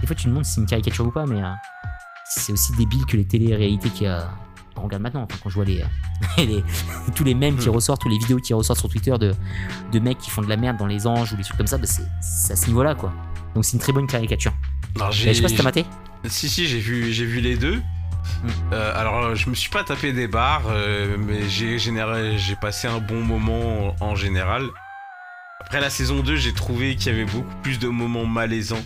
des 0.00 0.06
fois, 0.06 0.14
tu 0.14 0.22
te 0.24 0.28
demandes 0.28 0.44
si 0.44 0.52
c'est 0.54 0.60
une 0.60 0.66
caricature 0.68 1.04
ou 1.04 1.10
pas, 1.10 1.26
mais 1.26 1.42
euh, 1.42 1.48
c'est 2.24 2.52
aussi 2.52 2.72
débile 2.76 3.04
que 3.06 3.16
les 3.16 3.26
télé-réalités 3.26 3.90
qui 3.90 4.06
a. 4.06 4.28
On 4.76 4.82
regarde 4.82 5.02
maintenant, 5.02 5.22
enfin, 5.22 5.38
quand 5.42 5.50
je 5.50 5.54
vois 5.54 5.64
les, 5.64 5.84
les- 6.38 6.64
tous 7.14 7.24
les 7.24 7.34
mèmes 7.34 7.56
qui 7.56 7.68
Hmm. 7.68 7.72
ressortent, 7.72 8.02
tous 8.02 8.08
les 8.08 8.18
vidéos 8.18 8.38
qui 8.38 8.54
ressortent 8.54 8.80
sur 8.80 8.88
Twitter 8.88 9.16
de, 9.18 9.34
de 9.92 9.98
mecs 9.98 10.18
qui 10.18 10.30
font 10.30 10.42
de 10.42 10.48
la 10.48 10.56
merde 10.56 10.76
dans 10.76 10.86
les 10.86 11.06
anges 11.06 11.32
ou 11.32 11.36
des 11.36 11.42
trucs 11.44 11.56
comme 11.56 11.66
ça, 11.66 11.78
bah 11.78 11.86
c'est 11.86 12.52
à 12.52 12.56
ce 12.56 12.66
niveau-là, 12.68 12.94
quoi. 12.94 13.12
Donc 13.54 13.64
c'est 13.64 13.74
une 13.74 13.80
très 13.80 13.92
bonne 13.92 14.06
caricature. 14.06 14.52
J'ai- 15.10 15.28
je 15.28 15.36
sais 15.38 15.42
pas 15.42 15.48
si 15.48 15.56
t'as 15.56 15.62
maté 15.62 15.84
Si, 16.26 16.48
si, 16.48 16.66
j'ai 16.66 16.78
vu, 16.80 17.12
j'ai 17.12 17.24
vu 17.26 17.40
les 17.40 17.56
deux. 17.56 17.80
Euh, 18.72 18.92
alors, 19.00 19.16
euh, 19.24 19.34
je 19.34 19.50
me 19.50 19.54
suis 19.54 19.68
pas 19.70 19.82
tapé 19.84 20.12
des 20.12 20.28
barres, 20.28 20.62
euh, 20.68 21.16
mais 21.18 21.48
j'ai 21.48 21.76
passé 22.60 22.86
un 22.88 22.98
bon 23.00 23.22
moment 23.22 23.94
en, 24.00 24.06
en 24.10 24.14
général. 24.14 24.68
Après 25.60 25.80
la 25.80 25.90
saison 25.90 26.20
2, 26.20 26.36
j'ai 26.36 26.52
trouvé 26.52 26.96
qu'il 26.96 27.12
y 27.12 27.14
avait 27.14 27.24
beaucoup 27.30 27.54
plus 27.62 27.78
de 27.78 27.88
moments 27.88 28.26
malaisants 28.26 28.82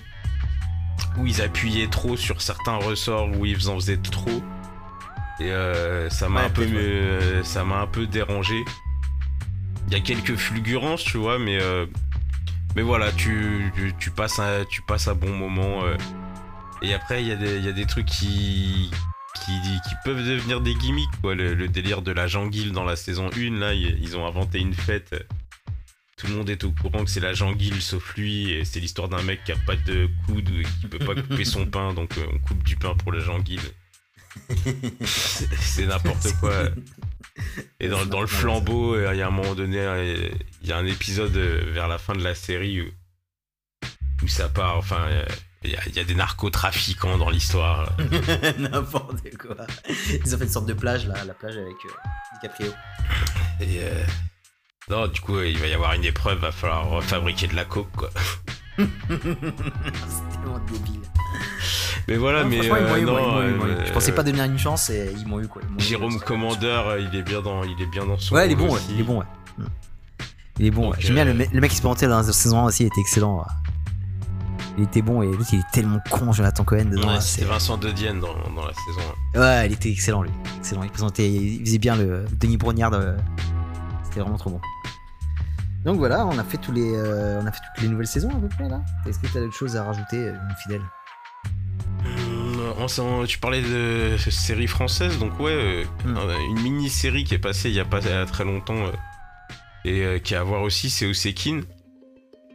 où 1.18 1.26
ils 1.26 1.41
appuyaient 1.43 1.89
trop 1.89 2.16
sur 2.16 2.41
certains 2.43 2.76
ressorts, 2.76 3.28
où 3.39 3.45
ils 3.47 3.68
en 3.68 3.74
faisaient 3.76 3.97
trop. 3.99 4.43
Et 5.41 5.51
euh, 5.51 6.09
ça 6.11 6.28
m'a 6.28 6.41
Ouais, 6.41 6.47
un 6.47 6.51
peu, 6.51 6.62
peut-être, 6.62 6.74
ouais. 6.74 6.80
euh, 6.82 7.45
ça 7.45 7.64
m'a 7.64 7.80
un 7.80 7.87
peu 7.87 8.07
dérangé. 8.07 8.64
Il 9.89 9.93
y 9.93 9.97
a 9.97 10.01
quelques 10.01 10.37
fulgurances, 10.37 11.05
tu 11.05 11.18
vois, 11.18 11.39
mais 11.39 11.61
euh, 11.61 11.87
mais 12.74 12.82
voilà, 12.82 13.12
tu, 13.12 13.70
tu, 13.74 13.95
tu 13.99 14.11
passes 14.11 14.39
un, 14.39 14.64
tu 14.64 14.82
passes 14.82 15.09
un 15.09 15.14
bon 15.14 15.30
moment. 15.37 15.84
euh, 15.84 15.97
et 16.82 16.93
après, 16.95 17.22
il 17.22 17.28
y, 17.28 17.32
a 17.32 17.37
des- 17.37 17.57
il 17.57 17.64
y 17.64 17.68
a 17.68 17.72
des 17.72 17.87
trucs 17.87 18.07
qui, 18.07 18.91
qui, 19.45 19.53
qui 19.89 19.95
peuvent 20.05 20.26
devenir 20.26 20.61
des 20.61 20.74
gimmicks, 20.74 21.20
quoi. 21.22 21.34
Le, 21.34 21.55
le 21.55 21.68
délire 21.68 22.03
de 22.03 22.12
la 22.12 22.26
janguille 22.26 22.72
dans 22.72 22.84
la 22.84 22.97
saison 22.97 23.30
1, 23.37 23.59
là, 23.59 23.72
ils, 23.74 24.16
ont 24.16 24.26
inventé 24.26 24.59
une 24.59 24.74
fête. 24.74 25.14
Tout 26.18 26.26
le 26.28 26.34
monde 26.34 26.49
est 26.51 26.64
au 26.64 26.72
courant 26.72 27.05
que 27.05 27.11
c'est 27.11 27.20
la 27.20 27.34
janguille 27.34 27.80
sauf 27.82 28.14
lui, 28.16 28.51
et 28.53 28.64
c'est 28.64 28.80
l'histoire 28.80 29.09
d'un 29.09 29.22
mec 29.22 29.45
qui 29.45 29.53
a 29.53 29.57
pas 29.66 29.76
de 29.76 30.09
coude, 30.26 30.49
qui 30.80 30.87
peut 30.87 30.99
pas 31.05 31.14
couper 31.14 31.45
son 31.45 31.66
pain, 31.70 31.93
donc 31.93 32.11
on 32.32 32.39
coupe 32.39 32.62
du 32.62 32.76
pain 32.76 32.95
pour 32.95 33.12
la 33.12 33.20
janguille. 33.20 33.61
C'est 35.05 35.87
n'importe 35.87 36.32
quoi. 36.41 36.53
Et 37.80 37.89
dans, 37.89 38.07
dans 38.07 38.20
le 38.20 38.26
flambeau, 38.26 38.95
euh, 38.95 39.11
il 39.12 39.18
y 39.18 39.22
a 39.22 39.26
un 39.26 39.30
moment 39.30 39.55
donné, 39.55 39.78
euh, 39.78 40.28
il 40.62 40.68
y 40.68 40.72
a 40.72 40.78
un 40.78 40.87
épisode 40.87 41.37
euh, 41.37 41.70
vers 41.72 41.89
la 41.89 41.99
fin 41.99 42.14
de 42.14 42.22
la 42.24 42.34
série 42.34 42.80
où, 42.80 42.87
où 44.22 44.28
ça 44.28 44.49
part, 44.49 44.76
enfin, 44.78 45.07
il 45.62 45.70
y, 45.72 45.76
a- 45.76 45.80
il 45.87 45.95
y 45.97 45.99
a 45.99 46.05
des 46.05 46.14
narcotrafiquants 46.14 47.18
dans 47.18 47.28
l'histoire. 47.30 47.93
N'importe 48.59 49.37
quoi. 49.37 49.57
Ils 50.24 50.34
ont 50.34 50.39
fait 50.39 50.45
une 50.45 50.51
sorte 50.51 50.66
de 50.66 50.72
plage, 50.74 51.07
là, 51.07 51.24
la 51.24 51.34
plage 51.34 51.57
avec 51.57 51.76
euh, 51.84 51.91
DiCaprio. 52.43 52.72
Et 53.61 53.80
euh, 53.82 54.05
non, 54.89 55.07
du 55.09 55.20
coup, 55.20 55.39
il 55.41 55.59
va 55.59 55.66
y 55.66 55.74
avoir 55.74 55.93
une 55.93 56.05
épreuve, 56.05 56.39
va 56.39 56.53
falloir 56.53 56.89
refabriquer 56.89 57.49
de 57.49 57.55
la 57.57 57.64
coke, 57.66 57.91
quoi. 57.97 58.11
C'est 58.78 58.87
tellement 58.87 60.59
débile. 60.70 61.01
Mais 62.09 62.16
voilà, 62.16 62.42
Non, 62.44 62.48
mais 62.50 62.62
franchement, 62.62 62.76
ils 62.78 62.84
m'ont 62.86 62.92
euh, 62.94 62.98
eu, 62.98 63.04
moi, 63.04 63.20
ils 63.20 63.26
non, 63.26 63.32
m'ont 63.32 63.42
eu, 63.42 63.50
ils 63.50 63.57
m'ont 63.57 63.66
eu. 63.66 63.70
euh, 63.70 63.84
Je 63.86 63.92
pensais 63.92 64.12
pas 64.12 64.22
donner 64.22 64.40
une 64.44 64.59
chance 64.59 64.90
et 64.90 65.12
ils 65.18 65.26
m'ont 65.26 65.40
eu 65.40 65.48
quoi. 65.48 65.62
m'ont. 65.68 65.78
Jérôme 65.78 66.20
Commandeur, 66.20 66.88
euh, 66.88 67.00
il 67.00 67.14
est 67.18 67.22
bien 67.22 67.40
dans, 67.42 67.64
il 67.64 67.80
est 67.82 67.86
bien 67.86 68.07
dans 68.07 68.18
son. 68.18 68.34
Ouais, 68.34 68.46
il 68.46 68.52
est 68.52 68.57
bon, 68.57 68.66
ouais. 68.66 68.72
aussi. 68.74 68.86
Il 68.94 69.00
est 69.00 69.04
bon, 69.04 69.18
ouais. 69.18 69.26
Il 70.59 70.66
est 70.66 70.70
bon. 70.70 70.90
Ouais. 70.90 70.96
J'aime 71.00 71.14
bien 71.14 71.26
euh, 71.26 71.32
le, 71.32 71.34
mec- 71.34 71.50
le 71.52 71.61
mec 71.61 71.70
qui 71.70 71.76
se 71.76 71.82
présentait 71.82 72.07
dans 72.07 72.18
la 72.18 72.22
saison 72.22 72.61
1 72.61 72.64
aussi, 72.66 72.84
il 72.84 72.86
était 72.86 73.00
excellent. 73.00 73.38
ouais. 73.38 73.44
Il 74.78 74.84
était 74.84 75.00
bon 75.02 75.22
et 75.22 75.26
l'autre 75.26 75.48
il 75.52 75.59
est 75.61 75.70
tellement 75.72 75.98
con, 76.11 76.32
Jonathan 76.32 76.62
Cohen 76.64 76.84
dedans. 76.90 77.09
Ouais, 77.09 77.14
là, 77.14 77.20
c'était 77.20 77.42
c'est- 77.44 77.48
Vincent 77.50 77.76
De 77.78 77.90
Dienne 77.90 78.20
dans, 78.20 78.34
dans 78.54 78.66
la 78.66 78.72
saison. 78.74 79.09
Ouais, 79.34 79.66
il 79.66 79.72
était 79.72 79.90
excellent 79.90 80.22
lui. 80.22 80.30
Excellent. 80.59 80.82
Il 80.82 80.90
présentait, 80.90 81.30
il 81.30 81.61
faisait 81.64 81.78
bien 81.78 81.96
le 81.96 82.26
Denis 82.38 82.57
Brognard. 82.59 82.90
de- 82.90 83.16
C'était 84.04 84.20
vraiment 84.20 84.36
trop 84.36 84.50
bon. 84.50 84.61
Donc 85.84 85.98
voilà, 85.98 86.26
on 86.26 86.36
a 86.38 86.44
fait 86.44 86.59
tous 86.59 86.72
les, 86.72 86.92
euh, 86.94 87.40
on 87.42 87.46
a 87.46 87.52
fait 87.52 87.61
toutes 87.74 87.82
les 87.84 87.88
nouvelles 87.88 88.07
saisons 88.07 88.28
à 88.30 88.34
peu 88.40 88.48
près 88.48 88.68
là. 88.68 88.80
Est-ce 89.07 89.18
que 89.18 89.26
tu 89.28 89.38
as 89.38 89.40
d'autres 89.40 89.54
choses 89.57 89.76
à 89.76 89.84
rajouter, 89.84 90.16
euh, 90.28 90.34
fidèle? 90.62 90.82
Tu 93.27 93.39
parlais 93.39 93.62
de 93.62 94.16
série 94.18 94.66
française, 94.66 95.18
donc 95.18 95.39
ouais, 95.41 95.53
euh, 95.53 95.85
Hmm. 96.05 96.16
euh, 96.16 96.37
une 96.51 96.61
mini-série 96.61 97.24
qui 97.24 97.35
est 97.35 97.39
passée 97.39 97.68
il 97.70 97.74
y 97.74 97.81
a 97.81 97.85
pas 97.85 98.05
euh, 98.07 98.27
très 98.27 98.45
longtemps 98.45 98.91
et 99.85 100.20
qui 100.22 100.35
a 100.35 100.41
à 100.41 100.43
voir 100.43 100.62
aussi, 100.62 100.91
c'est 100.91 101.07
Osekin. 101.07 101.61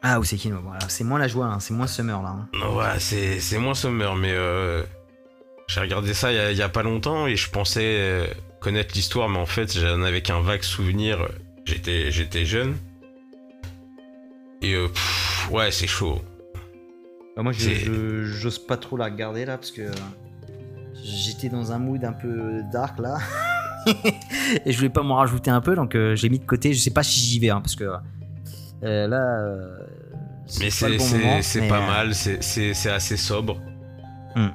Ah, 0.03 0.19
bon, 0.19 0.71
alors, 0.71 0.89
C'est 0.89 1.03
moins 1.03 1.19
la 1.19 1.27
joie, 1.27 1.45
hein, 1.45 1.59
c'est 1.59 1.73
moins 1.73 1.87
Summer 1.87 2.21
là. 2.21 2.29
hein. 2.29 2.47
Non, 2.53 2.75
Ouais, 2.77 2.99
c'est 2.99 3.39
c'est 3.39 3.57
moins 3.57 3.73
sommaire, 3.75 4.15
mais 4.15 4.31
euh, 4.31 4.83
j'ai 5.67 5.79
regardé 5.79 6.13
ça 6.13 6.31
il 6.31 6.35
y, 6.35 6.39
a, 6.39 6.51
il 6.51 6.57
y 6.57 6.61
a 6.63 6.69
pas 6.69 6.83
longtemps 6.83 7.27
et 7.27 7.35
je 7.35 7.49
pensais 7.49 8.29
connaître 8.59 8.93
l'histoire, 8.95 9.27
mais 9.29 9.39
en 9.39 9.45
fait 9.45 9.77
j'en 9.77 10.01
avais 10.03 10.21
qu'un 10.21 10.41
vague 10.41 10.63
souvenir. 10.63 11.27
J'étais 11.65 12.11
j'étais 12.11 12.45
jeune 12.45 12.77
et 14.61 14.73
euh, 14.75 14.87
pff, 14.87 15.49
ouais 15.51 15.71
c'est 15.71 15.87
chaud. 15.87 16.21
Bah, 17.35 17.43
moi, 17.43 17.51
j'ose 17.53 18.59
pas 18.59 18.77
trop 18.77 18.97
la 18.97 19.05
regarder 19.05 19.45
là 19.45 19.57
parce 19.57 19.71
que 19.71 19.81
euh, 19.83 19.91
j'étais 21.03 21.49
dans 21.49 21.71
un 21.71 21.79
mood 21.79 22.03
un 22.03 22.13
peu 22.13 22.61
dark 22.71 22.99
là. 22.99 23.17
Et 24.65 24.71
je 24.71 24.77
voulais 24.77 24.89
pas 24.89 25.01
m'en 25.01 25.15
rajouter 25.15 25.49
un 25.49 25.61
peu 25.61 25.75
donc 25.75 25.95
euh, 25.95 26.15
j'ai 26.15 26.29
mis 26.29 26.39
de 26.39 26.45
côté. 26.45 26.73
Je 26.73 26.79
sais 26.79 26.91
pas 26.91 27.03
si 27.03 27.19
j'y 27.19 27.39
vais 27.39 27.49
hein, 27.49 27.61
parce 27.61 27.75
que 27.75 27.85
euh, 28.83 29.07
là. 29.07 29.39
euh, 29.39 29.77
Mais 30.59 30.69
pas 30.79 30.89
le 30.89 30.99
c'est 30.99 31.19
bon 31.19 31.39
mais, 31.61 31.69
pas 31.69 31.77
euh, 31.81 31.87
mal, 31.87 32.13
c'est- 32.15 32.41
c'est 32.43 32.73
c'est 32.73 32.91
assez 32.91 33.17
sobre. 33.17 33.59
Hmm. 34.35 34.47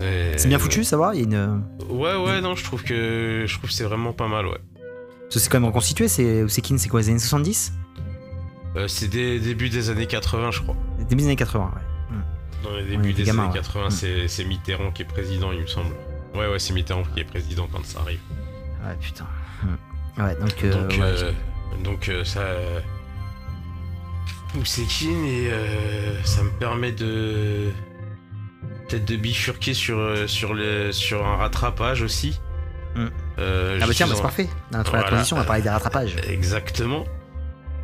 Et- 0.00 0.32
C'est 0.38 0.48
bien 0.48 0.58
foutu, 0.60 0.84
ça 0.84 0.96
va 0.96 1.12
Il 1.14 1.18
y 1.20 1.22
a 1.22 1.24
une. 1.24 1.62
Ouais, 1.90 2.14
ouais, 2.16 2.40
non, 2.40 2.54
je 2.54 2.62
trouve 2.62 2.84
que 2.84 3.44
je 3.46 3.58
trouve 3.58 3.70
c'est 3.70 3.84
vraiment 3.84 4.12
pas 4.12 4.28
mal, 4.28 4.46
ouais. 4.46 4.58
C'est 5.30 5.48
quand 5.50 5.58
même 5.58 5.66
reconstitué. 5.66 6.06
C'est 6.08 6.46
c'est 6.48 6.60
qui 6.60 6.78
C'est 6.78 6.88
quoi 6.88 7.00
les 7.00 7.08
années 7.08 7.18
70 7.18 7.72
Euh, 8.76 8.86
c'est 8.86 9.08
des 9.08 9.40
débuts 9.40 9.70
des 9.70 9.90
années 9.90 10.06
80, 10.06 10.50
je 10.52 10.62
crois. 10.62 10.76
Début 11.08 11.22
des 11.22 11.24
années 11.26 11.36
80. 11.36 11.64
Ouais. 11.74 11.82
Dans 12.64 12.74
les 12.76 12.84
débuts 12.84 13.12
des 13.12 13.28
années 13.30 13.40
ouais. 13.40 13.52
80, 13.54 13.88
Mm. 13.88 14.28
c'est 14.28 14.44
Mitterrand 14.44 14.90
qui 14.90 15.02
est 15.02 15.04
président, 15.06 15.52
il 15.52 15.60
me 15.60 15.66
semble. 15.66 15.94
Ouais, 16.34 16.46
ouais, 16.48 16.58
c'est 16.58 16.72
Mitterrand 16.72 17.02
qui 17.14 17.20
est 17.20 17.24
président 17.24 17.68
quand 17.72 17.84
ça 17.84 18.00
arrive. 18.00 18.20
Ouais, 18.84 18.94
putain. 19.00 19.26
Hmm. 19.62 20.22
Ouais, 20.22 20.34
donc. 20.36 20.64
euh, 20.64 20.72
donc, 20.82 20.90
ouais, 20.92 20.98
euh, 21.02 21.32
donc 21.84 22.08
euh, 22.08 22.24
ça. 22.24 22.42
Ousekine 24.58 25.24
et 25.26 25.48
euh, 25.50 26.22
ça 26.24 26.42
me 26.42 26.50
permet 26.50 26.92
de. 26.92 27.70
Peut-être 28.88 29.04
de 29.04 29.16
bifurquer 29.16 29.74
sur, 29.74 29.98
euh, 29.98 30.26
sur, 30.26 30.54
le, 30.54 30.92
sur 30.92 31.26
un 31.26 31.36
rattrapage 31.36 32.00
aussi. 32.02 32.40
Mm. 32.96 33.06
Euh, 33.38 33.78
Ah 33.82 33.86
bah 33.86 33.92
tiens, 33.94 34.06
bah, 34.06 34.12
c'est 34.14 34.20
en- 34.20 34.22
parfait. 34.22 34.48
Dans 34.72 34.78
la 34.78 34.84
Voilà. 34.84 35.04
transition, 35.08 35.36
on 35.36 35.40
va 35.40 35.44
parler 35.46 35.62
des 35.62 35.68
rattrapages. 35.68 36.16
Exactement. 36.26 37.04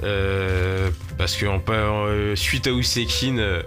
Euh, 0.03 0.91
parce 1.18 1.37
que 1.37 1.45
en, 1.47 1.62
euh, 1.68 2.35
suite 2.37 2.66
à 2.66 2.72
Ousekine, 2.72 3.39
euh, 3.39 3.62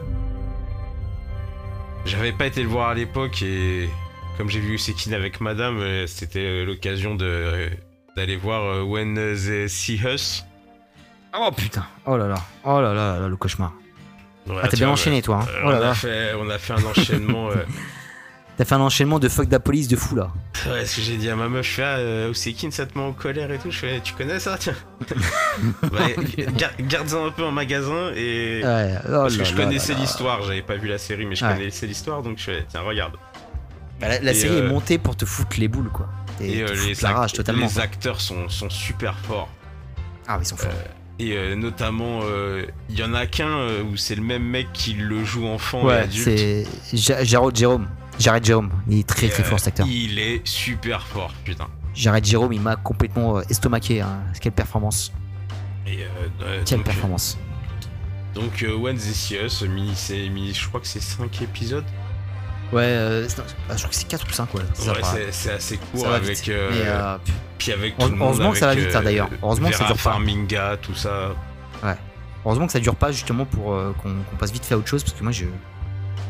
j'avais 2.08 2.32
pas 2.32 2.46
été 2.46 2.62
le 2.64 2.70
voir 2.70 2.90
à 2.90 2.94
l'époque 2.94 3.42
et 3.42 3.90
comme 4.38 4.50
j'ai 4.50 4.60
vu 4.60 4.76
Ousekine 4.76 5.14
avec 5.14 5.42
Madame, 5.42 5.80
euh, 5.80 6.08
c'était 6.08 6.64
l'occasion 6.66 7.16
de 7.16 7.26
euh, 7.26 7.70
d'aller 8.16 8.38
voir 8.38 8.64
euh, 8.64 8.82
When 8.84 9.16
They 9.16 9.68
See 9.70 10.00
Us. 10.06 10.44
Oh 11.38 11.52
putain. 11.56 11.86
Oh 12.06 12.18
là 12.18 12.28
là. 12.28 12.36
Oh 12.64 12.82
là 12.82 12.94
là, 12.94 13.20
là, 13.20 13.28
le 13.28 13.36
cauchemar. 13.36 13.74
Ouais, 14.48 14.56
Ah, 14.64 14.68
t'as 14.68 14.78
bien 14.78 14.90
enchaîné, 14.90 15.22
toi. 15.22 15.42
hein. 15.44 15.48
euh, 15.50 15.62
Oh 15.66 15.72
là 15.72 15.80
on, 15.80 15.84
a 15.90 15.94
fait, 15.94 16.34
on 16.40 16.50
a 16.50 16.58
fait 16.58 16.74
un 16.74 16.84
enchaînement. 16.86 17.50
euh, 17.50 17.56
T'as 18.58 18.66
fait 18.66 18.74
un 18.74 18.82
enchaînement 18.82 19.20
de 19.20 19.30
fuck 19.30 19.46
de 19.48 19.52
la 19.52 19.60
police 19.60 19.88
de 19.88 19.96
fou 19.96 20.16
là. 20.16 20.30
ouais, 20.68 20.84
ce 20.86 20.96
que 20.96 21.02
j'ai 21.04 21.16
dit 21.18 21.30
à 21.30 21.36
ma 21.36 21.48
meuf, 21.48 21.64
je 21.68 21.72
fais 21.74 21.84
ah, 21.84 21.98
euh, 21.98 22.32
Ousekine, 22.32 22.72
ça 22.72 22.88
te 22.88 22.98
met 22.98 23.04
en 23.04 23.14
colère 23.14 23.52
et 23.52 23.60
tout. 23.60 23.70
Je 23.70 23.78
fais, 23.78 24.00
tu 24.04 24.14
connais 24.14 24.40
ça, 24.40 24.58
tiens. 24.60 24.74
Bah, 25.84 26.00
gar- 26.58 26.72
Garde-en 26.80 27.28
un 27.28 27.32
peu 27.32 27.44
en 27.44 27.52
magasin 27.52 28.12
et. 28.16 28.62
Ouais. 28.64 28.96
Oh 29.06 29.10
Parce 29.12 29.38
là 29.38 29.44
que 29.44 29.50
je 29.50 29.56
là 29.56 29.64
connaissais 29.64 29.94
l'histoire, 29.94 30.42
j'avais 30.42 30.62
pas 30.64 30.76
vu 30.76 30.88
la 30.88 30.98
série, 30.98 31.26
mais 31.28 31.36
je 31.36 31.46
Ouais. 31.46 31.54
connaissais 31.54 31.86
l'histoire, 31.86 32.24
donc 32.24 32.40
je 32.40 32.44
fais, 32.46 32.66
tiens, 32.68 32.82
regarde. 32.82 33.14
Bah, 34.00 34.08
la 34.10 34.20
la 34.22 34.32
Et, 34.32 34.34
série 34.34 34.56
euh, 34.56 34.66
est 34.68 34.70
montée 34.72 34.98
pour 34.98 35.16
te 35.16 35.26
foutre 35.26 35.60
les 35.60 35.68
boules 35.68 35.90
quoi. 35.90 36.08
Et, 36.42 36.58
Et 36.60 36.64
euh, 36.64 36.68
les, 36.86 36.94
la 37.02 37.12
rage 37.14 37.34
totalement. 37.34 37.66
les 37.68 37.74
quoi. 37.74 37.84
acteurs 37.84 38.22
sont, 38.22 38.48
sont 38.50 38.70
super 38.72 39.18
forts. 39.20 39.50
Ah 40.28 40.38
oui, 40.38 40.44
ils 40.44 40.48
sont 40.48 40.58
forts. 40.58 40.72
Et 41.20 41.36
euh, 41.36 41.56
notamment, 41.56 42.20
euh, 42.24 42.64
il 42.90 42.98
y 43.00 43.04
en 43.04 43.14
a 43.16 43.26
qu'un 43.26 43.48
euh, 43.50 43.82
où 43.84 43.98
c'est 43.98 44.14
le 44.14 44.22
même 44.22 44.44
mec 44.44 44.68
qui 44.74 44.94
le 44.94 45.24
joue 45.26 45.48
enfant 45.48 45.82
et 45.82 45.86
ouais, 45.86 45.94
adulte. 46.00 46.66
c'est 46.84 47.26
Jérôme. 47.26 47.88
Jared 48.20 48.44
Jérôme. 48.46 48.70
Il 48.88 49.00
est 49.00 49.08
très 49.08 49.28
très 49.30 49.44
fort 49.44 49.56
euh, 49.56 49.58
cet 49.58 49.68
acteur. 49.68 49.88
Il 49.88 50.18
est 50.20 50.42
super 50.46 51.06
fort, 51.06 51.34
putain. 51.44 51.68
Jared 51.94 52.24
Jérôme, 52.26 52.54
il 52.54 52.62
m'a 52.62 52.76
complètement 52.76 53.38
euh, 53.38 53.42
estomaqué. 53.50 54.02
hein. 54.02 54.20
Quelle 54.42 54.52
performance. 54.52 55.12
Et, 55.86 56.04
euh, 56.42 56.62
Quelle 56.66 56.78
donc, 56.80 56.86
performance. 56.86 57.38
donc 58.36 58.62
euh, 58.64 58.94
Us, 58.94 59.62
mini, 59.64 59.94
mini, 60.30 60.54
je 60.54 60.68
crois 60.68 60.80
que 60.82 60.88
c'est 60.88 61.02
5 61.02 61.42
épisodes. 61.42 61.86
Ouais, 62.74 62.82
euh, 62.84 63.26
ah, 63.40 63.44
je 63.72 63.78
crois 63.78 63.90
que 63.90 63.96
c'est 63.96 64.08
4 64.10 64.28
ou 64.28 64.32
5 64.34 64.54
ouais. 64.54 64.62
Ouais, 64.62 65.02
c'est- 65.32 65.52
assez 65.54 65.78
court 65.78 66.02
Ça 66.02 66.16
avec. 66.16 66.38
vite. 66.38 66.50
euh, 66.50 67.18
Mais, 67.26 67.32
puis 67.58 67.72
avec 67.72 67.96
Heureusement 67.98 68.32
tout 68.34 68.38
le 68.40 68.44
monde, 68.44 68.54
que 68.54 68.60
ça 68.60 68.66
va 68.68 68.76
vite, 68.76 68.94
hein, 68.94 69.02
d'ailleurs. 69.02 69.30
Heureusement 69.42 69.70
que 69.70 69.76
ça 69.78 69.86
dure 69.86 69.96
pas. 69.96 70.02
Farminga, 70.02 70.76
tout 70.82 70.94
ça. 70.96 71.34
Heureusement 72.46 72.66
que 72.66 72.74
ça 72.74 72.80
dure 72.80 72.96
pas 72.96 73.12
justement 73.12 73.46
pour 73.46 73.66
qu'on 74.02 74.16
qu'on 74.30 74.36
passe 74.38 74.52
vite 74.52 74.66
fait 74.66 74.74
à 74.76 74.78
autre 74.78 74.88
chose 74.88 75.04
parce 75.04 75.16
que 75.18 75.24
moi 75.24 75.32
je 75.32 75.46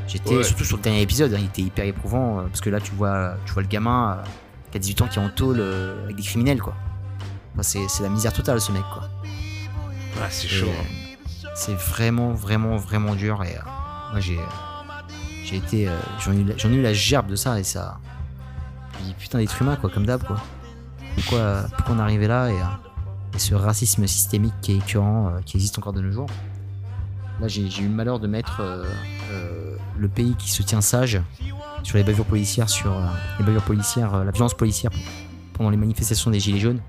j'étais 0.07 0.35
Ouais. 0.37 0.43
surtout 0.43 0.63
sur 0.63 0.77
le 0.77 0.83
dernier 0.83 1.01
épisode, 1.01 1.33
hein, 1.33 1.37
il 1.39 1.45
était 1.45 1.61
hyper 1.61 1.85
éprouvant 1.85 2.39
euh, 2.39 2.43
parce 2.43 2.61
que 2.61 2.69
là 2.69 2.79
tu 2.79 2.91
vois 2.93 3.35
tu 3.45 3.53
vois 3.53 3.61
le 3.61 3.67
gamin 3.67 4.17
euh, 4.19 4.23
qui 4.71 4.77
a 4.77 4.79
18 4.79 5.01
ans 5.03 5.07
qui 5.07 5.19
est 5.19 5.21
en 5.21 5.29
tôle 5.29 5.57
euh, 5.59 6.03
avec 6.05 6.15
des 6.15 6.23
criminels 6.23 6.61
quoi. 6.61 6.73
Enfin, 7.53 7.63
c'est 7.87 8.03
la 8.03 8.09
misère 8.09 8.33
totale 8.33 8.61
ce 8.61 8.71
mec 8.71 8.83
quoi. 8.93 9.09
Ah, 10.21 10.27
c'est 10.29 10.47
chaud. 10.47 10.67
euh, 10.67 11.47
C'est 11.55 11.73
vraiment 11.73 12.31
vraiment 12.33 12.75
vraiment 12.77 13.15
dur 13.15 13.43
et 13.43 13.55
moi 14.11 14.19
j'ai 14.19 14.39
j'ai 15.43 15.57
été 15.57 15.89
j'en 16.19 16.33
ai, 16.33 16.37
eu 16.37 16.43
la- 16.43 16.57
j'en 16.57 16.69
ai 16.71 16.75
eu 16.75 16.81
la 16.81 16.93
gerbe 16.93 17.27
de 17.27 17.35
ça 17.35 17.59
et 17.59 17.63
ça 17.63 17.99
dis 19.03 19.13
putain 19.17 19.37
d'être 19.39 19.61
humain 19.61 19.75
quoi 19.75 19.89
comme 19.89 20.05
d'hab 20.05 20.23
quoi. 20.23 20.37
Pourquoi 21.15 21.63
pourquoi 21.75 21.95
on 21.95 21.99
est 21.99 22.01
arrivé 22.01 22.27
là 22.27 22.49
et, 22.49 22.53
euh, 22.59 22.65
et 23.33 23.39
ce 23.39 23.55
racisme 23.55 24.05
systémique 24.07 24.53
qui 24.61 24.73
est 24.73 24.77
écœurant 24.77 25.33
qui 25.45 25.57
existe 25.57 25.77
encore 25.79 25.93
de 25.93 26.01
nos 26.01 26.11
jours. 26.11 26.29
Là 27.39 27.47
j'ai 27.47 27.61
eu 27.67 27.83
le 27.87 27.89
malheur 27.93 28.19
de 28.19 28.27
mettre 28.27 28.61
le 29.97 30.07
pays 30.07 30.35
qui 30.37 30.49
se 30.51 30.63
tient 30.63 30.81
sage 30.81 31.19
sur 31.83 31.97
les 31.97 32.03
bavures 32.03 32.25
policières 32.25 32.69
sur 32.69 32.91
euh, 32.91 33.05
les 33.39 33.45
bavures 33.45 33.63
policières 33.63 34.13
euh, 34.15 34.23
la 34.23 34.31
violence 34.31 34.53
policière 34.53 34.91
pendant 35.53 35.69
les 35.69 35.77
manifestations 35.77 36.31
des 36.31 36.39
gilets 36.39 36.59
jaunes. 36.59 36.81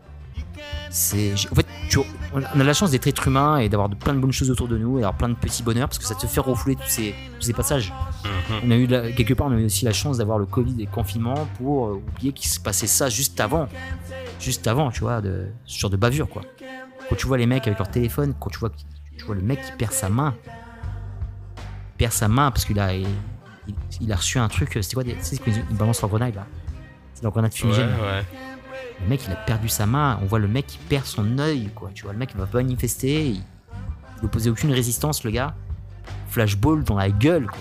C'est 0.91 1.35
en 1.51 1.55
fait 1.55 1.67
tu- 1.89 1.99
on 2.35 2.43
a 2.61 2.65
la 2.65 2.75
chance 2.75 2.91
d'être 2.91 3.07
être 3.07 3.27
humain 3.29 3.59
et 3.59 3.69
d'avoir 3.69 3.89
de, 3.89 3.95
plein 3.95 4.13
de 4.15 4.19
bonnes 4.19 4.33
choses 4.33 4.51
autour 4.51 4.69
de 4.69 4.77
nous 4.79 4.99
et 4.99 5.01
d'avoir 5.01 5.17
plein 5.17 5.29
de 5.29 5.35
petits 5.35 5.63
bonheurs 5.63 5.89
parce 5.89 5.99
que 5.99 6.05
ça 6.05 6.15
te 6.15 6.27
fait 6.27 6.41
refouler 6.41 6.77
tous 6.77 6.89
ces, 6.89 7.15
tous 7.39 7.47
ces 7.47 7.53
passages. 7.53 7.93
Mhm. 8.25 8.61
On 8.67 8.71
a 8.71 8.77
eu 8.77 8.87
la- 8.87 9.13
quelque 9.13 9.35
part, 9.35 9.47
on 9.49 9.53
a 9.53 9.57
eu 9.61 9.65
aussi 9.67 9.85
la 9.85 9.93
chance 9.93 10.19
d'avoir 10.19 10.39
le 10.39 10.47
Covid 10.47 10.75
et 10.81 10.85
le 10.87 10.91
confinement 10.91 11.47
pour 11.59 11.87
euh, 11.89 12.03
oublier 12.15 12.33
qu'il 12.33 12.49
se 12.51 12.61
passait 12.61 12.87
ça 12.87 13.09
juste 13.09 13.39
avant, 13.41 13.69
juste 14.41 14.67
avant, 14.67 14.91
tu 14.91 15.01
vois, 15.01 15.21
de 15.21 15.47
ce 15.65 15.79
genre 15.79 15.91
de 15.91 15.97
bavure 15.97 16.29
quoi. 16.29 16.43
Quand 17.09 17.17
tu 17.17 17.27
vois 17.27 17.39
les 17.39 17.47
mecs 17.47 17.67
avec 17.67 17.79
leur 17.79 17.91
téléphone, 17.91 18.35
quand 18.39 18.51
tu 18.51 18.59
vois, 18.59 18.71
tu 19.17 19.25
vois 19.25 19.35
le 19.35 19.41
mec 19.43 19.61
qui 19.63 19.73
perd 19.73 19.93
sa 19.93 20.09
main, 20.11 20.35
perd 21.99 22.13
sa 22.13 22.29
main 22.29 22.51
parce 22.51 22.65
qu'il 22.65 22.79
a, 22.81 22.95
il, 22.95 23.07
il- 23.67 23.75
il 24.01 24.13
a 24.13 24.17
reçu 24.17 24.39
un 24.39 24.49
truc, 24.49 24.71
c'était 24.81 24.95
quoi, 24.95 25.05
tu 25.05 25.11
sais, 25.21 25.37
ils 25.71 25.77
balancent 25.77 26.01
leur 26.01 26.09
grenade 26.11 26.35
là, 26.35 26.47
c'est 27.15 27.23
leur 27.23 27.33
grenade 27.33 27.53
fumigène. 27.53 27.89
ouais. 27.91 28.25
Le 29.03 29.09
mec, 29.09 29.21
il 29.27 29.33
a 29.33 29.37
perdu 29.37 29.69
sa 29.69 29.87
main. 29.87 30.19
On 30.23 30.27
voit 30.27 30.41
le 30.41 30.49
mec 30.49 30.67
qui 30.67 30.79
perd 30.79 31.05
son 31.05 31.39
œil, 31.39 31.71
quoi. 31.73 31.91
Tu 31.95 32.03
vois, 32.03 32.13
le 32.13 32.19
mec, 32.19 32.31
il 32.35 32.41
va 32.41 32.47
pas 32.47 32.59
manifester. 32.59 33.29
Il, 33.29 33.43
il 34.21 34.25
opposait 34.25 34.51
aucune 34.51 34.73
résistance, 34.73 35.23
le 35.23 35.31
gars. 35.31 35.55
Flashball 36.31 36.83
dans 36.83 36.97
la 36.97 37.09
gueule, 37.09 37.47
quoi. 37.47 37.61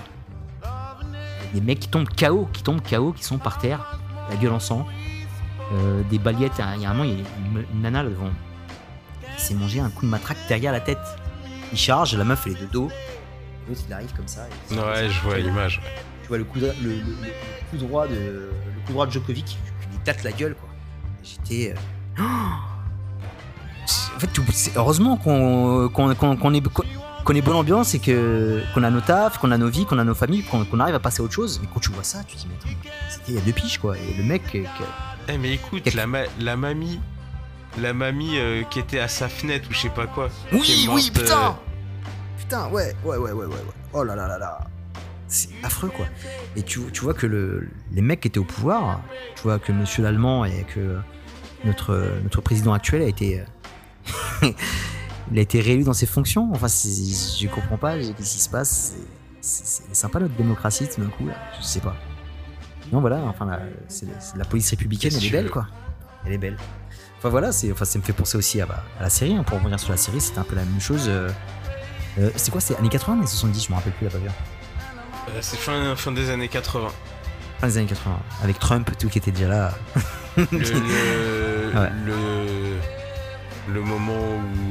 Des 1.54 1.62
mecs 1.62 1.80
qui 1.80 1.90
tombent 1.90 2.10
KO, 2.10 2.48
qui 2.52 2.64
tombent 2.64 2.82
KO, 2.82 3.14
qui 3.14 3.24
sont 3.24 3.38
par 3.38 3.60
terre, 3.60 4.00
la 4.32 4.36
gueule 4.38 4.52
en 4.54 4.60
sang. 4.60 4.88
Euh, 5.74 6.02
des 6.10 6.18
baliettes. 6.18 6.60
Il 6.76 6.82
y 6.82 6.86
a 6.86 6.90
un 6.90 6.94
moment, 6.94 7.04
il 7.04 7.20
y 7.20 7.22
a 7.22 7.26
une, 7.52 7.66
une 7.76 7.82
nana 7.82 8.02
là 8.02 8.10
devant. 8.10 8.30
Il 9.36 9.40
s'est 9.40 9.54
mangé 9.54 9.80
un 9.80 9.90
coup 9.92 10.06
de 10.08 10.12
matraque 10.12 10.38
derrière 10.48 10.72
la 10.72 10.80
tête. 10.82 10.98
Il 11.72 11.78
charge, 11.78 12.16
la 12.16 12.24
meuf, 12.24 12.48
elle 12.48 12.54
est 12.54 12.62
de 12.62 12.66
dos. 12.66 12.90
L'autre, 13.68 13.82
il 13.88 13.94
arrive 13.94 14.14
comme 14.16 14.28
ça. 14.28 14.48
et- 14.72 14.76
Ouais, 14.76 15.10
je 15.10 15.22
vois 15.22 15.38
l'image. 15.40 15.82
tu 16.22 16.28
vois 16.30 16.38
le 16.38 16.44
coup, 16.46 16.60
dro- 16.60 16.72
le, 16.82 16.90
le- 16.90 16.96
le 17.00 17.70
coup 17.70 17.78
droit 17.78 18.08
de 18.08 18.14
le 18.16 18.52
coup 18.86 18.94
droit 18.94 19.06
de 19.06 19.12
Djokovic 19.12 19.46
qui 19.46 19.58
lui 19.92 19.98
tâte 20.04 20.24
la 20.24 20.32
gueule 20.32 20.56
quoi. 20.56 20.70
J'étais 21.24 21.74
euh, 22.18 22.22
en 24.16 24.20
fait 24.20 24.30
heureusement 24.76 25.18
qu'on 25.18 25.90
qu'on- 25.90 26.16
qu'on 26.16 26.54
est 26.54 26.62
qu'on- 27.26 27.34
est 27.34 27.42
bonne 27.42 27.56
ambiance 27.58 27.94
et 27.94 28.00
que 28.00 28.62
qu'on 28.74 28.84
a 28.84 28.90
nos 28.90 29.02
tafs, 29.02 29.38
qu'on 29.38 29.52
a 29.52 29.58
nos 29.58 29.68
vies, 29.70 29.86
qu'on 29.86 30.00
a 30.00 30.04
nos 30.06 30.16
familles, 30.16 30.44
qu'on 30.44 30.80
arrive 30.80 30.96
à 30.96 31.00
passer 31.00 31.22
à 31.22 31.26
autre 31.26 31.34
chose. 31.34 31.60
Mais 31.62 31.68
quand 31.74 31.82
tu 31.82 31.92
vois 31.92 32.04
ça, 32.04 32.24
tu 32.26 32.36
te 32.38 32.42
dis 32.42 32.48
mais 32.50 32.56
attends, 32.56 32.80
c'était 33.10 33.32
il 33.34 33.36
y 33.36 33.38
a 33.38 33.42
deux 33.42 33.52
piges 33.52 33.78
quoi. 33.80 33.98
Et 33.98 34.14
le 34.18 34.24
mec 34.24 34.44
euh, 34.56 34.64
que- 34.64 34.84
Eh 35.34 35.38
mais 35.38 35.52
écoute, 35.54 35.94
la, 35.94 36.08
ma- 36.08 36.24
la 36.40 36.56
mamie, 36.56 37.02
la 37.80 37.94
mamie 37.94 38.38
euh, 38.38 38.64
qui 38.70 38.80
était 38.80 39.00
à 39.00 39.10
sa 39.10 39.28
fenêtre 39.28 39.68
ou 39.70 39.74
je 39.74 39.80
sais 39.80 39.90
pas 39.90 40.08
quoi. 40.08 40.30
Oui, 40.54 40.88
oui, 40.90 41.12
putain 41.14 41.58
Putain, 42.48 42.70
ouais, 42.70 42.96
ouais, 43.04 43.18
ouais, 43.18 43.32
ouais, 43.32 43.46
ouais, 43.46 43.46
ouais. 43.46 43.56
Oh 43.94 44.04
là 44.04 44.16
là 44.16 44.28
là 44.28 44.38
là. 44.38 44.60
C'est 45.28 45.50
affreux, 45.64 45.90
quoi. 45.90 46.06
Et 46.56 46.64
tu, 46.64 46.80
tu 46.94 47.02
vois 47.02 47.14
que 47.14 47.28
le, 47.28 47.68
les 47.92 48.02
mecs 48.02 48.22
qui 48.22 48.30
étaient 48.30 48.38
au 48.40 48.46
pouvoir, 48.46 49.02
tu 49.36 49.42
vois 49.44 49.60
que 49.60 49.74
monsieur 49.74 50.02
l'Allemand 50.04 50.46
et 50.46 50.64
que 50.74 50.98
notre, 51.66 52.14
notre 52.24 52.40
président 52.42 52.72
actuel 52.74 53.02
a 53.02 53.06
été. 53.08 53.42
euh, 53.42 54.48
il 55.32 55.38
a 55.38 55.42
été 55.42 55.60
réélu 55.60 55.84
dans 55.84 55.92
ses 55.94 56.06
fonctions. 56.06 56.50
Enfin, 56.54 56.68
je 56.68 57.48
comprends 57.48 57.78
pas 57.78 57.98
qu'est-ce 57.98 58.34
qui 58.36 58.40
se 58.40 58.50
passe. 58.50 58.94
C'est- 59.42 59.84
sympa 59.94 60.20
notre 60.20 60.36
démocratie 60.36 60.88
tout 60.88 61.02
d'un 61.02 61.10
coup, 61.10 61.28
là. 61.28 61.34
Je 61.60 61.66
sais 61.66 61.82
pas. 61.82 61.96
Non, 62.94 63.02
voilà, 63.02 63.18
enfin, 63.24 63.46
la, 63.46 63.60
c'est- 63.90 64.06
c'est 64.20 64.38
la 64.38 64.46
police 64.46 64.70
républicaine, 64.70 65.12
elle 65.18 65.26
est 65.26 65.30
belle, 65.30 65.50
quoi. 65.50 65.68
Elle 66.26 66.32
est 66.34 66.38
belle. 66.38 66.58
Enfin 67.18 67.30
voilà, 67.30 67.50
enfin, 67.50 67.84
ça 67.86 68.00
me 68.00 68.04
fait 68.04 68.14
penser 68.14 68.38
aussi 68.38 68.62
à, 68.62 68.66
bah, 68.66 68.84
à 69.00 69.04
la 69.04 69.10
série. 69.10 69.36
hein. 69.36 69.44
Pour 69.44 69.58
revenir 69.58 69.80
sur 69.80 69.92
la 69.92 69.98
série, 69.98 70.22
c'était 70.22 70.40
un 70.40 70.44
peu 70.44 70.56
la 70.56 70.64
même 70.64 70.80
chose. 70.80 71.06
euh, 71.10 71.30
euh, 72.20 72.30
c'est 72.36 72.52
quoi 72.52 72.62
C'est 72.62 72.76
années 72.78 72.90
80 72.90 73.18
mais 73.22 73.28
70 73.28 73.66
Je 73.66 73.70
me 73.72 73.76
rappelle 73.76 73.94
plus 73.94 74.06
la 74.06 74.12
bavure. 74.12 74.32
euh, 75.30 75.38
c'est 75.42 75.58
fin, 75.58 75.96
fin 75.96 76.12
des 76.12 76.30
années 76.30 76.48
80. 76.48 76.88
Fin 77.62 77.68
des 77.68 77.78
années 77.78 77.88
80. 77.88 78.18
Avec 78.44 78.60
Trump, 78.60 78.90
tout 79.00 79.10
qui 79.10 79.18
était 79.18 79.32
déjà 79.32 79.48
là. 79.48 79.72
Le, 80.38 80.48
le, 80.52 81.72
Ouais. 81.80 81.90
le, 82.06 83.74
le 83.74 83.82
moment 83.82 84.14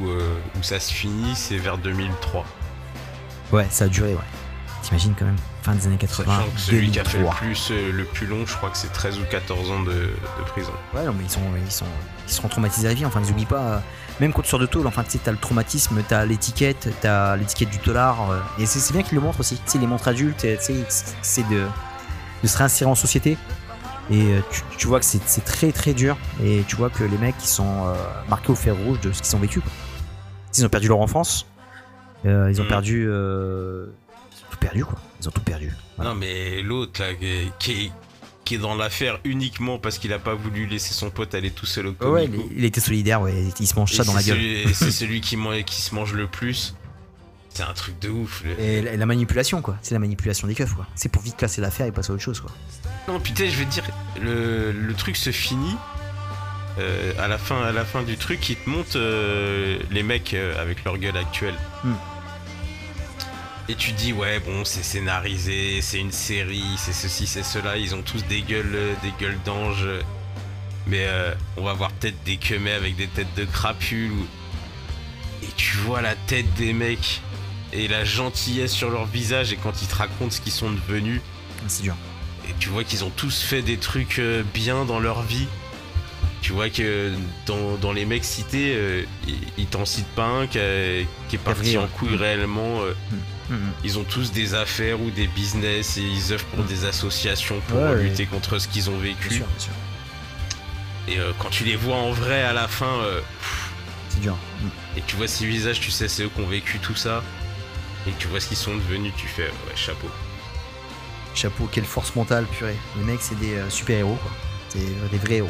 où, 0.01 0.09
euh, 0.09 0.35
où 0.59 0.63
ça 0.63 0.79
se 0.79 0.91
finit, 0.91 1.35
c'est 1.35 1.57
vers 1.57 1.77
2003. 1.77 2.43
Ouais, 3.51 3.67
ça 3.69 3.85
a 3.85 3.87
duré, 3.87 4.13
ouais. 4.13 4.19
T'imagines 4.83 5.13
quand 5.17 5.25
même, 5.25 5.35
fin 5.63 5.73
des 5.75 5.85
années 5.87 5.97
80. 5.97 6.25
Sachant 6.37 6.49
que 6.51 6.59
celui 6.59 6.91
qui 6.91 6.99
a 6.99 7.03
fait 7.03 7.17
le 7.17 7.23
2003. 7.25 7.35
plus, 7.45 7.71
euh, 7.71 7.91
le 7.91 8.03
plus 8.05 8.25
long, 8.25 8.45
je 8.45 8.55
crois 8.55 8.69
que 8.69 8.77
c'est 8.77 8.91
13 8.91 9.19
ou 9.19 9.23
14 9.29 9.71
ans 9.71 9.81
de, 9.81 9.91
de 9.91 10.43
prison. 10.47 10.71
Ouais, 10.93 11.03
non, 11.05 11.13
mais 11.17 11.23
ils 11.25 11.29
sont, 11.29 11.41
ils 11.65 11.71
sont, 11.71 11.85
ils 12.27 12.33
seront 12.33 12.47
traumatisés 12.47 12.87
à 12.87 12.93
vie. 12.93 13.05
Enfin, 13.05 13.19
n'oublie 13.21 13.45
pas, 13.45 13.61
euh, 13.61 13.79
même 14.19 14.33
quand 14.33 14.41
tu 14.41 14.49
sors 14.49 14.59
de 14.59 14.65
tôle, 14.65 14.87
enfin, 14.87 15.03
tu 15.03 15.11
sais, 15.11 15.19
t'as 15.23 15.31
le 15.31 15.37
traumatisme, 15.37 16.01
t'as 16.07 16.25
l'étiquette, 16.25 16.89
t'as 17.01 17.35
l'étiquette 17.35 17.69
du 17.69 17.77
dollar. 17.79 18.31
euh, 18.31 18.39
et 18.59 18.65
c'est 18.65 18.93
bien 18.93 19.03
qu'ils 19.03 19.15
le 19.15 19.21
montrent 19.21 19.39
aussi. 19.41 19.55
Tu 19.57 19.61
sais, 19.65 19.77
les 19.77 19.87
montres 19.87 20.07
adultes, 20.07 20.37
tu 20.39 20.57
sais, 20.59 20.85
c'est 21.21 21.47
de, 21.49 21.65
de 22.43 22.47
se 22.47 22.57
réinsérer 22.57 22.89
en 22.89 22.95
société. 22.95 23.37
Et 24.09 24.21
euh, 24.33 24.39
tu, 24.51 24.61
tu 24.77 24.87
vois 24.87 24.99
que 24.99 25.05
c'est 25.05 25.43
très 25.43 25.71
très 25.71 25.93
dur. 25.93 26.17
Et 26.43 26.63
tu 26.67 26.75
vois 26.77 26.89
que 26.89 27.03
les 27.03 27.17
mecs, 27.17 27.35
ils 27.41 27.47
sont 27.47 27.85
euh, 27.87 27.93
marqués 28.29 28.51
au 28.51 28.55
fer 28.55 28.75
rouge 28.75 28.99
de 29.01 29.11
ce 29.11 29.21
qu'ils 29.21 29.35
ont 29.35 29.39
vécu. 29.39 29.59
quoi. 29.59 29.71
Ils 30.57 30.65
ont 30.65 30.69
perdu 30.69 30.87
leur 30.87 30.99
enfance. 31.01 31.45
euh, 32.25 32.49
ils 32.49 32.59
ont 32.61 32.65
Mm. 32.65 32.67
perdu. 32.69 33.05
euh, 33.09 33.85
ils 34.31 34.37
ont 34.45 34.47
tout 34.51 34.57
perdu, 34.57 34.85
quoi. 34.85 34.95
Ils 35.21 35.27
ont 35.27 35.31
tout 35.31 35.41
perdu. 35.41 35.75
Voilà. 35.97 36.11
Non, 36.11 36.17
mais 36.17 36.61
l'autre, 36.63 37.01
là, 37.01 37.07
qui 37.59 37.91
qui 38.47 38.55
est, 38.55 38.57
dans 38.57 38.75
l'affaire 38.75 39.19
uniquement 39.23 39.77
parce 39.79 39.97
qu'il 39.99 40.11
a 40.13 40.19
pas 40.19 40.33
voulu 40.33 40.65
laisser 40.65 40.93
son 40.93 41.09
pote 41.09 41.35
aller 41.35 41.51
tout 41.51 41.65
seul 41.65 41.87
au 41.87 41.89
Ouais, 42.09 42.25
comico. 42.25 42.47
il, 42.51 42.59
il 42.59 42.65
était 42.65 42.81
solidaire, 42.81 43.21
ouais. 43.21 43.33
Il 43.59 43.67
se 43.67 43.75
mange 43.75 43.91
ça 43.93 44.03
Et 44.03 44.05
dans 44.05 44.13
la 44.13 44.23
gueule. 44.23 44.37
celui- 44.37 44.73
C'est 44.73 44.91
celui 44.91 45.21
qui, 45.21 45.37
qui 45.65 45.81
se 45.81 45.93
mange 45.93 46.13
le 46.13 46.27
plus. 46.27 46.75
C'est 47.49 47.63
un 47.63 47.73
truc 47.73 47.97
de 47.99 48.09
ouf. 48.09 48.43
le- 48.45 48.59
Et 48.63 48.81
la, 48.81 48.95
la 48.97 49.05
manipulation, 49.05 49.61
quoi. 49.61 49.77
C'est 49.81 49.93
la 49.95 49.99
manipulation 49.99 50.47
des 50.47 50.53
keufs, 50.55 50.73
quoi. 50.75 50.85
C'est 50.95 51.09
pour 51.11 51.21
vite 51.23 51.37
classer 51.37 51.59
l'affaire 51.61 51.87
et 51.87 51.91
passer 51.91 52.11
à 52.11 52.13
autre 52.13 52.23
chose, 52.23 52.39
quoi. 52.39 52.51
Non, 53.07 53.19
putain, 53.19 53.49
je 53.49 53.63
te 53.63 53.69
dire, 53.69 53.83
le, 54.21 54.71
le 54.71 54.93
truc 54.93 55.15
se 55.17 55.31
finit. 55.31 55.75
euh, 56.79 57.11
à, 57.17 57.27
la 57.27 57.39
fin, 57.39 57.59
à 57.63 57.71
la 57.71 57.83
fin 57.85 58.03
du 58.03 58.17
truc, 58.17 58.47
ils 58.49 58.55
te 58.55 58.69
montrent 58.69 58.91
euh, 58.97 59.79
les 59.89 60.03
mecs 60.03 60.35
euh, 60.35 60.61
avec 60.61 60.83
leur 60.83 60.97
gueule 60.99 61.17
actuelle. 61.17 61.55
Hmm. 61.83 61.93
Et 63.69 63.75
tu 63.75 63.91
dis, 63.91 64.13
ouais, 64.13 64.39
bon, 64.39 64.63
c'est 64.63 64.83
scénarisé, 64.83 65.81
c'est 65.81 65.99
une 65.99 66.11
série, 66.13 66.63
c'est 66.77 66.93
ceci, 66.93 67.27
c'est 67.27 67.43
cela, 67.43 67.75
ils 67.77 67.93
ont 67.95 68.01
tous 68.01 68.23
des 68.25 68.41
gueules, 68.41 68.71
euh, 68.73 68.93
des 69.03 69.11
gueules 69.19 69.37
d'ange. 69.45 69.85
Mais 70.87 71.05
euh, 71.05 71.33
on 71.57 71.63
va 71.63 71.73
voir 71.73 71.91
peut-être 71.91 72.23
des 72.23 72.37
quemets 72.37 72.71
avec 72.71 72.95
des 72.95 73.07
têtes 73.07 73.33
de 73.35 73.43
crapules. 73.43 74.11
ou- 74.11 74.27
Et 75.43 75.49
tu 75.57 75.75
vois 75.77 76.01
la 76.01 76.15
tête 76.15 76.51
des 76.53 76.71
mecs 76.71 77.21
et 77.73 77.89
la 77.89 78.05
gentillesse 78.05 78.71
sur 78.71 78.89
leur 78.89 79.05
visage 79.05 79.51
et 79.51 79.57
quand 79.57 79.81
ils 79.81 79.87
te 79.87 79.95
racontent 79.95 80.31
ce 80.31 80.39
qu'ils 80.39 80.53
sont 80.53 80.71
devenus. 80.71 81.19
C'est 81.67 81.83
dur. 81.83 81.95
Et 82.49 82.53
tu 82.59 82.69
vois 82.69 82.85
qu'ils 82.85 83.03
ont 83.03 83.09
tous 83.09 83.41
fait 83.43 83.61
des 83.61 83.75
trucs 83.77 84.19
euh, 84.19 84.43
bien 84.53 84.85
dans 84.85 85.01
leur 85.01 85.21
vie. 85.23 85.47
Tu 86.41 86.53
vois 86.53 86.69
que 86.69 87.11
dans, 87.45 87.75
dans 87.75 87.91
les 87.91 88.05
mecs 88.05 88.23
cités, 88.23 88.71
euh, 88.77 89.03
ils, 89.27 89.35
ils 89.57 89.65
t'en 89.65 89.83
citent 89.83 90.07
pas 90.15 90.23
un 90.27 90.47
qui, 90.47 90.57
est 90.59 91.05
parti 91.43 91.77
en 91.77 91.87
couille 91.87 92.15
réellement. 92.15 92.79
euh, 92.83 92.93
Mhm. 93.49 93.59
ils 93.83 93.97
ont 93.97 94.03
tous 94.03 94.31
des 94.31 94.53
affaires 94.53 94.99
ou 95.01 95.09
des 95.11 95.27
business 95.27 95.97
et 95.97 96.01
ils 96.01 96.33
œuvrent 96.33 96.45
pour 96.45 96.63
Mm. 96.63 96.67
des 96.67 96.85
associations 96.85 97.59
pour 97.67 97.79
Ouais, 97.79 98.03
lutter 98.03 98.25
contre 98.25 98.59
ce 98.59 98.67
qu'ils 98.67 98.89
ont 98.89 98.97
vécu. 98.97 99.29
Bien 99.29 99.37
sûr, 99.37 99.45
bien 99.47 99.59
sûr. 99.59 99.71
Et 101.07 101.19
euh, 101.19 101.31
quand 101.39 101.49
tu 101.49 101.63
les 101.63 101.75
vois 101.77 101.95
en 101.97 102.11
vrai 102.11 102.43
à 102.43 102.51
la 102.53 102.67
fin, 102.67 102.85
euh, 103.03 103.21
C'est 104.09 104.19
dur. 104.19 104.35
Mhm. 104.61 104.69
et 104.97 105.01
tu 105.07 105.15
vois 105.15 105.27
ces 105.27 105.45
visages, 105.45 105.79
tu 105.79 105.91
sais 105.91 106.07
c'est 106.07 106.23
eux 106.23 106.29
qui 106.35 106.41
ont 106.41 106.47
vécu 106.47 106.79
tout 106.79 106.95
ça. 106.95 107.23
Et 108.07 108.11
tu 108.19 108.27
vois 108.27 108.39
ce 108.39 108.47
qu'ils 108.47 108.57
sont 108.57 108.75
devenus, 108.75 109.13
tu 109.17 109.27
fais 109.27 109.43
ouais, 109.47 109.75
chapeau. 109.75 110.09
Chapeau, 111.35 111.69
quelle 111.71 111.85
force 111.85 112.15
mentale, 112.15 112.45
purée. 112.45 112.75
Les 112.97 113.03
mecs, 113.03 113.21
c'est 113.21 113.37
des 113.39 113.55
euh, 113.55 113.69
super-héros, 113.69 114.15
quoi. 114.21 114.31
C'est 114.69 114.79
des 115.11 115.17
vrais 115.17 115.35
héros. 115.35 115.49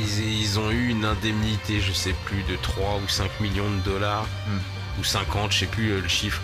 Ils, 0.00 0.40
ils 0.40 0.58
ont 0.58 0.70
eu 0.70 0.88
une 0.88 1.04
indemnité, 1.04 1.80
je 1.80 1.92
sais 1.92 2.14
plus, 2.24 2.42
de 2.44 2.56
3 2.62 3.00
ou 3.04 3.08
5 3.08 3.28
millions 3.40 3.70
de 3.70 3.80
dollars. 3.82 4.26
Hmm. 4.46 5.00
Ou 5.00 5.04
50, 5.04 5.52
je 5.52 5.58
sais 5.60 5.66
plus 5.66 5.90
euh, 5.90 6.00
le 6.00 6.08
chiffre. 6.08 6.40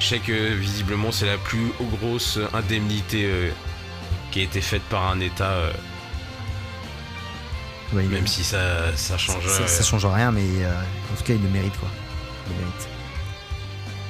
Je 0.00 0.06
sais 0.06 0.18
que 0.18 0.54
visiblement 0.54 1.12
c'est 1.12 1.26
la 1.26 1.36
plus 1.38 1.70
grosse 2.00 2.38
indemnité 2.54 3.24
euh, 3.26 3.50
qui 4.30 4.40
a 4.40 4.42
été 4.44 4.60
faite 4.60 4.82
par 4.90 5.10
un 5.10 5.20
État, 5.20 5.50
euh, 5.50 5.72
Ouais, 7.92 8.04
même 8.04 8.22
il- 8.22 8.28
si 8.28 8.42
ça, 8.44 8.96
ça 8.96 9.18
change. 9.18 9.46
ça, 9.46 9.62
euh, 9.62 9.66
ça 9.66 9.82
change 9.84 10.06
rien, 10.06 10.30
mais 10.32 10.42
euh, 10.62 10.72
en 11.12 11.16
tout 11.16 11.24
cas, 11.24 11.34
il 11.34 11.42
le 11.42 11.48
mérite, 11.48 11.76
quoi. 11.78 11.88
Il 12.46 12.52
le 12.56 12.58
mérite. 12.60 12.88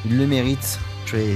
Il 0.06 0.18
le 0.18 0.26
mérite. 0.26 0.78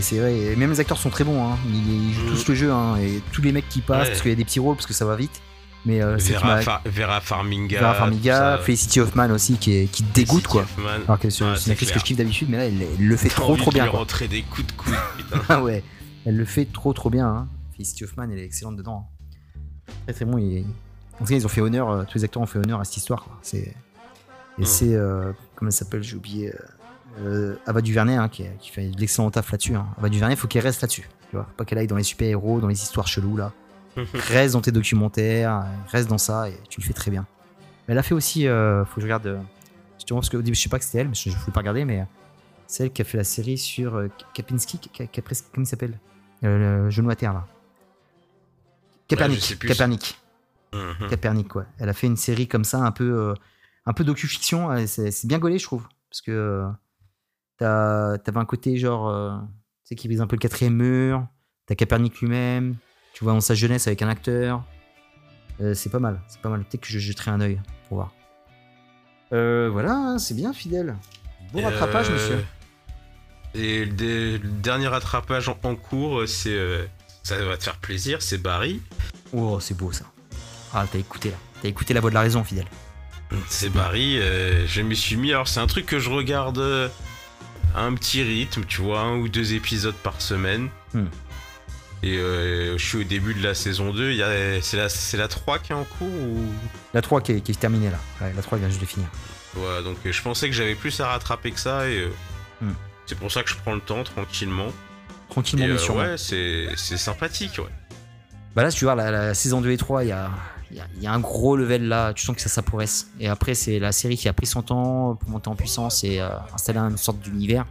C'est 0.02 0.18
vrai, 0.20 0.36
et 0.38 0.54
même 0.54 0.70
les 0.70 0.78
acteurs 0.78 0.98
sont 0.98 1.10
très 1.10 1.24
bons, 1.24 1.42
hein. 1.44 1.58
ils, 1.68 2.10
ils 2.10 2.14
jouent 2.14 2.26
Mhm. 2.26 2.30
tous 2.36 2.46
le 2.48 2.54
jeu, 2.54 2.72
hein. 2.72 2.96
et 2.98 3.20
tous 3.32 3.42
les 3.42 3.50
mecs 3.50 3.68
qui 3.68 3.80
passent, 3.80 4.02
Ouais. 4.02 4.08
parce 4.10 4.20
qu'il 4.22 4.30
y 4.30 4.34
a 4.34 4.36
des 4.36 4.44
petits 4.44 4.60
rôles, 4.60 4.76
parce 4.76 4.86
que 4.86 4.92
ça 4.94 5.04
va 5.04 5.16
vite. 5.16 5.40
Mais 5.86 6.02
euh, 6.02 6.16
Vera, 6.16 6.60
Far- 6.62 6.82
Vera 6.86 7.20
Farmiga. 7.20 7.78
Vera 7.80 7.94
Farmiga. 7.94 8.58
Felicity 8.58 9.00
Hoffman 9.00 9.30
aussi, 9.30 9.56
qui, 9.58 9.74
est, 9.74 9.86
qui 9.86 10.02
dégoûte, 10.02 10.46
quoi. 10.46 10.62
Hoffman. 10.62 10.88
Alors 11.06 11.18
que 11.18 11.28
c'est 11.30 11.44
Ouais, 11.44 11.50
une 11.66 11.72
actrice 11.72 11.90
que 11.92 11.98
je 11.98 12.04
kiffe 12.04 12.16
d'habitude, 12.16 12.48
mais 12.48 12.56
là, 12.56 12.66
elle, 12.66 12.80
elle 12.80 13.06
le 13.06 13.16
fait 13.16 13.28
trop, 13.28 13.54
trop 13.56 13.70
bien, 13.70 13.86
quoi. 13.88 13.98
rentrer 14.00 14.26
des 14.28 14.42
coups 14.42 14.66
de 14.66 14.72
coude, 14.72 14.94
putain. 15.18 15.40
Ah 15.48 15.62
ouais, 15.62 15.82
elle 16.24 16.36
le 16.36 16.44
fait 16.46 16.64
trop 16.64 16.92
trop 16.94 17.10
bien. 17.10 17.26
Hein. 17.28 17.48
Felicity 17.72 18.04
Hoffman, 18.04 18.24
elle 18.30 18.38
est 18.38 18.44
excellente 18.44 18.76
dedans. 18.76 19.08
hein. 19.10 19.92
Très 20.06 20.14
très 20.14 20.24
bon. 20.24 20.38
il- 20.38 20.64
En 21.14 21.24
tout 21.24 21.30
cas, 21.30 21.34
ils 21.36 21.44
ont 21.44 21.48
fait 21.50 21.60
honneur, 21.60 21.90
euh, 21.90 22.04
tous 22.04 22.16
les 22.18 22.24
acteurs 22.24 22.42
ont 22.42 22.46
fait 22.46 22.58
honneur 22.58 22.80
à 22.80 22.84
cette 22.84 22.96
histoire. 22.96 23.22
quoi. 23.24 23.38
C'est... 23.42 23.74
Et 24.58 24.62
Mm. 24.62 24.64
c'est, 24.64 24.94
euh, 24.94 25.32
comment 25.56 25.68
elle 25.68 25.72
s'appelle, 25.72 26.02
j'ai 26.02 26.16
oublié, 26.16 26.52
euh, 27.20 27.56
Ava 27.66 27.80
DuVernay, 27.82 28.14
hein, 28.16 28.28
qui, 28.28 28.44
qui 28.60 28.70
fait 28.70 28.88
de 28.88 28.98
l'excellent 29.00 29.30
taf 29.30 29.50
là-dessus. 29.52 29.74
Hein. 29.74 29.86
Ava 29.98 30.08
DuVernay, 30.08 30.36
faut 30.36 30.46
qu'elle 30.48 30.62
reste 30.62 30.80
là-dessus. 30.80 31.08
Tu 31.30 31.36
vois, 31.36 31.44
Faut 31.44 31.52
pas 31.56 31.64
qu'elle 31.64 31.78
aille 31.78 31.86
dans 31.88 31.96
les 31.96 32.02
super-héros, 32.04 32.60
dans 32.60 32.68
les 32.68 32.80
histoires 32.82 33.06
cheloues 33.08 33.36
là. 33.36 33.52
Reste 34.14 34.54
dans 34.54 34.60
tes 34.60 34.72
documentaires, 34.72 35.64
reste 35.88 36.08
dans 36.08 36.18
ça 36.18 36.48
et 36.48 36.58
tu 36.68 36.80
le 36.80 36.86
fais 36.86 36.92
très 36.92 37.10
bien. 37.10 37.26
Mais 37.86 37.92
elle 37.92 37.98
a 37.98 38.02
fait 38.02 38.14
aussi, 38.14 38.46
euh, 38.48 38.84
faut 38.84 38.96
que 38.96 39.00
je 39.02 39.06
regarde, 39.06 39.26
euh, 39.26 39.40
justement, 39.98 40.20
parce 40.20 40.30
début, 40.30 40.54
je 40.54 40.60
sais 40.60 40.68
pas 40.68 40.78
que 40.78 40.84
c'était 40.84 40.98
elle, 40.98 41.08
mais 41.08 41.14
je 41.14 41.28
ne 41.30 41.34
voulais 41.34 41.52
pas 41.52 41.60
regarder, 41.60 41.84
mais 41.84 42.00
euh, 42.00 42.04
c'est 42.66 42.84
elle 42.84 42.92
qui 42.92 43.02
a 43.02 43.04
fait 43.04 43.18
la 43.18 43.24
série 43.24 43.58
sur 43.58 43.94
euh, 43.96 44.08
Kapinski, 44.34 44.78
Ka- 44.78 45.04
Kapres- 45.06 45.44
comment 45.52 45.64
il 45.64 45.68
s'appelle? 45.68 45.98
Euh, 46.44 46.84
Le 46.84 46.90
genou 46.90 47.10
à 47.10 47.16
terre 47.16 47.32
là. 47.34 47.46
Capernic, 49.08 49.58
plus. 49.58 49.68
Capernic, 49.68 50.18
Mhm. 50.72 51.08
Capernic, 51.08 51.48
quoi. 51.48 51.66
Elle 51.78 51.88
a 51.88 51.92
fait 51.92 52.06
une 52.06 52.16
série 52.16 52.48
comme 52.48 52.64
ça, 52.64 52.78
un 52.78 52.90
peu, 52.90 53.04
euh, 53.04 53.34
un 53.86 53.92
peu 53.92 54.02
docu-fiction, 54.02 54.70
c'est 54.86 55.26
bien 55.26 55.38
gaulé, 55.38 55.58
je 55.58 55.64
trouve, 55.64 55.86
parce 56.10 56.20
que 56.22 56.64
t'avais 57.58 58.38
un 58.38 58.44
côté 58.44 58.76
genre, 58.78 59.40
tu 59.84 59.88
sais, 59.90 59.94
qui 59.94 60.08
brise 60.08 60.20
un 60.20 60.26
peu 60.26 60.36
le 60.36 60.40
quatrième 60.40 60.74
mur, 60.74 61.26
t'as 61.66 61.74
Capernic 61.74 62.18
lui-même, 62.20 62.76
tu 63.14 63.24
vois 63.24 63.32
dans 63.32 63.40
sa 63.40 63.54
jeunesse 63.54 63.86
avec 63.86 64.02
un 64.02 64.08
acteur. 64.08 64.62
Euh, 65.62 65.72
c'est 65.72 65.88
pas 65.90 66.00
mal, 66.00 66.20
c'est 66.28 66.40
pas 66.40 66.48
mal. 66.50 66.64
Peut-être 66.64 66.82
que 66.82 66.88
je 66.88 66.98
jetterai 66.98 67.30
un 67.30 67.40
œil 67.40 67.60
pour 67.88 67.96
voir. 67.98 68.12
Euh, 69.32 69.70
voilà, 69.72 69.92
hein, 69.92 70.18
c'est 70.18 70.34
bien 70.34 70.52
fidèle. 70.52 70.96
Bon 71.52 71.60
Et, 71.60 71.64
rattrapage, 71.64 72.10
euh, 72.10 72.12
monsieur. 72.12 72.44
Et 73.54 73.84
le, 73.84 74.38
dernier 74.38 74.88
rattrapage 74.88 75.48
en, 75.48 75.56
en 75.62 75.76
cours, 75.76 76.28
c'est. 76.28 76.50
euh, 76.52 76.84
ça 77.22 77.42
va 77.42 77.56
te 77.56 77.62
faire 77.64 77.76
plaisir, 77.78 78.20
c'est 78.20 78.36
Barry. 78.38 78.82
Oh, 79.32 79.58
c'est 79.60 79.74
beau 79.76 79.92
ça. 79.92 80.04
Ah, 80.74 80.84
t'as 80.90 80.98
écouté 80.98 81.30
là. 81.30 81.36
T'as 81.62 81.68
écouté 81.68 81.94
la 81.94 82.00
voix 82.00 82.10
de 82.10 82.14
la 82.14 82.20
raison, 82.20 82.44
fidèle. 82.44 82.66
C'est 83.48 83.70
Barry. 83.70 84.18
euh, 84.20 84.66
je 84.66 84.82
me 84.82 84.92
suis 84.94 85.16
mis. 85.16 85.30
Alors, 85.32 85.48
c'est 85.48 85.60
un 85.60 85.66
truc 85.66 85.86
que 85.86 85.98
je 85.98 86.10
regarde 86.10 86.58
euh, 86.58 86.88
à 87.74 87.82
un 87.84 87.94
petit 87.94 88.22
rythme, 88.22 88.64
tu 88.66 88.82
vois, 88.82 89.00
un 89.00 89.16
ou 89.18 89.28
deux 89.28 89.54
épisodes 89.54 89.94
par 89.94 90.20
semaine. 90.20 90.68
Hmm. 90.92 91.06
Et 92.06 92.18
euh, 92.18 92.76
je 92.76 92.84
suis 92.84 92.98
au 92.98 93.04
début 93.04 93.32
de 93.32 93.42
la 93.42 93.54
saison 93.54 93.90
2. 93.92 94.10
il 94.10 94.16
y 94.18 94.22
a- 94.22 94.60
C'est 94.60 94.76
la, 94.76 94.88
la 95.22 95.28
3 95.28 95.58
qui 95.58 95.72
est 95.72 95.74
en 95.74 95.84
cours 95.84 96.06
ou? 96.08 96.44
La 96.92 97.00
3 97.00 97.20
qui 97.22 97.32
est, 97.32 97.40
qui 97.40 97.52
est 97.52 97.58
terminée 97.58 97.90
là. 97.90 97.98
Ouais, 98.20 98.32
la 98.36 98.42
3 98.42 98.58
vient 98.58 98.68
juste 98.68 98.80
de 98.82 98.86
finir. 98.86 99.08
Voilà, 99.54 99.80
donc 99.82 99.96
euh, 100.04 100.12
je 100.12 100.20
pensais 100.22 100.48
que 100.48 100.54
j'avais 100.54 100.74
plus 100.74 101.00
à 101.00 101.06
rattraper 101.08 101.50
que 101.50 101.60
ça 101.60 101.88
et. 101.88 101.98
euh, 102.00 102.08
Hmm. 102.60 102.72
C'est 103.06 103.18
pour 103.18 103.32
ça 103.32 103.42
que 103.42 103.50
je 103.50 103.56
prends 103.56 103.74
le 103.74 103.80
temps 103.80 104.04
tranquillement. 104.04 104.68
Tranquillement, 105.28 105.66
euh, 105.74 105.78
sûrement. 105.78 106.00
ouais, 106.02 106.16
c'est 106.16 106.68
c'est 106.76 106.96
sympathique, 106.96 107.58
ouais. 107.58 107.68
Bah 108.54 108.62
là, 108.62 108.70
si 108.70 108.78
tu 108.78 108.84
vois, 108.84 108.94
la, 108.94 109.10
la 109.10 109.34
saison 109.34 109.60
2 109.60 109.70
et 109.72 109.76
3, 109.76 110.04
il 110.04 110.08
y 110.08 110.12
a, 110.12 110.30
y 110.70 110.78
a- 110.78 110.86
y 111.00 111.06
a 111.06 111.12
un 111.12 111.18
gros 111.18 111.56
level 111.56 111.88
là. 111.88 112.12
Tu 112.14 112.24
sens 112.24 112.36
que 112.36 112.40
ça 112.42 112.48
s'appresse. 112.48 113.08
Et 113.18 113.28
après, 113.28 113.54
c'est 113.54 113.80
la 113.80 113.90
série 113.90 114.16
qui 114.16 114.28
a 114.28 114.32
pris 114.32 114.46
son 114.46 114.62
temps 114.62 115.16
pour 115.16 115.28
monter 115.30 115.48
en 115.48 115.56
puissance 115.56 116.04
et 116.04 116.20
euh, 116.20 116.28
installer 116.54 116.78
une 116.78 116.96
sorte 116.96 117.18
d'univers. 117.20 117.66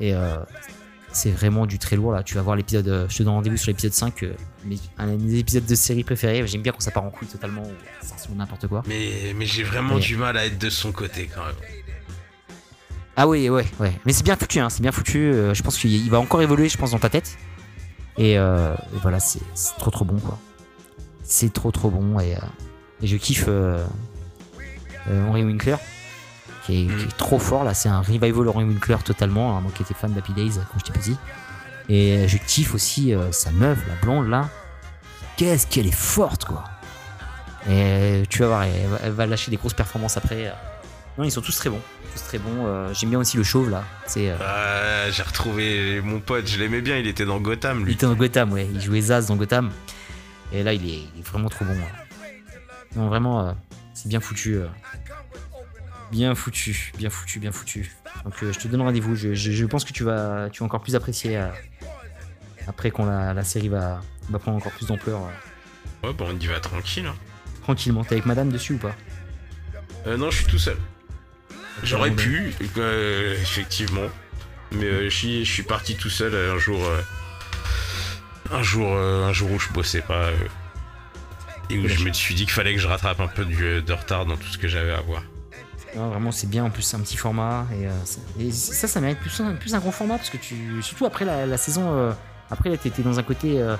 Et 0.00 0.12
euh, 0.14 0.36
c'est 1.12 1.30
vraiment 1.30 1.66
du 1.66 1.78
très 1.78 1.96
lourd 1.96 2.12
là. 2.12 2.22
Tu 2.22 2.34
vas 2.34 2.42
voir 2.42 2.54
l'épisode. 2.56 2.88
euh, 2.88 3.06
Je 3.08 3.16
te 3.18 3.22
donne 3.22 3.32
rendez-vous 3.34 3.56
sur 3.56 3.68
l'épisode 3.68 3.92
5. 3.92 4.22
euh, 4.22 4.34
mais 4.64 4.76
un 4.98 5.06
de 5.16 5.22
mes 5.22 5.38
épisodes 5.38 5.64
de 5.66 5.74
série 5.74 6.04
préférés. 6.04 6.46
J'aime 6.46 6.62
bien 6.62 6.72
quand 6.72 6.80
ça 6.80 6.90
part 6.90 7.04
en 7.04 7.10
couille 7.10 7.28
totalement. 7.28 7.62
Ou 7.62 7.72
ça 8.02 8.14
n'importe 8.34 8.66
quoi. 8.68 8.82
Mais, 8.86 9.32
mais 9.36 9.46
j'ai 9.46 9.62
vraiment 9.64 9.94
Ouais. 9.94 10.00
du 10.00 10.16
mal 10.16 10.36
à 10.36 10.46
être 10.46 10.58
de 10.58 10.70
son 10.70 10.92
côté 10.92 11.28
quand 11.34 11.44
même. 11.44 11.54
Ah 13.16 13.26
oui, 13.26 13.48
ouais, 13.48 13.66
ouais. 13.80 13.92
Mais 14.06 14.12
c'est 14.12 14.22
bien 14.22 14.36
foutu, 14.36 14.60
hein, 14.60 14.70
c'est 14.70 14.80
bien 14.82 14.92
foutu. 14.92 15.18
euh, 15.18 15.52
je 15.54 15.62
pense 15.64 15.76
qu'il 15.78 15.92
il 15.92 16.08
va 16.10 16.20
encore 16.20 16.40
évoluer, 16.40 16.68
je 16.68 16.78
pense, 16.78 16.92
dans 16.92 16.98
ta 17.00 17.10
tête. 17.10 17.36
Et, 18.16 18.38
euh, 18.38 18.74
et 18.94 18.98
voilà, 19.02 19.18
c'est 19.18 19.40
trop 19.78 19.90
trop 19.90 20.04
bon, 20.04 20.18
quoi. 20.20 20.38
C'est 21.24 21.52
trop 21.52 21.70
trop 21.72 21.90
bon. 21.90 22.20
Et, 22.20 22.36
euh, 22.36 22.40
et 23.02 23.06
je 23.08 23.16
kiffe 23.16 23.46
euh, 23.48 23.84
euh, 25.10 25.26
Henry 25.26 25.42
Winkler, 25.44 25.76
qui 26.68 26.82
est, 26.84 26.86
qui 26.86 27.04
est 27.04 27.16
trop 27.16 27.38
fort, 27.38 27.64
là. 27.64 27.72
C'est 27.74 27.88
un 27.88 28.00
revival 28.00 28.48
Henry 28.48 28.64
Winkler 28.64 28.98
totalement. 29.04 29.56
hein, 29.56 29.60
moi 29.62 29.72
qui 29.74 29.82
étais 29.82 29.94
fan 29.94 30.12
d'Happy 30.12 30.32
Days 30.34 30.52
quand 30.72 30.78
j'étais 30.84 30.98
petit. 30.98 31.16
Et 31.88 32.18
euh, 32.18 32.28
je 32.28 32.36
kiffe 32.36 32.74
aussi 32.74 33.14
euh, 33.14 33.32
sa 33.32 33.50
meuf, 33.50 33.78
la 33.88 33.94
blonde, 34.02 34.28
là. 34.28 34.48
Qu'est-ce 35.36 35.66
qu'elle 35.66 35.86
est 35.86 35.90
forte, 35.94 36.44
quoi. 36.44 36.64
Et 37.66 37.70
euh, 37.70 38.24
tu 38.28 38.40
vas 38.40 38.46
voir, 38.48 38.62
elle, 38.64 38.86
va- 38.88 38.98
elle 39.04 39.12
va 39.12 39.26
lâcher 39.26 39.50
des 39.50 39.56
grosses 39.56 39.72
performances 39.74 40.16
après. 40.16 40.52
Non, 41.16 41.24
ils 41.24 41.32
sont 41.32 41.40
tous 41.40 41.56
très 41.56 41.70
bons. 41.70 41.80
tous 42.14 42.22
très 42.24 42.38
bons. 42.38 42.66
Euh, 42.66 42.92
J'aime 42.94 43.10
bien 43.10 43.18
aussi 43.18 43.36
le 43.36 43.42
chauve 43.42 43.70
là. 43.70 43.82
C'est, 44.06 44.30
euh, 44.30 44.36
Ah, 44.40 45.10
j'ai 45.10 45.22
retrouvé 45.22 46.00
mon 46.00 46.20
pote, 46.20 46.46
je 46.46 46.58
l'aimais 46.58 46.80
bien, 46.80 46.96
il 46.98 47.06
était 47.08 47.24
dans 47.24 47.40
Gotham 47.40 47.80
il 47.80 47.86
lui. 47.86 47.92
était 47.94 48.06
dans 48.06 48.14
Gotham, 48.14 48.52
ouais. 48.52 48.68
Il 48.72 48.80
jouait 48.80 49.00
Zaz 49.00 49.26
dans 49.26 49.36
Gotham. 49.36 49.70
Et 50.52 50.62
là, 50.62 50.72
il 50.72 50.84
est, 50.88 51.02
il 51.14 51.20
est 51.20 51.26
vraiment 51.26 51.48
trop 51.48 51.64
bon. 51.64 51.72
ouais. 51.72 52.42
Non, 52.96 53.08
vraiment, 53.08 53.48
euh, 53.48 53.52
c'est 53.94 54.08
bien 54.08 54.20
foutu. 54.20 54.60
Bien 56.10 56.34
foutu, 56.34 56.92
bien 56.96 57.10
foutu, 57.10 57.38
bien 57.38 57.52
foutu. 57.52 57.90
Donc, 58.24 58.34
euh, 58.42 58.52
je 58.52 58.58
te 58.58 58.66
donne 58.68 58.80
rendez-vous. 58.80 59.14
Je, 59.14 59.34
je- 59.34 59.52
je 59.52 59.64
pense 59.66 59.84
que 59.84 59.92
tu 59.92 60.04
vas, 60.04 60.48
tu 60.50 60.60
vas 60.60 60.66
encore 60.66 60.80
plus 60.80 60.94
apprécier 60.96 61.36
euh, 61.36 61.48
après 62.66 62.90
quand 62.90 63.04
la, 63.04 63.34
la 63.34 63.44
série 63.44 63.68
va, 63.68 64.00
va 64.30 64.38
prendre 64.38 64.56
encore 64.56 64.72
plus 64.72 64.86
d'ampleur. 64.86 65.20
euh, 65.22 66.06
Ouais, 66.08 66.12
bon, 66.14 66.28
on 66.30 66.38
y 66.38 66.46
va 66.46 66.60
tranquille. 66.60 67.06
hein. 67.06 67.14
tranquillement. 67.62 68.04
T'es 68.04 68.14
avec 68.14 68.26
madame 68.26 68.50
dessus 68.50 68.74
ou 68.74 68.78
pas? 68.78 68.94
Euh, 70.06 70.16
non, 70.16 70.30
je 70.30 70.38
suis 70.38 70.46
tout 70.46 70.58
seul. 70.58 70.76
J'aurais 71.82 72.10
pu, 72.10 72.54
euh, 72.78 73.34
effectivement. 73.40 74.08
Mais 74.72 75.08
je 75.10 75.44
suis- 75.44 75.62
parti 75.62 75.94
tout 75.96 76.10
seul 76.10 76.34
un 76.34 76.58
jour. 76.58 76.82
euh, 76.84 77.00
un 78.50 78.62
jour 78.62 78.94
euh, 78.94 79.26
un 79.28 79.32
jour 79.32 79.50
où 79.50 79.58
je 79.58 79.68
bossais 79.70 80.00
pas. 80.00 80.30
et 81.70 81.78
où 81.78 81.86
je 81.86 82.02
me 82.02 82.12
suis 82.14 82.34
dit 82.34 82.44
qu'il 82.44 82.52
fallait 82.54 82.74
que 82.74 82.80
je 82.80 82.86
rattrape 82.88 83.20
un 83.20 83.26
peu 83.28 83.44
du- 83.44 83.82
de 83.82 83.92
retard 83.92 84.24
dans 84.24 84.36
tout 84.38 84.46
ce 84.48 84.56
que 84.56 84.68
j'avais 84.68 84.92
à 84.92 85.02
voir. 85.02 85.22
Non, 85.96 86.08
vraiment, 86.10 86.30
c'est 86.32 86.46
bien. 86.48 86.64
En 86.64 86.70
plus, 86.70 86.82
c'est 86.82 86.96
un 86.96 87.00
petit 87.00 87.16
format. 87.16 87.66
Et, 87.78 87.86
euh, 87.86 87.90
ça, 88.04 88.20
et 88.38 88.50
ça, 88.52 88.86
ça 88.88 89.00
mérite 89.00 89.18
plus 89.20 89.40
un, 89.40 89.54
plus 89.54 89.74
un 89.74 89.78
gros 89.78 89.90
format 89.90 90.16
parce 90.16 90.30
que 90.30 90.36
tu. 90.36 90.82
Surtout 90.82 91.06
après 91.06 91.24
la, 91.24 91.46
la 91.46 91.56
saison. 91.56 91.92
euh, 91.96 92.12
après, 92.50 92.70
là, 92.70 92.76
t'étais 92.76 93.02
dans 93.02 93.18
un 93.18 93.22
côté. 93.22 93.60
euh, 93.60 93.76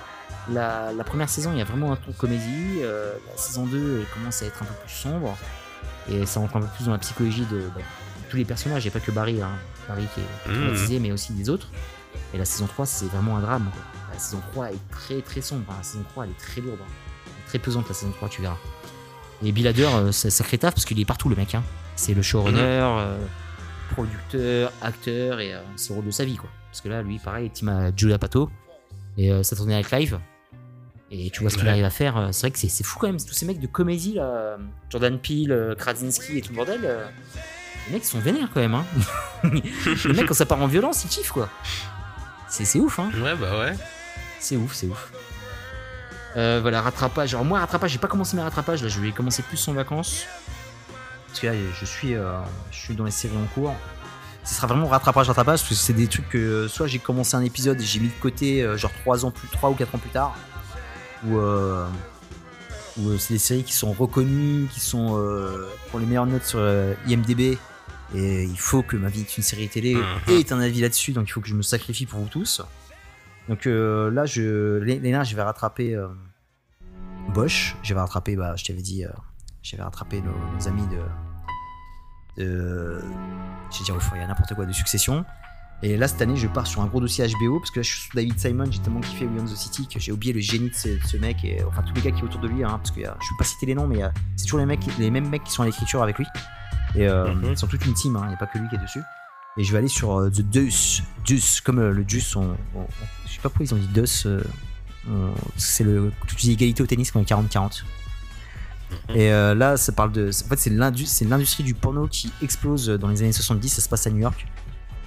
la, 0.51 0.93
la 0.93 1.05
première 1.05 1.29
saison, 1.29 1.53
il 1.53 1.59
y 1.59 1.61
a 1.61 1.65
vraiment 1.65 1.93
un 1.93 1.97
ton 1.97 2.13
comédie. 2.13 2.81
la 2.83 3.37
saison 3.37 3.67
2 3.67 4.01
elle 4.01 4.07
commence 4.15 4.43
à 4.43 4.47
être 4.47 4.63
un 4.63 4.67
peu 4.67 4.75
plus 4.85 4.95
sombre. 4.95 5.37
Et 6.11 6.25
ça 6.25 6.41
rentre 6.41 6.57
un 6.57 6.61
peu 6.61 6.67
plus 6.77 6.87
dans 6.87 6.93
la 6.93 6.99
psychologie 6.99 7.45
de, 7.51 7.61
bah, 7.75 7.83
tous 8.31 8.39
les 8.39 8.45
personnages. 8.47 8.83
Il 8.85 8.89
n'y 8.89 8.97
a 8.97 8.99
pas 8.99 9.05
que 9.05 9.11
Barry. 9.11 9.43
Hein. 9.43 9.51
Barry 9.89 10.07
qui 10.15 10.21
est 10.21 10.49
Mhm. 10.51 10.55
traumatisé, 10.65 10.99
mais 11.01 11.13
aussi 11.13 11.33
des 11.35 11.51
autres. 11.51 11.69
Et 12.33 12.39
la 12.39 12.47
saison 12.47 12.67
3, 12.67 12.87
c'est 12.87 13.07
vraiment 13.07 13.37
un 13.37 13.41
drame. 13.41 13.69
quoi. 13.73 13.83
La 14.15 14.19
saison 14.19 14.41
3 14.53 14.73
est 14.73 14.89
très 14.91 15.21
très 15.21 15.43
sombre. 15.43 15.65
hein. 15.71 15.75
La 15.79 15.83
saison 15.85 16.05
3, 16.11 16.25
elle 16.25 16.31
est 16.31 16.39
très 16.41 16.61
lourde. 16.63 16.79
hein. 16.83 17.31
Très 17.47 17.59
pesante, 17.59 17.87
la 17.89 17.95
saison 17.95 18.13
3, 18.13 18.29
tu 18.31 18.41
verras. 18.41 18.57
Et 19.43 19.53
Bill 19.53 19.67
Hader, 19.69 19.87
euh, 19.95 20.13
sacré 20.13 20.57
taf 20.59 20.75
parce 20.75 20.85
qu'il 20.87 20.99
est 20.99 21.05
partout, 21.05 21.29
le 21.29 21.37
mec. 21.37 21.55
Hein. 21.55 21.63
C'est 21.99 22.15
le 22.15 22.23
showrunner, 22.23 22.61
euh, 22.61 23.19
producteur, 23.91 24.73
acteur, 24.83 25.41
et 25.41 25.53
euh, 25.55 25.61
c'est 25.75 25.91
le 25.91 25.97
rôle 25.97 26.07
de 26.07 26.11
sa 26.13 26.25
vie, 26.25 26.37
quoi. 26.37 26.49
Parce 26.71 26.81
que 26.81 26.89
là, 26.89 27.03
lui, 27.03 27.19
pareil, 27.19 27.51
team 27.51 27.69
à 27.71 27.91
Julia 27.97 28.19
Pato, 28.19 28.49
et 29.17 29.33
euh, 29.33 29.43
ça 29.43 29.57
tournait 29.57 29.75
avec 29.75 29.91
Live. 29.91 30.21
Et 31.11 31.31
tu 31.31 31.41
vois 31.41 31.51
ce 31.51 31.57
qu'il 31.57 31.65
Ouais. 31.65 31.71
arrive 31.71 31.85
à 31.85 31.91
faire. 31.91 32.17
euh, 32.17 32.29
C'est 32.33 32.43
vrai 32.43 32.51
que 32.53 32.59
c'est 32.59 32.85
fou 32.85 32.99
quand 33.01 33.07
même. 33.09 33.17
Tous 33.17 33.33
ces 33.33 33.47
mecs 33.47 33.59
de 33.59 33.67
comédie, 33.67 34.15
là, 34.15 34.23
euh, 34.25 34.57
Jordan 34.91 35.19
Peele, 35.19 35.51
euh, 35.51 35.75
Krasinski 35.75 36.39
et 36.39 36.41
tout 36.43 36.51
le 36.51 36.57
bordel, 36.57 36.81
euh, 36.85 37.05
les 37.89 37.95
mecs 37.95 38.05
ils 38.05 38.07
sont 38.07 38.21
vénères 38.21 38.49
quand 38.55 38.61
même. 38.61 38.75
Hein. 38.75 38.85
les 39.45 40.13
mecs, 40.13 40.27
quand 40.27 40.35
ça 40.35 40.47
part 40.47 40.61
en 40.63 40.67
violence, 40.67 41.05
ils 41.05 41.09
kiffent, 41.09 41.33
quoi. 41.33 41.49
C'est 42.49 42.65
c'est 42.65 42.79
ouf, 42.79 42.99
hein. 43.01 43.11
Ouais, 43.23 43.35
bah 43.35 43.59
ouais. 43.59 43.75
C'est 44.39 44.57
ouf, 44.57 44.75
c'est 44.75 44.87
ouf. 44.87 45.11
Euh, 46.37 46.59
voilà, 46.61 46.81
rattrapage. 46.83 47.35
Alors 47.35 47.45
moi, 47.45 47.59
rattrapage, 47.59 47.91
j'ai 47.91 47.99
pas 47.99 48.07
commencé 48.09 48.37
mes 48.37 48.43
rattrapages, 48.43 48.83
là, 48.83 48.89
je 48.89 49.01
vais 49.01 49.11
commencer 49.11 49.43
plus 49.43 49.67
en 49.67 49.73
vacances. 49.73 50.27
Parce 51.29 51.41
que 51.41 51.47
là, 51.47 51.53
je 51.79 51.85
suis, 51.85 52.15
euh, 52.15 52.39
je 52.71 52.77
suis 52.79 52.95
dans 52.95 53.05
les 53.05 53.11
séries 53.11 53.37
en 53.37 53.47
cours. 53.55 53.75
Ce 54.45 54.55
sera 54.55 54.67
vraiment 54.67 54.87
rattrapage, 54.89 55.29
rattrapage, 55.29 55.61
parce 55.61 55.69
que 55.69 55.75
c'est 55.75 55.93
des 55.93 56.07
trucs 56.09 56.29
que 56.31 56.39
euh, 56.39 56.69
soit 56.69 56.87
j'ai 56.87 56.99
commencé 56.99 57.37
un 57.37 57.43
épisode 57.43 57.81
et 57.81 57.85
j'ai 57.85 58.01
mis 58.01 58.09
de 58.09 58.15
côté, 58.21 58.63
euh, 58.63 58.77
genre 58.79 58.93
3 59.03 59.25
ans 59.27 59.31
plus, 59.31 59.47
3 59.49 59.71
ou 59.71 59.75
4 59.75 59.95
ans 59.95 59.99
plus 59.99 60.11
tard, 60.11 60.35
ou, 61.27 61.39
c'est 63.19 63.35
des 63.35 63.39
séries 63.39 63.63
qui 63.63 63.75
sont 63.75 63.93
reconnues, 63.93 64.67
qui 64.73 64.81
sont 64.81 65.17
euh, 65.19 65.69
pour 65.91 66.01
les 66.01 66.07
meilleures 66.07 66.27
notes 66.27 66.45
sur 66.45 66.59
euh, 66.61 66.95
IMDB. 67.07 67.59
Et 68.15 68.45
il 68.45 68.59
faut 68.59 68.83
que 68.83 68.97
ma 68.97 69.09
vie 69.09 69.21
est 69.21 69.37
une 69.37 69.43
série 69.43 69.69
télé 69.69 69.95
Mhm. 69.95 70.05
ait 70.29 70.53
un 70.53 70.61
avis 70.61 70.81
là-dessus, 70.81 71.13
donc 71.13 71.29
il 71.29 71.33
faut 71.33 71.41
que 71.43 71.49
je 71.49 71.55
me 71.55 71.63
sacrifie 71.63 72.07
pour 72.07 72.21
vous 72.21 72.29
tous. 72.29 72.63
Donc 73.51 73.67
euh, 73.67 74.11
là, 74.11 74.25
je, 74.25 74.79
l'année 74.79 75.21
je 75.25 75.37
vais 75.37 75.43
rattraper 75.43 75.95
Bosch. 77.35 77.77
Je 77.83 77.93
vais 77.93 78.01
rattraper, 78.01 78.35
bah, 78.35 78.57
je 78.57 78.65
t'avais 78.65 78.81
dit, 78.81 79.05
euh, 79.69 79.73
je 79.73 79.77
vais 79.77 79.83
rattraper 79.83 80.21
nos, 80.21 80.33
nos 80.57 80.69
amis 80.69 80.87
de. 80.89 82.43
de 82.43 83.01
je 83.71 83.79
vais 83.79 83.85
dire, 83.85 83.95
il 84.15 84.21
y 84.21 84.25
a 84.25 84.27
n'importe 84.27 84.55
quoi, 84.55 84.65
de 84.67 84.73
succession. 84.73 85.25
Et 85.83 85.97
là, 85.97 86.09
cette 86.09 86.21
année, 86.23 86.37
je 86.37 86.49
pars 86.49 86.67
sur 86.67 86.81
un 86.83 86.87
gros 86.87 87.01
dossier 87.01 87.25
HBO 87.29 87.61
parce 87.61 87.71
que 87.71 87.79
là, 87.79 87.83
je 87.85 87.91
suis 87.93 88.01
sous 88.09 88.17
David 88.17 88.39
Simon. 88.39 88.65
J'ai 88.71 88.81
tellement 88.81 89.01
kiffé 89.01 89.27
Own 89.27 89.45
the 89.45 89.55
City 89.57 89.87
que 89.87 90.01
j'ai 90.01 90.11
oublié 90.11 90.33
le 90.33 90.41
génie 90.41 90.71
de 90.71 90.75
ce, 90.75 90.89
de 90.89 91.05
ce 91.07 91.17
mec 91.19 91.45
et 91.45 91.63
enfin 91.65 91.83
tous 91.83 91.95
les 91.95 92.01
gars 92.01 92.11
qui 92.11 92.19
sont 92.19 92.25
autour 92.25 92.41
de 92.41 92.49
lui. 92.49 92.65
Hein, 92.65 92.79
parce 92.83 92.91
que 92.91 93.01
euh, 93.01 93.13
je 93.21 93.27
vais 93.31 93.37
pas 93.39 93.45
citer 93.45 93.67
les 93.67 93.75
noms, 93.77 93.87
mais 93.87 94.03
euh, 94.03 94.09
c'est 94.37 94.45
toujours 94.47 94.59
les, 94.59 94.67
mecs, 94.67 94.85
les 94.99 95.11
mêmes 95.11 95.29
mecs 95.29 95.45
qui 95.45 95.53
sont 95.53 95.63
à 95.63 95.67
l'écriture 95.67 96.03
avec 96.03 96.19
lui. 96.19 96.27
Et 96.97 97.07
euh, 97.07 97.33
Mhm. 97.35 97.51
ils 97.51 97.59
sont 97.59 97.67
toute 97.69 97.85
une 97.87 97.95
team, 97.95 98.19
il 98.23 98.29
n'y 98.29 98.35
a 98.35 98.37
pas 98.37 98.47
que 98.47 98.59
lui 98.59 98.69
qui 98.69 98.75
est 98.75 98.79
dessus. 98.79 99.03
Et 99.57 99.63
je 99.65 99.71
vais 99.71 99.79
aller 99.79 99.89
sur 99.89 100.19
euh, 100.19 100.31
The 100.31 100.41
Deuce. 100.41 101.03
Deuce, 101.29 101.61
comme 101.61 101.79
euh, 101.79 101.93
le 101.93 102.03
Deuce, 102.03 102.35
on, 102.35 102.57
on- 102.75 102.81
on- 102.81 102.87
je 103.27 103.33
sais 103.33 103.37
pas 103.41 103.49
pourquoi 103.49 103.67
ils 103.67 103.75
ont 103.75 103.79
dit 103.79 103.87
Deuce. 103.89 104.27
c'est 105.57 105.85
le. 105.85 106.13
Tu 106.27 106.35
dis 106.37 106.53
égalité 106.53 106.83
au 106.83 106.87
tennis 106.87 107.13
quand 107.13 107.21
il 107.21 107.33
a 107.33 107.37
40-40. 107.37 107.85
Et 109.15 109.31
euh, 109.33 109.55
là, 109.55 109.77
ça 109.77 109.93
parle 109.93 110.13
de. 110.13 110.29
En 110.31 110.49
fait, 110.49 110.59
c'est 110.59 110.71
l'indu- 110.71 111.07
c'est 111.07 111.25
l'industrie 111.25 111.63
du 111.65 111.75
porno 111.75 112.07
qui 112.09 112.33
explose 112.43 112.87
dans 112.89 113.09
les 113.09 113.23
années 113.23 113.33
70. 113.33 113.69
Ça 113.69 113.83
se 113.83 113.89
passe 113.89 114.07
à 114.07 114.11
New 114.11 114.21
York. 114.21 114.47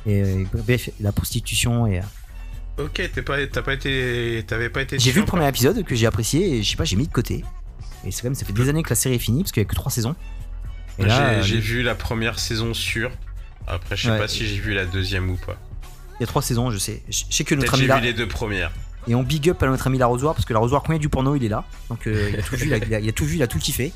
Et 0.06 0.22
euh, 0.24 0.44
bref, 0.54 0.90
la 1.00 1.12
prostitution. 1.12 1.88
Et 1.88 2.00
euh, 2.00 2.04
Ok, 2.86 2.94
t'es 3.14 3.22
pas, 3.22 3.46
t'as 3.48 3.62
pas 3.62 3.74
été, 3.74 4.44
t'avais 4.48 4.70
pas 4.70 4.82
été. 4.82 4.98
j'ai 4.98 5.12
vu 5.12 5.20
le 5.20 5.26
premier 5.26 5.48
épisode 5.48 5.84
que 5.84 5.94
j'ai 5.96 6.06
apprécié 6.08 6.56
et 6.58 6.64
je 6.64 6.70
sais 6.72 6.78
pas, 6.78 6.86
j'ai 6.86 6.96
mis 6.96 7.06
de 7.08 7.12
côté. 7.14 7.44
Et 8.06 8.12
c'est 8.12 8.22
quand 8.22 8.28
même, 8.30 8.36
ça 8.36 8.46
fait 8.46 8.54
des 8.54 8.70
années 8.70 8.82
que 8.82 8.90
la 8.90 8.96
série 8.96 9.16
est 9.16 9.20
finie 9.20 9.44
parce 9.44 9.52
qu'il 9.52 9.62
y 9.62 9.66
a 9.66 9.70
que 9.70 9.76
3 9.76 9.92
saisons. 9.92 10.16
Et 10.98 11.04
encore. 11.04 11.08
là, 11.20 11.42
J'ai- 11.42 11.58
euh, 11.58 11.60
vu 11.60 11.84
la 11.84 11.94
première 11.96 12.40
saison 12.40 12.74
sûre. 12.74 13.12
Après, 13.68 13.96
je 13.96 14.04
sais 14.06 14.12
Ouais. 14.12 14.18
pas 14.18 14.28
si 14.28 14.48
j'ai 14.48 14.58
vu 14.58 14.74
la 14.74 14.86
deuxième 14.86 15.30
ou 15.30 15.36
pas. 15.36 15.58
il 16.20 16.22
y 16.22 16.24
a 16.24 16.28
3 16.28 16.42
saisons, 16.42 16.72
je 16.72 16.78
sais. 16.78 17.04
Je 17.10 17.24
sais 17.30 17.44
que 17.44 17.54
notre 17.56 17.74
ami 17.76 17.86
j'ai 17.88 17.94
vu 17.94 18.02
les 18.02 18.14
deux 18.14 18.28
premières. 18.28 18.72
Et 19.08 19.16
on 19.16 19.24
big 19.24 19.50
up 19.50 19.62
à 19.64 19.68
notre 19.68 19.88
ami 19.88 19.98
l'arrosoir 19.98 20.34
parce 20.36 20.46
que 20.46 20.54
l'arrosoir 20.54 20.84
quand 20.84 20.94
il 20.94 20.96
y 20.96 21.00
a 21.00 21.00
du 21.00 21.10
porno 21.10 21.36
il 21.36 21.44
est 21.44 21.50
là. 21.50 21.64
Donc 21.90 22.06
euh, 22.08 22.30
il, 22.34 22.40
a 22.40 22.44
tout 22.44 22.56
vu, 22.56 22.68
il, 22.68 22.74
a, 22.74 22.78
il 22.78 22.94
a- 22.96 23.00
il 23.00 23.10
a 23.10 23.12
tout 23.12 23.26
vu, 23.26 23.36
il 23.38 23.44
a 23.44 23.48
tout 23.48 23.58
kiffé. 23.60 23.94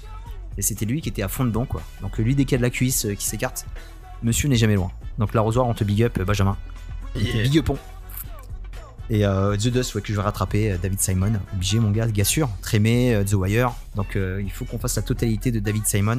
Et 0.57 0.61
c'était 0.61 0.85
lui 0.85 1.01
qui 1.01 1.09
était 1.09 1.21
à 1.21 1.27
fond 1.27 1.45
dedans 1.45 1.65
quoi. 1.65 1.81
Donc 2.01 2.17
lui 2.17 2.33
dès 2.35 2.45
qu'il 2.45 2.53
y 2.53 2.55
a 2.55 2.57
de 2.59 2.63
la 2.63 2.69
cuisse 2.69 3.05
euh, 3.05 3.13
qui 3.13 3.25
s'écarte, 3.25 3.65
monsieur 4.23 4.49
n'est 4.49 4.55
jamais 4.55 4.75
loin. 4.75 4.91
Donc 5.19 5.33
l'arrosoir 5.33 5.67
on 5.67 5.73
te 5.73 5.83
big 5.83 6.01
up 6.03 6.17
euh, 6.19 6.25
Benjamin. 6.25 6.57
Yeah. 7.15 7.43
big 7.43 7.55
upons. 7.55 7.77
Et 9.11 9.21
The 9.21 9.67
Dust 9.67 9.93
ouais, 9.93 10.01
que 10.01 10.07
je 10.07 10.15
vais 10.15 10.21
rattraper, 10.23 10.77
David 10.81 10.99
Simon, 10.99 11.33
obligé 11.53 11.79
mon 11.79 11.91
gars, 11.91 12.07
gars 12.07 12.23
sûr, 12.23 12.49
Trémé, 12.63 13.21
The 13.29 13.33
Wire. 13.33 13.71
Donc 13.95 14.15
il 14.17 14.49
faut 14.51 14.65
qu'on 14.65 14.79
fasse 14.79 14.95
la 14.95 15.03
totalité 15.03 15.51
de 15.51 15.59
David 15.59 15.85
Simon. 15.85 16.17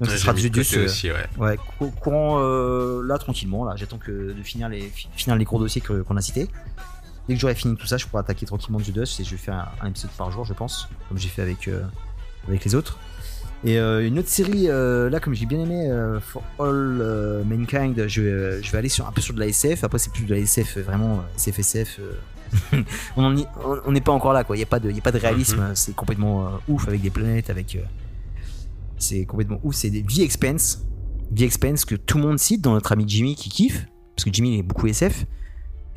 Donc 0.00 0.10
ce 0.10 0.16
sera 0.18 0.34
The 0.34 0.46
Dust. 0.46 0.76
aussi, 0.78 1.10
ouais. 1.12 1.26
Ouais, 1.38 1.56
cou- 1.78 1.90
courant 1.92 2.40
là 3.02 3.18
tranquillement 3.18 3.64
là. 3.64 3.74
J'attends 3.76 3.98
que 3.98 4.32
de 4.32 4.42
finir 4.42 4.68
les 4.68 4.80
fi- 4.80 5.08
finir 5.16 5.36
les 5.36 5.44
gros 5.44 5.60
dossiers 5.60 5.80
qu'on 5.80 6.16
a 6.16 6.20
cités. 6.20 6.48
Dès 7.28 7.34
que 7.34 7.40
j'aurai 7.40 7.54
fini 7.54 7.76
tout 7.76 7.86
ça, 7.86 7.98
je 7.98 8.06
pourrai 8.06 8.20
attaquer 8.20 8.46
tranquillement 8.46 8.80
The 8.80 8.90
Dust 8.90 9.20
et 9.20 9.24
je 9.24 9.32
vais 9.32 9.36
faire 9.36 9.54
un, 9.54 9.86
un 9.86 9.90
épisode 9.90 10.10
par 10.12 10.30
jour, 10.30 10.44
je 10.44 10.54
pense, 10.54 10.88
comme 11.08 11.18
j'ai 11.18 11.28
fait 11.28 11.42
avec 11.42 11.68
euh, 11.68 11.82
avec 12.46 12.64
les 12.64 12.74
autres. 12.74 12.98
Et 13.64 13.78
euh, 13.78 14.06
une 14.06 14.18
autre 14.18 14.28
série 14.28 14.68
euh, 14.68 15.10
là, 15.10 15.20
comme 15.20 15.34
j'ai 15.34 15.44
bien 15.44 15.60
aimé 15.60 15.90
For 16.22 16.42
All 16.58 17.44
Mankind, 17.44 18.06
je 18.06 18.22
vais, 18.22 18.62
je 18.62 18.72
vais 18.72 18.78
aller 18.78 18.88
sur 18.88 19.06
un 19.06 19.12
peu 19.12 19.20
sur 19.20 19.34
de 19.34 19.40
la 19.40 19.46
SF. 19.46 19.84
Après, 19.84 19.98
c'est 19.98 20.12
plus 20.12 20.24
de 20.24 20.34
la 20.34 20.40
SF 20.40 20.78
vraiment 20.78 21.22
SFSF. 21.36 22.00
on 23.16 23.32
n'est 23.92 24.00
pas 24.00 24.12
encore 24.12 24.32
là 24.32 24.42
quoi. 24.42 24.56
Il 24.56 24.60
y 24.60 24.62
a 24.62 24.66
pas 24.66 24.80
de 24.80 24.90
y 24.90 24.98
a 24.98 25.02
pas 25.02 25.12
de 25.12 25.18
réalisme. 25.18 25.72
C'est 25.74 25.94
complètement 25.94 26.58
ouf 26.66 26.88
avec 26.88 27.02
des 27.02 27.10
planètes, 27.10 27.50
avec 27.50 27.78
c'est 28.96 29.26
complètement 29.26 29.60
ouf. 29.62 29.74
C'est 29.74 29.90
des 29.90 30.02
The 30.02 30.20
Expense. 30.20 30.84
The 31.36 31.42
Expense 31.42 31.84
que 31.84 31.94
tout 31.94 32.16
le 32.16 32.24
monde 32.24 32.38
cite 32.38 32.62
dans 32.62 32.72
notre 32.72 32.92
ami 32.92 33.04
Jimmy 33.06 33.34
qui 33.34 33.50
kiffe, 33.50 33.86
parce 34.16 34.24
que 34.24 34.32
Jimmy 34.32 34.54
il 34.54 34.58
est 34.60 34.62
beaucoup 34.62 34.86
SF. 34.86 35.26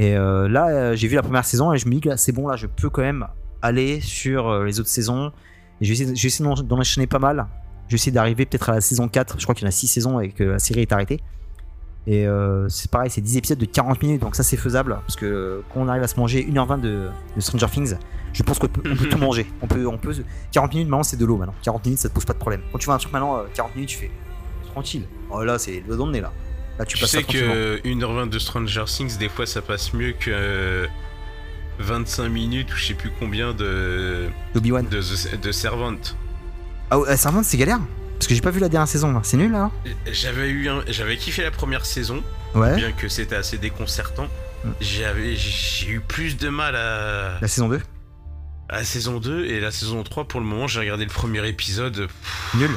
Et 0.01 0.17
euh, 0.17 0.49
là, 0.49 0.67
euh, 0.69 0.95
j'ai 0.95 1.07
vu 1.07 1.15
la 1.15 1.21
première 1.21 1.45
saison 1.45 1.71
et 1.73 1.77
je 1.77 1.85
me 1.87 1.91
dis 1.93 2.01
que 2.01 2.09
là, 2.09 2.17
c'est 2.17 2.31
bon, 2.31 2.47
là, 2.47 2.55
je 2.55 2.65
peux 2.65 2.89
quand 2.89 3.03
même 3.03 3.27
aller 3.61 4.01
sur 4.01 4.47
euh, 4.49 4.65
les 4.65 4.79
autres 4.79 4.89
saisons. 4.89 5.31
Et 5.79 5.85
je 5.85 5.93
vais 5.93 6.11
essayer, 6.11 6.43
d'en- 6.43 6.79
enchaîner 6.79 7.05
pas 7.05 7.19
mal. 7.19 7.45
Je 7.87 7.91
vais 7.91 7.95
essayer 7.97 8.11
d'arriver 8.11 8.47
peut-être 8.47 8.71
à 8.71 8.73
la 8.75 8.81
saison 8.81 9.07
4. 9.07 9.35
Je 9.37 9.43
crois 9.43 9.53
qu'il 9.53 9.63
y 9.63 9.67
en 9.67 9.69
a 9.69 9.71
6 9.71 9.87
saisons 9.87 10.19
et 10.19 10.29
que 10.29 10.43
la 10.43 10.57
série 10.59 10.81
est 10.81 10.91
arrêtée. 10.91 11.19
Et 12.07 12.25
euh, 12.25 12.67
c'est 12.67 12.89
pareil, 12.89 13.11
c'est 13.11 13.21
10 13.21 13.37
épisodes 13.37 13.59
de 13.59 13.65
40 13.65 14.01
minutes, 14.01 14.21
donc 14.21 14.35
ça 14.35 14.41
c'est 14.41 14.57
faisable. 14.57 14.97
Parce 15.05 15.15
que 15.15 15.61
quand 15.71 15.81
on 15.81 15.87
arrive 15.87 16.01
à 16.01 16.07
se 16.07 16.19
manger 16.19 16.43
1h20 16.51 16.81
de, 16.81 17.09
de 17.35 17.41
Stranger 17.41 17.67
Things, 17.71 17.93
je 18.33 18.41
pense 18.41 18.57
qu'on 18.57 18.69
peut, 18.69 18.81
on 18.91 18.95
peut 18.95 19.05
tout 19.07 19.17
manger. 19.19 19.45
On 19.61 19.67
peut, 19.67 19.85
on 19.85 19.99
peut, 19.99 20.15
40 20.51 20.73
minutes 20.73 20.89
maintenant 20.89 21.03
c'est 21.03 21.17
de 21.17 21.25
l'eau 21.25 21.37
maintenant. 21.37 21.53
40 21.61 21.85
minutes 21.85 21.99
ça 21.99 22.09
te 22.09 22.15
pose 22.15 22.25
pas 22.25 22.33
de 22.33 22.39
problème. 22.39 22.61
Quand 22.71 22.79
tu 22.79 22.85
vois 22.87 22.95
un 22.95 22.97
truc 22.97 23.13
maintenant, 23.13 23.37
euh, 23.37 23.43
40 23.53 23.75
minutes 23.75 23.89
tu 23.89 23.97
fais 23.99 24.11
tranquille. 24.71 25.03
Oh 25.29 25.43
là 25.43 25.59
c'est 25.59 25.83
le 25.87 25.95
nez 26.11 26.21
là. 26.21 26.31
Là 26.79 26.85
tu, 26.85 26.95
Tu 26.95 27.01
passes 27.01 27.11
ça 27.11 27.17
sais 27.19 27.23
que 27.23 27.79
1h20 27.83 28.29
de 28.29 28.39
Stranger 28.39 28.85
Things, 28.85 29.17
des 29.17 29.29
fois 29.29 29.45
ça 29.45 29.61
passe 29.61 29.93
mieux 29.93 30.13
que 30.13 30.29
euh, 30.31 30.87
25 31.79 32.29
minutes 32.29 32.71
ou 32.73 32.77
je 32.77 32.85
sais 32.87 32.93
plus 32.93 33.11
combien 33.19 33.53
de, 33.53 34.27
Obi-Wan. 34.55 34.87
de, 34.87 35.01
de 35.37 35.51
Servant. 35.51 35.95
Ah 36.89 36.99
ouais, 36.99 37.17
Servant 37.17 37.43
c'est 37.43 37.57
galère 37.57 37.79
Parce 38.15 38.27
que 38.27 38.35
j'ai 38.35 38.41
pas 38.41 38.51
vu 38.51 38.59
la 38.59 38.69
dernière 38.69 38.87
saison 38.87 39.11
là. 39.13 39.21
C'est 39.23 39.37
nul 39.37 39.51
là 39.51 39.71
J'avais 40.11 40.49
eu 40.49 40.69
un, 40.69 40.83
j'avais 40.87 41.17
kiffé 41.17 41.43
la 41.43 41.51
première 41.51 41.85
saison, 41.85 42.23
Ouais. 42.53 42.75
bien 42.75 42.91
que 42.91 43.07
c'était 43.07 43.35
assez 43.35 43.57
déconcertant. 43.57 44.27
Mm. 44.65 44.69
J'avais, 44.81 45.35
j'ai 45.35 45.89
eu 45.89 45.99
plus 46.01 46.37
de 46.37 46.49
mal 46.49 46.75
à, 46.75 47.37
La 47.41 47.47
saison 47.47 47.69
2 47.69 47.79
à 48.69 48.75
la 48.77 48.83
saison 48.85 49.19
2 49.19 49.45
et 49.47 49.59
la 49.59 49.69
saison 49.71 50.01
3 50.01 50.29
pour 50.29 50.39
le 50.39 50.45
moment 50.45 50.65
j'ai 50.67 50.79
regardé 50.79 51.03
le 51.03 51.09
premier 51.09 51.45
épisode. 51.47 52.07
Nul. 52.55 52.69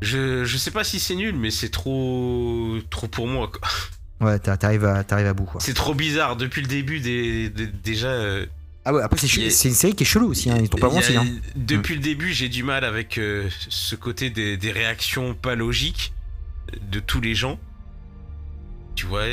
Je, 0.00 0.44
je 0.44 0.56
sais 0.58 0.70
pas 0.70 0.84
si 0.84 1.00
c'est 1.00 1.14
nul, 1.14 1.34
mais 1.36 1.50
c'est 1.50 1.70
trop, 1.70 2.76
trop 2.90 3.08
pour 3.08 3.26
moi. 3.26 3.48
quoi. 3.50 3.68
Ouais, 4.20 4.38
t'a- 4.38 4.56
t'arrives 4.56 4.84
à, 4.84 5.02
t'arrives 5.04 5.26
à 5.26 5.34
bout, 5.34 5.44
quoi. 5.44 5.60
C'est 5.60 5.74
trop 5.74 5.94
bizarre 5.94 6.36
depuis 6.36 6.62
le 6.62 6.68
début 6.68 7.00
des, 7.00 7.48
des- 7.50 7.66
déjà. 7.66 8.08
euh, 8.08 8.46
Ah 8.84 8.92
ouais, 8.92 9.02
après, 9.02 9.18
c'est 9.18 9.40
a- 9.40 9.44
une 9.68 9.74
série 9.74 9.94
qui 9.94 10.04
est 10.04 10.06
chelou 10.06 10.28
aussi, 10.28 10.50
hein. 10.50 10.58
Ils 10.60 10.68
t'ont 10.68 10.78
pas 10.78 10.88
menti, 10.90 11.16
hein. 11.16 11.26
Depuis 11.56 11.94
le 11.94 12.00
début, 12.00 12.32
j'ai 12.32 12.48
du 12.48 12.62
mal 12.62 12.84
avec 12.84 13.18
euh, 13.18 13.48
ce 13.68 13.96
côté 13.96 14.30
des, 14.30 14.56
des 14.56 14.72
réactions 14.72 15.34
pas 15.34 15.54
logiques 15.54 16.12
de 16.90 17.00
tous 17.00 17.20
les 17.20 17.34
gens. 17.34 17.58
Tu 18.94 19.06
vois? 19.06 19.24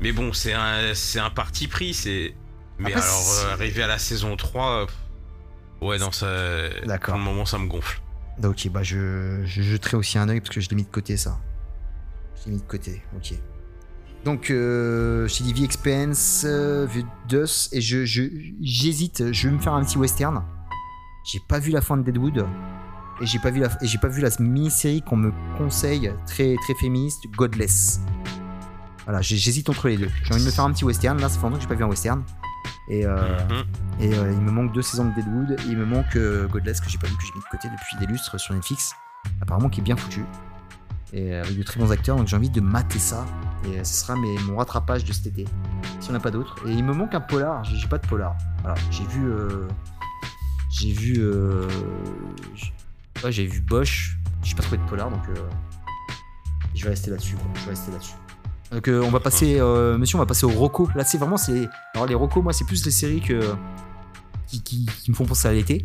Mais 0.00 0.12
bon, 0.12 0.32
c'est 0.32 0.52
un, 0.52 0.94
c'est 0.94 1.18
un 1.18 1.30
parti 1.30 1.66
pris. 1.68 1.92
C'est. 1.92 2.34
Mais 2.78 2.92
Après, 2.92 3.02
alors, 3.04 3.20
c'est- 3.20 3.44
euh, 3.46 3.52
arrivé 3.52 3.82
à 3.82 3.86
la 3.88 3.98
saison 3.98 4.36
3, 4.36 4.82
euh, 4.82 4.86
pff, 4.86 4.94
ouais, 5.82 5.98
non, 5.98 6.12
ça. 6.12 6.26
D'accord. 6.86 7.14
Pour 7.14 7.18
le 7.18 7.24
moment, 7.24 7.44
ça 7.46 7.58
me 7.58 7.66
gonfle. 7.66 8.00
Donc, 8.40 8.52
ok, 8.52 8.70
bah 8.70 8.82
je, 8.82 9.42
je 9.44 9.62
jeterai 9.62 9.96
aussi 9.96 10.18
un 10.18 10.28
œil 10.28 10.40
parce 10.40 10.54
que 10.54 10.60
je 10.60 10.68
l'ai 10.70 10.76
mis 10.76 10.84
de 10.84 10.88
côté 10.88 11.16
ça. 11.16 11.38
Je 12.36 12.46
l'ai 12.46 12.52
mis 12.52 12.58
de 12.58 12.66
côté, 12.66 13.02
ok. 13.16 13.34
Donc, 14.24 14.50
euh, 14.50 15.26
j'ai 15.28 15.44
dit 15.44 15.54
The 15.54 15.64
Expense, 15.64 16.46
Dust, 17.28 17.72
et 17.72 17.80
je, 17.80 18.04
j'hésite, 18.04 19.32
je 19.32 19.48
vais 19.48 19.54
me 19.54 19.60
faire 19.60 19.74
un 19.74 19.84
petit 19.84 19.98
western. 19.98 20.44
J'ai 21.24 21.40
pas 21.48 21.58
vu 21.58 21.70
la 21.70 21.80
fin 21.80 21.96
de 21.96 22.02
Deadwood, 22.02 22.46
et 23.20 23.26
j'ai 23.26 23.38
pas 23.38 23.50
vu 23.50 23.60
la, 23.60 23.68
j'ai 23.82 23.98
pas 23.98 24.08
vu 24.08 24.20
la 24.20 24.30
mini-série 24.38 25.02
qu'on 25.02 25.16
me 25.16 25.32
conseille, 25.56 26.12
très, 26.26 26.54
très 26.62 26.74
féministe, 26.80 27.24
Godless. 27.36 28.00
Voilà, 29.04 29.22
j'hésite 29.22 29.68
entre 29.70 29.88
les 29.88 29.96
deux. 29.96 30.10
J'ai 30.22 30.34
envie 30.34 30.42
de 30.42 30.46
me 30.46 30.52
faire 30.52 30.64
un 30.64 30.72
petit 30.72 30.84
western, 30.84 31.20
là, 31.20 31.28
ça 31.28 31.38
fait 31.38 31.42
longtemps 31.42 31.56
que 31.56 31.62
j'ai 31.62 31.68
pas 31.68 31.74
vu 31.74 31.84
un 31.84 31.88
western. 31.88 32.22
Et, 32.88 33.04
euh, 33.04 33.38
Mhm. 33.48 33.64
et 34.00 34.14
euh, 34.14 34.32
il 34.32 34.40
me 34.40 34.50
manque 34.50 34.72
deux 34.72 34.82
saisons 34.82 35.04
de 35.06 35.14
Deadwood. 35.14 35.52
Et 35.52 35.68
il 35.68 35.76
me 35.76 35.84
manque 35.84 36.16
euh, 36.16 36.46
Godless 36.48 36.80
que 36.80 36.88
j'ai 36.88 36.98
pas 36.98 37.06
vu, 37.06 37.14
que 37.16 37.22
j'ai 37.24 37.32
mis 37.34 37.40
de 37.40 37.48
côté 37.50 37.68
depuis 37.68 37.96
des 37.98 38.06
lustres 38.06 38.38
sur 38.40 38.54
Netflix. 38.54 38.94
Apparemment 39.42 39.68
qui 39.68 39.80
est 39.80 39.84
bien 39.84 39.96
foutu. 39.96 40.24
Et 41.12 41.34
avec 41.34 41.56
de 41.56 41.62
très 41.62 41.80
bons 41.80 41.90
acteurs. 41.92 42.16
Donc 42.16 42.26
j'ai 42.28 42.36
envie 42.36 42.50
de 42.50 42.60
mater 42.60 42.98
ça. 42.98 43.26
Et 43.66 43.82
ce 43.84 43.94
sera 44.02 44.16
mes, 44.16 44.38
mon 44.40 44.56
rattrapage 44.56 45.04
de 45.04 45.12
cet 45.12 45.26
été. 45.26 45.44
Si 46.00 46.10
on 46.10 46.12
n'a 46.12 46.20
pas 46.20 46.30
d'autres. 46.30 46.56
Et 46.66 46.72
il 46.72 46.84
me 46.84 46.92
manque 46.94 47.14
un 47.14 47.20
polar. 47.20 47.64
J'ai 47.64 47.88
pas 47.88 47.98
de 47.98 48.06
polar. 48.06 48.36
Voilà. 48.62 48.76
J'ai 48.90 49.04
vu. 49.04 49.26
j'ai 50.70 50.92
vu. 50.92 51.22
ouais, 53.24 53.32
j'ai 53.32 53.46
vu 53.46 53.60
Bosch. 53.60 54.16
J'ai 54.42 54.54
pas 54.54 54.62
trouvé 54.62 54.78
de 54.78 54.84
polar. 54.88 55.10
Donc 55.10 55.22
euh, 55.30 55.34
je 56.74 56.84
vais 56.84 56.90
rester 56.90 57.10
là-dessus. 57.10 57.36
Je 57.54 57.60
vais 57.64 57.70
rester 57.70 57.90
là-dessus. 57.92 58.14
Donc 58.70 58.86
euh, 58.88 59.02
on 59.02 59.10
va 59.10 59.20
passer, 59.20 59.58
euh, 59.58 59.96
monsieur, 59.96 60.16
on 60.16 60.20
va 60.20 60.26
passer 60.26 60.44
au 60.44 60.50
Rocco. 60.50 60.88
Là, 60.94 61.04
c'est 61.04 61.18
vraiment, 61.18 61.36
c'est, 61.38 61.68
alors 61.94 62.06
les 62.06 62.14
Rocco, 62.14 62.42
moi, 62.42 62.52
c'est 62.52 62.64
plus 62.66 62.82
des 62.82 62.90
séries 62.90 63.20
que 63.22 63.40
qui, 64.46 64.62
qui- 64.62 64.86
qui 64.86 65.10
me 65.10 65.16
font 65.16 65.24
penser 65.26 65.48
à 65.48 65.52
l'été 65.52 65.84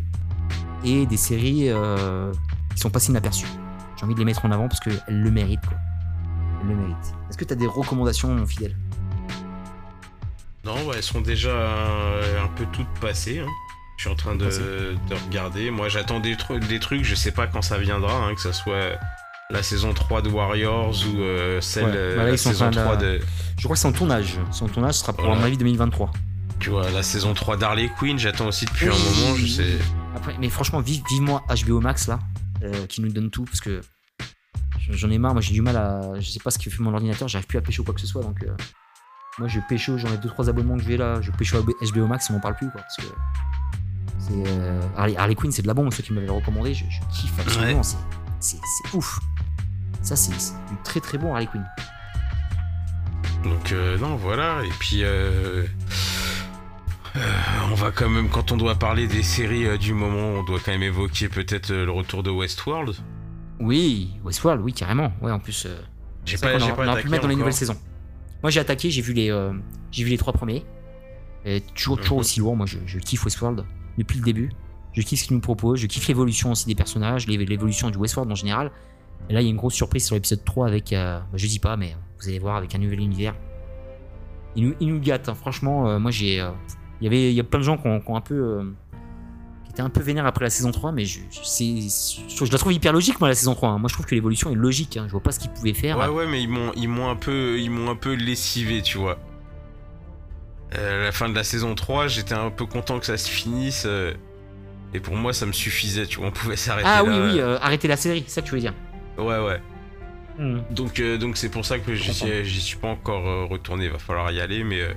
et 0.84 1.06
des 1.06 1.16
séries 1.16 1.70
euh, 1.70 2.32
qui 2.74 2.80
sont 2.80 2.90
passées 2.90 3.10
inaperçues. 3.10 3.46
J'ai 3.96 4.04
envie 4.04 4.14
de 4.14 4.18
les 4.18 4.24
mettre 4.26 4.44
en 4.44 4.50
avant 4.50 4.68
parce 4.68 4.80
qu'elles 4.80 5.00
le 5.08 5.30
méritent, 5.30 5.64
quoi. 5.66 5.78
Elles 6.62 6.68
le 6.68 6.74
méritent. 6.76 7.14
Est-ce 7.30 7.38
que 7.38 7.44
tu 7.44 7.52
as 7.52 7.56
des 7.56 7.66
recommandations, 7.66 8.34
mon 8.34 8.46
fidèle? 8.46 8.76
Non, 10.64 10.76
elles 10.94 11.02
sont 11.02 11.20
déjà 11.20 11.52
un 12.42 12.48
peu 12.56 12.64
toutes 12.72 12.88
passées. 13.00 13.40
hein. 13.40 13.48
Je 13.96 14.02
suis 14.04 14.10
en 14.10 14.16
train 14.16 14.34
de, 14.34 14.46
de 14.46 15.14
regarder. 15.26 15.70
Moi, 15.70 15.88
j'attends 15.88 16.20
des, 16.20 16.36
trucs- 16.36 16.66
des 16.66 16.80
trucs, 16.80 17.04
je 17.04 17.14
sais 17.14 17.30
pas 17.30 17.46
quand 17.46 17.62
ça 17.62 17.78
viendra, 17.78 18.12
hein, 18.26 18.34
que 18.34 18.40
ça 18.40 18.52
soit 18.52 18.98
la 19.54 19.62
saison 19.62 19.92
3 19.94 20.22
de 20.22 20.28
Warriors 20.28 20.94
ou 21.06 21.18
euh, 21.20 21.60
celle, 21.60 21.84
Ouais, 21.84 21.90
euh, 21.94 22.16
bah 22.16 22.24
là, 22.24 22.30
la 22.32 22.36
saison 22.36 22.70
de- 22.70 22.74
3 22.76 22.96
de. 22.96 23.20
Je 23.58 23.62
crois 23.64 23.74
que 23.74 23.80
c'est 23.80 23.88
en 23.88 23.92
tournage. 23.92 24.38
C'est 24.50 24.62
en 24.64 24.68
tournage, 24.68 24.94
sera 24.94 25.12
pour 25.12 25.24
Voilà. 25.24 25.40
mon 25.40 25.46
avis 25.46 25.56
2023. 25.56 26.10
Tu 26.60 26.70
vois, 26.70 26.90
la 26.90 27.02
saison 27.02 27.34
3 27.34 27.56
d'Harley 27.56 27.90
Quinn, 27.98 28.18
j'attends 28.18 28.46
aussi 28.48 28.64
depuis 28.66 28.86
un 28.86 28.90
moment, 28.90 29.34
je 29.36 29.46
sais. 29.46 29.78
Après, 30.16 30.34
mais 30.38 30.48
franchement, 30.48 30.80
vive, 30.80 31.02
vivement 31.10 31.42
HBO 31.66 31.80
Max 31.80 32.06
là, 32.06 32.18
euh, 32.62 32.86
qui 32.86 33.00
nous 33.00 33.08
donne 33.10 33.30
tout 33.30 33.44
parce 33.44 33.60
que 33.60 33.80
j'en 34.90 35.10
ai 35.10 35.18
marre. 35.18 35.32
Moi, 35.34 35.40
j'ai 35.42 35.52
du 35.52 35.62
mal 35.62 35.76
à. 35.76 36.00
Je 36.20 36.28
sais 36.30 36.40
pas 36.40 36.50
ce 36.50 36.58
que 36.58 36.70
fait 36.70 36.82
mon 36.82 36.92
ordinateur, 36.94 37.28
j'arrive 37.28 37.46
plus 37.46 37.58
à 37.58 37.60
pécho 37.60 37.82
quoi 37.82 37.94
que 37.94 38.00
ce 38.00 38.06
soit. 38.06 38.22
Donc, 38.22 38.42
euh, 38.42 38.50
moi, 39.38 39.48
je 39.48 39.58
pécho, 39.68 39.98
j'en 39.98 40.08
ai 40.08 40.16
2-3 40.16 40.48
abonnements 40.48 40.76
que 40.76 40.84
j'ai 40.84 40.96
là. 40.96 41.20
Je 41.20 41.30
pécho 41.32 41.58
HBO 41.62 42.06
Max, 42.06 42.28
on 42.30 42.34
m'en 42.34 42.40
parle 42.40 42.54
plus 42.56 42.70
quoi. 42.70 42.80
Parce 42.82 42.96
que 42.96 43.14
c'est. 44.18 44.32
euh, 44.46 44.80
Harley, 44.96 45.16
Harley 45.16 45.34
Quinn, 45.34 45.50
c'est 45.52 45.62
de 45.62 45.66
la 45.66 45.74
bombe, 45.74 45.92
ceux 45.92 46.02
qui 46.02 46.12
m'avaient 46.12 46.28
recommandé. 46.28 46.72
Je, 46.72 46.84
je 46.88 47.00
kiffe 47.20 47.38
absolument. 47.40 47.82
c'est 48.40 48.56
ouf. 48.94 49.18
Ça, 50.04 50.16
c'est 50.16 50.32
du 50.32 50.76
très 50.84 51.00
très 51.00 51.16
bon 51.18 51.32
Harley 51.34 51.46
Quinn. 51.46 51.64
Donc, 53.42 53.72
euh, 53.72 53.98
non, 53.98 54.16
voilà. 54.16 54.62
Et 54.64 54.70
puis, 54.78 55.02
euh, 55.02 55.64
euh, 57.16 57.20
on 57.70 57.74
va 57.74 57.90
quand 57.90 58.08
même, 58.08 58.28
quand 58.28 58.52
on 58.52 58.56
doit 58.56 58.74
parler 58.74 59.06
des 59.06 59.22
séries 59.22 59.78
du 59.78 59.94
moment, 59.94 60.38
on 60.40 60.42
doit 60.42 60.58
quand 60.64 60.72
même 60.72 60.82
évoquer 60.82 61.28
peut-être 61.28 61.72
le 61.72 61.90
retour 61.90 62.22
de 62.22 62.30
Westworld. 62.30 62.94
Oui, 63.60 64.10
Westworld, 64.24 64.60
oui, 64.62 64.72
carrément. 64.72 65.12
Ouais, 65.22 65.30
en 65.30 65.38
plus. 65.38 65.66
J'ai 66.26 66.36
pas, 66.38 66.58
j'ai 66.58 66.70
a- 66.70 66.74
pas 66.74 66.92
on 66.92 66.96
pu 66.96 67.04
le 67.04 67.10
mettre 67.10 67.22
dans 67.22 67.28
les 67.28 67.36
nouvelles 67.36 67.52
saisons. 67.52 67.76
Moi 68.42 68.50
j'ai 68.50 68.60
attaqué, 68.60 68.90
j'ai 68.90 69.00
vu 69.02 69.12
les, 69.14 69.28
j'ai 69.90 70.04
vu 70.04 70.10
les 70.10 70.18
trois 70.18 70.32
premiers. 70.32 70.64
Et 71.46 71.60
toujours, 71.74 71.98
toujours 71.98 72.16
Mhm. 72.16 72.20
aussi 72.20 72.40
lourd. 72.40 72.56
Moi 72.56 72.66
je, 72.66 72.78
je 72.86 72.98
kiffe 72.98 73.24
Westworld 73.24 73.64
depuis 73.98 74.18
le 74.18 74.24
début. 74.24 74.50
Je 74.92 75.02
kiffe 75.02 75.20
ce 75.20 75.26
qu'il 75.26 75.36
nous 75.36 75.40
propose. 75.42 75.80
Je 75.80 75.86
kiffe 75.86 76.06
l'évolution 76.08 76.50
aussi 76.52 76.66
des 76.66 76.74
personnages, 76.74 77.26
l'é- 77.26 77.36
l'évolution 77.44 77.90
du 77.90 77.98
Westworld 77.98 78.30
en 78.30 78.34
général. 78.34 78.70
Et 79.30 79.32
là 79.34 79.40
il 79.40 79.44
y 79.44 79.46
a 79.46 79.50
une 79.50 79.56
grosse 79.56 79.74
surprise 79.74 80.04
sur 80.06 80.14
l'épisode 80.14 80.44
3 80.44 80.66
avec, 80.66 80.92
euh, 80.92 81.18
bah, 81.18 81.26
je 81.34 81.46
dis 81.46 81.58
pas, 81.58 81.76
mais 81.76 81.96
vous 82.20 82.28
allez 82.28 82.38
voir 82.38 82.56
avec 82.56 82.74
un 82.74 82.78
nouvel 82.78 83.00
univers. 83.00 83.34
Il 84.56 84.68
nous, 84.68 84.74
il 84.80 84.88
nous 84.88 85.00
gâte. 85.00 85.28
hein. 85.28 85.34
Franchement, 85.34 85.88
euh, 85.88 85.98
moi 85.98 86.10
j'ai, 86.10 86.40
euh, 86.40 86.50
il 87.00 87.04
y 87.04 87.06
avait, 87.08 87.30
il 87.30 87.34
y 87.34 87.40
a 87.40 87.44
plein 87.44 87.58
de 87.58 87.64
gens 87.64 87.76
qui 87.76 87.86
ont, 87.88 88.00
qui 88.00 88.10
ont 88.10 88.16
un 88.16 88.20
peu, 88.20 88.34
euh, 88.34 88.64
qui 89.64 89.70
étaient 89.70 89.82
un 89.82 89.88
peu 89.90 90.00
vénères 90.00 90.26
après 90.26 90.44
la 90.44 90.50
saison 90.50 90.70
3, 90.70 90.92
mais 90.92 91.04
je, 91.06 91.20
je- 91.30 92.44
je, 92.44 92.52
la 92.52 92.58
trouve 92.58 92.72
hyper 92.72 92.92
logique 92.92 93.18
moi 93.18 93.28
la 93.28 93.34
saison 93.34 93.54
3. 93.54 93.70
hein. 93.70 93.78
Moi 93.78 93.88
je 93.88 93.94
trouve 93.94 94.06
que 94.06 94.14
l'évolution 94.14 94.50
est 94.50 94.54
logique. 94.54 94.96
hein. 94.96 95.04
Je 95.06 95.12
vois 95.12 95.22
pas 95.22 95.32
ce 95.32 95.40
qu'ils 95.40 95.50
pouvaient 95.50 95.72
faire. 95.74 95.98
Ouais, 95.98 96.06
ouais, 96.08 96.26
mais 96.26 96.42
ils 96.42 96.48
m'ont, 96.48 96.70
ils 96.76 96.88
m'ont 96.88 97.08
un 97.10 97.16
peu, 97.16 97.58
ils 97.58 97.70
m'ont 97.70 97.90
un 97.90 97.96
peu 97.96 98.12
lessivé, 98.14 98.82
tu 98.82 98.98
vois. 98.98 99.18
À 100.72 101.04
la 101.04 101.12
fin 101.12 101.28
de 101.28 101.34
la 101.34 101.44
saison 101.44 101.74
3, 101.74 102.08
j'étais 102.08 102.34
un 102.34 102.50
peu 102.50 102.66
content 102.66 102.98
que 102.98 103.06
ça 103.06 103.16
se 103.16 103.28
finisse. 103.30 103.86
et 104.92 105.00
pour 105.00 105.16
moi, 105.16 105.32
ça 105.32 105.46
me 105.46 105.52
suffisait, 105.52 106.06
tu 106.06 106.18
vois, 106.18 106.28
on 106.28 106.32
pouvait 106.32 106.56
s'arrêter 106.56 106.88
Ah 106.88 107.02
là. 107.02 107.08
oui, 107.08 107.32
oui, 107.34 107.40
arrêtez 107.60 107.88
la 107.88 107.96
série, 107.96 108.22
c'est 108.26 108.34
ça 108.34 108.40
que 108.42 108.46
tu 108.46 108.54
veux 108.54 108.60
dire. 108.60 108.74
Ouais, 109.18 109.38
ouais. 109.38 109.60
Donc, 110.70 110.98
euh, 110.98 111.16
donc 111.16 111.36
c'est 111.36 111.48
pour 111.48 111.64
ça 111.64 111.78
que 111.78 111.94
j'y, 111.94 112.12
suis- 112.12 112.76
pas 112.76 112.88
encore 112.88 113.26
euh, 113.28 113.44
retourné. 113.44 113.88
Va 113.88 113.98
falloir 113.98 114.30
y 114.32 114.40
aller, 114.40 114.64
mais 114.64 114.80
euh, 114.80 114.92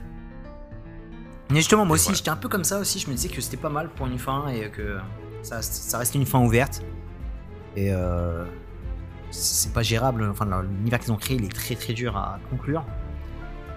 Mais 1.52 1.58
justement, 1.58 1.86
moi 1.86 1.96
aussi, 1.96 2.14
j'étais 2.16 2.30
un 2.32 2.36
peu 2.36 2.50
comme 2.50 2.64
ça 2.64 2.80
aussi. 2.80 3.00
Je 3.00 3.08
me 3.08 3.14
disais 3.16 3.30
que 3.30 3.40
c'était 3.42 3.58
pas 3.58 3.70
mal 3.70 3.90
pour 3.90 4.08
une 4.08 4.18
fin 4.18 4.48
et 4.48 4.70
que 4.70 4.98
ça, 5.44 5.62
ça 5.62 6.00
restait 6.00 6.18
une 6.18 6.26
fin 6.26 6.40
ouverte. 6.40 6.82
Et 7.76 7.92
euh, 7.94 8.46
c'est 9.30 9.72
pas 9.74 9.84
gérable. 9.84 10.28
Enfin, 10.32 10.48
l'univers 10.64 11.00
qu'ils 11.00 11.12
ont 11.12 11.18
créé, 11.18 11.38
il 11.38 11.46
est 11.46 11.54
très 11.54 11.76
très 11.76 11.94
dur 11.94 12.18
à 12.18 12.40
conclure. 12.50 12.84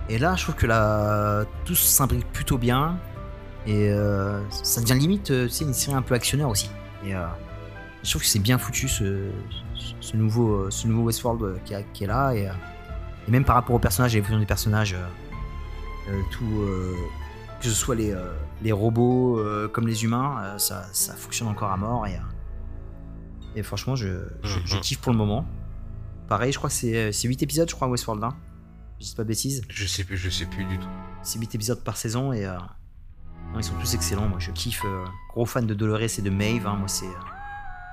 Et 0.08 0.18
là, 0.18 0.34
je 0.36 0.42
trouve 0.44 0.54
que 0.56 0.66
là, 0.66 1.44
tout 1.66 1.74
s'imbrique 1.74 2.26
plutôt 2.32 2.56
bien. 2.56 2.98
Et 3.66 3.90
euh, 3.90 4.40
ça 4.50 4.80
devient 4.80 4.94
limite, 4.98 5.24
tu 5.24 5.48
sais, 5.50 5.64
une 5.64 5.74
série 5.74 5.94
un 5.94 6.00
peu 6.02 6.14
actionneur 6.14 6.48
aussi. 6.48 6.70
Et 7.04 7.14
euh, 7.14 7.26
je 8.02 8.10
trouve 8.10 8.22
que 8.22 8.28
c'est 8.28 8.38
bien 8.38 8.58
foutu 8.58 8.88
ce, 8.88 9.28
ce 10.00 10.16
nouveau, 10.16 10.70
ce 10.70 10.86
nouveau 10.88 11.02
Westworld 11.04 11.42
euh, 11.42 11.82
qui, 11.92 12.04
est 12.04 12.06
là. 12.06 12.32
Et, 12.32 12.48
euh, 12.48 12.52
et 13.28 13.30
même 13.30 13.44
par 13.44 13.54
rapport 13.56 13.74
aux 13.76 13.78
personnages, 13.80 14.14
l'évolution 14.14 14.38
des 14.40 14.46
personnages, 14.46 14.94
euh, 16.08 16.20
tout. 16.32 16.44
que 17.60 17.66
ce 17.66 17.70
soit 17.74 17.94
les, 17.94 18.10
euh, 18.12 18.32
les 18.62 18.72
robots 18.72 19.38
comme 19.72 19.86
les 19.86 20.04
humains, 20.04 20.54
ça, 20.58 20.86
ça 20.92 21.14
fonctionne 21.14 21.48
encore 21.48 21.70
à 21.70 21.76
mort. 21.76 22.06
Et, 22.06 22.18
et 23.56 23.62
franchement, 23.62 23.96
je, 23.96 24.08
je, 24.42 24.58
je 24.64 24.74
Mhm. 24.76 24.80
kiffe 24.80 25.00
pour 25.00 25.12
le 25.12 25.18
moment. 25.18 25.44
Pareil, 26.28 26.52
je 26.52 26.58
crois 26.58 26.70
que 26.70 26.76
c'est 26.76 26.96
euh, 26.96 27.12
c'est 27.12 27.26
8 27.28 27.42
épisodes, 27.42 27.68
je 27.68 27.74
crois, 27.74 27.88
Westworld 27.88 28.22
1. 28.22 28.28
Je 29.00 29.06
dis 29.06 29.14
pas 29.14 29.22
de 29.24 29.28
bêtises. 29.28 29.62
je 29.68 29.86
sais 29.86 30.04
plus, 30.04 30.16
je 30.16 30.30
sais 30.30 30.46
plus 30.46 30.64
du 30.64 30.78
tout. 30.78 30.88
C'est 31.22 31.38
8 31.38 31.54
épisodes 31.54 31.82
par 31.82 31.96
saison 31.96 32.32
et 32.32 32.46
non, 33.52 33.58
ils 33.58 33.64
sont 33.64 33.74
tous 33.80 33.94
excellents. 33.94 34.28
Moi, 34.28 34.38
je 34.38 34.50
kiffe. 34.52 34.84
gros 35.30 35.44
fan 35.46 35.66
de 35.66 35.74
Dolores 35.74 36.02
et 36.18 36.22
de 36.22 36.30
Maeve. 36.30 36.66
hein, 36.66 36.76
moi, 36.76 36.86
c'est. 36.88 37.06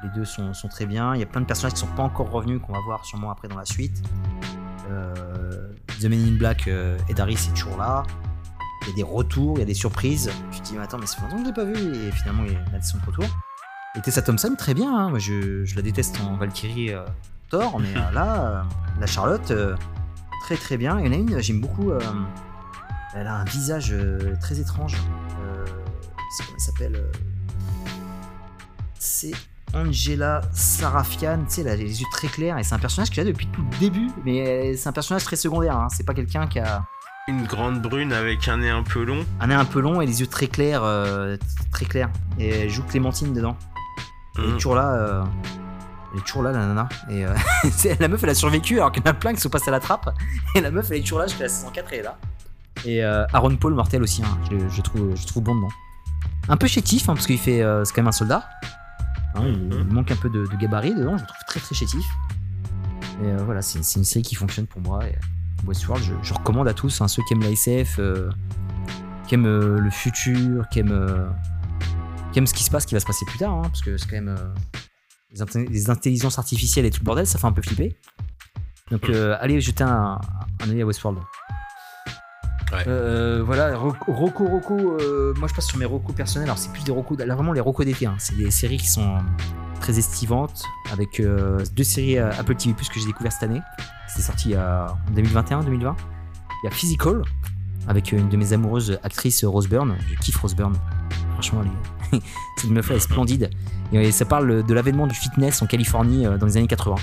Les 0.04 0.10
deux 0.10 0.26
sont, 0.26 0.54
sont 0.54 0.68
très 0.68 0.86
bien. 0.86 1.14
Il 1.16 1.20
y 1.20 1.24
a 1.24 1.26
plein 1.26 1.42
de 1.42 1.46
personnages 1.46 1.74
qui 1.74 1.80
sont 1.80 1.88
pas 1.88 2.04
encore 2.04 2.30
revenus, 2.30 2.62
qu'on 2.62 2.74
va 2.74 2.80
voir 2.86 3.04
sûrement 3.06 3.32
après 3.32 3.48
dans 3.48 3.58
la 3.58 3.66
suite. 3.66 4.02
Euh, 4.90 5.74
The 6.00 6.06
Man 6.06 6.20
in 6.20 6.38
Black 6.38 6.68
euh, 6.68 6.98
et 7.10 7.14
Darius 7.14 7.48
est 7.48 7.54
toujours 7.54 7.78
là. 7.78 8.04
Il 8.84 8.90
y 8.90 8.92
a 8.92 8.96
des 8.96 9.04
retours, 9.04 9.58
il 9.58 9.60
y 9.60 9.64
a 9.64 9.66
des 9.66 9.74
surprises. 9.74 10.30
Tu 10.52 10.60
te 10.62 10.66
dis, 10.68 10.74
mais 10.76 10.84
attends, 10.84 10.98
mais 10.98 11.08
c'est 11.08 11.20
longtemps 11.22 11.38
que 11.38 11.42
je 11.42 11.48
l'ai 11.48 11.54
pas 11.54 11.66
vu. 11.66 12.08
Et 12.08 12.12
finalement, 12.12 12.44
il 12.46 12.54
y 12.54 12.76
a 12.76 12.82
son 12.82 12.98
retour. 13.06 13.26
Et 13.96 14.02
Tessa 14.02 14.22
Thompson, 14.22 14.54
très 14.58 14.74
bien. 14.74 14.96
hein. 14.96 15.10
Moi, 15.10 15.20
je, 15.20 15.66
je 15.66 15.76
la 15.76 15.82
déteste 15.82 16.20
en 16.22 16.38
Valkyrie 16.38 16.94
euh, 16.94 17.04
Thor, 17.50 17.80
mais 17.80 17.94
là, 18.14 18.66
la 19.00 19.08
Charlotte, 19.08 19.52
très 20.44 20.56
très 20.58 20.78
bien. 20.78 21.00
Il 21.00 21.06
y 21.08 21.10
en 21.10 21.12
a 21.12 21.16
une, 21.16 21.42
j'aime 21.42 21.60
beaucoup. 21.60 21.92
elle 23.16 23.28
a 23.28 23.36
un 23.36 23.46
visage 23.46 23.96
très 24.40 24.60
étrange. 24.60 24.96
C'est 26.36 26.44
comment 26.44 26.56
elle 26.56 26.62
s'appelle 26.62 27.04
C'est 29.00 29.32
Angela 29.74 30.42
Sarafian. 30.54 31.40
Tu 31.48 31.56
sais, 31.56 31.62
elle 31.62 31.68
a 31.70 31.76
les 31.76 32.02
yeux 32.02 32.08
très 32.12 32.28
clairs 32.28 32.58
et 32.58 32.64
c'est 32.64 32.76
un 32.76 32.80
personnage 32.80 33.10
qu'elle 33.10 33.28
a 33.28 33.32
depuis 33.32 33.48
tout 33.48 33.62
le 33.62 33.78
début. 33.80 34.10
Mais 34.26 34.76
c'est 34.76 34.90
un 34.90 34.94
personnage 34.94 35.24
très 35.24 35.36
secondaire. 35.36 35.76
hein. 35.78 35.88
C'est 35.92 36.06
pas 36.06 36.14
quelqu'un 36.14 36.48
qui 36.48 36.60
a 36.60 36.84
Une 37.28 37.46
grande 37.46 37.82
brune 37.82 38.14
avec 38.14 38.48
un 38.48 38.58
nez 38.58 38.70
un 38.70 38.84
peu 38.84 39.04
long. 39.04 39.26
un 39.40 39.48
nez 39.48 39.56
un 39.56 39.66
peu 39.66 39.80
long 39.82 40.02
et 40.02 40.06
les 40.06 40.22
yeux 40.22 40.28
très 40.28 40.48
clairs. 40.48 40.82
euh, 40.84 41.38
très 41.72 41.86
clairs. 41.86 42.10
Et 42.40 42.50
elle 42.64 42.70
joue 42.70 42.84
Clémentine 42.84 43.34
dedans. 43.34 43.58
Elle 44.38 44.44
est 44.44 44.48
Mhm. 44.48 44.54
toujours 44.54 44.76
là. 44.76 44.94
euh, 44.94 45.24
Elle 46.14 46.20
est 46.20 46.24
toujours 46.24 46.44
là, 46.44 46.52
la 46.54 46.60
nana. 46.66 46.88
Et 47.10 47.26
euh, 47.26 47.34
la 48.00 48.08
meuf, 48.08 48.24
elle 48.24 48.30
a 48.30 48.36
survécu 48.36 48.78
alors 48.78 48.92
qu'il 48.92 49.04
y 49.04 49.08
en 49.08 49.12
a 49.12 49.14
plein 49.14 49.34
qui 49.34 49.42
sont 49.42 49.50
passés 49.50 49.68
à 49.68 49.72
la 49.72 49.80
trappe. 49.82 50.10
Et 50.56 50.62
la 50.62 50.72
meuf, 50.72 50.90
elle 50.90 50.98
est 50.98 51.02
toujours 51.02 51.20
là 51.20 51.28
jusqu'à 51.28 51.44
la 51.44 51.50
saison 51.50 51.70
4 51.72 51.92
et 51.92 51.96
elle 51.98 52.00
est 52.02 52.04
là. 52.04 52.18
Et 52.86 53.04
Aaron 53.34 53.56
Paul, 53.58 53.74
mortel 53.74 54.02
aussi, 54.04 54.24
hein. 54.24 54.38
je, 54.50 54.58
je 54.70 54.82
trouve, 54.82 55.16
je 55.16 55.28
trouve 55.28 55.44
bon 55.44 55.56
dedans. 55.56 55.68
Un 56.48 56.56
peu 56.58 56.68
chétif, 56.68 57.10
hein, 57.10 57.14
parce 57.16 57.26
qu'il 57.28 57.38
fait. 57.40 57.62
c'est 57.84 57.94
quand 57.94 58.02
même 58.02 58.08
un 58.08 58.12
soldat. 58.14 58.48
Hein, 59.36 59.42
il, 59.46 59.58
Mhm. 59.58 59.86
il 59.90 59.94
manque 59.94 60.12
un 60.12 60.16
peu 60.16 60.30
de, 60.30 60.46
de 60.46 60.56
gabarit 60.58 60.94
dedans, 60.96 61.18
je 61.18 61.22
le 61.24 61.28
trouve 61.28 61.44
très 61.48 61.60
très 61.60 61.76
chétif. 61.76 62.06
Et 63.24 63.28
euh, 63.28 63.38
voilà, 63.46 63.62
c'est 63.62 63.80
une 63.98 64.06
série 64.06 64.24
qui 64.24 64.36
fonctionne 64.36 64.68
pour 64.68 64.82
moi. 64.82 65.06
Et 65.08 65.16
Westworld, 65.66 66.04
je, 66.04 66.14
je 66.22 66.34
recommande 66.34 66.68
à 66.68 66.74
tous, 66.74 67.02
hein, 67.02 67.08
ceux 67.08 67.24
qui 67.28 67.34
aiment 67.34 67.42
la 67.44 67.50
SF, 67.52 67.98
euh, 68.00 68.30
qui 69.28 69.36
aiment 69.36 69.46
euh, 69.48 69.80
le 69.80 69.90
futur, 69.90 70.68
qui 70.70 70.80
aiment, 70.80 70.92
euh, 70.92 71.28
qui 72.32 72.40
aiment 72.40 72.48
ce 72.48 72.54
qui 72.54 72.64
se 72.64 72.70
passe, 72.70 72.86
qui 72.86 72.94
va 72.94 73.00
se 73.00 73.06
passer 73.06 73.26
plus 73.26 73.40
tard, 73.40 73.54
hein, 73.54 73.62
parce 73.64 73.82
que 73.82 73.98
c'est 73.98 74.08
quand 74.08 74.16
même. 74.18 74.30
euh, 74.30 74.54
les, 75.70 75.90
intelligences 75.90 76.38
artificielles 76.40 76.86
et 76.86 76.92
tout 76.92 77.02
le 77.02 77.06
bordel, 77.06 77.28
ça 77.28 77.38
fait 77.38 77.48
un 77.48 77.52
peu 77.52 77.62
flipper. 77.62 77.96
Donc 78.92 79.10
euh, 79.10 79.36
allez 79.42 79.60
jeter 79.60 79.84
un, 79.84 80.20
un 80.64 80.70
œil 80.70 80.82
à 80.82 80.86
Westworld. 80.86 81.20
Euh, 82.88 83.44
voilà, 83.46 83.78
Ro- 83.78 83.96
Rocco 84.08 84.46
Rocco, 84.46 84.98
euh, 85.00 85.34
moi 85.38 85.48
je 85.48 85.54
passe 85.54 85.68
sur 85.68 85.78
mes 85.78 85.86
Rocco 85.86 86.12
personnels, 86.14 86.48
alors 86.50 86.58
c'est 86.58 86.72
plus 86.72 86.84
des 86.84 86.92
Rocco, 86.92 87.16
là 87.16 87.34
vraiment 87.36 87.54
les 87.54 87.62
Rocco 87.62 87.84
d'été, 87.84 88.06
hein. 88.06 88.16
c'est 88.20 88.36
des 88.38 88.52
séries 88.52 88.78
qui 88.78 88.90
sont 88.90 89.18
très 89.80 89.98
estivantes, 89.98 90.64
avec 90.92 91.20
euh, 91.20 91.64
deux 91.76 91.84
séries 91.84 92.18
Apple 92.18 92.56
TV 92.56 92.74
Plus 92.74 92.90
que 92.90 93.00
j'ai 93.00 93.06
découvert 93.06 93.32
cette 93.32 93.44
année, 93.44 93.62
c'est 94.08 94.22
sorti 94.22 94.56
en 94.58 94.88
2021-2020. 95.16 95.66
Il 96.64 96.66
y 96.66 96.68
a 96.68 96.72
Physical, 96.72 97.22
avec 97.88 98.12
une 98.12 98.28
de 98.28 98.36
mes 98.38 98.52
amoureuses 98.52 99.00
actrices 99.04 99.46
Rose 99.46 99.68
Byrne, 99.70 99.96
je 100.10 100.16
kiffe 100.20 100.38
Rose 100.38 100.56
Byrne, 100.56 100.76
franchement 101.34 101.62
elle 102.12 102.18
est... 102.20 102.22
cette 102.58 102.70
meuf 102.72 102.92
est 102.92 103.00
splendide, 103.00 103.50
et 103.94 104.12
ça 104.12 104.26
parle 104.26 104.66
de 104.66 104.74
l'avènement 104.74 105.08
du 105.08 105.16
fitness 105.16 105.62
en 105.62 105.68
Californie 105.68 106.24
dans 106.24 106.46
les 106.46 106.58
années 106.58 106.68
80. 106.68 106.96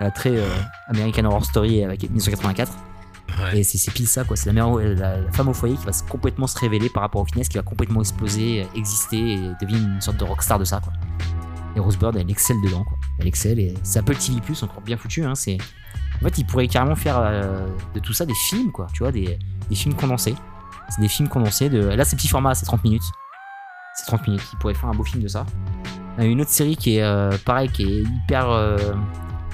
Elle 0.00 0.06
a 0.06 0.10
très 0.12 0.40
American 0.88 1.24
Horror 1.24 1.44
Story 1.44 1.82
avec 1.82 2.02
1984. 2.02 2.72
Et 3.54 3.62
c'est 3.62 3.92
pile 3.92 4.08
ça, 4.08 4.24
quoi. 4.24 4.36
C'est 4.36 4.52
la, 4.52 4.64
la, 4.94 5.32
femme 5.32 5.48
au 5.48 5.54
foyer 5.54 5.76
qui 5.76 5.84
va 5.84 5.92
complètement 6.08 6.46
se 6.46 6.58
révéler 6.58 6.88
par 6.88 7.02
rapport 7.02 7.20
au 7.20 7.24
fitness, 7.24 7.48
qui 7.48 7.56
va 7.56 7.62
complètement 7.62 8.00
exploser, 8.00 8.62
euh, 8.62 8.78
exister 8.78 9.34
et 9.34 9.38
devenir 9.60 9.80
une 9.80 10.00
sorte 10.00 10.16
de 10.16 10.24
rockstar 10.24 10.58
de 10.58 10.64
ça, 10.64 10.80
quoi. 10.80 10.92
Et 11.76 11.80
Rose 11.80 11.96
Byrne, 11.96 12.16
elle 12.16 12.30
excelle 12.30 12.60
dedans, 12.62 12.84
quoi. 12.84 12.98
Elle 13.18 13.28
excelle 13.28 13.60
et 13.60 13.74
c'est 13.82 13.98
Apple 13.98 14.16
TV 14.16 14.40
Plus, 14.40 14.62
encore 14.62 14.80
bien 14.80 14.96
foutu, 14.96 15.24
hein. 15.24 15.34
C'est. 15.34 15.58
En 16.20 16.24
fait, 16.24 16.38
il 16.38 16.46
pourrait 16.46 16.66
carrément 16.66 16.96
faire 16.96 17.18
euh, 17.18 17.66
de 17.94 18.00
tout 18.00 18.12
ça 18.12 18.26
des 18.26 18.34
films, 18.34 18.72
quoi. 18.72 18.88
Tu 18.92 19.02
vois, 19.02 19.12
des, 19.12 19.38
des 19.68 19.76
films 19.76 19.94
condensés. 19.94 20.34
C'est 20.88 21.00
des 21.00 21.08
films 21.08 21.28
condensés 21.28 21.68
de. 21.68 21.78
Là, 21.78 22.04
c'est 22.04 22.16
petit 22.16 22.28
format, 22.28 22.54
c'est 22.54 22.66
30 22.66 22.82
minutes. 22.82 23.02
C'est 23.94 24.06
30 24.06 24.26
minutes. 24.26 24.42
Il 24.52 24.58
pourrait 24.58 24.74
faire 24.74 24.88
un 24.88 24.94
beau 24.94 25.04
film 25.04 25.22
de 25.22 25.28
ça. 25.28 25.46
Euh, 26.18 26.24
Une 26.24 26.40
autre 26.40 26.50
série 26.50 26.76
qui 26.76 26.96
est 26.96 27.44
pareil, 27.44 27.68
qui 27.68 27.84
est 27.84 28.02
hyper 28.02 28.48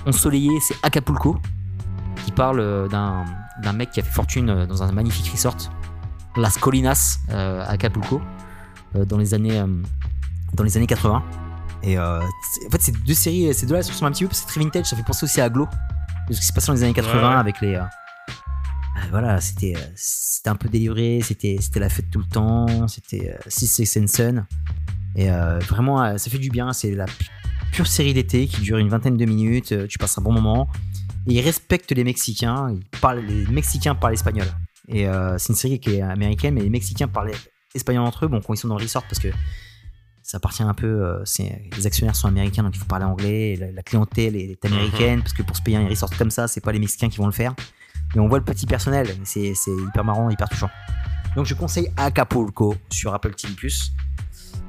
ensoleillée, 0.06 0.58
c'est 0.60 0.76
Acapulco, 0.82 1.36
qui 2.24 2.32
parle 2.32 2.88
d'un 2.88 3.24
d'un 3.62 3.72
mec 3.72 3.90
qui 3.90 4.00
a 4.00 4.02
fait 4.02 4.10
fortune 4.12 4.50
euh, 4.50 4.66
dans 4.66 4.82
un 4.82 4.92
magnifique 4.92 5.30
resort, 5.32 5.56
Las 6.36 6.58
Colinas, 6.58 7.18
euh, 7.30 7.62
à 7.62 7.70
Acapulco, 7.70 8.20
euh, 8.96 9.04
dans 9.04 9.18
les 9.18 9.34
années 9.34 9.62
dans 10.54 10.64
les 10.64 10.76
années 10.76 10.86
80. 10.86 11.22
Et 11.82 11.98
euh, 11.98 12.20
en 12.20 12.70
fait, 12.70 12.80
ces 12.80 12.92
deux 12.92 13.14
séries, 13.14 13.52
ces 13.54 13.66
deux-là, 13.66 13.82
se 13.82 13.90
ressemblent 13.92 14.08
un 14.08 14.12
petit 14.12 14.24
peu 14.24 14.28
parce 14.28 14.40
que 14.40 14.46
c'est 14.46 14.52
très 14.54 14.60
vintage. 14.64 14.86
Ça 14.86 14.96
fait 14.96 15.02
penser 15.02 15.24
aussi 15.24 15.40
à 15.40 15.48
Glow, 15.50 15.68
de 16.28 16.32
ce 16.34 16.40
qui 16.40 16.46
se 16.46 16.52
passait 16.52 16.68
dans 16.68 16.72
les 16.74 16.82
années 16.84 16.92
80 16.94 17.12
Ouais, 17.20 17.28
ouais. 17.28 17.34
avec 17.34 17.60
les. 17.60 17.74
euh, 17.74 17.82
voilà, 19.10 19.40
c'était 19.40 19.74
c'était 19.96 20.50
un 20.50 20.54
peu 20.56 20.68
délivré, 20.68 21.20
c'était 21.22 21.56
c'était 21.60 21.80
la 21.80 21.88
fête 21.88 22.10
tout 22.10 22.20
le 22.20 22.24
temps, 22.26 22.88
c'était 22.88 23.30
euh, 23.36 23.42
Six 23.48 23.66
Sex 23.66 23.96
and 23.98 24.06
Son. 24.06 24.44
Et 25.16 25.30
euh, 25.30 25.58
vraiment, 25.60 26.16
ça 26.18 26.30
fait 26.30 26.38
du 26.38 26.50
bien. 26.50 26.72
C'est 26.72 26.92
la 26.92 27.04
pu- 27.06 27.26
pure 27.72 27.86
série 27.86 28.14
d'été 28.14 28.46
qui 28.46 28.60
dure 28.62 28.78
une 28.78 28.88
vingtaine 28.88 29.16
de 29.16 29.24
minutes. 29.24 29.86
tu 29.88 29.98
passes 29.98 30.16
un 30.18 30.22
bon 30.22 30.32
moment. 30.32 30.68
Et 31.26 31.34
ils 31.34 31.40
respectent 31.40 31.92
les 31.92 32.04
Mexicains. 32.04 32.70
Ils 32.70 32.98
parlent, 33.00 33.20
les 33.24 33.46
Mexicains 33.46 33.94
parlent 33.94 34.14
espagnol. 34.14 34.46
Et 34.88 35.08
euh, 35.08 35.38
c'est 35.38 35.50
une 35.50 35.56
série 35.56 35.80
qui 35.80 35.94
est 35.96 36.02
américaine, 36.02 36.54
mais 36.54 36.60
les 36.62 36.70
Mexicains 36.70 37.08
parlent 37.08 37.32
espagnol 37.74 38.04
entre 38.04 38.24
eux. 38.26 38.28
Bon, 38.28 38.40
quand 38.40 38.54
ils 38.54 38.58
sont 38.58 38.68
dans 38.68 38.76
le 38.78 38.82
resort, 38.82 39.02
parce 39.04 39.18
que 39.18 39.28
ça 40.22 40.36
appartient 40.36 40.62
un 40.62 40.74
peu. 40.74 40.86
euh, 40.86 41.24
les 41.76 41.86
actionnaires 41.86 42.16
sont 42.16 42.28
américains, 42.28 42.62
donc 42.62 42.74
il 42.76 42.78
faut 42.78 42.84
parler 42.86 43.04
anglais. 43.06 43.52
et 43.52 43.56
La, 43.56 43.72
la 43.72 43.82
clientèle 43.82 44.36
est 44.36 44.62
américaine, 44.64 45.20
parce 45.20 45.32
que 45.32 45.42
pour 45.42 45.56
se 45.56 45.62
payer 45.62 45.76
un 45.78 45.88
resort 45.88 46.10
comme 46.16 46.30
ça, 46.30 46.48
c'est 46.48 46.60
pas 46.60 46.72
les 46.72 46.78
Mexicains 46.78 47.08
qui 47.08 47.18
vont 47.18 47.26
le 47.26 47.32
faire. 47.32 47.54
Et 48.14 48.20
on 48.20 48.28
voit 48.28 48.38
le 48.38 48.44
petit 48.44 48.66
personnel. 48.66 49.08
c'est 49.24 49.52
hyper 49.66 50.04
marrant, 50.04 50.28
hyper 50.30 50.48
touchant. 50.48 50.70
Donc 51.36 51.46
je 51.46 51.54
conseille 51.54 51.88
Acapulco 51.96 52.76
sur 52.90 53.12
Apple 53.12 53.34
TV+. 53.34 53.54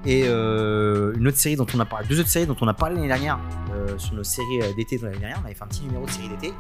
Et 0.06 0.24
euh, 0.26 1.14
une 1.16 1.28
autre 1.28 1.38
série 1.38 1.56
dont 1.56 1.66
on 1.74 1.80
a 1.80 1.86
parlé, 1.86 2.08
deux 2.08 2.20
autres 2.20 2.30
séries 2.30 2.46
dont 2.46 2.58
on 2.62 2.68
a 2.68 2.74
parlé 2.74 2.96
l'année 2.96 3.08
dernière 3.08 3.40
euh, 3.72 3.98
sur 3.98 4.14
nos 4.14 4.24
séries 4.24 4.62
euh, 4.62 4.74
d'été 4.76 4.98
de 4.98 5.06
l'année 5.06 5.18
dernière. 5.18 5.40
On 5.42 5.46
avait 5.46 5.56
fait 5.56 5.64
un 5.64 5.68
petit 5.68 5.84
numéro 5.84 6.06
de 6.06 6.12
série 6.12 6.30
d'été. 6.30 6.54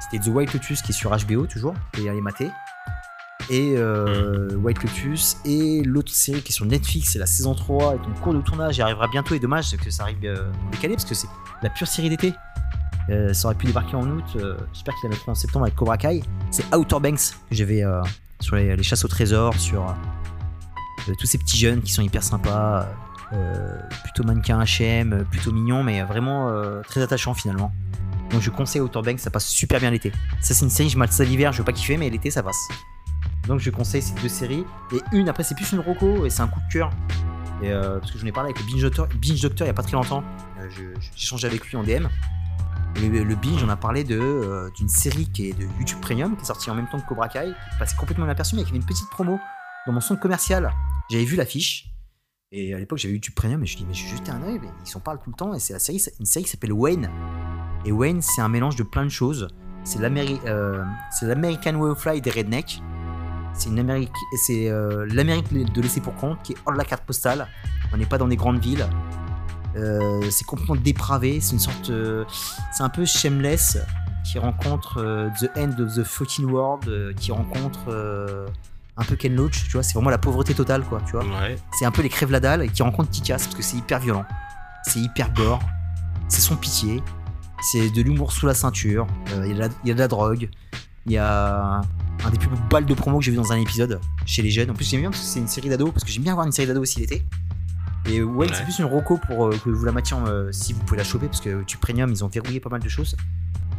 C'était 0.00 0.24
The 0.24 0.28
White 0.28 0.52
Lotus 0.52 0.82
qui 0.82 0.92
est 0.92 0.94
sur 0.94 1.10
HBO 1.10 1.46
toujours, 1.46 1.74
et 1.98 2.08
aller 2.08 2.20
mater. 2.20 2.50
Et 3.50 3.74
euh, 3.76 4.54
White 4.56 4.82
Lotus 4.82 5.38
et 5.44 5.82
l'autre 5.82 6.12
série 6.12 6.42
qui 6.42 6.52
est 6.52 6.54
sur 6.54 6.66
Netflix, 6.66 7.12
c'est 7.12 7.18
la 7.18 7.26
saison 7.26 7.54
3 7.54 7.94
est 7.94 7.98
en 7.98 8.20
cours 8.20 8.34
de 8.34 8.40
tournage, 8.42 8.78
arrivera 8.78 9.08
bientôt 9.08 9.34
et 9.34 9.38
dommage 9.38 9.74
que 9.76 9.90
ça 9.90 10.02
arrive 10.02 10.18
décalé 10.70 10.94
parce 10.94 11.06
que 11.06 11.14
c'est 11.14 11.28
la 11.62 11.70
pure 11.70 11.86
série 11.86 12.10
d'été. 12.10 12.34
Euh, 13.10 13.32
ça 13.32 13.48
aurait 13.48 13.56
pu 13.56 13.66
débarquer 13.66 13.96
en 13.96 14.06
août, 14.10 14.24
euh, 14.36 14.56
j'espère 14.74 14.94
qu'il 14.96 15.08
la 15.08 15.16
mettront 15.16 15.32
en 15.32 15.34
septembre 15.34 15.64
avec 15.64 15.76
Cobra 15.76 15.96
Kai. 15.96 16.22
C'est 16.50 16.74
Outer 16.74 17.00
Banks 17.00 17.32
que 17.48 17.54
j'avais 17.54 17.82
euh, 17.82 18.02
sur 18.40 18.56
les, 18.56 18.76
les 18.76 18.82
chasses 18.82 19.04
au 19.04 19.08
trésor, 19.08 19.54
sur 19.54 19.94
tous 21.14 21.26
ces 21.26 21.38
petits 21.38 21.58
jeunes 21.58 21.82
qui 21.82 21.92
sont 21.92 22.02
hyper 22.02 22.22
sympas, 22.22 22.86
euh, 23.32 23.78
plutôt 24.04 24.24
mannequin 24.24 24.58
HM, 24.64 25.12
euh, 25.12 25.24
plutôt 25.24 25.52
mignon, 25.52 25.82
mais 25.82 26.02
vraiment 26.02 26.48
euh, 26.50 26.80
très 26.82 27.02
attachant 27.02 27.34
finalement. 27.34 27.72
Donc 28.30 28.40
je 28.42 28.50
conseille 28.50 28.80
Outer 28.82 29.00
Banks, 29.02 29.20
ça 29.20 29.30
passe 29.30 29.46
super 29.46 29.80
bien 29.80 29.90
l'été. 29.90 30.12
Ça 30.40 30.54
c'est 30.54 30.64
une 30.64 30.70
série, 30.70 30.88
je 30.90 30.98
mate 30.98 31.12
ça 31.12 31.24
l'hiver, 31.24 31.52
je 31.52 31.58
veux 31.58 31.64
pas 31.64 31.72
kiffer, 31.72 31.96
mais 31.96 32.10
l'été 32.10 32.30
ça 32.30 32.42
passe. 32.42 32.68
Donc 33.46 33.60
je 33.60 33.70
conseille 33.70 34.02
ces 34.02 34.14
deux 34.20 34.28
séries. 34.28 34.64
Et 34.92 35.00
une, 35.12 35.28
après 35.28 35.42
c'est 35.44 35.54
plus 35.54 35.72
une 35.72 35.80
roco, 35.80 36.26
et 36.26 36.30
c'est 36.30 36.42
un 36.42 36.48
coup 36.48 36.60
de 36.60 36.72
cœur. 36.72 36.90
Et, 37.62 37.70
euh, 37.72 37.98
parce 37.98 38.12
que 38.12 38.18
j'en 38.18 38.26
ai 38.26 38.32
parlé 38.32 38.50
avec 38.50 38.60
le 38.62 38.70
Binge 38.70 38.82
Doctor, 38.82 39.08
Binge 39.20 39.40
Doctor 39.40 39.66
il 39.66 39.68
y 39.68 39.70
a 39.70 39.74
pas 39.74 39.82
très 39.82 39.92
longtemps. 39.92 40.22
Euh, 40.60 40.68
je- 40.70 41.00
J'ai 41.00 41.10
échangé 41.16 41.46
avec 41.46 41.66
lui 41.66 41.76
en 41.76 41.82
DM. 41.82 42.06
Le, 43.00 43.34
Binge, 43.36 43.62
on 43.64 43.68
a 43.68 43.76
parlé 43.76 44.04
euh, 44.10 44.70
d'une 44.76 44.88
série 44.88 45.26
qui 45.30 45.50
est 45.50 45.52
de 45.52 45.64
YouTube 45.78 46.00
Premium, 46.00 46.34
qui 46.36 46.42
est 46.42 46.46
sortie 46.46 46.68
en 46.70 46.74
même 46.74 46.88
temps 46.88 46.98
que 46.98 47.06
Cobra 47.06 47.28
Kai, 47.28 47.44
qui 47.72 47.78
passait 47.78 47.94
complètement 47.96 48.24
inaperçue, 48.24 48.56
mais 48.56 48.62
qui 48.64 48.70
avait 48.70 48.78
une 48.78 48.84
petite 48.84 49.08
promo 49.10 49.38
dans 49.86 49.92
mon 49.92 50.00
centre 50.00 50.20
commercial. 50.20 50.72
J'avais 51.10 51.24
vu 51.24 51.36
l'affiche. 51.36 51.86
Et 52.50 52.72
à 52.72 52.78
l'époque, 52.78 52.98
j'avais 52.98 53.14
YouTube 53.14 53.34
Premium, 53.34 53.62
et 53.62 53.66
je 53.66 53.72
me 53.72 53.76
suis 53.76 53.84
dit, 53.84 53.86
mais 53.86 53.94
je 53.94 54.04
vais 54.04 54.16
jeter 54.16 54.30
un 54.30 54.42
oeil, 54.42 54.58
mais 54.60 54.68
ils 54.84 54.88
s'en 54.88 55.00
parlent 55.00 55.20
tout 55.22 55.30
le 55.30 55.36
temps. 55.36 55.54
Et 55.54 55.60
c'est 55.60 55.74
la 55.74 55.78
série, 55.78 56.02
une 56.18 56.26
série 56.26 56.44
qui 56.44 56.50
s'appelle 56.50 56.72
Wayne. 56.72 57.10
Et 57.84 57.92
Wayne, 57.92 58.22
c'est 58.22 58.40
un 58.40 58.48
mélange 58.48 58.76
de 58.76 58.82
plein 58.82 59.04
de 59.04 59.10
choses. 59.10 59.48
C'est 59.84 60.00
euh, 60.00 60.84
l'American 61.22 61.74
Way 61.74 61.90
of 61.90 62.06
Life 62.06 62.22
des 62.22 62.30
rednecks. 62.30 62.82
C'est 63.54 63.70
euh, 63.70 65.06
l'Amérique 65.10 65.52
de 65.52 65.80
laisser 65.80 66.00
pour 66.00 66.14
compte 66.14 66.42
qui 66.42 66.52
est 66.52 66.56
hors 66.66 66.72
de 66.72 66.78
la 66.78 66.84
carte 66.84 67.04
postale. 67.04 67.48
On 67.92 67.96
n'est 67.96 68.06
pas 68.06 68.18
dans 68.18 68.28
des 68.28 68.36
grandes 68.36 68.60
villes. 68.60 68.86
Euh, 69.76 70.22
c'est 70.30 70.44
complètement 70.44 70.76
dépravé. 70.76 71.40
C'est 71.40 71.52
une 71.52 71.58
sorte, 71.58 71.90
c'est 72.72 72.82
un 72.82 72.88
peu 72.88 73.04
shameless 73.04 73.78
qui 74.30 74.38
rencontre 74.38 75.30
The 75.40 75.50
End 75.56 75.80
of 75.80 75.94
the 75.94 76.04
Fucking 76.04 76.46
World, 76.46 77.14
qui 77.16 77.32
rencontre 77.32 78.46
un 78.98 79.04
peu 79.04 79.16
Ken 79.16 79.34
Loach. 79.34 79.64
Tu 79.64 79.72
vois, 79.72 79.82
c'est 79.82 79.94
vraiment 79.94 80.10
la 80.10 80.18
pauvreté 80.18 80.54
totale, 80.54 80.82
quoi. 80.84 81.00
Tu 81.06 81.12
vois. 81.12 81.24
Ouais. 81.24 81.56
C'est 81.78 81.84
un 81.86 81.90
peu 81.90 82.02
les 82.02 82.08
crèves 82.08 82.30
la 82.30 82.40
dalle 82.40 82.62
et 82.62 82.68
qui 82.68 82.82
rencontre 82.82 83.10
Kikas 83.10 83.36
parce 83.38 83.54
que 83.54 83.62
c'est 83.62 83.76
hyper 83.76 84.00
violent. 84.00 84.24
C'est 84.84 85.00
hyper 85.00 85.32
gore. 85.32 85.60
C'est 86.28 86.40
son 86.40 86.56
pitié. 86.56 87.02
C'est 87.62 87.90
de 87.90 88.02
l'humour 88.02 88.32
sous 88.32 88.46
la 88.46 88.54
ceinture. 88.54 89.06
Euh, 89.32 89.46
Il 89.46 89.50
y, 89.50 89.52
a 89.52 89.54
de 89.54 89.60
la- 89.60 89.68
il 89.84 89.88
y 89.88 89.90
a 89.90 89.94
de 89.94 89.98
la 89.98 90.08
drogue. 90.08 90.48
Il 91.06 91.12
y 91.12 91.18
a 91.18 91.80
un 92.24 92.30
des 92.30 92.38
plus 92.38 92.48
beaux 92.48 92.56
balles 92.70 92.84
de 92.86 92.94
promo 92.94 93.18
que 93.18 93.24
j'ai 93.24 93.30
vu 93.30 93.36
dans 93.36 93.52
un 93.52 93.56
épisode 93.58 94.00
chez 94.26 94.42
les 94.42 94.50
jeunes. 94.50 94.70
En 94.70 94.74
plus, 94.74 94.88
j'aime 94.88 95.00
bien 95.00 95.10
parce 95.10 95.22
que 95.22 95.26
c'est 95.28 95.38
une 95.40 95.48
série 95.48 95.68
d'ados. 95.68 95.90
Parce 95.92 96.04
que 96.04 96.10
j'aime 96.10 96.22
bien 96.22 96.32
avoir 96.32 96.46
une 96.46 96.52
série 96.52 96.68
d'ados 96.68 96.82
aussi 96.82 97.00
l'été. 97.00 97.24
Et 98.06 98.22
ouais, 98.22 98.46
Ouais. 98.48 98.54
c'est 98.54 98.62
plus 98.64 98.78
une 98.78 98.84
roco 98.84 99.18
pour 99.26 99.46
euh, 99.46 99.56
que 99.64 99.70
vous 99.70 99.84
la 99.84 99.92
matiez 99.92 100.16
euh, 100.26 100.50
si 100.52 100.72
vous 100.72 100.80
pouvez 100.80 100.98
la 100.98 101.04
choper 101.04 101.26
parce 101.26 101.40
que 101.40 101.62
tu 101.64 101.76
Premium, 101.78 102.10
ils 102.10 102.24
ont 102.24 102.28
verrouillé 102.28 102.60
pas 102.60 102.70
mal 102.70 102.80
de 102.80 102.88
choses. 102.88 103.16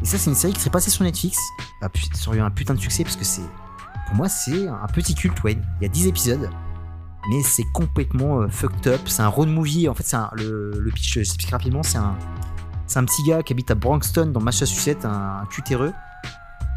Et 0.01 0.05
ça, 0.05 0.17
c'est 0.17 0.29
une 0.29 0.35
série 0.35 0.53
qui 0.53 0.59
serait 0.59 0.69
passée 0.71 0.89
sur 0.89 1.03
Netflix. 1.03 1.37
Ah, 1.81 1.87
Ça 2.13 2.29
aurait 2.29 2.37
eu 2.37 2.41
un 2.41 2.49
putain 2.51 2.73
de 2.73 2.79
succès 2.79 3.03
parce 3.03 3.15
que 3.15 3.25
c'est. 3.25 3.41
Pour 4.09 4.17
moi, 4.17 4.27
c'est 4.29 4.67
un 4.67 4.87
petit 4.93 5.15
culte, 5.15 5.41
Wayne. 5.43 5.63
Il 5.79 5.83
y 5.83 5.85
a 5.85 5.89
10 5.89 6.07
épisodes 6.07 6.49
mais 7.29 7.43
c'est 7.43 7.65
complètement 7.73 8.41
euh, 8.41 8.47
fucked 8.47 8.87
up. 8.87 9.01
C'est 9.05 9.21
un 9.21 9.27
road 9.27 9.49
movie. 9.49 9.87
En 9.89 9.93
fait, 9.93 10.03
c'est 10.03 10.17
le, 10.37 10.71
le 10.79 10.91
pitch, 10.91 11.13
je 11.15 11.19
t'explique 11.19 11.51
rapidement. 11.51 11.83
C'est 11.83 11.97
un, 11.97 12.15
petit 13.05 13.23
gars 13.23 13.43
qui 13.43 13.53
habite 13.53 13.69
à 13.71 13.75
Branxton, 13.75 14.27
dans 14.27 14.39
Massachusetts, 14.39 15.05
un, 15.05 15.41
un 15.41 15.45
cutéreux. 15.45 15.93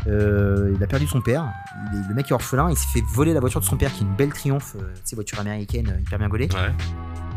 Euh, 0.08 0.72
il 0.76 0.82
a 0.82 0.86
perdu 0.86 1.06
son 1.06 1.20
père. 1.20 1.46
Il 1.92 2.00
est- 2.00 2.08
le 2.08 2.14
mec 2.14 2.30
est 2.30 2.34
orphelin. 2.34 2.68
Il 2.70 2.76
s'est 2.76 2.88
fait 2.92 3.04
voler 3.14 3.32
la 3.32 3.40
voiture 3.40 3.60
de 3.60 3.64
son 3.64 3.76
père, 3.76 3.92
qui 3.92 4.02
est 4.02 4.06
une 4.06 4.14
belle 4.14 4.32
triomphe, 4.32 4.74
euh, 4.76 4.92
tu 4.96 5.00
sais, 5.04 5.16
voiture 5.16 5.38
américaine, 5.38 5.88
euh, 5.96 6.00
hyper 6.00 6.18
bien 6.18 6.28
gaulée. 6.28 6.48
Ouais. 6.52 6.72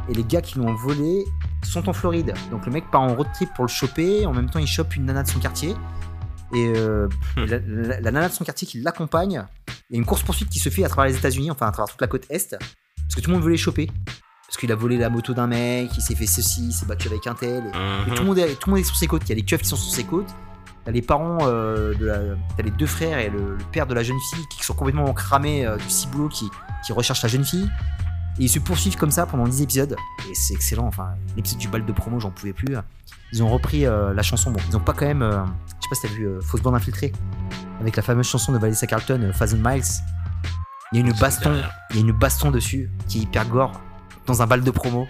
Et 0.10 0.14
les 0.14 0.24
gars 0.24 0.42
qui 0.42 0.58
l'ont 0.58 0.74
volé 0.74 1.24
sont 1.64 1.88
en 1.88 1.94
Floride. 1.94 2.34
Donc 2.52 2.66
le 2.66 2.72
mec 2.72 2.90
part 2.92 3.02
en 3.02 3.16
road 3.16 3.28
trip 3.34 3.50
pour 3.54 3.66
le 3.66 3.70
choper. 3.70 4.26
En 4.26 4.34
même 4.34 4.50
temps, 4.50 4.60
il 4.60 4.68
chope 4.68 4.96
une 4.96 5.06
nana 5.06 5.24
de 5.24 5.30
son 5.30 5.40
quartier. 5.40 5.76
Et 6.54 6.72
euh, 6.76 7.08
Hmm. 7.38 7.46
la, 7.46 7.58
la- 7.60 8.00
la 8.02 8.12
nana 8.12 8.30
de 8.30 8.34
son 8.34 8.44
quartier 8.44 8.68
qui 8.68 8.82
l'accompagne. 8.82 9.44
Il 9.90 9.96
y 9.96 9.98
a 9.98 10.00
une 10.00 10.06
course 10.06 10.24
poursuite 10.24 10.50
qui 10.50 10.60
se 10.60 10.70
fait 10.70 10.84
à 10.84 10.90
travers 10.90 11.12
les 11.12 11.18
États-Unis, 11.18 11.52
enfin 11.52 11.68
à 11.68 11.72
travers 11.72 11.92
toute 11.92 12.02
la 12.02 12.08
côte 12.08 12.26
est, 12.30 12.52
parce 12.52 13.16
que 13.16 13.22
tout 13.22 13.30
le 13.30 13.36
monde 13.36 13.44
veut 13.44 13.52
les 13.52 13.58
choper. 13.58 13.90
Parce 14.48 14.58
qu'il 14.58 14.72
a 14.72 14.76
volé 14.76 14.98
la 14.98 15.10
moto 15.10 15.34
d'un 15.34 15.48
mec, 15.48 15.90
il 15.98 16.02
s'est 16.02 16.16
fait 16.16 16.28
ceci, 16.28 16.68
il 16.68 16.72
s'est 16.72 16.86
battu 16.86 17.08
avec 17.08 17.26
un 17.28 17.34
tel. 17.34 17.64
et- 17.66 17.68
et 18.08 18.10
Mhm. 18.12 18.16
tout, 18.16 18.22
le 18.24 18.28
monde 18.28 18.38
est, 18.40 18.54
tout 18.60 18.70
le 18.70 18.76
monde 18.76 18.80
est 18.82 18.84
sur 18.88 18.96
ses 18.96 19.08
côtes. 19.08 19.24
Il 19.26 19.30
y 19.30 19.32
a 19.32 19.36
les 19.36 19.42
keufs 19.44 19.62
qui 19.62 19.68
sont 19.70 19.76
sur 19.76 19.92
ses 19.94 20.04
côtes. 20.04 20.30
T'as 20.86 20.92
les 20.92 21.02
parents 21.02 21.40
euh, 21.42 21.96
de 21.96 22.06
la. 22.06 22.20
T'as 22.56 22.62
les 22.64 22.70
deux 22.70 22.86
frères 22.86 23.18
et 23.18 23.30
le, 23.30 23.58
le 23.58 23.64
père 23.72 23.88
de 23.88 23.96
la 23.96 24.04
jeune 24.04 24.20
fille 24.32 24.44
qui 24.56 24.64
sont 24.64 24.76
complètement 24.76 25.12
cramés 25.14 25.66
euh, 25.66 25.78
du 25.78 25.90
ciboulot 25.90 26.30
qui, 26.30 26.46
qui 26.86 26.94
recherchent 26.94 27.24
la 27.24 27.30
jeune 27.30 27.44
fille. 27.44 27.68
Et 28.40 28.44
ils 28.44 28.50
se 28.50 28.60
poursuivent 28.60 28.98
comme 28.98 29.12
ça 29.12 29.26
pendant 29.26 29.48
10 29.48 29.62
épisodes. 29.62 29.96
Et 30.30 30.36
c'est 30.36 30.54
excellent. 30.54 30.88
Enfin, 30.88 31.10
l'épisode 31.36 31.60
du 31.60 31.68
bal 31.68 31.86
de 31.86 31.92
promo, 31.92 32.20
j'en 32.20 32.32
pouvais 32.32 32.54
plus. 32.54 32.76
Ils 33.32 33.42
ont 33.44 33.50
repris 33.50 33.86
euh, 33.86 34.14
la 34.14 34.24
chanson. 34.24 34.52
Bon, 34.52 34.60
ils 34.70 34.76
ont 34.76 34.82
pas 34.82 34.94
quand 34.94 35.06
même. 35.06 35.22
euh, 35.22 35.44
je 35.46 35.84
sais 35.84 35.90
pas 35.90 35.96
si 35.96 36.02
t'as 36.04 36.08
vu 36.14 36.26
euh, 36.28 36.42
Fausse 36.42 36.62
bande 36.62 36.76
infiltrée. 36.76 37.12
Avec 37.82 37.96
la 37.96 38.04
fameuse 38.04 38.28
chanson 38.28 38.52
de 38.52 38.58
Vanessa 38.58 38.88
Carlton, 38.88 39.20
euh, 39.24 39.32
Thousand 39.38 39.58
Miles. 39.64 39.84
Il 40.92 41.00
y 41.00 41.04
a 41.04 41.06
une 41.06 41.14
baston. 41.14 41.56
Il 41.92 41.96
y 41.96 42.00
a 42.00 42.02
une 42.02 42.12
baston 42.12 42.52
dessus 42.52 42.90
qui 43.08 43.20
est 43.20 43.22
hyper 43.22 43.48
gore. 43.48 43.80
Dans 44.26 44.42
un 44.42 44.48
bal 44.48 44.62
de 44.64 44.72
promo. 44.72 45.08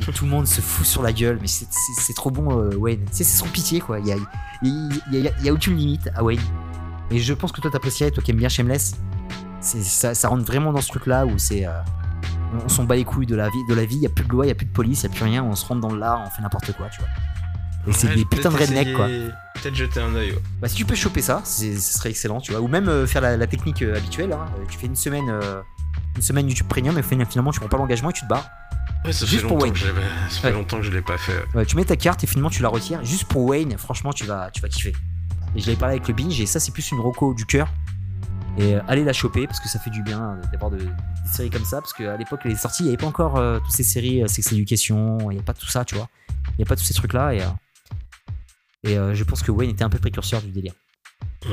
Et 0.00 0.12
tout 0.12 0.24
le 0.24 0.30
monde 0.30 0.46
se 0.46 0.60
fout 0.60 0.84
sur 0.86 1.02
la 1.02 1.12
gueule. 1.12 1.38
Mais 1.40 1.46
c'est- 1.46 1.66
trop 2.14 2.30
bon, 2.30 2.58
euh, 2.58 2.74
Wayne. 2.76 3.04
Tu 3.06 3.16
sais, 3.18 3.24
c'est 3.24 3.38
sans 3.38 3.48
pitié, 3.48 3.80
quoi. 3.80 3.98
Il 4.00 4.06
y 4.06 4.12
a, 4.12 4.16
il 4.62 4.68
y, 4.68 4.70
a- 4.70 4.98
il 5.12 5.24
y 5.24 5.28
a- 5.28 5.32
il 5.40 5.44
y 5.46 5.48
a 5.48 5.52
aucune 5.52 5.76
limite 5.76 6.08
à 6.14 6.22
Wayne. 6.22 6.40
Et 7.10 7.18
je 7.18 7.32
pense 7.34 7.52
que 7.52 7.60
toi 7.60 7.70
t'apprécierais, 7.70 8.10
toi 8.10 8.22
qui 8.22 8.30
aimes 8.32 8.36
bien 8.38 8.48
Shameless. 8.48 8.96
Ça, 9.60 10.14
ça 10.14 10.28
rentre 10.28 10.44
vraiment 10.44 10.72
dans 10.72 10.80
ce 10.80 10.88
truc-là 10.88 11.24
où 11.26 11.38
c'est. 11.38 11.64
On 12.64 12.68
s'en 12.68 12.84
bat 12.84 12.96
les 12.96 13.04
couilles 13.04 13.26
de 13.26 13.36
la 13.36 13.48
vie. 13.48 13.64
De 13.68 13.74
la 13.74 13.84
vie. 13.84 13.96
Y 13.96 14.06
a 14.06 14.08
plus 14.08 14.24
de 14.24 14.30
loi, 14.30 14.46
y 14.46 14.50
a 14.50 14.54
plus 14.54 14.66
de 14.66 14.72
police, 14.72 15.02
y 15.02 15.06
a 15.06 15.08
plus 15.08 15.24
rien. 15.24 15.42
On 15.44 15.54
se 15.54 15.64
rentre 15.66 15.80
dans 15.80 15.92
le 15.92 15.98
lard, 15.98 16.22
on 16.26 16.30
fait 16.30 16.42
n'importe 16.42 16.72
quoi, 16.72 16.88
tu 16.88 17.00
vois. 17.00 17.08
Et 17.88 17.92
c'est 17.92 18.08
Ouais, 18.08 18.16
des 18.16 18.24
putains 18.24 18.50
de 18.50 18.56
rednecks, 18.56 18.94
quoi. 18.94 19.06
Peut-être 19.06 19.74
jeter 19.74 20.00
un 20.00 20.12
ouais. 20.12 20.34
Bah, 20.60 20.68
si 20.68 20.74
tu 20.74 20.84
peux 20.84 20.94
choper 20.96 21.22
ça, 21.22 21.40
ce 21.44 21.78
serait 21.78 22.10
excellent, 22.10 22.40
tu 22.40 22.50
vois. 22.52 22.60
Ou 22.60 22.66
même 22.68 22.88
euh, 22.88 23.06
faire 23.06 23.22
la, 23.22 23.36
la 23.36 23.46
technique 23.46 23.82
euh, 23.82 23.96
habituelle. 23.96 24.32
hein. 24.32 24.46
Euh, 24.58 24.64
Tu 24.68 24.76
fais 24.78 24.86
une 24.86 24.96
semaine, 24.96 25.28
euh, 25.30 25.60
une 26.16 26.22
semaine 26.22 26.48
YouTube 26.48 26.66
Premium 26.68 26.98
et 26.98 27.02
fin- 27.02 27.24
finalement 27.24 27.52
tu 27.52 27.60
prends 27.60 27.68
pas 27.68 27.76
l'engagement 27.78 28.10
et 28.10 28.12
tu 28.12 28.22
te 28.22 28.28
barres. 28.28 28.48
Ouais, 29.04 29.12
ça 29.12 29.24
Juste 29.24 29.42
fait 29.42 29.46
pour 29.46 29.58
longtemps 29.58 29.64
Wayne. 29.66 29.74
que 29.74 30.32
ça 30.34 30.40
fait 30.40 30.52
longtemps 30.52 30.76
que 30.78 30.82
je 30.82 30.90
l'ai 30.90 31.00
pas 31.02 31.16
fait. 31.16 31.44
Ouais, 31.54 31.64
tu 31.64 31.76
mets 31.76 31.84
ta 31.84 31.96
carte 31.96 32.24
et 32.24 32.26
finalement 32.26 32.50
tu 32.50 32.60
la 32.62 32.68
retires. 32.68 33.04
Juste 33.04 33.24
pour 33.26 33.44
Wayne, 33.44 33.76
franchement, 33.78 34.12
tu 34.12 34.24
vas, 34.26 34.50
tu 34.52 34.60
vas 34.62 34.68
kiffer. 34.68 34.94
Et 35.54 35.60
je 35.60 35.66
l'avais 35.66 35.78
parlé 35.78 35.94
avec 35.94 36.08
le 36.08 36.14
binge 36.14 36.40
et 36.40 36.46
ça, 36.46 36.58
c'est 36.58 36.72
plus 36.72 36.90
une 36.90 36.98
roco 36.98 37.34
du 37.34 37.46
cœur. 37.46 37.68
Et 38.58 38.74
euh, 38.76 38.80
allez 38.88 39.04
la 39.04 39.12
choper 39.12 39.46
parce 39.46 39.60
que 39.60 39.68
ça 39.68 39.78
fait 39.78 39.90
du 39.90 40.02
bien 40.02 40.22
euh, 40.32 40.42
d'avoir 40.50 40.70
de- 40.70 40.78
des 40.78 40.88
séries 41.32 41.50
comme 41.50 41.64
ça. 41.64 41.80
Parce 41.80 41.92
qu'à 41.92 42.16
l'époque, 42.16 42.40
les 42.44 42.56
sorties, 42.56 42.82
il 42.82 42.86
n'y 42.86 42.90
avait 42.90 42.96
pas 42.96 43.06
encore 43.06 43.36
euh, 43.36 43.58
toutes 43.60 43.72
ces 43.72 43.82
séries 43.82 44.22
euh, 44.22 44.26
Sex 44.28 44.52
Education, 44.52 45.30
il 45.30 45.34
n'y 45.34 45.40
a 45.40 45.42
pas 45.42 45.52
tout 45.54 45.66
ça, 45.66 45.84
tu 45.84 45.94
vois. 45.94 46.08
Il 46.50 46.56
n'y 46.58 46.64
a 46.64 46.66
pas 46.66 46.76
tous 46.76 46.84
ces 46.84 46.94
trucs-là. 46.94 47.34
Et, 47.34 47.42
euh, 47.42 49.10
et 49.12 49.14
je 49.14 49.24
pense 49.24 49.42
que 49.42 49.50
Wayne 49.50 49.70
était 49.70 49.84
un 49.84 49.90
peu 49.90 49.98
précurseur 49.98 50.40
du 50.42 50.50
délire. 50.50 50.72
Mhm. 51.44 51.52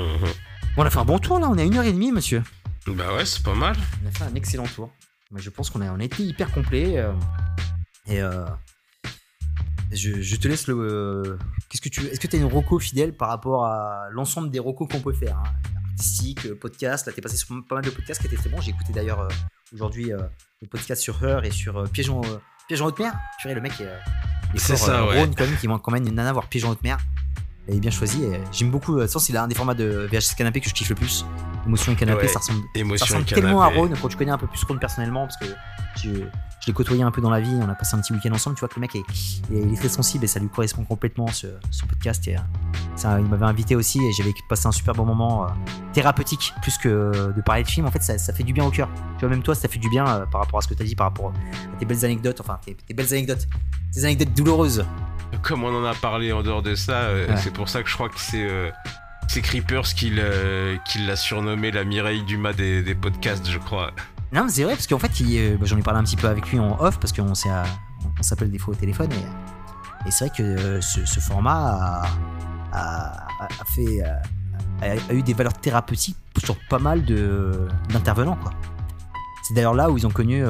Bon, 0.76 0.84
on 0.84 0.86
a 0.86 0.90
fait 0.90 1.00
un 1.00 1.06
bon 1.06 1.20
tour 1.20 1.40
là, 1.40 1.48
on 1.50 1.58
est 1.58 1.62
à 1.62 1.66
une 1.66 1.78
heure 1.78 1.84
et 1.84 1.92
demie, 1.94 2.12
monsieur. 2.12 2.42
Bah 2.88 3.14
ouais, 3.16 3.26
c'est 3.26 3.44
pas 3.44 3.54
mal. 3.56 3.76
On 4.04 4.08
a 4.08 4.12
fait 4.12 4.24
un 4.24 4.36
excellent 4.36 4.66
tour. 4.66 4.90
Mais 5.32 5.42
je 5.42 5.50
pense 5.50 5.70
qu'on 5.70 5.82
a, 5.82 5.92
on 5.92 6.00
a 6.00 6.04
été 6.04 6.24
hyper 6.24 6.52
complet. 6.52 7.04
et 8.08 8.22
euh, 8.22 8.46
je, 9.92 10.22
je 10.22 10.36
te 10.38 10.48
laisse 10.48 10.68
le. 10.68 11.38
Qu'est-ce 11.70 11.82
que 11.82 11.90
tu, 11.90 12.06
est-ce 12.08 12.20
que 12.20 12.28
tu 12.28 12.36
as 12.36 12.40
une 12.40 12.46
roco 12.52 12.80
fidèle 12.80 13.14
par 13.16 13.30
rapport 13.30 13.66
à 13.66 14.08
l'ensemble 14.12 14.50
des 14.52 14.60
rocos 14.60 14.88
qu'on 14.88 15.00
peut 15.02 15.14
faire 15.14 15.38
hein 15.38 15.44
Artistique, 15.94 16.46
euh, 16.48 16.56
podcast. 16.56 17.06
Là, 17.06 17.14
t'es 17.14 17.22
passé 17.22 17.38
sur 17.38 17.48
pas 17.68 17.76
mal 17.76 17.84
de 17.84 17.90
podcasts 17.92 18.20
qui 18.20 18.28
étaient 18.28 18.36
très 18.36 18.50
bons. 18.50 18.62
J'ai 18.62 18.72
écouté 18.72 18.94
d'ailleurs 18.94 19.22
euh, 19.22 19.30
aujourd'hui 19.74 20.12
euh, 20.12 20.20
le 20.62 20.68
podcast 20.68 21.02
sur 21.02 21.24
Heur 21.24 21.46
et 21.46 21.52
sur 21.52 21.84
Piège 21.92 22.10
en, 22.10 22.22
Piège 22.68 22.82
en 22.82 22.88
haute 22.88 23.00
mer. 23.00 23.14
Purée, 23.40 23.54
le 23.54 23.62
mec 23.62 23.80
est. 23.80 24.58
C'est 24.58 24.76
ça, 24.76 25.06
ouais. 25.06 25.20
Rhône, 25.20 25.36
quand 25.36 25.46
même, 25.46 25.58
qui 25.58 25.68
m'emmène 25.68 26.08
une 26.08 26.16
nana 26.16 26.34
voir 26.34 26.48
Piège 26.48 26.66
en 26.66 26.72
haute 26.72 26.84
mer. 26.84 26.98
Il 27.70 27.76
est 27.76 27.80
bien 27.80 27.92
choisi. 27.92 28.24
et 28.24 28.42
J'aime 28.52 28.72
beaucoup. 28.72 28.98
Euh, 28.98 29.08
c'est 29.08 29.36
un 29.38 29.48
des 29.48 29.56
formats 29.56 29.74
de 29.74 30.08
VHS 30.12 30.36
canapé 30.38 30.60
que 30.60 30.68
je 30.70 30.74
kiffe 30.74 30.90
le 30.90 30.96
plus. 30.96 31.26
Émotion 31.66 31.94
et 31.94 31.96
canapé, 31.96 32.24
Ouais. 32.24 32.28
ça 32.28 32.40
ressemble 32.40 32.60
ça 32.60 32.80
Émotion 32.82 33.06
ressemble 33.06 33.22
et 33.24 33.34
tellement 33.34 33.62
à. 33.62 33.68
Ron 33.68 33.90
quand 34.02 34.10
tu 34.10 34.18
connais 34.18 34.32
un 34.32 34.38
peu 34.38 34.48
plus 34.48 34.62
Ron 34.66 34.78
personnellement 34.78 35.22
parce 35.28 35.38
que 35.38 35.46
je, 35.96 36.10
je 36.10 36.68
l'ai 36.68 36.74
côtoyé 36.74 37.04
un 37.04 37.12
peu 37.12 37.22
dans 37.22 37.30
la 37.30 37.40
vie 37.40 37.58
on 37.62 37.70
a 37.70 37.74
passé 37.76 37.96
un 37.96 38.02
petit 38.02 38.12
week-end 38.12 38.34
ensemble 38.34 38.58
tu 38.58 38.60
vois 38.60 38.68
que 38.68 38.76
le 38.76 38.82
mec 38.82 38.94
est, 38.98 39.04
il 39.50 39.72
est- 39.74 39.78
très 39.78 39.88
sensible 39.88 40.26
et 40.26 40.28
ça 40.28 40.42
lui 40.42 40.50
correspond 40.50 40.84
complètement 40.84 41.28
ce, 41.28 41.48
ce 41.72 41.86
podcast 41.86 42.28
et, 42.28 42.36
euh, 42.36 42.40
ça, 42.98 43.18
il 43.18 43.26
m'avait 43.28 43.46
invité 43.46 43.78
aussi 43.78 44.00
et 44.04 44.12
j'avais 44.12 44.34
passé 44.50 44.68
un 44.68 44.74
super 44.74 44.94
bon 44.94 45.06
moment 45.06 45.46
euh, 45.46 45.48
thérapeutique 45.94 46.54
plus 46.62 46.78
que 46.78 47.32
de 47.34 47.42
parler 47.42 47.64
de 47.64 47.70
film 47.70 47.86
en 47.86 47.92
fait 47.92 48.04
ça, 48.04 48.18
ça 48.18 48.34
fait 48.34 48.44
du 48.44 48.52
bien 48.52 48.66
au 48.66 48.70
cœur 48.72 48.90
tu 49.18 49.22
vois 49.26 49.30
même 49.30 49.42
toi 49.44 49.56
ça 49.56 49.70
fait 49.70 49.80
du 49.80 49.88
bien 49.90 50.06
euh, 50.06 50.26
par 50.26 50.42
rapport 50.42 50.60
à 50.60 50.62
ce 50.62 50.68
que 50.68 50.74
tu 50.74 50.84
as 50.84 50.86
dit 50.86 50.96
par 50.96 51.08
rapport 51.08 51.30
à 51.32 51.78
tes 51.80 51.86
belles 51.86 52.04
anecdotes 52.04 52.42
enfin 52.42 52.60
tes, 52.66 52.76
tes 52.76 52.94
belles 52.94 53.14
anecdotes 53.14 53.48
tes 53.94 54.04
anecdotes 54.04 54.34
douloureuses 54.34 54.86
Comme 55.42 55.64
on 55.64 55.76
en 55.76 55.86
a 55.86 55.94
parlé 55.96 56.32
en 56.32 56.44
dehors 56.44 56.62
de 56.62 56.76
ça, 56.76 56.94
euh, 57.04 57.28
Ouais. 57.28 57.38
c'est 57.38 57.52
pour 57.54 57.68
ça 57.70 57.84
que 57.84 57.90
je 57.90 57.94
crois 57.96 58.10
que 58.10 58.20
c'est 58.20 58.46
euh, 58.48 58.70
c'est 59.28 59.42
Creepers 59.42 59.94
qui 59.96 60.10
l'a 60.12 61.16
surnommé 61.16 61.72
la 61.72 61.84
Mireille 61.84 62.24
Dumas 62.24 62.54
des, 62.54 62.84
des 62.84 62.96
podcasts, 62.96 63.50
je 63.50 63.58
crois. 63.58 63.92
Non, 64.32 64.44
mais 64.46 64.50
c'est 64.52 64.64
vrai, 64.64 64.74
parce 64.74 64.88
qu'en 64.88 65.00
fait, 65.00 65.12
euh, 65.22 65.58
bah, 65.58 65.66
j'en 65.66 65.78
ai 65.78 65.82
parlé 65.82 66.00
un 66.00 66.04
petit 66.04 66.16
peu 66.18 66.28
avec 66.28 66.50
lui 66.52 66.60
en 66.60 66.80
off, 66.80 67.00
parce 67.00 67.14
qu'on 67.14 67.34
s'appelle 67.36 68.52
des 68.52 68.58
fois 68.60 68.74
au 68.74 68.78
téléphone, 68.78 69.10
et, 69.14 70.08
et 70.08 70.12
c'est 70.12 70.26
vrai 70.28 70.36
que 70.38 70.44
euh, 70.44 70.82
ce, 70.82 71.06
ce 71.06 71.20
format 71.20 71.54
a, 71.54 72.06
a- 72.74 73.28
a- 73.42 73.48
a 73.62 73.66
fait, 73.76 74.02
a, 74.04 74.86
a 75.10 75.14
eu 75.14 75.22
des 75.24 75.34
valeurs 75.34 75.54
thérapeutiques 75.54 76.18
sur 76.44 76.56
pas 76.70 76.80
mal 76.80 77.04
d'intervenants, 77.90 78.38
quoi. 78.42 78.52
C'est 79.44 79.54
d'ailleurs 79.54 79.74
là 79.76 79.90
où 79.90 79.98
ils 79.98 80.06
ont 80.08 80.12
connu 80.12 80.44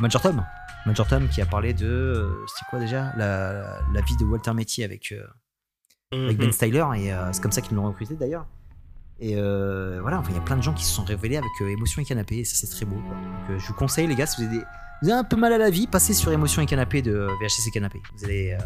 Major 0.00 0.20
Tom. 0.22 0.42
Major 0.86 1.06
Tom 1.06 1.28
qui 1.28 1.40
a 1.40 1.46
parlé 1.46 1.72
de, 1.74 1.86
euh, 1.86 2.44
c'était 2.48 2.66
quoi 2.70 2.78
déjà 2.80 3.12
la, 3.16 3.80
la 3.92 4.00
vie 4.02 4.16
de 4.16 4.24
Walter 4.24 4.52
Mitty 4.54 4.82
avec, 4.84 5.12
euh, 5.12 5.22
avec 6.12 6.38
Ben 6.38 6.52
Styler 6.52 6.84
et 6.96 7.12
euh, 7.12 7.32
c'est 7.32 7.40
comme 7.42 7.52
ça 7.52 7.60
qu'ils 7.60 7.76
l'ont 7.76 7.86
recruté 7.86 8.14
d'ailleurs. 8.14 8.46
Et 9.20 9.34
euh, 9.36 9.98
voilà, 10.02 10.18
enfin 10.18 10.30
il 10.30 10.36
y 10.36 10.38
a 10.38 10.42
plein 10.42 10.56
de 10.56 10.62
gens 10.62 10.72
qui 10.72 10.84
se 10.84 10.92
sont 10.92 11.04
révélés 11.04 11.36
avec 11.36 11.50
euh, 11.60 11.68
Émotion 11.70 12.02
et 12.02 12.04
Canapé 12.04 12.38
et 12.38 12.44
ça 12.44 12.54
c'est 12.56 12.74
très 12.74 12.84
beau. 12.84 12.96
quoi. 13.06 13.14
Donc 13.14 13.50
euh, 13.50 13.58
je 13.58 13.66
vous 13.68 13.74
conseille 13.74 14.06
les 14.08 14.16
gars, 14.16 14.26
si 14.26 14.40
vous 14.42 14.48
avez, 14.48 14.58
des- 14.58 14.64
vous 15.02 15.08
avez 15.10 15.18
un 15.18 15.24
peu 15.24 15.36
mal 15.36 15.52
à 15.52 15.58
la 15.58 15.70
vie, 15.70 15.86
passez 15.86 16.14
sur 16.14 16.32
Émotion 16.32 16.62
et 16.62 16.66
Canapé 16.66 17.02
de 17.02 17.28
VHS 17.40 17.68
et 17.68 17.70
Canapé. 17.70 18.00
Vous 18.16 18.24
allez, 18.24 18.56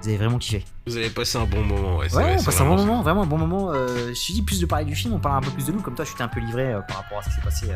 vous 0.00 0.08
allez 0.08 0.16
vraiment 0.16 0.38
kiffer. 0.38 0.64
Vous 0.86 0.96
avez 0.96 1.10
passé 1.10 1.38
un 1.38 1.44
bon 1.46 1.62
moment, 1.64 1.98
ouais. 1.98 2.12
Ouais, 2.14 2.36
on 2.38 2.42
passe 2.44 2.60
un 2.60 2.64
bon 2.64 2.76
ça. 2.78 2.84
moment, 2.84 3.02
vraiment 3.02 3.22
un 3.22 3.26
bon 3.26 3.38
moment. 3.38 3.72
Je 3.74 4.12
suis 4.14 4.34
dit 4.34 4.42
plus 4.42 4.60
de 4.60 4.66
parler 4.66 4.84
du 4.84 4.94
film, 4.96 5.14
on 5.14 5.18
parle 5.20 5.36
un 5.38 5.40
peu 5.40 5.50
plus 5.52 5.66
de 5.66 5.72
nous. 5.72 5.80
Comme 5.80 5.94
toi, 5.94 6.04
je 6.04 6.12
t'ai 6.14 6.22
un 6.22 6.28
peu 6.28 6.40
livré 6.40 6.74
par 6.88 6.98
rapport 6.98 7.18
à 7.18 7.22
ce 7.22 7.28
qui 7.28 7.34
s'est 7.36 7.40
passé 7.42 7.66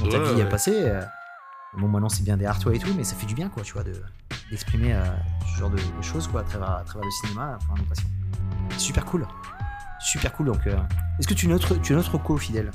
dans 0.00 0.08
ta 0.08 0.18
Ouais, 0.20 0.34
vie 0.34 0.42
ouais. 0.42 0.48
passée. 0.48 0.92
Bon, 1.76 1.86
maintenant 1.88 2.08
c'est 2.08 2.24
bien 2.24 2.36
derrière 2.36 2.58
toi 2.58 2.74
et 2.74 2.78
tout, 2.78 2.92
mais 2.96 3.04
ça 3.04 3.14
fait 3.14 3.26
du 3.26 3.34
bien 3.34 3.48
quoi, 3.48 3.62
tu 3.62 3.74
vois, 3.74 3.84
de 3.84 3.92
d'exprimer 4.50 4.94
euh, 4.94 5.04
ce 5.54 5.60
genre 5.60 5.70
de, 5.70 5.76
de 5.76 6.02
choses 6.02 6.26
quoi 6.26 6.40
à 6.40 6.44
travers, 6.44 6.70
à 6.70 6.82
travers 6.84 7.04
le 7.04 7.10
cinéma, 7.10 7.58
nos 7.76 7.84
passions. 7.84 8.08
Super 8.78 9.04
cool, 9.04 9.26
super 10.00 10.32
cool. 10.32 10.46
Donc, 10.46 10.66
euh, 10.66 10.76
est-ce 11.18 11.28
que 11.28 11.34
tu 11.34 11.46
notes, 11.48 11.80
tu 11.82 11.92
notes 11.92 12.10
co 12.10 12.36
fidèle? 12.38 12.70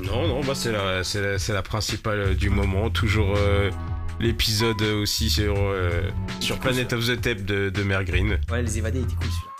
Non, 0.00 0.26
non, 0.26 0.40
bah 0.42 0.54
c'est 0.54 0.72
la, 0.72 1.04
c'est 1.04 1.22
la, 1.22 1.54
la 1.54 1.62
principale 1.62 2.18
euh, 2.18 2.34
du 2.34 2.50
moment. 2.50 2.90
Toujours 2.90 3.34
euh, 3.36 3.70
l'épisode 4.18 4.82
aussi 4.82 5.30
sur, 5.30 5.54
euh, 5.56 6.10
sur 6.40 6.56
cool, 6.56 6.72
Planet 6.72 6.92
of 6.92 7.06
the 7.06 7.20
Tape 7.20 7.42
de, 7.44 7.70
de 7.70 7.82
Mère 7.84 8.04
Green. 8.04 8.38
Ouais, 8.50 8.62
les 8.62 8.78
évadés 8.78 9.00
étaient 9.00 9.14
cool 9.14 9.28
celui-là. 9.28 9.50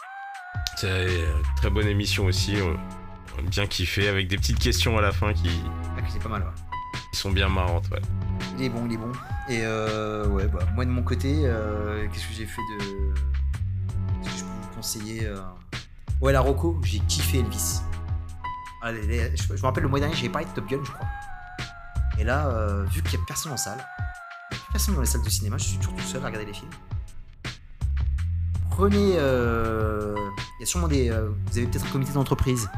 C'est 0.77 1.21
une 1.21 1.55
très 1.57 1.71
bonne 1.71 1.87
émission 1.87 2.25
aussi. 2.27 2.57
On, 2.61 2.77
on 3.37 3.47
a 3.47 3.49
bien 3.49 3.67
kiffé 3.67 4.09
avec 4.09 4.27
des 4.27 4.37
petites 4.37 4.59
questions 4.59 4.99
à 4.99 5.01
la 5.01 5.13
fin 5.13 5.33
qui, 5.33 5.49
Ah, 5.97 6.01
c'est 6.09 6.21
pas 6.23 6.29
mal, 6.29 6.43
ouais. 6.43 6.49
Qui 7.15 7.21
sont 7.21 7.31
bien 7.31 7.49
marrantes. 7.49 7.89
Ouais. 7.91 8.03
Il 8.59 8.65
est 8.65 8.69
bon, 8.69 8.85
il 8.87 8.95
est 8.95 8.97
bon. 8.97 9.13
Et 9.49 9.61
euh, 9.63 10.27
ouais, 10.29 10.47
bah, 10.49 10.61
moi 10.75 10.85
de 10.85 10.91
mon 10.91 11.03
côté, 11.03 11.43
euh, 11.45 12.07
qu'est-ce 12.13 12.27
que 12.27 12.35
j'ai 12.35 12.47
fait 12.47 12.63
de. 12.79 12.85
Qu'est-ce 14.23 14.35
que 14.35 14.39
je 14.41 14.45
peux 14.45 14.51
vous 14.51 14.77
conseiller 14.77 15.27
euh? 15.27 15.39
Ouais, 16.21 16.33
la 16.33 16.41
Rocco, 16.41 16.79
j'ai 16.83 16.99
kiffé 17.01 17.39
Elvis. 17.39 17.81
Je, 18.83 19.53
me 19.53 19.61
rappelle 19.63 19.85
le 19.85 19.89
mois 19.89 20.01
dernier, 20.01 20.15
j'avais 20.15 20.29
parlé 20.29 20.47
de 20.47 20.53
Top 20.53 20.69
Gun, 20.69 20.81
je 20.85 20.91
crois. 20.91 21.07
Et 22.19 22.25
là, 22.25 22.49
euh, 22.49 22.85
vu 22.85 23.03
qu'il 23.03 23.19
n'y 23.19 23.25
a 23.25 23.27
personne 23.27 23.53
en 23.53 23.57
salle, 23.57 23.85
personne 24.73 24.95
dans 24.95 25.01
les 25.01 25.07
salles 25.07 25.23
de 25.23 25.31
cinéma, 25.31 25.57
je 25.57 25.65
suis 25.65 25.79
toujours 25.79 25.95
tout 25.95 26.05
seul 26.05 26.23
à 26.23 26.27
regarder 26.27 26.47
les 26.47 26.53
films. 26.53 26.71
Prenez. 28.71 29.15
Il 30.57 30.61
y 30.61 30.63
a 30.63 30.67
sûrement 30.67 30.89
des. 30.89 31.11
vous 31.11 31.59
avez 31.59 31.67
peut-être 31.67 31.87
un 31.87 31.91
comité 31.91 32.13
d'entreprise. 32.13 32.69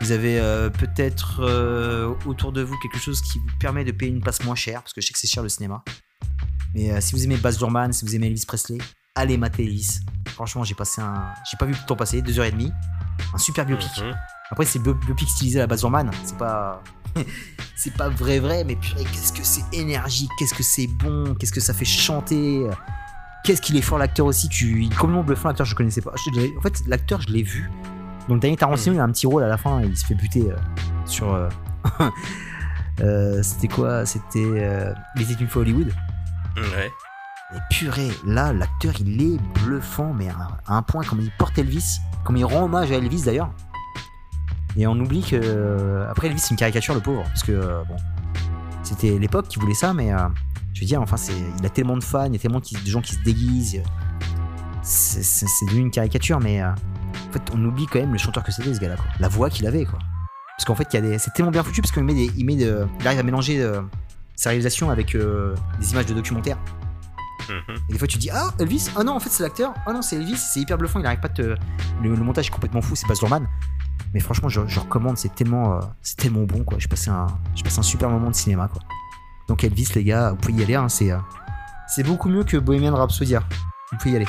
Vous 0.00 0.12
avez 0.12 0.38
euh, 0.38 0.68
peut-être 0.70 1.40
euh, 1.40 2.12
autour 2.26 2.52
de 2.52 2.62
vous 2.62 2.76
quelque 2.80 2.98
chose 2.98 3.20
qui 3.22 3.38
vous 3.38 3.46
permet 3.58 3.84
de 3.84 3.92
payer 3.92 4.10
une 4.12 4.20
place 4.20 4.42
moins 4.44 4.54
chère, 4.54 4.82
parce 4.82 4.92
que 4.92 5.00
je 5.00 5.06
sais 5.06 5.12
que 5.12 5.18
c'est 5.18 5.28
cher 5.28 5.42
le 5.42 5.48
cinéma. 5.48 5.82
Mais 6.74 6.90
euh, 6.90 7.00
si 7.00 7.14
vous 7.14 7.24
aimez 7.24 7.36
Baz 7.36 7.58
Luhrmann, 7.58 7.92
si 7.92 8.04
vous 8.04 8.14
aimez 8.14 8.26
Elvis 8.26 8.44
Presley, 8.46 8.78
allez 9.14 9.38
mater 9.38 9.62
Elvis. 9.64 10.00
Franchement, 10.28 10.64
j'ai 10.64 10.74
passé 10.74 11.00
un, 11.00 11.32
j'ai 11.50 11.56
pas 11.56 11.64
vu 11.66 11.72
le 11.72 11.86
temps 11.86 11.96
passer, 11.96 12.20
deux 12.20 12.38
heures 12.38 12.44
et 12.46 12.50
demie, 12.50 12.72
un 13.32 13.38
super 13.38 13.64
biopic. 13.64 13.88
Mhm. 14.02 14.14
Après, 14.50 14.64
c'est 14.66 14.78
bio- 14.80 14.94
biopic 14.94 15.28
stylisé 15.28 15.58
à 15.60 15.62
la 15.62 15.66
Baz 15.68 15.80
Luhrmann, 15.82 16.10
c'est 16.24 16.36
pas, 16.36 16.82
c'est 17.76 17.94
pas 17.94 18.08
vrai 18.08 18.40
vrai, 18.40 18.64
mais 18.64 18.76
purée, 18.76 19.04
qu'est-ce 19.04 19.32
que 19.32 19.44
c'est 19.44 19.64
énergique, 19.72 20.30
qu'est-ce 20.38 20.54
que 20.54 20.64
c'est 20.64 20.88
bon, 20.88 21.34
qu'est-ce 21.34 21.52
que 21.52 21.60
ça 21.60 21.72
fait 21.72 21.84
chanter. 21.84 22.66
Qu'est-ce 23.44 23.60
qu'il 23.60 23.76
est 23.76 23.82
fort 23.82 23.98
l'acteur 23.98 24.26
aussi, 24.26 24.48
tu, 24.48 24.82
il 24.84 24.92
est 24.92 24.96
complètement 24.96 25.22
bluffant 25.22 25.48
l'acteur, 25.48 25.66
je 25.66 25.74
connaissais 25.74 26.00
pas. 26.00 26.12
Je 26.16 26.58
en 26.58 26.62
fait, 26.62 26.82
l'acteur, 26.86 27.20
je 27.20 27.28
l'ai 27.28 27.42
vu. 27.42 27.70
Le 28.28 28.38
dernier 28.38 28.56
Tarantino, 28.56 28.94
il 28.96 29.00
a 29.00 29.04
un 29.04 29.10
petit 29.10 29.26
rôle 29.26 29.42
à 29.42 29.48
la 29.48 29.56
fin, 29.58 29.80
il 29.82 29.96
se 29.96 30.06
fait 30.06 30.14
buter 30.14 30.50
euh, 30.50 30.56
sur. 31.06 31.32
euh, 31.34 31.48
euh, 33.00 33.42
c'était 33.42 33.68
quoi 33.68 34.06
C'était. 34.06 34.94
Il 35.16 35.22
était 35.30 35.40
une 35.42 35.48
fois 35.48 35.62
Hollywood. 35.62 35.92
Ouais. 36.56 36.90
Et 37.54 37.58
purée, 37.70 38.10
là, 38.26 38.52
l'acteur, 38.52 38.94
il 39.00 39.20
est 39.22 39.38
bluffant, 39.60 40.12
mais 40.14 40.28
à, 40.30 40.48
un 40.74 40.82
point, 40.82 41.04
comme 41.04 41.20
il 41.20 41.30
porte 41.38 41.58
Elvis, 41.58 41.98
comme 42.24 42.36
il 42.36 42.44
rend 42.44 42.64
hommage 42.64 42.90
à 42.90 42.94
Elvis 42.96 43.22
d'ailleurs. 43.24 43.50
Et 44.76 44.86
on 44.86 44.92
oublie 44.98 45.22
que. 45.22 46.06
Après, 46.10 46.28
Elvis, 46.28 46.40
c'est 46.40 46.50
une 46.50 46.56
caricature, 46.56 46.94
le 46.94 47.00
pauvre, 47.00 47.22
parce 47.24 47.42
que, 47.42 47.82
bon. 47.86 47.96
C'était 48.82 49.18
l'époque 49.18 49.48
qui 49.48 49.58
voulait 49.58 49.74
ça, 49.74 49.92
mais. 49.94 50.10
Je 50.72 50.80
veux 50.80 50.86
dire, 50.86 51.00
enfin, 51.00 51.16
c'est, 51.16 51.32
il 51.60 51.64
a 51.66 51.68
tellement 51.68 51.96
de 51.96 52.02
fans, 52.02 52.24
il 52.26 52.32
y 52.32 52.36
a 52.36 52.38
tellement 52.38 52.58
de 52.60 52.66
gens 52.86 53.00
qui 53.00 53.14
se 53.14 53.22
déguisent. 53.22 53.80
C'est, 54.82 55.22
c'est- 55.22 55.46
c'est 55.46 55.66
devenu 55.66 55.82
une 55.82 55.90
caricature, 55.90 56.40
mais 56.40 56.60
euh, 56.62 56.68
en 57.28 57.32
fait, 57.32 57.42
on 57.54 57.64
oublie 57.64 57.86
quand 57.86 57.98
même 58.00 58.12
le 58.12 58.18
chanteur 58.18 58.42
que 58.44 58.52
c'était 58.52 58.72
ce 58.74 58.80
gars-là, 58.80 58.96
quoi. 58.96 59.06
La 59.20 59.28
voix 59.28 59.50
qu'il 59.50 59.66
avait, 59.66 59.84
quoi. 59.84 59.98
Parce 60.56 60.64
qu'en 60.66 60.74
fait, 60.74 60.86
il 60.92 60.94
y 60.94 60.98
a 60.98 61.00
des, 61.02 61.18
c'est 61.18 61.32
tellement 61.32 61.50
bien 61.50 61.62
foutu 61.62 61.80
parce 61.80 61.90
qu'il 61.92 62.04
met 62.04 62.14
des, 62.14 62.30
il 62.36 62.44
met 62.44 62.56
de- 62.56 62.86
il 63.00 63.06
arrive 63.06 63.20
à 63.20 63.22
mélanger 63.24 63.60
euh, 63.60 63.82
sa 64.36 64.50
réalisation 64.50 64.90
avec 64.90 65.14
euh, 65.14 65.54
des 65.80 65.92
images 65.92 66.06
de 66.06 66.14
documentaire. 66.14 66.56
Mhm. 67.48 67.76
Et 67.88 67.92
des 67.92 67.98
fois, 67.98 68.06
tu 68.08 68.16
te 68.16 68.22
dis 68.22 68.30
ah 68.30 68.50
Elvis, 68.58 68.88
ah 68.96 69.02
non, 69.02 69.16
en 69.16 69.20
fait 69.20 69.30
c'est 69.30 69.42
l'acteur, 69.42 69.74
ah 69.86 69.92
non 69.92 70.00
c'est 70.00 70.16
Elvis, 70.16 70.36
c'est 70.36 70.60
hyper 70.60 70.78
bluffant, 70.78 71.00
il 71.00 71.06
arrive 71.06 71.20
pas 71.20 71.28
de 71.28 71.34
te... 71.34 71.42
le, 71.42 71.56
le 72.02 72.16
montage 72.16 72.46
est 72.46 72.50
complètement 72.50 72.80
fou, 72.80 72.94
c'est 72.96 73.06
pas 73.06 73.14
Zorman. 73.16 73.46
Mais 74.14 74.20
franchement, 74.20 74.48
je, 74.48 74.60
je 74.68 74.78
recommande, 74.80 75.18
c'est 75.18 75.34
tellement, 75.34 75.74
euh, 75.74 75.80
c'est 76.00 76.16
tellement 76.16 76.44
bon 76.44 76.62
quoi. 76.64 76.78
J'ai 76.78 76.88
passé 76.88 77.10
un, 77.10 77.26
j'ai 77.56 77.64
passé 77.64 77.80
un 77.80 77.82
super 77.82 78.08
moment 78.08 78.30
de 78.30 78.34
cinéma 78.34 78.68
quoi. 78.68 78.80
Donc 79.48 79.64
Elvis, 79.64 79.88
les 79.96 80.04
gars, 80.04 80.30
vous 80.30 80.36
pouvez 80.36 80.54
y 80.54 80.62
aller, 80.62 80.74
hein, 80.76 80.88
c'est, 80.88 81.10
euh, 81.10 81.18
c'est 81.88 82.04
beaucoup 82.04 82.28
mieux 82.28 82.44
que 82.44 82.56
Bohemian 82.56 82.94
Rhapsody. 82.94 83.34
Vous 83.94 84.00
pouvez 84.00 84.14
y 84.14 84.16
aller. 84.16 84.26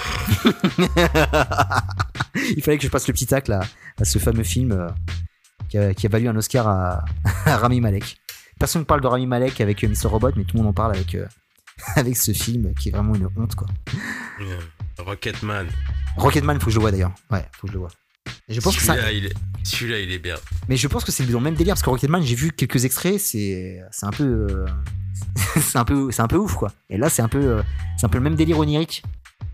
il 2.55 2.61
fallait 2.61 2.77
que 2.77 2.83
je 2.83 2.89
passe 2.89 3.07
le 3.07 3.13
petit 3.13 3.25
tacle 3.25 3.51
à, 3.51 3.61
à 3.99 4.05
ce 4.05 4.19
fameux 4.19 4.43
film 4.43 4.71
euh, 4.71 4.89
qui, 5.69 5.79
a, 5.79 5.93
qui 5.95 6.05
a 6.05 6.09
valu 6.09 6.27
un 6.27 6.35
Oscar 6.35 6.67
à, 6.67 7.03
à 7.45 7.57
Rami 7.57 7.81
Malek. 7.81 8.17
Personne 8.59 8.81
ne 8.81 8.85
parle 8.85 9.01
de 9.01 9.07
Rami 9.07 9.25
Malek 9.25 9.59
avec 9.61 9.83
euh, 9.83 9.87
Mr. 9.87 10.07
Robot, 10.07 10.31
mais 10.35 10.43
tout 10.43 10.55
le 10.55 10.61
monde 10.61 10.69
en 10.69 10.73
parle 10.73 10.93
avec, 10.93 11.15
euh, 11.15 11.25
avec 11.95 12.15
ce 12.15 12.31
film 12.31 12.75
qui 12.75 12.89
est 12.89 12.91
vraiment 12.91 13.15
une 13.15 13.27
honte 13.35 13.55
quoi. 13.55 13.67
Rocketman. 14.99 15.67
Rocketman, 16.17 16.59
faut 16.59 16.67
que 16.67 16.71
je 16.71 16.75
le 16.75 16.81
vois 16.81 16.91
d'ailleurs. 16.91 17.13
Ouais, 17.31 17.43
faut 17.53 17.65
que 17.65 17.73
je 17.73 17.73
le 17.73 17.79
vois. 17.79 17.91
Et 18.47 18.53
je 18.53 18.61
pense 18.61 18.75
que 18.75 18.83
ça. 18.83 18.93
Celui-là, 18.93 19.11
il 19.13 19.25
est... 19.25 19.33
Celui-là, 19.63 19.99
il 19.99 20.11
est 20.11 20.19
bien. 20.19 20.35
Mais 20.69 20.77
je 20.77 20.87
pense 20.87 21.03
que 21.03 21.11
c'est 21.11 21.25
le 21.25 21.39
même 21.39 21.55
délire 21.55 21.73
parce 21.73 21.81
que 21.81 21.89
Rocketman, 21.89 22.21
j'ai 22.21 22.35
vu 22.35 22.51
quelques 22.51 22.85
extraits, 22.85 23.19
c'est 23.19 23.81
c'est 23.89 24.05
un 24.05 24.11
peu 24.11 24.47
euh, 24.51 24.65
c'est 25.59 25.79
un 25.79 25.85
peu 25.85 26.11
c'est 26.11 26.21
un 26.21 26.27
peu 26.27 26.37
ouf 26.37 26.53
quoi. 26.53 26.71
Et 26.91 26.97
là, 26.99 27.09
c'est 27.09 27.23
un 27.23 27.27
peu 27.27 27.63
c'est 27.97 28.05
un 28.05 28.09
peu 28.09 28.19
le 28.19 28.23
même 28.23 28.35
délire 28.35 28.59
onirique. 28.59 29.03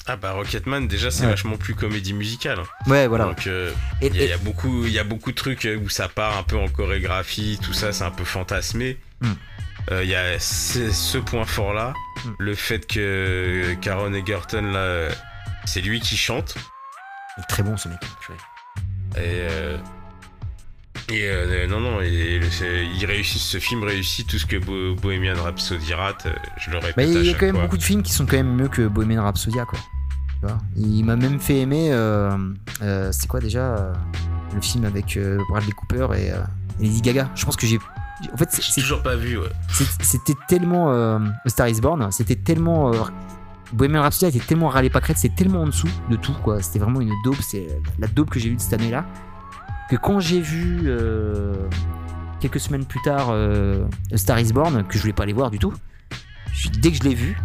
Ah 0.07 0.15
bah 0.15 0.31
Rocketman, 0.31 0.87
déjà, 0.87 1.11
c'est 1.11 1.23
Ouais. 1.25 1.29
vachement 1.29 1.57
plus 1.57 1.75
comédie 1.75 2.13
musicale. 2.13 2.59
Ouais, 2.87 3.07
voilà. 3.07 3.25
Donc, 3.25 3.45
euh, 3.47 3.71
il 4.01 4.15
y, 4.15 4.19
a- 4.19 4.21
et- 4.21 4.25
il 4.25 4.29
y 4.29 4.33
a 4.33 4.37
beaucoup, 4.37 4.85
il 4.85 4.91
y 4.91 4.99
a 4.99 5.03
beaucoup 5.03 5.31
de 5.31 5.35
trucs 5.35 5.65
euh, 5.65 5.77
où 5.77 5.89
ça 5.89 6.07
part 6.09 6.37
un 6.37 6.43
peu 6.43 6.57
en 6.57 6.67
chorégraphie, 6.67 7.59
tout 7.61 7.73
ça, 7.73 7.93
c'est 7.93 8.03
un 8.03 8.11
peu 8.11 8.23
fantasmé. 8.25 8.97
Hmm. 9.21 9.33
Euh, 9.91 10.03
Il 10.03 10.09
y 10.09 10.15
a 10.15 10.39
ce, 10.39 11.17
point 11.19 11.45
fort 11.45 11.73
là, 11.73 11.93
Hmm. 12.25 12.31
le 12.39 12.55
fait 12.55 12.85
que 12.87 13.75
Caron 13.81 14.13
Egerton 14.13 14.71
là, 14.71 15.09
c'est 15.65 15.81
lui 15.81 15.99
qui 15.99 16.17
chante. 16.17 16.55
il 17.37 17.41
est 17.41 17.47
très 17.47 17.63
bon 17.63 17.77
ce 17.77 17.87
mec. 17.87 17.99
Et, 19.15 19.19
euh, 19.19 19.77
et 21.11 21.27
euh, 21.29 21.67
non, 21.67 21.79
non, 21.79 22.01
et, 22.01 22.39
c'est- 22.51 22.85
il 22.99 23.05
réussit, 23.05 23.41
ce 23.41 23.57
film 23.59 23.83
réussit 23.83 24.27
tout 24.27 24.37
ce 24.37 24.45
que 24.45 24.57
Bo- 24.57 24.95
Bohemian 25.01 25.35
Rhapsody 25.41 25.93
rate, 25.93 26.25
euh, 26.27 26.33
je 26.57 26.71
le 26.71 26.77
répète. 26.77 26.97
Mais 26.97 27.09
il 27.11 27.25
y 27.25 27.29
a 27.29 27.33
quand 27.33 27.45
même 27.45 27.55
fois. 27.55 27.63
beaucoup 27.63 27.77
de 27.77 27.83
films 27.83 28.03
qui 28.03 28.11
sont 28.13 28.25
quand 28.25 28.37
même 28.37 28.53
mieux 28.55 28.67
que 28.67 28.87
Bohemian 28.87 29.23
Rhapsody 29.23 29.57
quoi. 29.67 29.79
Tu 30.41 30.47
vois 30.47 30.57
il 30.75 31.03
m'a 31.05 31.15
même 31.15 31.39
fait 31.39 31.59
aimer 31.59 31.89
euh, 31.91 32.31
euh, 32.81 33.09
c'est 33.11 33.27
quoi 33.27 33.39
déjà 33.39 33.75
euh, 33.75 33.93
le 34.55 34.61
film 34.61 34.85
avec 34.85 35.15
euh, 35.17 35.37
Bradley 35.49 35.71
Cooper 35.71 36.07
et, 36.17 36.31
euh, 36.31 36.37
Lady 36.79 37.01
Gaga. 37.01 37.29
Je 37.35 37.45
pense 37.45 37.55
que 37.55 37.67
j'ai 37.67 37.77
en 38.33 38.37
fait 38.37 38.49
c'est- 38.51 38.61
c'est 38.63 38.81
toujours 38.81 39.01
pas 39.03 39.15
vu, 39.15 39.37
ouais. 39.37 39.49
C'est- 39.69 40.01
C'était 40.03 40.35
tellement. 40.47 40.91
Euh, 40.93 41.19
Star 41.47 41.67
is 41.67 41.79
Born, 41.81 42.11
c'était 42.11 42.35
tellement. 42.35 42.91
Euh, 42.93 42.97
Bohemian 43.73 44.01
Rhapsody 44.01 44.35
était 44.37 44.45
tellement 44.45 44.67
râlé 44.67 44.89
pas 44.89 44.99
crête, 44.99 45.17
c'était 45.17 45.33
tellement 45.35 45.61
en 45.61 45.67
dessous 45.67 45.87
de 46.09 46.17
tout, 46.17 46.33
quoi. 46.43 46.61
C'était 46.61 46.79
vraiment 46.79 46.99
une 47.01 47.13
dope, 47.23 47.37
c'est 47.41 47.67
la 47.99 48.07
dope 48.07 48.29
que 48.29 48.37
j'ai 48.39 48.49
eue 48.49 48.55
de 48.55 48.61
cette 48.61 48.73
année-là. 48.73 49.05
Que 49.91 49.97
quand 49.97 50.21
j'ai 50.21 50.39
vu 50.39 50.83
euh, 50.85 51.53
quelques 52.39 52.61
semaines 52.61 52.85
plus 52.85 53.01
tard 53.01 53.27
euh, 53.31 53.85
Star 54.15 54.39
is 54.39 54.53
Born, 54.53 54.85
que 54.87 54.95
je 54.95 55.01
voulais 55.01 55.11
pas 55.11 55.23
aller 55.23 55.33
voir 55.33 55.51
du 55.51 55.59
tout, 55.59 55.73
je- 56.53 56.69
dès 56.69 56.91
que 56.91 56.97
je 56.97 57.03
l'ai 57.03 57.13
vu, 57.13 57.37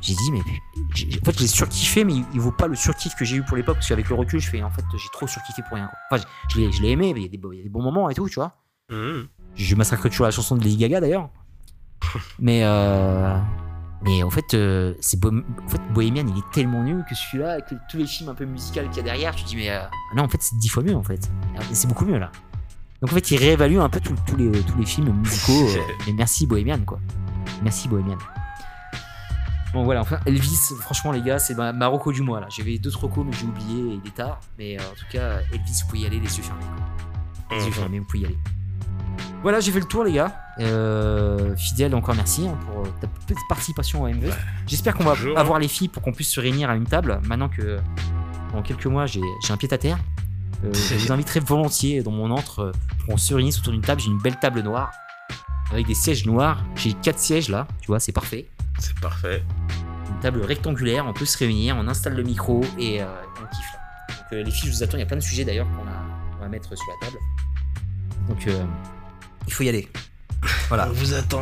j'ai 0.00 0.14
dit, 0.14 0.30
mais. 0.30 0.38
En 0.38 1.24
fait, 1.24 1.34
je 1.36 1.40
l'ai 1.40 1.46
surkiffé, 1.48 2.04
mais 2.04 2.12
il, 2.32 2.40
vaut 2.40 2.52
pas 2.52 2.68
le 2.68 2.76
surkiff 2.76 3.16
que 3.16 3.24
j'ai 3.24 3.36
eu 3.38 3.42
pour 3.42 3.56
l'époque, 3.56 3.74
parce 3.76 3.88
qu'avec 3.88 4.08
le 4.08 4.14
recul, 4.14 4.38
je 4.38 4.48
fais, 4.48 4.62
en 4.62 4.70
fait, 4.70 4.84
j'ai 4.92 5.08
trop 5.12 5.26
surkiffé 5.26 5.62
pour 5.68 5.76
rien, 5.76 5.88
quoi. 5.88 5.98
Enfin, 6.18 6.28
je, 6.48 6.54
je 6.54 6.60
l'ai- 6.60 6.70
je 6.72 6.80
l'ai 6.82 6.90
aimé, 6.90 7.12
mais 7.12 7.20
il 7.20 7.24
y, 7.24 7.26
a 7.26 7.30
des 7.30 7.38
beaux- 7.38 7.52
il 7.52 7.56
y 7.58 7.60
a 7.60 7.64
des 7.64 7.68
bons 7.70 7.82
moments 7.82 8.08
et 8.08 8.14
tout, 8.14 8.28
tu 8.28 8.36
vois. 8.36 8.52
Mhm. 8.90 9.26
Je 9.56 9.74
massacre 9.74 10.08
toujours 10.08 10.26
la 10.26 10.30
chanson 10.32 10.54
de 10.56 10.62
Lady 10.62 10.76
Gaga 10.76 11.00
d'ailleurs. 11.00 11.28
mais 12.38 12.60
euh, 12.62 13.36
mais 14.02 14.22
en 14.22 14.30
fait, 14.30 14.54
euh, 14.54 14.94
c'est 15.00 15.18
en 15.24 15.68
fait 15.68 15.80
Bohemian, 15.92 16.26
il 16.28 16.38
est 16.38 16.50
tellement 16.52 16.82
nul 16.82 17.04
que 17.08 17.14
celui-là, 17.14 17.52
avec 17.52 17.64
tous 17.88 17.96
les 17.96 18.06
films 18.06 18.28
un 18.30 18.34
peu 18.34 18.44
musicaux 18.44 18.80
qu'il 18.88 18.96
y 18.96 19.00
a 19.00 19.02
derrière, 19.02 19.34
tu 19.34 19.44
te 19.44 19.48
dis 19.48 19.56
mais 19.56 19.70
euh, 19.70 19.80
non 20.14 20.24
en 20.24 20.28
fait 20.28 20.38
c'est 20.42 20.56
dix 20.58 20.68
fois 20.68 20.82
mieux 20.82 20.94
en 20.94 21.02
fait. 21.02 21.30
C'est 21.72 21.88
beaucoup 21.88 22.04
mieux 22.04 22.18
là. 22.18 22.30
Donc 23.02 23.10
en 23.12 23.14
fait 23.14 23.30
il 23.30 23.36
réévalue 23.38 23.78
un 23.78 23.88
peu 23.88 24.00
tous 24.00 24.36
les 24.36 24.50
tous 24.62 24.78
les 24.78 24.86
films 24.86 25.12
musicaux. 25.12 25.66
euh, 25.68 25.80
mais 26.06 26.12
merci 26.12 26.46
Bohemian 26.46 26.80
quoi. 26.86 26.98
Merci 27.62 27.88
Bohemian. 27.88 28.18
Bon 29.72 29.84
voilà, 29.84 30.00
enfin 30.00 30.18
Elvis, 30.26 30.72
franchement 30.80 31.12
les 31.12 31.20
gars, 31.22 31.38
c'est 31.38 31.54
ma, 31.54 31.72
ma 31.72 31.86
reco 31.88 32.12
du 32.12 32.22
mois 32.22 32.40
là. 32.40 32.46
J'avais 32.50 32.78
d'autres 32.78 33.02
recos 33.04 33.24
mais 33.26 33.32
j'ai 33.32 33.46
oublié 33.46 34.00
il 34.02 34.08
est 34.08 34.14
tard. 34.14 34.40
Mais 34.58 34.78
euh, 34.78 34.82
en 34.82 34.94
tout 34.94 35.04
cas, 35.10 35.40
Elvis, 35.52 35.80
vous 35.82 35.88
pouvez 35.88 36.00
y 36.00 36.06
aller 36.06 36.20
les 36.20 36.36
yeux 36.36 36.42
fermés. 36.42 36.62
quoi. 37.48 37.56
Les 37.58 37.64
yeux 37.64 37.70
Mhm. 37.70 37.74
fermés, 37.74 37.98
vous 37.98 38.04
pouvez 38.06 38.18
y 38.20 38.24
aller. 38.26 38.38
Voilà, 39.42 39.60
j'ai 39.60 39.70
fait 39.72 39.80
le 39.80 39.86
tour, 39.86 40.04
les 40.04 40.12
gars. 40.12 40.34
Euh, 40.58 41.54
fidèle, 41.56 41.94
encore 41.94 42.14
merci 42.14 42.48
hein, 42.48 42.56
pour 42.66 42.80
euh, 42.84 42.88
ta 43.00 43.06
petite 43.06 43.38
participation 43.48 44.02
au 44.02 44.08
MV. 44.08 44.32
J'espère 44.66 44.94
qu'on 44.94 45.04
va 45.04 45.14
toujours. 45.14 45.38
avoir 45.38 45.58
les 45.58 45.68
filles 45.68 45.88
pour 45.88 46.02
qu'on 46.02 46.12
puisse 46.12 46.30
se 46.30 46.40
réunir 46.40 46.70
à 46.70 46.76
une 46.76 46.86
table. 46.86 47.20
Maintenant 47.24 47.48
que 47.48 47.78
dans 48.52 48.62
quelques 48.62 48.86
mois, 48.86 49.06
j'ai 49.06 49.20
j'ai 49.46 49.52
un 49.52 49.56
pied 49.56 49.72
à 49.72 49.78
terre. 49.78 49.98
Euh, 50.64 50.72
je 50.72 50.94
vous 50.94 51.12
inviterai 51.12 51.40
volontiers 51.40 52.02
dans 52.02 52.10
mon 52.10 52.30
antre 52.30 52.60
euh, 52.60 52.72
pour 52.98 53.06
qu'on 53.08 53.16
se 53.18 53.34
réunisse 53.34 53.58
autour 53.58 53.72
d'une 53.72 53.82
table. 53.82 54.00
J'ai 54.00 54.08
une 54.10 54.18
belle 54.20 54.38
table 54.38 54.60
noire 54.60 54.90
avec 55.70 55.86
des 55.86 55.94
sièges 55.94 56.24
noirs. 56.26 56.64
J'ai 56.74 56.94
quatre 56.94 57.18
sièges 57.18 57.48
là, 57.50 57.66
tu 57.80 57.88
vois, 57.88 58.00
c'est 58.00 58.12
parfait. 58.12 58.48
C'est 58.78 58.98
parfait. 59.00 59.42
Une 60.10 60.20
table 60.20 60.40
rectangulaire, 60.42 61.06
on 61.06 61.12
peut 61.12 61.24
se 61.26 61.36
réunir, 61.38 61.76
on 61.78 61.86
installe 61.88 62.14
le 62.14 62.22
micro 62.22 62.62
et 62.78 63.02
euh, 63.02 63.06
on 63.42 63.54
kiffe 63.54 63.72
là. 63.74 64.14
Donc 64.38 64.46
les 64.46 64.50
filles, 64.50 64.70
je 64.70 64.76
vous 64.76 64.82
attends. 64.82 64.96
Il 64.96 65.00
y 65.00 65.02
a 65.02 65.06
plein 65.06 65.16
de 65.18 65.22
sujets 65.22 65.44
d'ailleurs 65.44 65.66
qu'on 65.76 65.86
a- 65.86 66.32
qu'on 66.34 66.40
va 66.44 66.48
mettre 66.48 66.74
sur 66.76 66.86
la 67.00 67.06
table. 67.06 67.18
Donc 68.28 68.46
euh, 68.48 68.64
il 69.46 69.52
faut 69.52 69.62
y 69.62 69.68
aller. 69.68 69.88
Voilà. 70.68 70.88
On 70.88 70.92
vous 70.92 71.14
attend. 71.14 71.40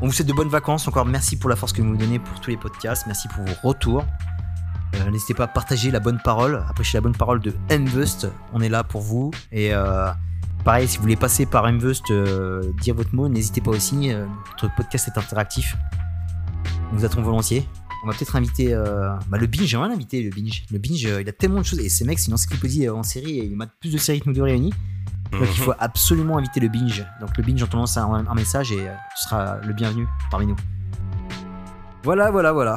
On 0.00 0.06
vous 0.06 0.12
souhaite 0.12 0.28
de 0.28 0.32
bonnes 0.32 0.48
vacances. 0.48 0.88
Encore 0.88 1.06
merci 1.06 1.36
pour 1.36 1.48
la 1.48 1.56
force 1.56 1.72
que 1.72 1.80
vous 1.80 1.88
nous 1.88 1.96
donnez 1.96 2.18
pour 2.18 2.40
tous 2.40 2.50
les 2.50 2.56
podcasts. 2.56 3.06
Merci 3.06 3.28
pour 3.28 3.44
vos 3.44 3.68
retours. 3.68 4.04
Euh, 4.96 5.10
N'hésitez 5.10 5.34
pas 5.34 5.44
à 5.44 5.48
partager 5.48 5.90
la 5.90 6.00
bonne 6.00 6.18
parole. 6.22 6.64
Après, 6.68 6.84
chez 6.84 6.98
la 6.98 7.02
bonne 7.02 7.14
parole 7.14 7.40
de 7.40 7.54
Mvust, 7.70 8.28
on 8.52 8.60
est 8.60 8.68
là 8.68 8.84
pour 8.84 9.00
vous. 9.00 9.30
Et 9.50 9.72
euh, 9.72 10.10
pareil, 10.64 10.88
si 10.88 10.96
vous 10.96 11.02
voulez 11.02 11.16
passer 11.16 11.46
par 11.46 11.70
Mvust, 11.70 12.10
euh, 12.10 12.62
dire 12.80 12.94
votre 12.94 13.14
mot, 13.14 13.28
n'hésitez 13.28 13.60
pas 13.60 13.70
aussi. 13.70 14.08
Notre 14.08 14.74
podcast 14.74 15.08
est 15.08 15.18
interactif. 15.18 15.76
On 16.92 16.96
vous 16.96 17.04
attend 17.04 17.22
volontiers. 17.22 17.66
On 18.04 18.08
va 18.08 18.14
peut-être 18.14 18.34
inviter 18.34 18.74
bah, 19.28 19.38
le 19.38 19.46
Binge. 19.46 19.66
J'aimerais 19.66 19.88
l'inviter, 19.88 20.22
le 20.22 20.30
Binge. 20.30 20.64
Le 20.72 20.78
Binge, 20.78 21.02
il 21.20 21.28
a 21.28 21.32
tellement 21.32 21.60
de 21.60 21.66
choses. 21.66 21.78
Et 21.78 21.88
ce 21.88 22.02
mec, 22.02 22.18
c'est 22.18 22.26
une 22.26 22.34
encyclopédie 22.34 22.88
en 22.88 23.04
série. 23.04 23.38
Et 23.38 23.44
il 23.44 23.56
m'a 23.56 23.68
plus 23.68 23.92
de 23.92 23.98
séries 23.98 24.20
que 24.20 24.28
nous 24.28 24.34
deux 24.34 24.42
réunis. 24.42 24.72
Donc 25.32 25.48
il 25.50 25.60
faut 25.60 25.72
absolument 25.78 26.38
inviter 26.38 26.60
le 26.60 26.68
binge. 26.68 27.04
Donc 27.20 27.36
le 27.36 27.42
binge, 27.42 27.62
on 27.62 27.66
te 27.66 27.76
lance 27.76 27.96
un, 27.96 28.26
un 28.28 28.34
message 28.34 28.70
et 28.72 28.88
euh, 28.88 28.92
tu 29.16 29.24
seras 29.24 29.56
le 29.62 29.72
bienvenu 29.72 30.06
parmi 30.30 30.46
nous. 30.46 30.56
Voilà, 32.04 32.30
voilà, 32.30 32.52
voilà. 32.52 32.74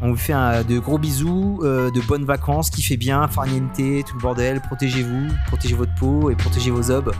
On 0.00 0.10
vous 0.10 0.16
fait 0.16 0.32
un- 0.32 0.64
de 0.64 0.78
gros 0.80 0.98
bisous, 0.98 1.60
euh, 1.62 1.90
de 1.92 2.00
bonnes 2.00 2.24
vacances, 2.24 2.70
kiffez 2.70 2.96
bien, 2.96 3.28
farniente, 3.28 3.74
tout 3.76 4.16
le 4.16 4.20
bordel. 4.20 4.60
Protégez-vous, 4.60 5.28
protégez 5.46 5.74
votre 5.76 5.94
peau 5.94 6.30
et 6.30 6.34
protégez 6.34 6.70
vos 6.72 6.90
obs. 6.90 7.14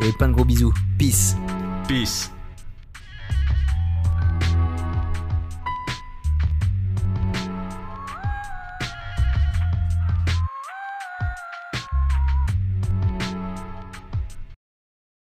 Et 0.00 0.12
plein 0.12 0.28
de 0.28 0.32
gros 0.34 0.44
bisous. 0.44 0.72
Peace. 0.98 1.36
Peace. 1.86 2.32